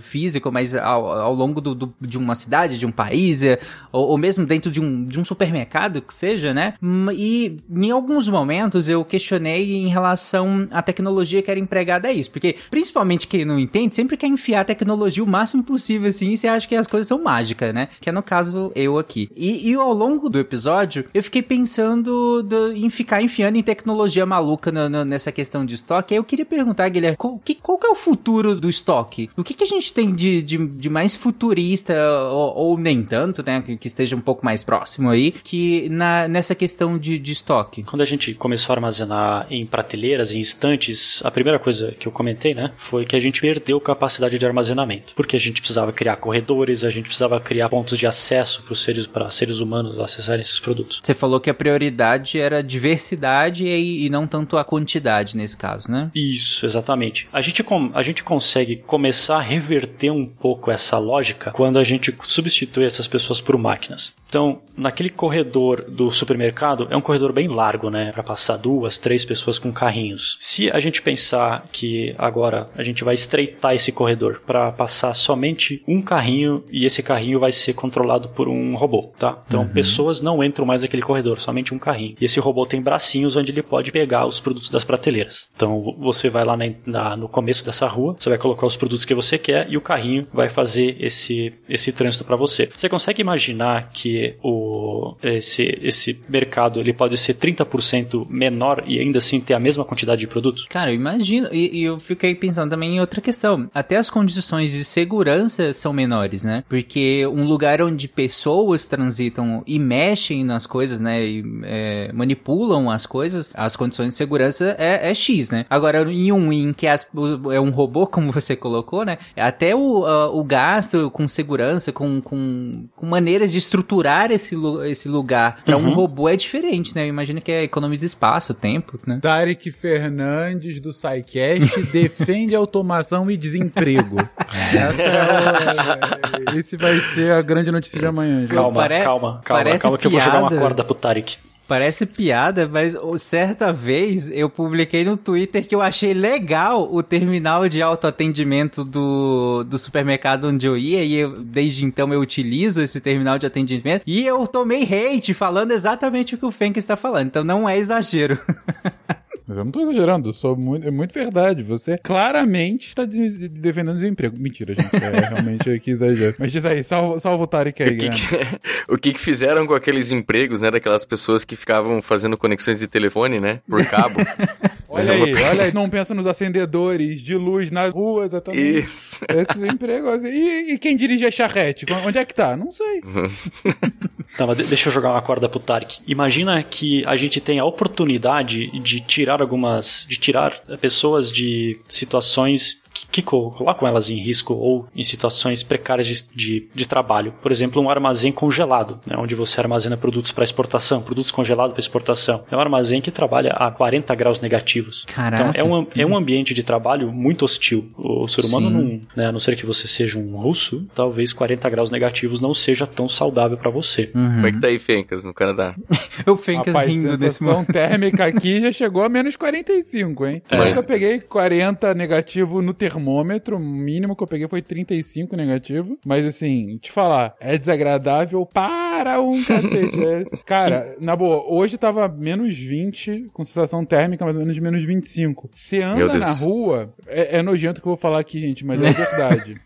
físico, 0.00 0.50
mas 0.50 0.74
ao, 0.74 1.12
ao 1.12 1.34
longo 1.34 1.60
do, 1.60 1.74
do, 1.74 1.94
de 2.00 2.18
uma 2.18 2.34
cidade, 2.34 2.78
de 2.78 2.86
um 2.86 2.92
país, 2.92 3.42
é, 3.42 3.58
ou, 3.92 4.08
ou, 4.08 4.18
mesmo 4.18 4.44
dentro 4.44 4.70
de 4.70 4.80
um, 4.80 5.04
de 5.04 5.20
um 5.20 5.24
supermercado, 5.24 6.02
que 6.02 6.12
seja, 6.12 6.52
né? 6.52 6.74
E 7.14 7.58
em 7.70 7.90
alguns 7.90 8.28
momentos 8.28 8.88
eu 8.88 9.04
questionei 9.04 9.74
em 9.74 9.88
relação 9.88 10.66
à 10.70 10.82
tecnologia 10.82 11.42
que 11.42 11.50
era 11.50 11.60
empregada 11.60 12.08
a 12.08 12.12
isso, 12.12 12.30
porque 12.30 12.55
Principalmente 12.70 13.26
quem 13.26 13.44
não 13.44 13.58
entende, 13.58 13.94
sempre 13.94 14.16
quer 14.16 14.26
enfiar 14.26 14.60
a 14.60 14.64
tecnologia 14.64 15.22
o 15.22 15.26
máximo 15.26 15.62
possível, 15.62 16.08
assim, 16.08 16.30
e 16.30 16.36
você 16.36 16.48
acha 16.48 16.66
que 16.66 16.74
as 16.74 16.86
coisas 16.86 17.08
são 17.08 17.22
mágicas, 17.22 17.74
né? 17.74 17.88
Que 18.00 18.08
é 18.08 18.12
no 18.12 18.22
caso 18.22 18.72
eu 18.74 18.98
aqui. 18.98 19.30
E, 19.36 19.70
e 19.70 19.74
ao 19.74 19.92
longo 19.92 20.28
do 20.28 20.38
episódio, 20.38 21.04
eu 21.12 21.22
fiquei 21.22 21.42
pensando 21.42 22.42
do, 22.42 22.72
em 22.72 22.88
ficar 22.90 23.22
enfiando 23.22 23.56
em 23.56 23.62
tecnologia 23.62 24.24
maluca 24.26 24.70
no, 24.72 24.88
no, 24.88 25.04
nessa 25.04 25.32
questão 25.32 25.64
de 25.64 25.74
estoque. 25.74 26.14
Aí 26.14 26.18
eu 26.18 26.24
queria 26.24 26.44
perguntar, 26.44 26.88
Guilherme, 26.88 27.16
qual 27.16 27.38
que, 27.44 27.54
qual 27.54 27.78
que 27.78 27.86
é 27.86 27.90
o 27.90 27.94
futuro 27.94 28.54
do 28.54 28.68
estoque? 28.68 29.30
O 29.36 29.44
que, 29.44 29.54
que 29.54 29.64
a 29.64 29.66
gente 29.66 29.92
tem 29.92 30.14
de, 30.14 30.42
de, 30.42 30.66
de 30.66 30.88
mais 30.88 31.16
futurista, 31.16 31.94
ou, 32.30 32.56
ou, 32.56 32.78
nem 32.78 33.02
tanto, 33.02 33.42
né? 33.44 33.62
Que, 33.62 33.76
que, 33.76 33.86
esteja 33.86 34.16
um 34.16 34.20
pouco 34.20 34.44
mais 34.44 34.62
próximo 34.62 35.10
aí, 35.10 35.32
que 35.32 35.88
na, 35.88 36.28
nessa 36.28 36.54
questão 36.54 36.98
de, 36.98 37.18
de 37.18 37.32
estoque? 37.32 37.82
Quando 37.82 38.02
a 38.02 38.04
gente 38.04 38.34
começou 38.34 38.72
a 38.72 38.76
armazenar 38.76 39.46
em 39.50 39.66
prateleiras, 39.66 40.34
em 40.34 40.40
estantes, 40.40 41.24
a 41.24 41.30
primeira 41.30 41.58
coisa 41.58 41.92
que 41.98 42.06
eu 42.06 42.12
comentei, 42.12 42.45
né? 42.54 42.72
Foi 42.74 43.04
que 43.04 43.16
a 43.16 43.20
gente 43.20 43.40
perdeu 43.40 43.80
capacidade 43.80 44.38
de 44.38 44.46
armazenamento. 44.46 45.14
Porque 45.14 45.36
a 45.36 45.40
gente 45.40 45.60
precisava 45.60 45.92
criar 45.92 46.16
corredores, 46.16 46.84
a 46.84 46.90
gente 46.90 47.06
precisava 47.06 47.40
criar 47.40 47.68
pontos 47.68 47.98
de 47.98 48.06
acesso 48.06 48.62
para 48.62 48.74
seres, 48.74 49.08
seres 49.30 49.58
humanos 49.58 49.98
acessarem 49.98 50.40
esses 50.40 50.58
produtos. 50.58 51.00
Você 51.02 51.14
falou 51.14 51.40
que 51.40 51.50
a 51.50 51.54
prioridade 51.54 52.38
era 52.38 52.62
diversidade 52.62 53.66
e, 53.66 54.06
e 54.06 54.10
não 54.10 54.26
tanto 54.26 54.56
a 54.56 54.64
quantidade 54.64 55.36
nesse 55.36 55.56
caso, 55.56 55.90
né? 55.90 56.10
Isso, 56.14 56.66
exatamente. 56.66 57.28
A 57.32 57.40
gente, 57.40 57.64
a 57.94 58.02
gente 58.02 58.22
consegue 58.22 58.76
começar 58.76 59.36
a 59.36 59.40
reverter 59.40 60.10
um 60.10 60.26
pouco 60.26 60.70
essa 60.70 60.98
lógica 60.98 61.50
quando 61.50 61.78
a 61.78 61.84
gente 61.84 62.14
substitui 62.22 62.84
essas 62.84 63.08
pessoas 63.08 63.40
por 63.40 63.56
máquinas. 63.56 64.14
Então, 64.28 64.60
naquele 64.76 65.08
corredor 65.08 65.84
do 65.88 66.10
supermercado, 66.10 66.88
é 66.90 66.96
um 66.96 67.00
corredor 67.00 67.32
bem 67.32 67.48
largo, 67.48 67.90
né? 67.90 68.12
Para 68.12 68.22
passar 68.22 68.56
duas, 68.56 68.98
três 68.98 69.24
pessoas 69.24 69.58
com 69.58 69.72
carrinhos. 69.72 70.36
Se 70.40 70.70
a 70.70 70.80
gente 70.80 71.00
pensar 71.00 71.66
que 71.72 72.14
agora 72.36 72.68
a 72.76 72.82
gente 72.82 73.02
vai 73.02 73.14
estreitar 73.14 73.74
esse 73.74 73.90
corredor 73.90 74.42
para 74.46 74.70
passar 74.70 75.14
somente 75.14 75.82
um 75.88 76.02
carrinho 76.02 76.62
e 76.70 76.84
esse 76.84 77.02
carrinho 77.02 77.40
vai 77.40 77.50
ser 77.50 77.72
controlado 77.72 78.28
por 78.28 78.46
um 78.46 78.76
robô, 78.76 79.10
tá? 79.18 79.42
Então, 79.46 79.62
uhum. 79.62 79.68
pessoas 79.68 80.20
não 80.20 80.44
entram 80.44 80.66
mais 80.66 80.82
naquele 80.82 81.02
corredor, 81.02 81.40
somente 81.40 81.72
um 81.72 81.78
carrinho. 81.78 82.14
E 82.20 82.24
esse 82.24 82.38
robô 82.38 82.66
tem 82.66 82.80
bracinhos 82.80 83.36
onde 83.36 83.50
ele 83.50 83.62
pode 83.62 83.90
pegar 83.90 84.26
os 84.26 84.38
produtos 84.38 84.68
das 84.68 84.84
prateleiras. 84.84 85.48
Então, 85.56 85.96
você 85.98 86.28
vai 86.28 86.44
lá 86.44 86.56
na, 86.56 86.70
na, 86.84 87.16
no 87.16 87.28
começo 87.28 87.64
dessa 87.64 87.86
rua, 87.86 88.14
você 88.18 88.28
vai 88.28 88.38
colocar 88.38 88.66
os 88.66 88.76
produtos 88.76 89.04
que 89.04 89.14
você 89.14 89.38
quer 89.38 89.66
e 89.70 89.76
o 89.76 89.80
carrinho 89.80 90.26
vai 90.32 90.48
fazer 90.48 90.96
esse, 91.00 91.54
esse 91.68 91.92
trânsito 91.92 92.24
para 92.24 92.36
você. 92.36 92.68
Você 92.74 92.88
consegue 92.88 93.22
imaginar 93.22 93.90
que 93.92 94.34
o, 94.42 95.14
esse, 95.22 95.78
esse 95.82 96.22
mercado 96.28 96.80
ele 96.80 96.92
pode 96.92 97.16
ser 97.16 97.34
30% 97.34 98.26
menor 98.28 98.84
e 98.86 98.98
ainda 98.98 99.18
assim 99.18 99.40
ter 99.40 99.54
a 99.54 99.60
mesma 99.60 99.84
quantidade 99.84 100.20
de 100.20 100.26
produtos? 100.26 100.66
Cara, 100.66 100.90
eu 100.90 100.94
imagino. 100.94 101.48
E, 101.52 101.80
e, 101.80 101.84
eu 101.84 101.98
fiquei 102.16 102.34
pensando 102.34 102.70
também 102.70 102.96
em 102.96 103.00
outra 103.00 103.20
questão. 103.20 103.70
Até 103.72 103.96
as 103.96 104.10
condições 104.10 104.72
de 104.72 104.84
segurança 104.84 105.72
são 105.72 105.92
menores, 105.92 106.42
né? 106.44 106.64
Porque 106.68 107.26
um 107.26 107.44
lugar 107.44 107.80
onde 107.82 108.08
pessoas 108.08 108.86
transitam 108.86 109.62
e 109.66 109.78
mexem 109.78 110.44
nas 110.44 110.66
coisas, 110.66 110.98
né? 110.98 111.24
E 111.24 111.44
é, 111.62 112.10
manipulam 112.12 112.90
as 112.90 113.06
coisas, 113.06 113.50
as 113.54 113.76
condições 113.76 114.08
de 114.08 114.14
segurança 114.14 114.74
é, 114.78 115.10
é 115.10 115.14
X, 115.14 115.50
né? 115.50 115.66
Agora, 115.68 116.10
em 116.10 116.32
um 116.32 116.52
em 116.52 116.72
que 116.72 116.86
as, 116.86 117.06
é 117.52 117.60
um 117.60 117.70
robô, 117.70 118.06
como 118.08 118.32
você 118.32 118.56
colocou, 118.56 119.04
né? 119.04 119.18
Até 119.36 119.74
o, 119.74 120.04
uh, 120.04 120.38
o 120.38 120.42
gasto 120.42 121.10
com 121.10 121.28
segurança, 121.28 121.92
com, 121.92 122.20
com, 122.20 122.84
com 122.96 123.06
maneiras 123.06 123.52
de 123.52 123.58
estruturar 123.58 124.30
esse, 124.30 124.56
esse 124.86 125.08
lugar 125.08 125.62
para 125.64 125.76
uhum. 125.76 125.88
um 125.88 125.94
robô 125.94 126.28
é 126.28 126.36
diferente, 126.36 126.94
né? 126.94 127.04
Eu 127.04 127.08
imagino 127.08 127.40
que 127.40 127.52
é 127.52 127.62
economiza 127.62 128.06
espaço, 128.06 128.54
tempo, 128.54 128.98
né? 129.06 129.18
Tarek 129.20 129.70
Fernandes 129.70 130.80
do 130.80 130.92
SciCast 130.92 131.82
defende 132.08 132.54
automação 132.54 133.30
e 133.30 133.36
desemprego. 133.36 134.16
Essa 134.72 135.02
é 135.02 136.54
o, 136.54 136.58
esse 136.58 136.76
vai 136.76 137.00
ser 137.00 137.32
a 137.32 137.42
grande 137.42 137.70
notícia 137.70 137.98
de 137.98 138.06
amanhã. 138.06 138.46
Calma, 138.46 138.80
Pare... 138.80 139.02
calma, 139.02 139.40
calma, 139.44 139.78
calma 139.78 139.98
que 139.98 140.06
eu 140.06 140.10
vou 140.10 140.20
jogar 140.20 140.42
uma 140.42 140.50
corda 140.50 140.84
pro 140.84 140.94
Tarek. 140.94 141.36
Parece 141.68 142.06
piada, 142.06 142.68
mas 142.68 142.96
certa 143.20 143.72
vez 143.72 144.30
eu 144.30 144.48
publiquei 144.48 145.04
no 145.04 145.16
Twitter 145.16 145.66
que 145.66 145.74
eu 145.74 145.82
achei 145.82 146.14
legal 146.14 146.88
o 146.92 147.02
terminal 147.02 147.68
de 147.68 147.82
autoatendimento 147.82 148.84
do, 148.84 149.64
do 149.64 149.76
supermercado 149.76 150.46
onde 150.46 150.64
eu 150.64 150.76
ia, 150.76 151.02
e 151.02 151.14
eu, 151.16 151.42
desde 151.42 151.84
então 151.84 152.12
eu 152.12 152.20
utilizo 152.20 152.80
esse 152.80 153.00
terminal 153.00 153.36
de 153.36 153.46
atendimento, 153.46 154.04
e 154.06 154.24
eu 154.24 154.46
tomei 154.46 154.84
hate 154.84 155.34
falando 155.34 155.72
exatamente 155.72 156.36
o 156.36 156.38
que 156.38 156.46
o 156.46 156.52
Fenk 156.52 156.78
está 156.78 156.96
falando, 156.96 157.26
então 157.26 157.42
não 157.42 157.68
é 157.68 157.76
exagero. 157.76 158.38
Mas 159.46 159.56
eu 159.56 159.64
não 159.64 159.70
tô 159.70 159.80
exagerando, 159.80 160.32
sou 160.32 160.56
muito, 160.56 160.88
é 160.88 160.90
muito 160.90 161.12
verdade. 161.12 161.62
Você 161.62 161.96
claramente 161.96 162.88
está 162.88 163.04
de, 163.04 163.48
defendendo 163.48 163.94
desemprego. 163.94 164.36
Mentira, 164.36 164.74
gente. 164.74 164.96
É 164.96 165.28
realmente 165.28 165.70
aqui 165.70 165.92
exagero. 165.92 166.34
Mas 166.36 166.50
diz 166.50 166.64
aí, 166.64 166.82
salva, 166.82 167.20
salva 167.20 167.44
o 167.44 167.46
Tarek 167.46 167.80
aí, 167.80 167.94
o 167.94 167.98
que, 167.98 168.10
que, 168.10 168.92
o 168.94 168.98
que, 168.98 169.12
que 169.12 169.20
fizeram 169.20 169.64
com 169.64 169.74
aqueles 169.74 170.10
empregos, 170.10 170.60
né? 170.60 170.70
Daquelas 170.70 171.04
pessoas 171.04 171.44
que 171.44 171.54
ficavam 171.54 172.02
fazendo 172.02 172.36
conexões 172.36 172.80
de 172.80 172.88
telefone, 172.88 173.38
né? 173.38 173.60
Por 173.68 173.86
cabo. 173.86 174.16
olha 174.88 175.12
aí, 175.12 175.34
olha 175.34 175.64
aí. 175.64 175.72
Não 175.72 175.88
pensa 175.88 176.12
nos 176.12 176.26
acendedores 176.26 177.22
de 177.22 177.36
luz 177.36 177.70
nas 177.70 177.92
ruas, 177.92 178.32
exatamente. 178.32 178.84
Isso. 178.84 179.20
Esses 179.28 179.62
empregos. 179.62 180.24
E, 180.24 180.72
e 180.72 180.78
quem 180.78 180.96
dirige 180.96 181.24
a 181.24 181.30
charrete? 181.30 181.86
Onde 182.04 182.18
é 182.18 182.24
que 182.24 182.34
tá? 182.34 182.56
Não 182.56 182.72
sei. 182.72 183.00
Mas 184.38 184.68
deixa 184.68 184.88
eu 184.88 184.92
jogar 184.92 185.10
uma 185.10 185.22
corda 185.22 185.48
pro 185.48 185.60
Tarek. 185.60 185.98
Imagina 186.06 186.62
que 186.62 187.04
a 187.06 187.16
gente 187.16 187.40
tem 187.40 187.58
a 187.58 187.64
oportunidade 187.64 188.70
de 188.80 189.00
tirar 189.00 189.40
algumas. 189.40 190.06
de 190.08 190.18
tirar 190.18 190.52
pessoas 190.80 191.30
de 191.30 191.78
situações 191.88 192.82
que 193.10 193.22
colocam 193.22 193.86
elas 193.86 194.08
em 194.10 194.16
risco 194.16 194.54
ou 194.54 194.86
em 194.94 195.02
situações 195.02 195.62
precárias 195.62 196.06
de, 196.06 196.34
de, 196.34 196.68
de 196.74 196.88
trabalho. 196.88 197.34
Por 197.42 197.50
exemplo, 197.50 197.82
um 197.82 197.90
armazém 197.90 198.32
congelado, 198.32 198.98
né, 199.06 199.16
onde 199.18 199.34
você 199.34 199.60
armazena 199.60 199.96
produtos 199.96 200.32
para 200.32 200.44
exportação, 200.44 201.02
produtos 201.02 201.30
congelados 201.30 201.72
para 201.72 201.80
exportação. 201.80 202.44
É 202.50 202.56
um 202.56 202.60
armazém 202.60 203.00
que 203.00 203.10
trabalha 203.10 203.50
a 203.50 203.70
40 203.70 204.14
graus 204.14 204.40
negativos. 204.40 205.04
Caraca. 205.06 205.50
Então, 205.50 205.52
é 205.54 205.64
um, 205.64 205.86
é 205.96 206.06
um 206.06 206.16
ambiente 206.16 206.54
de 206.54 206.62
trabalho 206.62 207.12
muito 207.12 207.44
hostil. 207.44 207.90
O 207.96 208.26
ser 208.28 208.44
humano, 208.44 208.70
não, 208.70 209.00
né, 209.14 209.26
a 209.26 209.32
não 209.32 209.40
ser 209.40 209.56
que 209.56 209.66
você 209.66 209.86
seja 209.86 210.18
um 210.18 210.36
russo, 210.36 210.86
talvez 210.94 211.32
40 211.32 211.68
graus 211.70 211.90
negativos 211.90 212.40
não 212.40 212.54
seja 212.54 212.86
tão 212.86 213.08
saudável 213.08 213.56
para 213.56 213.70
você. 213.70 214.10
Uhum. 214.14 214.34
Como 214.34 214.46
é 214.46 214.52
que 214.52 214.60
tá 214.60 214.66
aí, 214.68 214.78
Fencas, 214.78 215.24
no 215.24 215.34
Canadá? 215.34 215.74
o 216.26 216.36
Fencas 216.36 216.74
Rapaz, 216.74 216.90
rindo 216.90 217.16
desse 217.16 217.42
momento. 217.42 217.72
térmica 217.72 218.24
aqui 218.26 218.60
já 218.60 218.72
chegou 218.72 219.02
a 219.02 219.08
menos 219.08 219.36
45, 219.36 220.26
hein? 220.26 220.42
É. 220.50 220.76
Eu 220.76 220.82
peguei 220.82 221.20
40 221.20 221.94
negativo 221.94 222.62
no 222.62 222.74
termômetro, 222.86 223.56
o 223.56 223.60
mínimo 223.60 224.14
que 224.14 224.22
eu 224.22 224.26
peguei 224.26 224.46
foi 224.46 224.62
35 224.62 225.36
negativo. 225.36 225.98
Mas 226.04 226.24
assim, 226.24 226.78
te 226.78 226.92
falar, 226.92 227.34
é 227.40 227.58
desagradável 227.58 228.46
para 228.46 229.20
um 229.20 229.42
cacete. 229.42 230.04
É... 230.04 230.24
Cara, 230.46 230.96
na 231.00 231.16
boa, 231.16 231.44
hoje 231.52 231.76
tava 231.76 232.06
menos 232.08 232.56
20, 232.56 233.30
com 233.32 233.44
sensação 233.44 233.84
térmica 233.84 234.24
mais 234.24 234.36
ou 234.36 234.42
menos 234.42 234.54
de 234.54 234.60
menos 234.60 234.84
25. 234.84 235.50
Você 235.52 235.82
anda 235.82 236.16
na 236.16 236.32
rua, 236.32 236.94
é, 237.08 237.38
é 237.38 237.42
nojento 237.42 237.80
que 237.80 237.86
eu 237.86 237.90
vou 237.90 237.96
falar 237.96 238.20
aqui, 238.20 238.38
gente, 238.40 238.64
mas 238.64 238.80
é 238.80 238.92
verdade. 238.92 239.60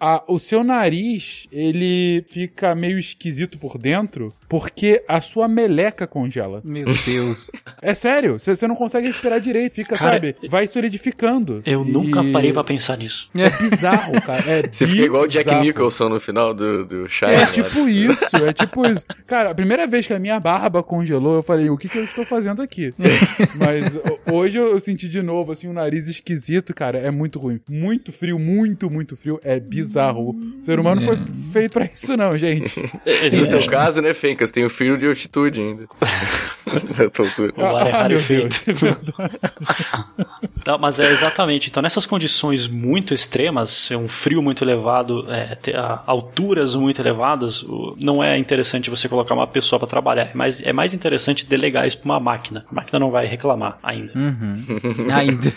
a, 0.00 0.24
o 0.32 0.38
seu 0.38 0.64
nariz, 0.64 1.46
ele 1.52 2.24
fica 2.28 2.74
meio 2.74 2.98
esquisito 2.98 3.58
por 3.58 3.76
dentro, 3.76 4.32
porque 4.54 5.02
a 5.08 5.20
sua 5.20 5.48
meleca 5.48 6.06
congela. 6.06 6.62
Meu 6.62 6.86
Deus. 7.04 7.50
É 7.82 7.92
sério, 7.92 8.38
você 8.38 8.68
não 8.68 8.76
consegue 8.76 9.08
respirar 9.08 9.40
direito, 9.40 9.72
fica, 9.72 9.96
cara, 9.96 10.12
sabe, 10.12 10.36
vai 10.48 10.68
solidificando. 10.68 11.60
Eu 11.66 11.84
e... 11.84 11.90
nunca 11.90 12.22
parei 12.32 12.52
pra 12.52 12.62
pensar 12.62 12.96
nisso. 12.96 13.28
É 13.34 13.50
bizarro, 13.50 14.12
cara. 14.22 14.44
É 14.48 14.62
você 14.70 14.86
fica 14.86 15.06
igual 15.06 15.24
o 15.24 15.26
Jack 15.26 15.52
Nicholson 15.56 16.08
no 16.08 16.20
final 16.20 16.54
do, 16.54 16.84
do 16.84 17.08
Shine. 17.08 17.32
É 17.32 17.46
tipo 17.46 17.88
isso, 17.88 18.36
é 18.36 18.52
tipo 18.52 18.86
isso. 18.86 19.04
Cara, 19.26 19.50
a 19.50 19.54
primeira 19.56 19.88
vez 19.88 20.06
que 20.06 20.12
a 20.12 20.20
minha 20.20 20.38
barba 20.38 20.84
congelou, 20.84 21.34
eu 21.34 21.42
falei, 21.42 21.68
o 21.68 21.76
que, 21.76 21.88
que 21.88 21.98
eu 21.98 22.04
estou 22.04 22.24
fazendo 22.24 22.62
aqui? 22.62 22.94
Mas 23.58 23.92
hoje 24.32 24.56
eu 24.56 24.78
senti 24.78 25.08
de 25.08 25.20
novo, 25.20 25.50
assim, 25.50 25.66
um 25.66 25.72
nariz 25.72 26.06
esquisito, 26.06 26.72
cara, 26.72 26.96
é 26.96 27.10
muito 27.10 27.40
ruim. 27.40 27.58
Muito 27.68 28.12
frio, 28.12 28.38
muito, 28.38 28.88
muito 28.88 29.16
frio. 29.16 29.40
É 29.42 29.58
bizarro. 29.58 30.30
O 30.30 30.62
ser 30.62 30.78
humano 30.78 31.02
é. 31.02 31.04
foi 31.06 31.18
feito 31.52 31.72
pra 31.72 31.86
isso 31.92 32.16
não, 32.16 32.38
gente. 32.38 32.80
No 33.34 33.48
teu 33.48 33.66
caso, 33.66 34.00
né, 34.00 34.14
Fencas? 34.14 34.43
Lucas, 34.44 34.50
tem 34.50 34.64
o 34.64 34.70
filho 34.70 34.96
de 34.96 35.06
altitude 35.06 35.60
ainda. 35.60 35.86
da 36.96 37.24
altura. 37.24 37.52
O 37.56 37.64
ar 37.64 37.86
é 37.86 37.90
rarefeito. 37.90 38.60
Não, 40.66 40.78
mas 40.78 40.98
é 40.98 41.10
exatamente. 41.10 41.68
Então, 41.68 41.82
nessas 41.82 42.06
condições 42.06 42.66
muito 42.66 43.12
extremas, 43.12 43.90
um 43.90 44.08
frio 44.08 44.42
muito 44.42 44.64
elevado, 44.64 45.26
é, 45.30 45.58
alturas 46.06 46.74
muito 46.74 47.00
elevadas, 47.00 47.64
não 48.00 48.24
é 48.24 48.38
interessante 48.38 48.88
você 48.88 49.08
colocar 49.08 49.34
uma 49.34 49.46
pessoa 49.46 49.78
para 49.78 49.88
trabalhar. 49.88 50.30
É 50.30 50.34
mais, 50.34 50.62
é 50.62 50.72
mais 50.72 50.94
interessante 50.94 51.46
delegar 51.46 51.86
isso 51.86 51.98
para 51.98 52.06
uma 52.06 52.20
máquina. 52.20 52.64
A 52.70 52.74
máquina 52.74 52.98
não 52.98 53.10
vai 53.10 53.26
reclamar 53.26 53.78
ainda. 53.82 54.12
Uhum. 54.14 54.64
ainda. 55.12 55.52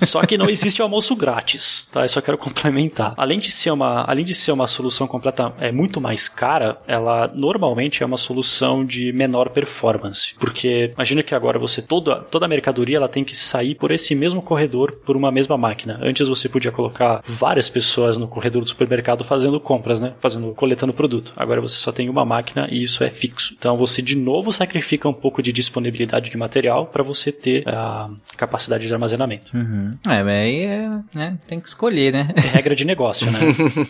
Só 0.00 0.24
que 0.26 0.36
não 0.36 0.48
existe 0.48 0.82
almoço 0.82 1.16
grátis, 1.16 1.88
tá? 1.90 2.02
Eu 2.02 2.08
só 2.08 2.20
quero 2.20 2.36
complementar. 2.36 3.14
Além 3.16 3.38
de 3.38 3.50
ser 3.50 3.70
uma, 3.70 4.04
além 4.04 4.24
de 4.24 4.34
ser 4.34 4.52
uma 4.52 4.66
solução 4.66 5.06
completa, 5.06 5.52
é 5.58 5.72
muito 5.72 6.00
mais 6.00 6.28
cara, 6.28 6.78
ela 6.86 7.30
normalmente 7.34 8.02
é 8.02 8.06
uma 8.06 8.18
solução 8.22 8.84
de 8.84 9.12
menor 9.12 9.50
performance. 9.50 10.34
Porque 10.38 10.90
imagina 10.94 11.22
que 11.22 11.34
agora 11.34 11.58
você 11.58 11.82
toda 11.82 12.16
toda 12.16 12.46
a 12.46 12.48
mercadoria 12.48 12.96
ela 12.96 13.08
tem 13.08 13.24
que 13.24 13.36
sair 13.36 13.74
por 13.74 13.90
esse 13.90 14.14
mesmo 14.14 14.40
corredor 14.40 14.92
por 15.04 15.16
uma 15.16 15.30
mesma 15.30 15.58
máquina. 15.58 15.98
Antes 16.02 16.28
você 16.28 16.48
podia 16.48 16.72
colocar 16.72 17.22
várias 17.26 17.68
pessoas 17.68 18.16
no 18.16 18.28
corredor 18.28 18.62
do 18.62 18.68
supermercado 18.68 19.24
fazendo 19.24 19.60
compras, 19.60 20.00
né? 20.00 20.14
Fazendo, 20.20 20.52
coletando 20.54 20.92
produto. 20.92 21.32
Agora 21.36 21.60
você 21.60 21.76
só 21.76 21.92
tem 21.92 22.08
uma 22.08 22.24
máquina 22.24 22.68
e 22.70 22.82
isso 22.82 23.04
é 23.04 23.10
fixo. 23.10 23.54
Então 23.58 23.76
você 23.76 24.00
de 24.00 24.16
novo 24.16 24.52
sacrifica 24.52 25.08
um 25.08 25.12
pouco 25.12 25.42
de 25.42 25.52
disponibilidade 25.52 26.30
de 26.30 26.36
material 26.36 26.86
para 26.86 27.02
você 27.02 27.32
ter 27.32 27.68
a 27.68 28.08
capacidade 28.36 28.86
de 28.86 28.92
armazenamento. 28.92 29.56
Uhum. 29.56 29.96
É, 30.06 30.22
mas 30.22 30.28
aí 30.28 30.64
é, 30.64 30.90
né, 31.14 31.38
tem 31.46 31.60
que 31.60 31.68
escolher, 31.68 32.12
né? 32.12 32.28
É 32.36 32.40
regra 32.40 32.74
de 32.74 32.84
negócio, 32.84 33.30
né? 33.30 33.40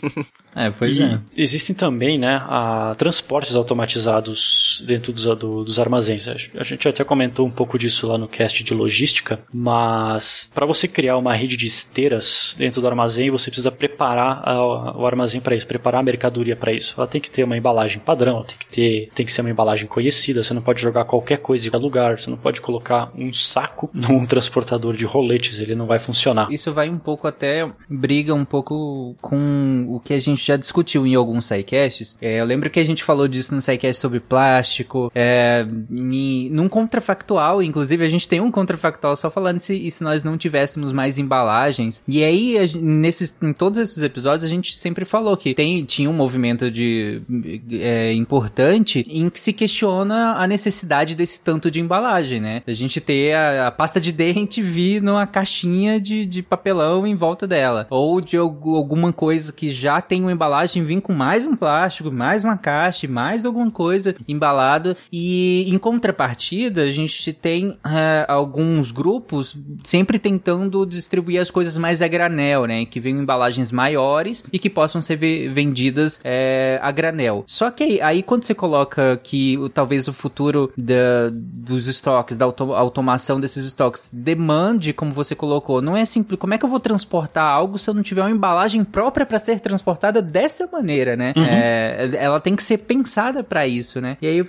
é, 0.54 0.70
pois 0.70 0.96
e 0.96 1.02
é. 1.02 1.18
Existem 1.36 1.74
também, 1.74 2.18
né, 2.18 2.42
a, 2.46 2.94
transportes 2.96 3.54
automatizados 3.54 4.11
dentro 4.84 5.12
dos, 5.12 5.24
do, 5.24 5.64
dos 5.64 5.78
armazéns. 5.78 6.28
A 6.28 6.64
gente 6.64 6.88
até 6.88 7.04
comentou 7.04 7.46
um 7.46 7.50
pouco 7.50 7.78
disso 7.78 8.06
lá 8.06 8.18
no 8.18 8.28
cast 8.28 8.62
de 8.62 8.74
logística, 8.74 9.40
mas 9.52 10.50
para 10.54 10.66
você 10.66 10.86
criar 10.88 11.16
uma 11.16 11.34
rede 11.34 11.56
de 11.56 11.66
esteiras 11.66 12.54
dentro 12.58 12.80
do 12.80 12.86
armazém, 12.86 13.30
você 13.30 13.50
precisa 13.50 13.70
preparar 13.70 14.42
a, 14.44 14.96
o 14.96 15.06
armazém 15.06 15.40
para 15.40 15.54
isso, 15.54 15.66
preparar 15.66 16.00
a 16.00 16.04
mercadoria 16.04 16.56
para 16.56 16.72
isso. 16.72 16.94
Ela 16.96 17.06
tem 17.06 17.20
que 17.20 17.30
ter 17.30 17.44
uma 17.44 17.56
embalagem 17.56 17.98
padrão, 17.98 18.42
tem 18.42 18.56
que 18.58 18.66
ter, 18.66 19.10
tem 19.14 19.26
que 19.26 19.32
ser 19.32 19.40
uma 19.40 19.50
embalagem 19.50 19.86
conhecida. 19.86 20.42
Você 20.42 20.54
não 20.54 20.62
pode 20.62 20.80
jogar 20.80 21.04
qualquer 21.04 21.38
coisa 21.38 21.66
em 21.66 21.70
qualquer 21.70 21.84
lugar. 21.84 22.20
Você 22.20 22.30
não 22.30 22.36
pode 22.36 22.60
colocar 22.60 23.10
um 23.16 23.32
saco 23.32 23.90
num 23.94 24.26
transportador 24.26 24.94
de 24.94 25.04
roletes, 25.04 25.60
ele 25.60 25.74
não 25.74 25.86
vai 25.86 25.98
funcionar. 25.98 26.50
Isso 26.50 26.72
vai 26.72 26.88
um 26.88 26.98
pouco 26.98 27.26
até 27.26 27.68
briga 27.88 28.34
um 28.34 28.44
pouco 28.44 29.16
com 29.20 29.86
o 29.88 30.00
que 30.00 30.14
a 30.14 30.20
gente 30.20 30.44
já 30.44 30.56
discutiu 30.56 31.06
em 31.06 31.14
alguns 31.14 31.46
sidecasts. 31.46 32.16
É, 32.20 32.40
eu 32.40 32.44
lembro 32.44 32.70
que 32.70 32.80
a 32.80 32.84
gente 32.84 33.02
falou 33.04 33.28
disso 33.28 33.54
no 33.54 33.60
sidecast 33.60 34.00
sobre 34.02 34.20
plástico, 34.20 35.10
é, 35.14 35.66
em, 35.90 36.50
num 36.50 36.68
contrafactual, 36.68 37.62
inclusive 37.62 38.04
a 38.04 38.08
gente 38.08 38.28
tem 38.28 38.40
um 38.40 38.50
contrafactual 38.50 39.16
só 39.16 39.30
falando 39.30 39.58
se, 39.58 39.90
se 39.90 40.02
nós 40.02 40.22
não 40.22 40.36
tivéssemos 40.36 40.92
mais 40.92 41.18
embalagens. 41.18 42.02
E 42.06 42.22
aí, 42.22 42.58
a, 42.58 42.78
nesses, 42.78 43.36
em 43.40 43.52
todos 43.52 43.78
esses 43.78 44.02
episódios, 44.02 44.44
a 44.44 44.48
gente 44.48 44.74
sempre 44.74 45.04
falou 45.04 45.36
que 45.36 45.54
tem, 45.54 45.84
tinha 45.84 46.10
um 46.10 46.12
movimento 46.12 46.70
de 46.70 47.22
é, 47.70 48.12
importante 48.12 49.04
em 49.08 49.30
que 49.30 49.40
se 49.40 49.52
questiona 49.52 50.34
a 50.34 50.46
necessidade 50.46 51.14
desse 51.14 51.40
tanto 51.40 51.70
de 51.70 51.80
embalagem, 51.80 52.40
né? 52.40 52.62
A 52.66 52.72
gente 52.72 53.00
ter 53.00 53.34
a, 53.34 53.68
a 53.68 53.70
pasta 53.70 54.00
de 54.00 54.12
dente 54.12 54.60
vir 54.62 55.00
numa 55.00 55.26
caixinha 55.26 56.00
de, 56.00 56.26
de 56.26 56.42
papelão 56.42 57.06
em 57.06 57.14
volta 57.14 57.46
dela. 57.46 57.86
Ou 57.88 58.20
de 58.20 58.36
alguma 58.36 59.12
coisa 59.12 59.52
que 59.52 59.72
já 59.72 60.00
tem 60.00 60.22
uma 60.22 60.32
embalagem 60.32 60.82
vir 60.82 61.00
com 61.00 61.12
mais 61.12 61.46
um 61.46 61.54
plástico, 61.54 62.10
mais 62.10 62.44
uma 62.44 62.56
caixa, 62.56 63.06
mais 63.06 63.46
alguma 63.46 63.70
coisa 63.70 63.91
embalado. 64.28 64.96
E 65.12 65.72
em 65.72 65.78
contrapartida, 65.78 66.82
a 66.82 66.90
gente 66.90 67.32
tem 67.32 67.68
uh, 67.68 67.78
alguns 68.28 68.90
grupos 68.92 69.56
sempre 69.84 70.18
tentando 70.18 70.84
distribuir 70.86 71.40
as 71.40 71.50
coisas 71.50 71.76
mais 71.76 72.02
a 72.02 72.08
granel, 72.08 72.66
né? 72.66 72.84
Que 72.84 73.00
venham 73.00 73.20
embalagens 73.20 73.70
maiores 73.70 74.44
e 74.52 74.58
que 74.58 74.70
possam 74.70 75.00
ser 75.00 75.16
vendidas 75.16 76.20
é, 76.24 76.78
a 76.82 76.90
granel. 76.90 77.44
Só 77.46 77.70
que 77.70 77.82
aí, 77.82 78.00
aí, 78.00 78.22
quando 78.22 78.44
você 78.44 78.54
coloca 78.54 79.16
que 79.22 79.58
talvez 79.74 80.08
o 80.08 80.12
futuro 80.12 80.72
da, 80.76 81.30
dos 81.32 81.88
estoques, 81.88 82.36
da 82.36 82.44
auto, 82.44 82.72
automação 82.72 83.40
desses 83.40 83.64
estoques 83.64 84.10
demande, 84.12 84.92
como 84.92 85.12
você 85.12 85.34
colocou, 85.34 85.82
não 85.82 85.96
é 85.96 86.04
simples. 86.04 86.38
Como 86.38 86.54
é 86.54 86.58
que 86.58 86.64
eu 86.64 86.68
vou 86.68 86.80
transportar 86.80 87.44
algo 87.44 87.78
se 87.78 87.88
eu 87.88 87.94
não 87.94 88.02
tiver 88.02 88.22
uma 88.22 88.30
embalagem 88.30 88.84
própria 88.84 89.26
para 89.26 89.38
ser 89.38 89.60
transportada 89.60 90.22
dessa 90.22 90.68
maneira, 90.72 91.16
né? 91.16 91.32
Uhum. 91.36 91.44
É, 91.44 92.10
ela 92.14 92.40
tem 92.40 92.54
que 92.56 92.62
ser 92.62 92.78
pensada 92.78 93.42
para 93.42 93.66
isso, 93.66 93.81
né? 94.00 94.16
E 94.20 94.26
aí 94.26 94.44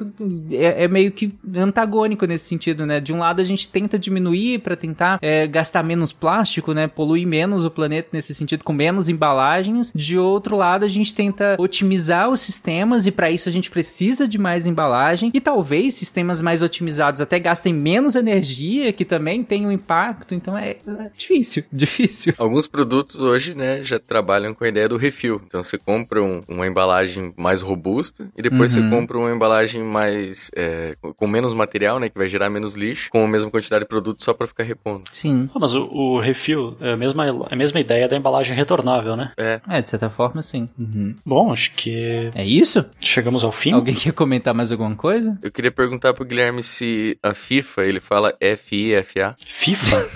é, 0.52 0.84
é, 0.84 0.88
meio 0.88 1.12
que 1.12 1.34
antagônico 1.56 2.26
nesse 2.26 2.46
sentido, 2.46 2.86
né? 2.86 3.00
De 3.00 3.14
um 3.14 3.20
lado 3.20 3.42
a 3.42 3.44
gente 3.44 3.70
tenta 3.70 3.98
diminuir 3.98 4.60
para 4.60 4.76
tentar 4.76 5.20
é, 5.22 5.48
gastar 5.48 5.84
menos 5.84 6.12
plástico, 6.12 6.74
né? 6.74 6.88
Poluir 6.88 7.28
menos 7.28 7.66
o 7.66 7.72
planeta 7.72 8.10
nesse 8.14 8.34
sentido 8.36 8.64
com 8.64 8.74
menos 8.74 9.10
embalagens. 9.10 9.92
De 9.96 10.18
outro 10.18 10.56
lado 10.56 10.86
a 10.86 10.88
gente 10.88 11.14
tenta 11.14 11.56
otimizar 11.60 12.30
os 12.30 12.42
sistemas 12.42 13.06
e 13.06 13.12
para 13.12 13.30
isso 13.32 13.50
a 13.50 13.52
gente 13.52 13.70
precisa 13.70 14.28
de 14.28 14.38
mais 14.38 14.68
embalagem 14.68 15.32
e 15.34 15.42
talvez 15.42 15.96
sistemas 15.96 16.42
mais 16.42 16.62
otimizados 16.62 17.22
até 17.22 17.40
gastem 17.40 17.74
menos 17.74 18.16
energia, 18.16 18.92
que 18.94 19.06
também 19.06 19.44
tem 19.44 19.66
um 19.66 19.72
impacto. 19.72 20.36
Então 20.36 20.58
é, 20.58 20.78
é 20.88 21.12
difícil, 21.16 21.64
difícil. 21.72 22.34
Alguns 22.38 22.68
produtos 22.68 23.20
hoje, 23.20 23.56
né, 23.56 23.84
já 23.84 24.00
trabalham 24.00 24.54
com 24.54 24.64
a 24.64 24.68
ideia 24.68 24.88
do 24.88 24.98
refil. 24.98 25.42
Então 25.46 25.64
você 25.64 25.78
compra 25.78 26.22
um, 26.22 26.44
uma 26.48 26.68
embalagem 26.68 27.34
mais 27.38 27.62
robusta 27.62 28.30
e 28.38 28.42
depois 28.42 28.76
uhum. 28.76 28.90
você 28.90 28.96
compra 28.96 29.18
uma 29.24 29.36
embalagem 29.36 29.84
mais 29.84 30.50
é, 30.56 30.95
com 31.16 31.28
menos 31.28 31.54
material, 31.54 32.00
né, 32.00 32.10
que 32.10 32.18
vai 32.18 32.28
gerar 32.28 32.50
menos 32.50 32.76
lixo, 32.76 33.10
com 33.10 33.24
a 33.24 33.28
mesma 33.28 33.50
quantidade 33.50 33.84
de 33.84 33.88
produto 33.88 34.24
só 34.24 34.34
para 34.34 34.48
ficar 34.48 34.64
repondo. 34.64 35.04
Sim. 35.12 35.44
Ah, 35.54 35.60
mas 35.60 35.74
o, 35.74 35.86
o, 35.86 36.20
refil 36.20 36.76
é 36.80 36.94
a 36.94 36.98
mesma, 36.98 37.28
é 37.28 37.54
a 37.54 37.56
mesma 37.56 37.80
ideia 37.80 38.08
da 38.08 38.16
embalagem 38.16 38.56
retornável, 38.56 39.16
né? 39.16 39.32
É. 39.38 39.62
É, 39.70 39.82
de 39.82 39.90
certa 39.90 40.10
forma, 40.10 40.41
sim. 40.41 40.70
Uhum. 40.78 41.16
Bom, 41.26 41.52
acho 41.52 41.74
que. 41.76 42.30
É 42.36 42.45
isso? 42.45 42.86
Chegamos 43.00 43.44
ao 43.44 43.52
fim. 43.52 43.72
Alguém 43.72 43.95
quer 43.95 44.14
comentar 44.14 44.54
mais 44.54 44.72
alguma 44.72 44.95
coisa? 44.95 45.38
Eu 45.41 45.52
queria 45.52 45.72
perguntar 45.72 46.14
pro 46.14 46.26
Guilherme 46.26 46.64
se 46.64 47.18
a 47.22 47.34
FIFA, 47.34 47.86
ele 47.86 48.00
fala 48.00 48.36
F-I-F-A. 48.40 49.36
FIFA? 49.48 50.08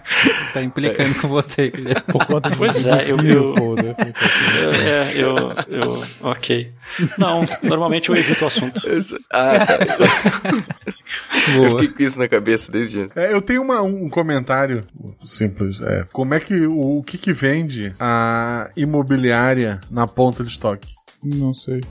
tá 0.53 0.61
implicando 0.61 1.11
é. 1.11 1.13
com 1.13 1.27
você, 1.27 1.69
Guilherme. 1.69 2.01
Por 2.01 2.25
conta 2.25 2.49
de 2.49 2.57
pois 2.57 2.85
é, 2.85 3.09
eu, 3.09 3.17
eu, 3.17 3.55
eu, 3.77 4.71
é, 4.71 5.13
eu, 5.15 5.35
eu, 5.67 6.03
ok. 6.21 6.71
Não, 7.17 7.41
normalmente 7.61 8.09
eu 8.09 8.15
evito 8.15 8.43
o 8.43 8.47
assunto. 8.47 8.81
Ah, 9.31 9.65
tá. 9.65 9.79
eu 11.55 11.71
fiquei 11.71 11.87
com 11.87 12.03
isso 12.03 12.19
na 12.19 12.27
cabeça 12.27 12.71
desde 12.71 13.01
antes. 13.01 13.17
É, 13.17 13.33
eu 13.33 13.41
tenho 13.41 13.61
uma, 13.61 13.81
um 13.81 14.09
comentário 14.09 14.85
simples. 15.23 15.81
É, 15.81 16.05
como 16.11 16.33
é 16.33 16.39
que 16.39 16.65
o, 16.65 16.99
o 16.99 17.03
que 17.03 17.17
que 17.17 17.33
vende 17.33 17.93
a 17.99 18.69
imobiliária 18.75 19.81
na 19.89 20.07
ponta 20.07 20.43
de 20.43 20.51
estoque? 20.51 20.93
Não 21.23 21.53
sei. 21.53 21.81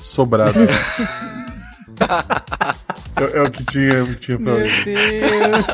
Sobrado. 0.00 0.58
É, 3.18 3.38
é, 3.38 3.42
o 3.42 3.50
que 3.50 3.64
tinha, 3.64 4.04
o 4.04 4.06
que 4.08 4.14
tinha 4.14 4.38
pra 4.38 4.54
Meu 4.54 4.62
Deus. 4.62 5.66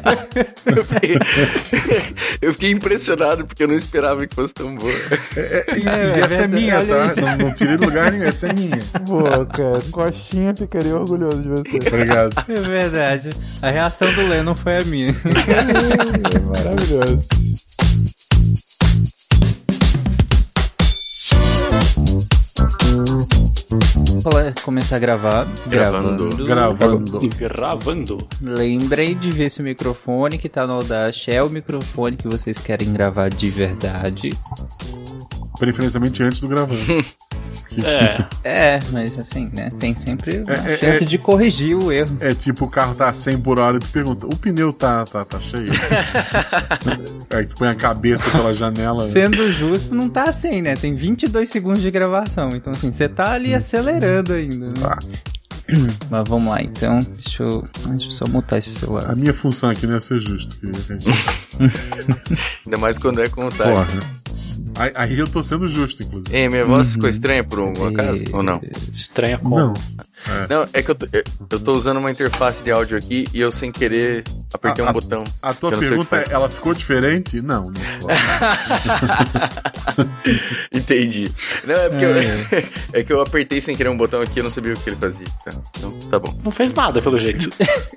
eu, 0.65 0.85
fiquei, 0.85 1.19
eu 2.41 2.53
fiquei 2.55 2.71
impressionado 2.71 3.47
porque 3.47 3.63
eu 3.63 3.69
não 3.69 3.75
esperava 3.75 4.27
que 4.27 4.35
fosse 4.35 4.55
tão 4.55 4.75
boa. 4.75 4.91
É, 5.37 5.41
é, 5.41 5.79
e, 5.79 5.87
é, 5.87 6.21
essa 6.21 6.43
é 6.43 6.47
minha, 6.49 6.85
tá? 6.85 7.15
Não, 7.15 7.37
não, 7.37 7.55
tirei 7.55 7.77
do 7.77 7.85
lugar 7.85 8.11
nenhum, 8.11 8.25
essa 8.25 8.47
é 8.49 8.53
minha. 8.53 8.79
Boa, 9.03 9.45
cara. 9.47 9.83
Coxinha 9.91 10.55
ficaria 10.55 10.97
orgulhoso 10.97 11.43
de 11.43 11.49
você. 11.49 11.77
Obrigado. 11.77 12.35
É 12.49 12.61
verdade. 12.61 13.31
A 13.61 13.71
reação 13.71 14.13
do 14.15 14.27
Lennon 14.27 14.55
foi 14.55 14.79
a 14.79 14.85
minha. 14.85 15.11
é 15.11 15.15
maravilhoso. 22.65 24.55
começar 24.65 24.97
a 24.97 24.99
gravar. 24.99 25.47
Gravando. 25.67 26.45
Gravando. 26.45 27.21
Gravando. 27.37 28.29
Lembrei 28.41 29.15
de 29.15 29.31
ver 29.31 29.51
se 29.51 29.61
o 29.61 29.65
microfone 29.65 30.39
que 30.39 30.49
tá 30.49 30.67
no 30.67 30.75
Audash 30.75 31.29
é 31.29 31.43
o 31.43 31.51
microfone 31.51 32.17
que 32.17 32.29
vocês 32.29 32.59
querem 32.59 32.93
gravar 32.93 33.29
de 33.29 33.51
verdade. 33.51 34.31
Preferencialmente 35.59 36.23
antes 36.23 36.41
do 36.41 36.49
gravando. 36.49 36.81
É. 37.85 38.25
É, 38.47 38.79
mas 38.93 39.19
assim, 39.19 39.51
né? 39.55 39.71
Tem 39.81 39.95
sempre 39.95 40.45
a 40.47 40.53
é, 40.53 40.75
é, 40.75 40.77
chance 40.77 41.05
é, 41.05 41.07
de 41.07 41.17
corrigir 41.17 41.75
o 41.75 41.91
erro. 41.91 42.15
É 42.21 42.35
tipo 42.35 42.67
o 42.67 42.69
carro 42.69 42.95
tá 42.95 43.11
100 43.11 43.39
por 43.39 43.59
hora 43.59 43.79
e 43.79 43.81
tu 43.81 43.87
pergunta: 43.89 44.27
o 44.27 44.37
pneu 44.37 44.71
tá, 44.71 45.03
tá, 45.07 45.25
tá 45.25 45.41
cheio? 45.41 45.73
Aí 47.35 47.47
tu 47.47 47.57
põe 47.57 47.69
a 47.69 47.75
cabeça 47.75 48.31
pela 48.31 48.53
janela. 48.53 49.01
Sendo 49.01 49.51
justo, 49.51 49.95
não 49.95 50.11
tá 50.11 50.31
100, 50.31 50.61
né? 50.63 50.75
Tem 50.77 50.95
22 50.95 51.49
segundos 51.49 51.81
de 51.81 51.91
gravação. 51.91 52.51
Então, 52.53 52.73
assim, 52.75 52.93
você 52.93 53.09
tá 53.09 53.33
ali 53.33 53.55
acelerando 53.55 54.35
ainda. 54.35 54.67
Né? 54.67 54.75
Tá. 54.81 54.99
Mas 56.11 56.29
vamos 56.29 56.51
lá, 56.53 56.63
então. 56.63 56.99
Deixa 56.99 57.43
eu, 57.43 57.65
deixa 57.87 58.09
eu 58.09 58.13
só 58.13 58.27
mutar 58.27 58.59
esse 58.59 58.71
celular. 58.71 59.11
A 59.11 59.17
minha 59.17 59.33
função 59.33 59.71
aqui 59.71 59.87
não 59.87 59.97
é 59.97 60.01
ser 60.01 60.21
justo. 60.21 60.57
Ainda 62.67 62.79
mais 62.79 62.99
quando 62.99 63.23
é 63.23 63.29
contar. 63.29 63.71
Porra. 63.71 63.87
Aí, 64.77 64.93
aí, 64.95 65.19
eu 65.19 65.27
tô 65.27 65.43
sendo 65.43 65.69
justo, 65.69 66.03
inclusive. 66.03 66.37
Ei, 66.37 66.49
minha 66.49 66.65
voz 66.65 66.89
uhum. 66.89 66.95
ficou 66.95 67.09
estranha 67.09 67.45
por 67.45 67.59
algum 67.59 67.87
acaso? 67.87 68.25
Ou 68.33 68.43
não? 68.43 68.61
Estranha 68.93 69.39
como? 69.39 69.57
Não. 69.57 69.75
É. 70.27 70.47
Não, 70.49 70.67
é 70.73 70.83
que 70.83 70.91
eu 70.91 70.95
tô, 70.95 71.07
eu 71.13 71.61
tô 71.61 71.73
usando 71.73 71.99
uma 71.99 72.11
interface 72.11 72.65
de 72.65 72.71
áudio 72.71 72.97
aqui 72.97 73.27
e 73.33 73.41
eu 73.41 73.51
sem 73.51 73.71
querer 73.71 74.25
apertei 74.53 74.83
a, 74.83 74.87
um 74.87 74.91
a, 74.91 74.93
botão. 74.93 75.25
A 75.43 75.53
tua 75.53 75.77
pergunta 75.77 76.17
é, 76.17 76.27
ela 76.31 76.49
ficou 76.49 76.73
diferente? 76.73 77.43
Não, 77.43 77.65
não 77.65 77.73
Entendi. 80.73 81.31
Não, 81.65 81.75
é 81.75 81.89
porque 81.91 82.05
é. 82.05 82.13
Eu, 82.13 82.19
é 83.01 83.03
que 83.03 83.13
eu 83.13 83.21
apertei 83.21 83.61
sem 83.61 83.77
querer 83.77 83.91
um 83.91 83.97
botão 83.97 84.23
aqui 84.23 84.33
e 84.37 84.41
eu 84.41 84.45
não 84.45 84.51
sabia 84.51 84.73
o 84.73 84.77
que 84.77 84.89
ele 84.89 84.97
fazia. 84.97 85.27
Então 85.77 85.93
tá 86.11 86.19
bom. 86.19 86.35
Não 86.43 86.51
fez 86.51 86.73
nada, 86.73 87.03
pelo 87.03 87.19
jeito. 87.19 87.51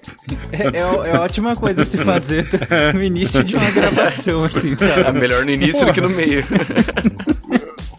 é, 0.52 0.78
é, 0.78 1.10
é 1.12 1.18
ótima 1.18 1.56
coisa 1.56 1.84
se 1.84 1.98
fazer 1.98 2.48
no 2.94 3.02
início 3.02 3.44
de 3.44 3.56
uma 3.56 3.72
gravação, 3.72 4.44
assim, 4.44 4.76
sabe? 4.78 5.02
É 5.02 5.12
melhor 5.12 5.46
no 5.46 5.52
início 5.52 5.86
do 5.86 5.94
que 5.94 6.02
no 6.02 6.10
meio. 6.10 6.46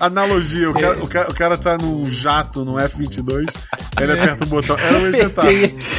Analogia, 0.01 0.71
o 0.71 0.75
cara, 0.75 1.05
o, 1.05 1.09
cara, 1.09 1.31
o 1.31 1.35
cara 1.35 1.59
tá 1.59 1.77
num 1.77 2.09
jato, 2.09 2.65
no 2.65 2.79
F-22, 2.79 3.47
Ele 4.01 4.13
aperta 4.13 4.45
o 4.45 4.47
botão. 4.47 4.77
É 4.79 4.93
o 4.93 5.09
editar. 5.09 5.45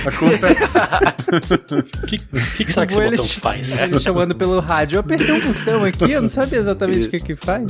Acontece. 0.06 0.78
O 1.72 2.08
que, 2.08 2.18
que, 2.18 2.66
que 2.66 2.72
será 2.72 2.88
que 2.88 2.94
esse 2.94 3.10
botão 3.10 3.26
faz? 3.26 3.80
ele 3.82 4.00
chamando 4.00 4.34
pelo 4.34 4.60
rádio. 4.62 4.96
Eu 4.96 5.00
apertei 5.02 5.32
um 5.34 5.42
botão 5.42 5.84
aqui, 5.84 6.12
eu 6.12 6.22
não 6.22 6.30
sabia 6.30 6.60
exatamente 6.60 7.08
o 7.08 7.10
que 7.10 7.20
que 7.20 7.36
faz. 7.36 7.66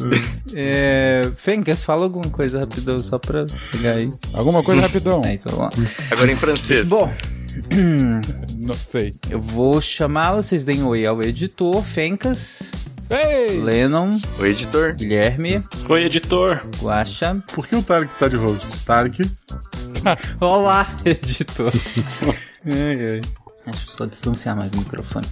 É, 0.54 1.28
Fencas, 1.36 1.84
fala 1.84 2.04
alguma 2.04 2.30
coisa 2.30 2.60
rapidão 2.60 3.00
só 3.00 3.18
pra 3.18 3.48
pegar 3.72 3.94
aí. 3.94 4.12
Alguma 4.32 4.62
coisa 4.62 4.82
rapidão. 4.82 5.22
É, 5.26 5.34
então. 5.34 5.68
Agora 6.12 6.32
em 6.32 6.36
francês. 6.36 6.90
Bom, 6.90 7.12
Não 8.58 8.74
sei. 8.74 9.14
eu 9.30 9.40
vou 9.40 9.82
chamá-lo, 9.82 10.42
vocês 10.44 10.64
deem 10.64 10.84
oi 10.84 11.06
ao 11.06 11.22
editor, 11.24 11.82
Fencas, 11.84 12.72
Ei! 13.10 13.60
Lennon, 13.60 14.20
O 14.38 14.46
editor. 14.46 14.94
Guilherme, 14.96 15.64
Oi, 15.90 16.04
editor. 16.04 16.62
Guaxa. 16.80 17.42
Por 17.54 17.68
que 17.68 17.76
o 17.76 17.82
Tarek 17.82 18.14
tá 18.20 18.28
de 18.28 18.36
host? 18.36 18.68
Tarek. 18.86 19.24
Olá, 20.40 20.88
editor. 21.04 21.72
ai, 22.66 23.16
ai. 23.16 23.22
Deixa 23.66 23.86
eu 23.88 23.92
só 23.92 24.06
distanciar 24.06 24.56
mais 24.56 24.72
o 24.74 24.78
microfone. 24.78 25.26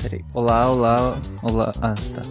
Peraí. 0.00 0.22
Olá, 0.32 0.70
olá, 0.70 1.20
olá. 1.42 1.72
Ah, 1.82 1.94
tá. 2.14 2.22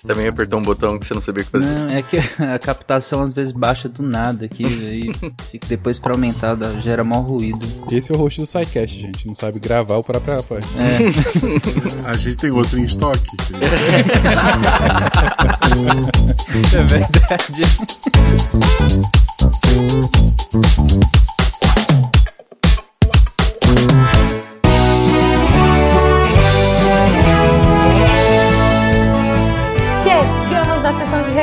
Você 0.00 0.08
também 0.08 0.26
apertou 0.28 0.58
um 0.58 0.62
botão 0.62 0.98
que 0.98 1.04
você 1.06 1.12
não 1.12 1.20
sabia 1.20 1.42
o 1.42 1.44
que 1.44 1.52
fazer. 1.52 1.66
Não, 1.66 1.88
é 1.94 2.00
que 2.02 2.16
a 2.42 2.58
captação 2.58 3.20
às 3.22 3.34
vezes 3.34 3.52
baixa 3.52 3.86
do 3.86 4.02
nada 4.02 4.46
aqui, 4.46 4.64
aí 4.64 5.12
fica 5.52 5.66
depois 5.68 5.98
pra 5.98 6.14
aumentar, 6.14 6.54
dá- 6.54 6.72
gera 6.80 7.04
mau 7.04 7.20
ruído. 7.20 7.66
Esse 7.92 8.10
é 8.10 8.14
o 8.16 8.18
host 8.18 8.40
do 8.40 8.46
SciCast, 8.46 8.98
gente. 8.98 9.26
Não 9.26 9.34
sabe 9.34 9.58
gravar 9.60 9.96
o 9.96 10.02
próprio 10.02 10.42
voz. 10.48 10.64
A 12.06 12.16
gente 12.16 12.36
tem 12.38 12.50
outro 12.50 12.78
em 12.78 12.84
estoque. 12.84 13.20
É 16.74 16.82
verdade. 16.82 17.62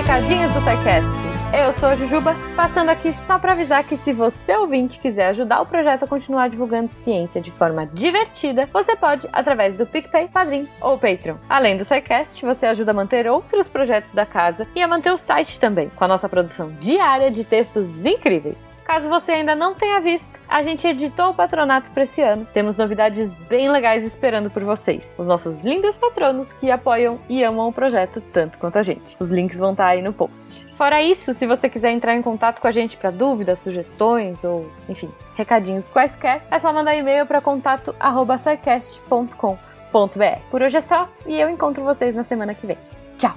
Recadinhos 0.08 0.54
do 0.54 0.62
SciCast. 0.62 1.12
Eu 1.52 1.67
sou 1.80 1.90
a 1.90 1.96
Jujuba, 1.96 2.36
passando 2.56 2.90
aqui 2.90 3.14
só 3.14 3.38
para 3.38 3.52
avisar 3.52 3.84
que 3.84 3.96
se 3.96 4.12
você 4.12 4.56
ouvinte 4.56 4.98
quiser 4.98 5.28
ajudar 5.28 5.62
o 5.62 5.66
projeto 5.66 6.04
a 6.04 6.08
continuar 6.08 6.50
divulgando 6.50 6.92
ciência 6.92 7.40
de 7.40 7.52
forma 7.52 7.86
divertida, 7.86 8.68
você 8.74 8.96
pode 8.96 9.30
através 9.32 9.76
do 9.76 9.86
PicPay, 9.86 10.28
Padrim 10.28 10.68
ou 10.82 10.98
Patreon. 10.98 11.36
Além 11.48 11.78
do 11.78 11.86
SciCast, 11.86 12.44
você 12.44 12.66
ajuda 12.66 12.90
a 12.90 12.96
manter 12.96 13.28
outros 13.28 13.68
projetos 13.68 14.12
da 14.12 14.26
casa 14.26 14.68
e 14.76 14.82
a 14.82 14.88
manter 14.88 15.12
o 15.12 15.18
site 15.18 15.60
também, 15.60 15.90
com 15.96 16.04
a 16.04 16.08
nossa 16.08 16.28
produção 16.28 16.72
diária 16.80 17.30
de 17.30 17.44
textos 17.44 18.08
incríveis. 18.08 18.76
Caso 18.88 19.10
você 19.10 19.34
ainda 19.34 19.54
não 19.54 19.76
tenha 19.76 20.00
visto, 20.00 20.40
a 20.48 20.64
gente 20.64 20.88
editou 20.88 21.32
o 21.32 21.34
patronato 21.34 21.92
para 21.92 22.04
esse 22.04 22.22
ano. 22.22 22.48
Temos 22.54 22.78
novidades 22.78 23.34
bem 23.34 23.70
legais 23.70 24.02
esperando 24.02 24.50
por 24.50 24.64
vocês. 24.64 25.14
Os 25.18 25.28
nossos 25.28 25.60
lindos 25.60 25.98
patronos 25.98 26.54
que 26.54 26.72
apoiam 26.72 27.20
e 27.28 27.44
amam 27.44 27.68
o 27.68 27.74
projeto 27.74 28.22
tanto 28.32 28.58
quanto 28.58 28.80
a 28.80 28.84
gente. 28.84 29.18
Os 29.20 29.30
links 29.30 29.60
vão 29.60 29.72
estar 29.72 29.88
aí 29.88 30.02
no 30.02 30.14
post. 30.14 30.66
Fora 30.78 31.02
isso, 31.02 31.34
se 31.34 31.46
você 31.46 31.67
quiser 31.70 31.92
entrar 31.92 32.16
em 32.16 32.22
contato 32.22 32.62
com 32.62 32.68
a 32.68 32.72
gente 32.72 32.98
para 32.98 33.12
dúvidas, 33.12 33.60
sugestões 33.60 34.44
ou, 34.44 34.70
enfim, 34.88 35.12
recadinhos 35.36 35.88
quaisquer, 35.88 36.46
é 36.50 36.58
só 36.60 36.74
mandar 36.74 36.96
e-mail 36.96 37.26
para 37.26 37.42
contato@sicast.com.br. 37.42 40.40
Por 40.52 40.62
hoje 40.62 40.78
é 40.78 40.82
só 40.82 41.10
e 41.26 41.40
eu 41.40 41.50
encontro 41.50 41.84
vocês 41.84 42.14
na 42.14 42.24
semana 42.24 42.54
que 42.54 42.68
vem. 42.68 42.78
Tchau. 43.18 43.34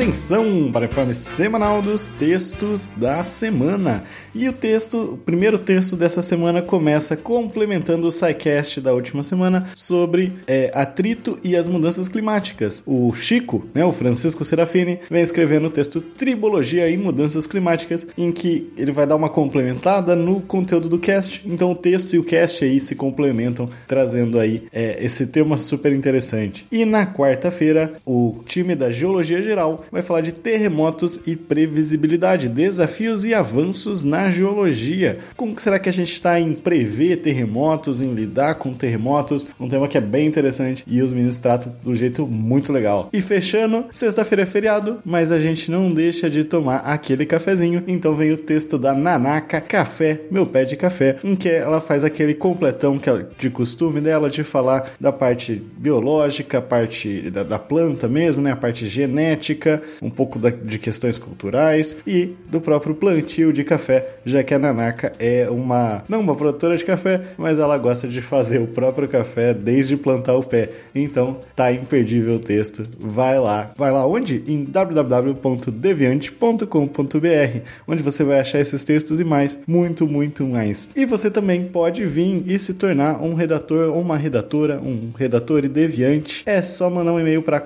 Atenção 0.00 0.70
para 0.72 0.86
o 0.86 0.88
informe 0.88 1.12
semanal 1.12 1.82
dos 1.82 2.08
textos 2.08 2.88
da 2.96 3.22
semana. 3.22 4.02
E 4.34 4.48
o 4.48 4.52
texto, 4.52 5.12
o 5.12 5.18
primeiro 5.18 5.58
texto 5.58 5.94
dessa 5.94 6.22
semana 6.22 6.62
começa 6.62 7.18
complementando 7.18 8.08
o 8.08 8.10
SciCast 8.10 8.80
da 8.80 8.94
última 8.94 9.22
semana 9.22 9.68
sobre 9.76 10.32
é, 10.46 10.70
atrito 10.72 11.38
e 11.44 11.54
as 11.54 11.68
mudanças 11.68 12.08
climáticas. 12.08 12.82
O 12.86 13.12
Chico, 13.12 13.66
né, 13.74 13.84
o 13.84 13.92
Francisco 13.92 14.42
Serafini, 14.42 15.00
vem 15.10 15.22
escrevendo 15.22 15.66
o 15.66 15.70
texto 15.70 16.00
Tribologia 16.00 16.88
e 16.88 16.96
Mudanças 16.96 17.46
Climáticas, 17.46 18.06
em 18.16 18.32
que 18.32 18.72
ele 18.78 18.92
vai 18.92 19.06
dar 19.06 19.16
uma 19.16 19.28
complementada 19.28 20.16
no 20.16 20.40
conteúdo 20.40 20.88
do 20.88 20.98
cast. 20.98 21.42
Então 21.44 21.72
o 21.72 21.76
texto 21.76 22.16
e 22.16 22.18
o 22.18 22.24
cast 22.24 22.64
aí 22.64 22.80
se 22.80 22.94
complementam, 22.94 23.68
trazendo 23.86 24.40
aí 24.40 24.62
é, 24.72 24.96
esse 25.04 25.26
tema 25.26 25.58
super 25.58 25.92
interessante. 25.92 26.66
E 26.72 26.86
na 26.86 27.04
quarta-feira, 27.04 27.92
o 28.06 28.36
time 28.46 28.74
da 28.74 28.90
Geologia 28.90 29.42
Geral 29.42 29.84
vai 29.90 30.02
falar 30.02 30.20
de 30.20 30.32
terremotos 30.32 31.20
e 31.26 31.34
previsibilidade, 31.36 32.48
desafios 32.48 33.24
e 33.24 33.34
avanços 33.34 34.02
na 34.02 34.30
geologia. 34.30 35.18
Como 35.36 35.54
que 35.54 35.62
será 35.62 35.78
que 35.78 35.88
a 35.88 35.92
gente 35.92 36.12
está 36.12 36.38
em 36.38 36.54
prever 36.54 37.16
terremotos, 37.16 38.00
em 38.00 38.12
lidar 38.14 38.54
com 38.56 38.72
terremotos? 38.72 39.46
Um 39.58 39.68
tema 39.68 39.88
que 39.88 39.98
é 39.98 40.00
bem 40.00 40.26
interessante 40.26 40.84
e 40.86 41.02
os 41.02 41.12
meninos 41.12 41.38
tratam 41.38 41.74
do 41.82 41.94
jeito 41.94 42.26
muito 42.26 42.72
legal. 42.72 43.08
E 43.12 43.20
fechando, 43.20 43.86
sexta-feira 43.92 44.42
é 44.42 44.46
feriado, 44.46 45.00
mas 45.04 45.32
a 45.32 45.38
gente 45.38 45.70
não 45.70 45.92
deixa 45.92 46.30
de 46.30 46.44
tomar 46.44 46.78
aquele 46.78 47.26
cafezinho. 47.26 47.82
Então 47.86 48.14
vem 48.14 48.32
o 48.32 48.36
texto 48.36 48.78
da 48.78 48.94
Nanaka 48.94 49.60
Café, 49.60 50.20
meu 50.30 50.46
pé 50.46 50.64
de 50.64 50.76
café, 50.76 51.16
em 51.24 51.34
que 51.34 51.48
ela 51.48 51.80
faz 51.80 52.04
aquele 52.04 52.34
completão 52.34 52.98
que 52.98 53.08
é 53.08 53.26
de 53.38 53.50
costume 53.50 54.00
dela 54.00 54.30
de 54.30 54.44
falar 54.44 54.90
da 55.00 55.12
parte 55.12 55.62
biológica, 55.78 56.60
parte 56.60 57.30
da, 57.30 57.42
da 57.42 57.58
planta 57.58 58.08
mesmo, 58.08 58.42
né? 58.42 58.52
A 58.52 58.56
parte 58.56 58.86
genética, 58.86 59.79
um 60.00 60.10
pouco 60.10 60.38
da- 60.38 60.50
de 60.50 60.78
questões 60.78 61.18
culturais 61.18 61.96
e 62.06 62.34
do 62.50 62.60
próprio 62.60 62.94
plantio 62.94 63.52
de 63.52 63.64
café, 63.64 64.06
já 64.24 64.42
que 64.42 64.54
a 64.54 64.58
Nanaka 64.58 65.12
é 65.18 65.48
uma, 65.50 66.02
não 66.08 66.20
uma 66.20 66.34
produtora 66.34 66.76
de 66.76 66.84
café, 66.84 67.20
mas 67.38 67.58
ela 67.58 67.76
gosta 67.78 68.06
de 68.08 68.20
fazer 68.20 68.60
o 68.60 68.66
próprio 68.66 69.08
café 69.08 69.54
desde 69.54 69.96
plantar 69.96 70.34
o 70.36 70.42
pé. 70.42 70.68
Então, 70.94 71.38
tá 71.56 71.72
imperdível 71.72 72.34
o 72.34 72.38
texto. 72.38 72.84
Vai 72.98 73.38
lá. 73.38 73.70
Vai 73.76 73.90
lá 73.90 74.06
onde? 74.06 74.42
Em 74.46 74.64
www.deviante.com.br, 74.64 77.60
onde 77.86 78.02
você 78.02 78.24
vai 78.24 78.40
achar 78.40 78.60
esses 78.60 78.82
textos 78.84 79.20
e 79.20 79.24
mais, 79.24 79.58
muito, 79.66 80.06
muito 80.06 80.44
mais. 80.44 80.90
E 80.96 81.04
você 81.04 81.30
também 81.30 81.64
pode 81.64 82.04
vir 82.06 82.42
e 82.46 82.58
se 82.58 82.74
tornar 82.74 83.22
um 83.22 83.34
redator 83.34 83.90
ou 83.90 84.00
uma 84.00 84.16
redatora, 84.16 84.80
um 84.80 85.10
redator 85.16 85.64
e 85.64 85.68
deviante. 85.68 86.42
É 86.46 86.62
só 86.62 86.88
mandar 86.90 87.12
um 87.12 87.20
e-mail 87.20 87.42
para 87.42 87.60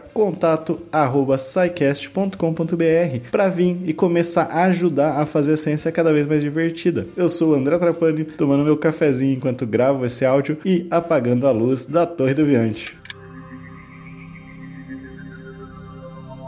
contato@scicast.com.br 2.09 3.28
para 3.31 3.48
vir 3.48 3.78
e 3.85 3.93
começar 3.93 4.44
a 4.44 4.64
ajudar 4.64 5.20
a 5.20 5.26
fazer 5.26 5.55
a 5.55 5.56
ciência 5.56 5.93
cada 5.93 6.12
vez 6.12 6.26
mais 6.26 6.43
divertida. 6.43 7.06
Eu 7.16 7.28
sou 7.28 7.52
o 7.52 7.55
André 7.55 7.78
Trapani, 7.78 8.24
tomando 8.24 8.64
meu 8.64 8.76
cafezinho 8.76 9.36
enquanto 9.36 9.66
gravo 9.66 10.05
esse 10.05 10.24
áudio 10.24 10.59
e 10.64 10.86
apagando 10.90 11.47
a 11.47 11.51
luz 11.51 11.86
da 11.86 12.06
Torre 12.06 12.35
Deviante. 12.35 12.97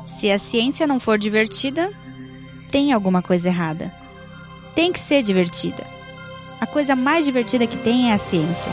Se 0.06 0.30
a 0.30 0.38
ciência 0.38 0.86
não 0.86 0.98
for 0.98 1.18
divertida, 1.18 1.90
tem 2.70 2.92
alguma 2.92 3.20
coisa 3.20 3.48
errada. 3.48 3.92
Tem 4.74 4.92
que 4.92 4.98
ser 4.98 5.22
divertida. 5.22 5.84
A 6.60 6.66
coisa 6.66 6.96
mais 6.96 7.26
divertida 7.26 7.66
que 7.66 7.76
tem 7.76 8.10
é 8.10 8.14
a 8.14 8.18
ciência. 8.18 8.72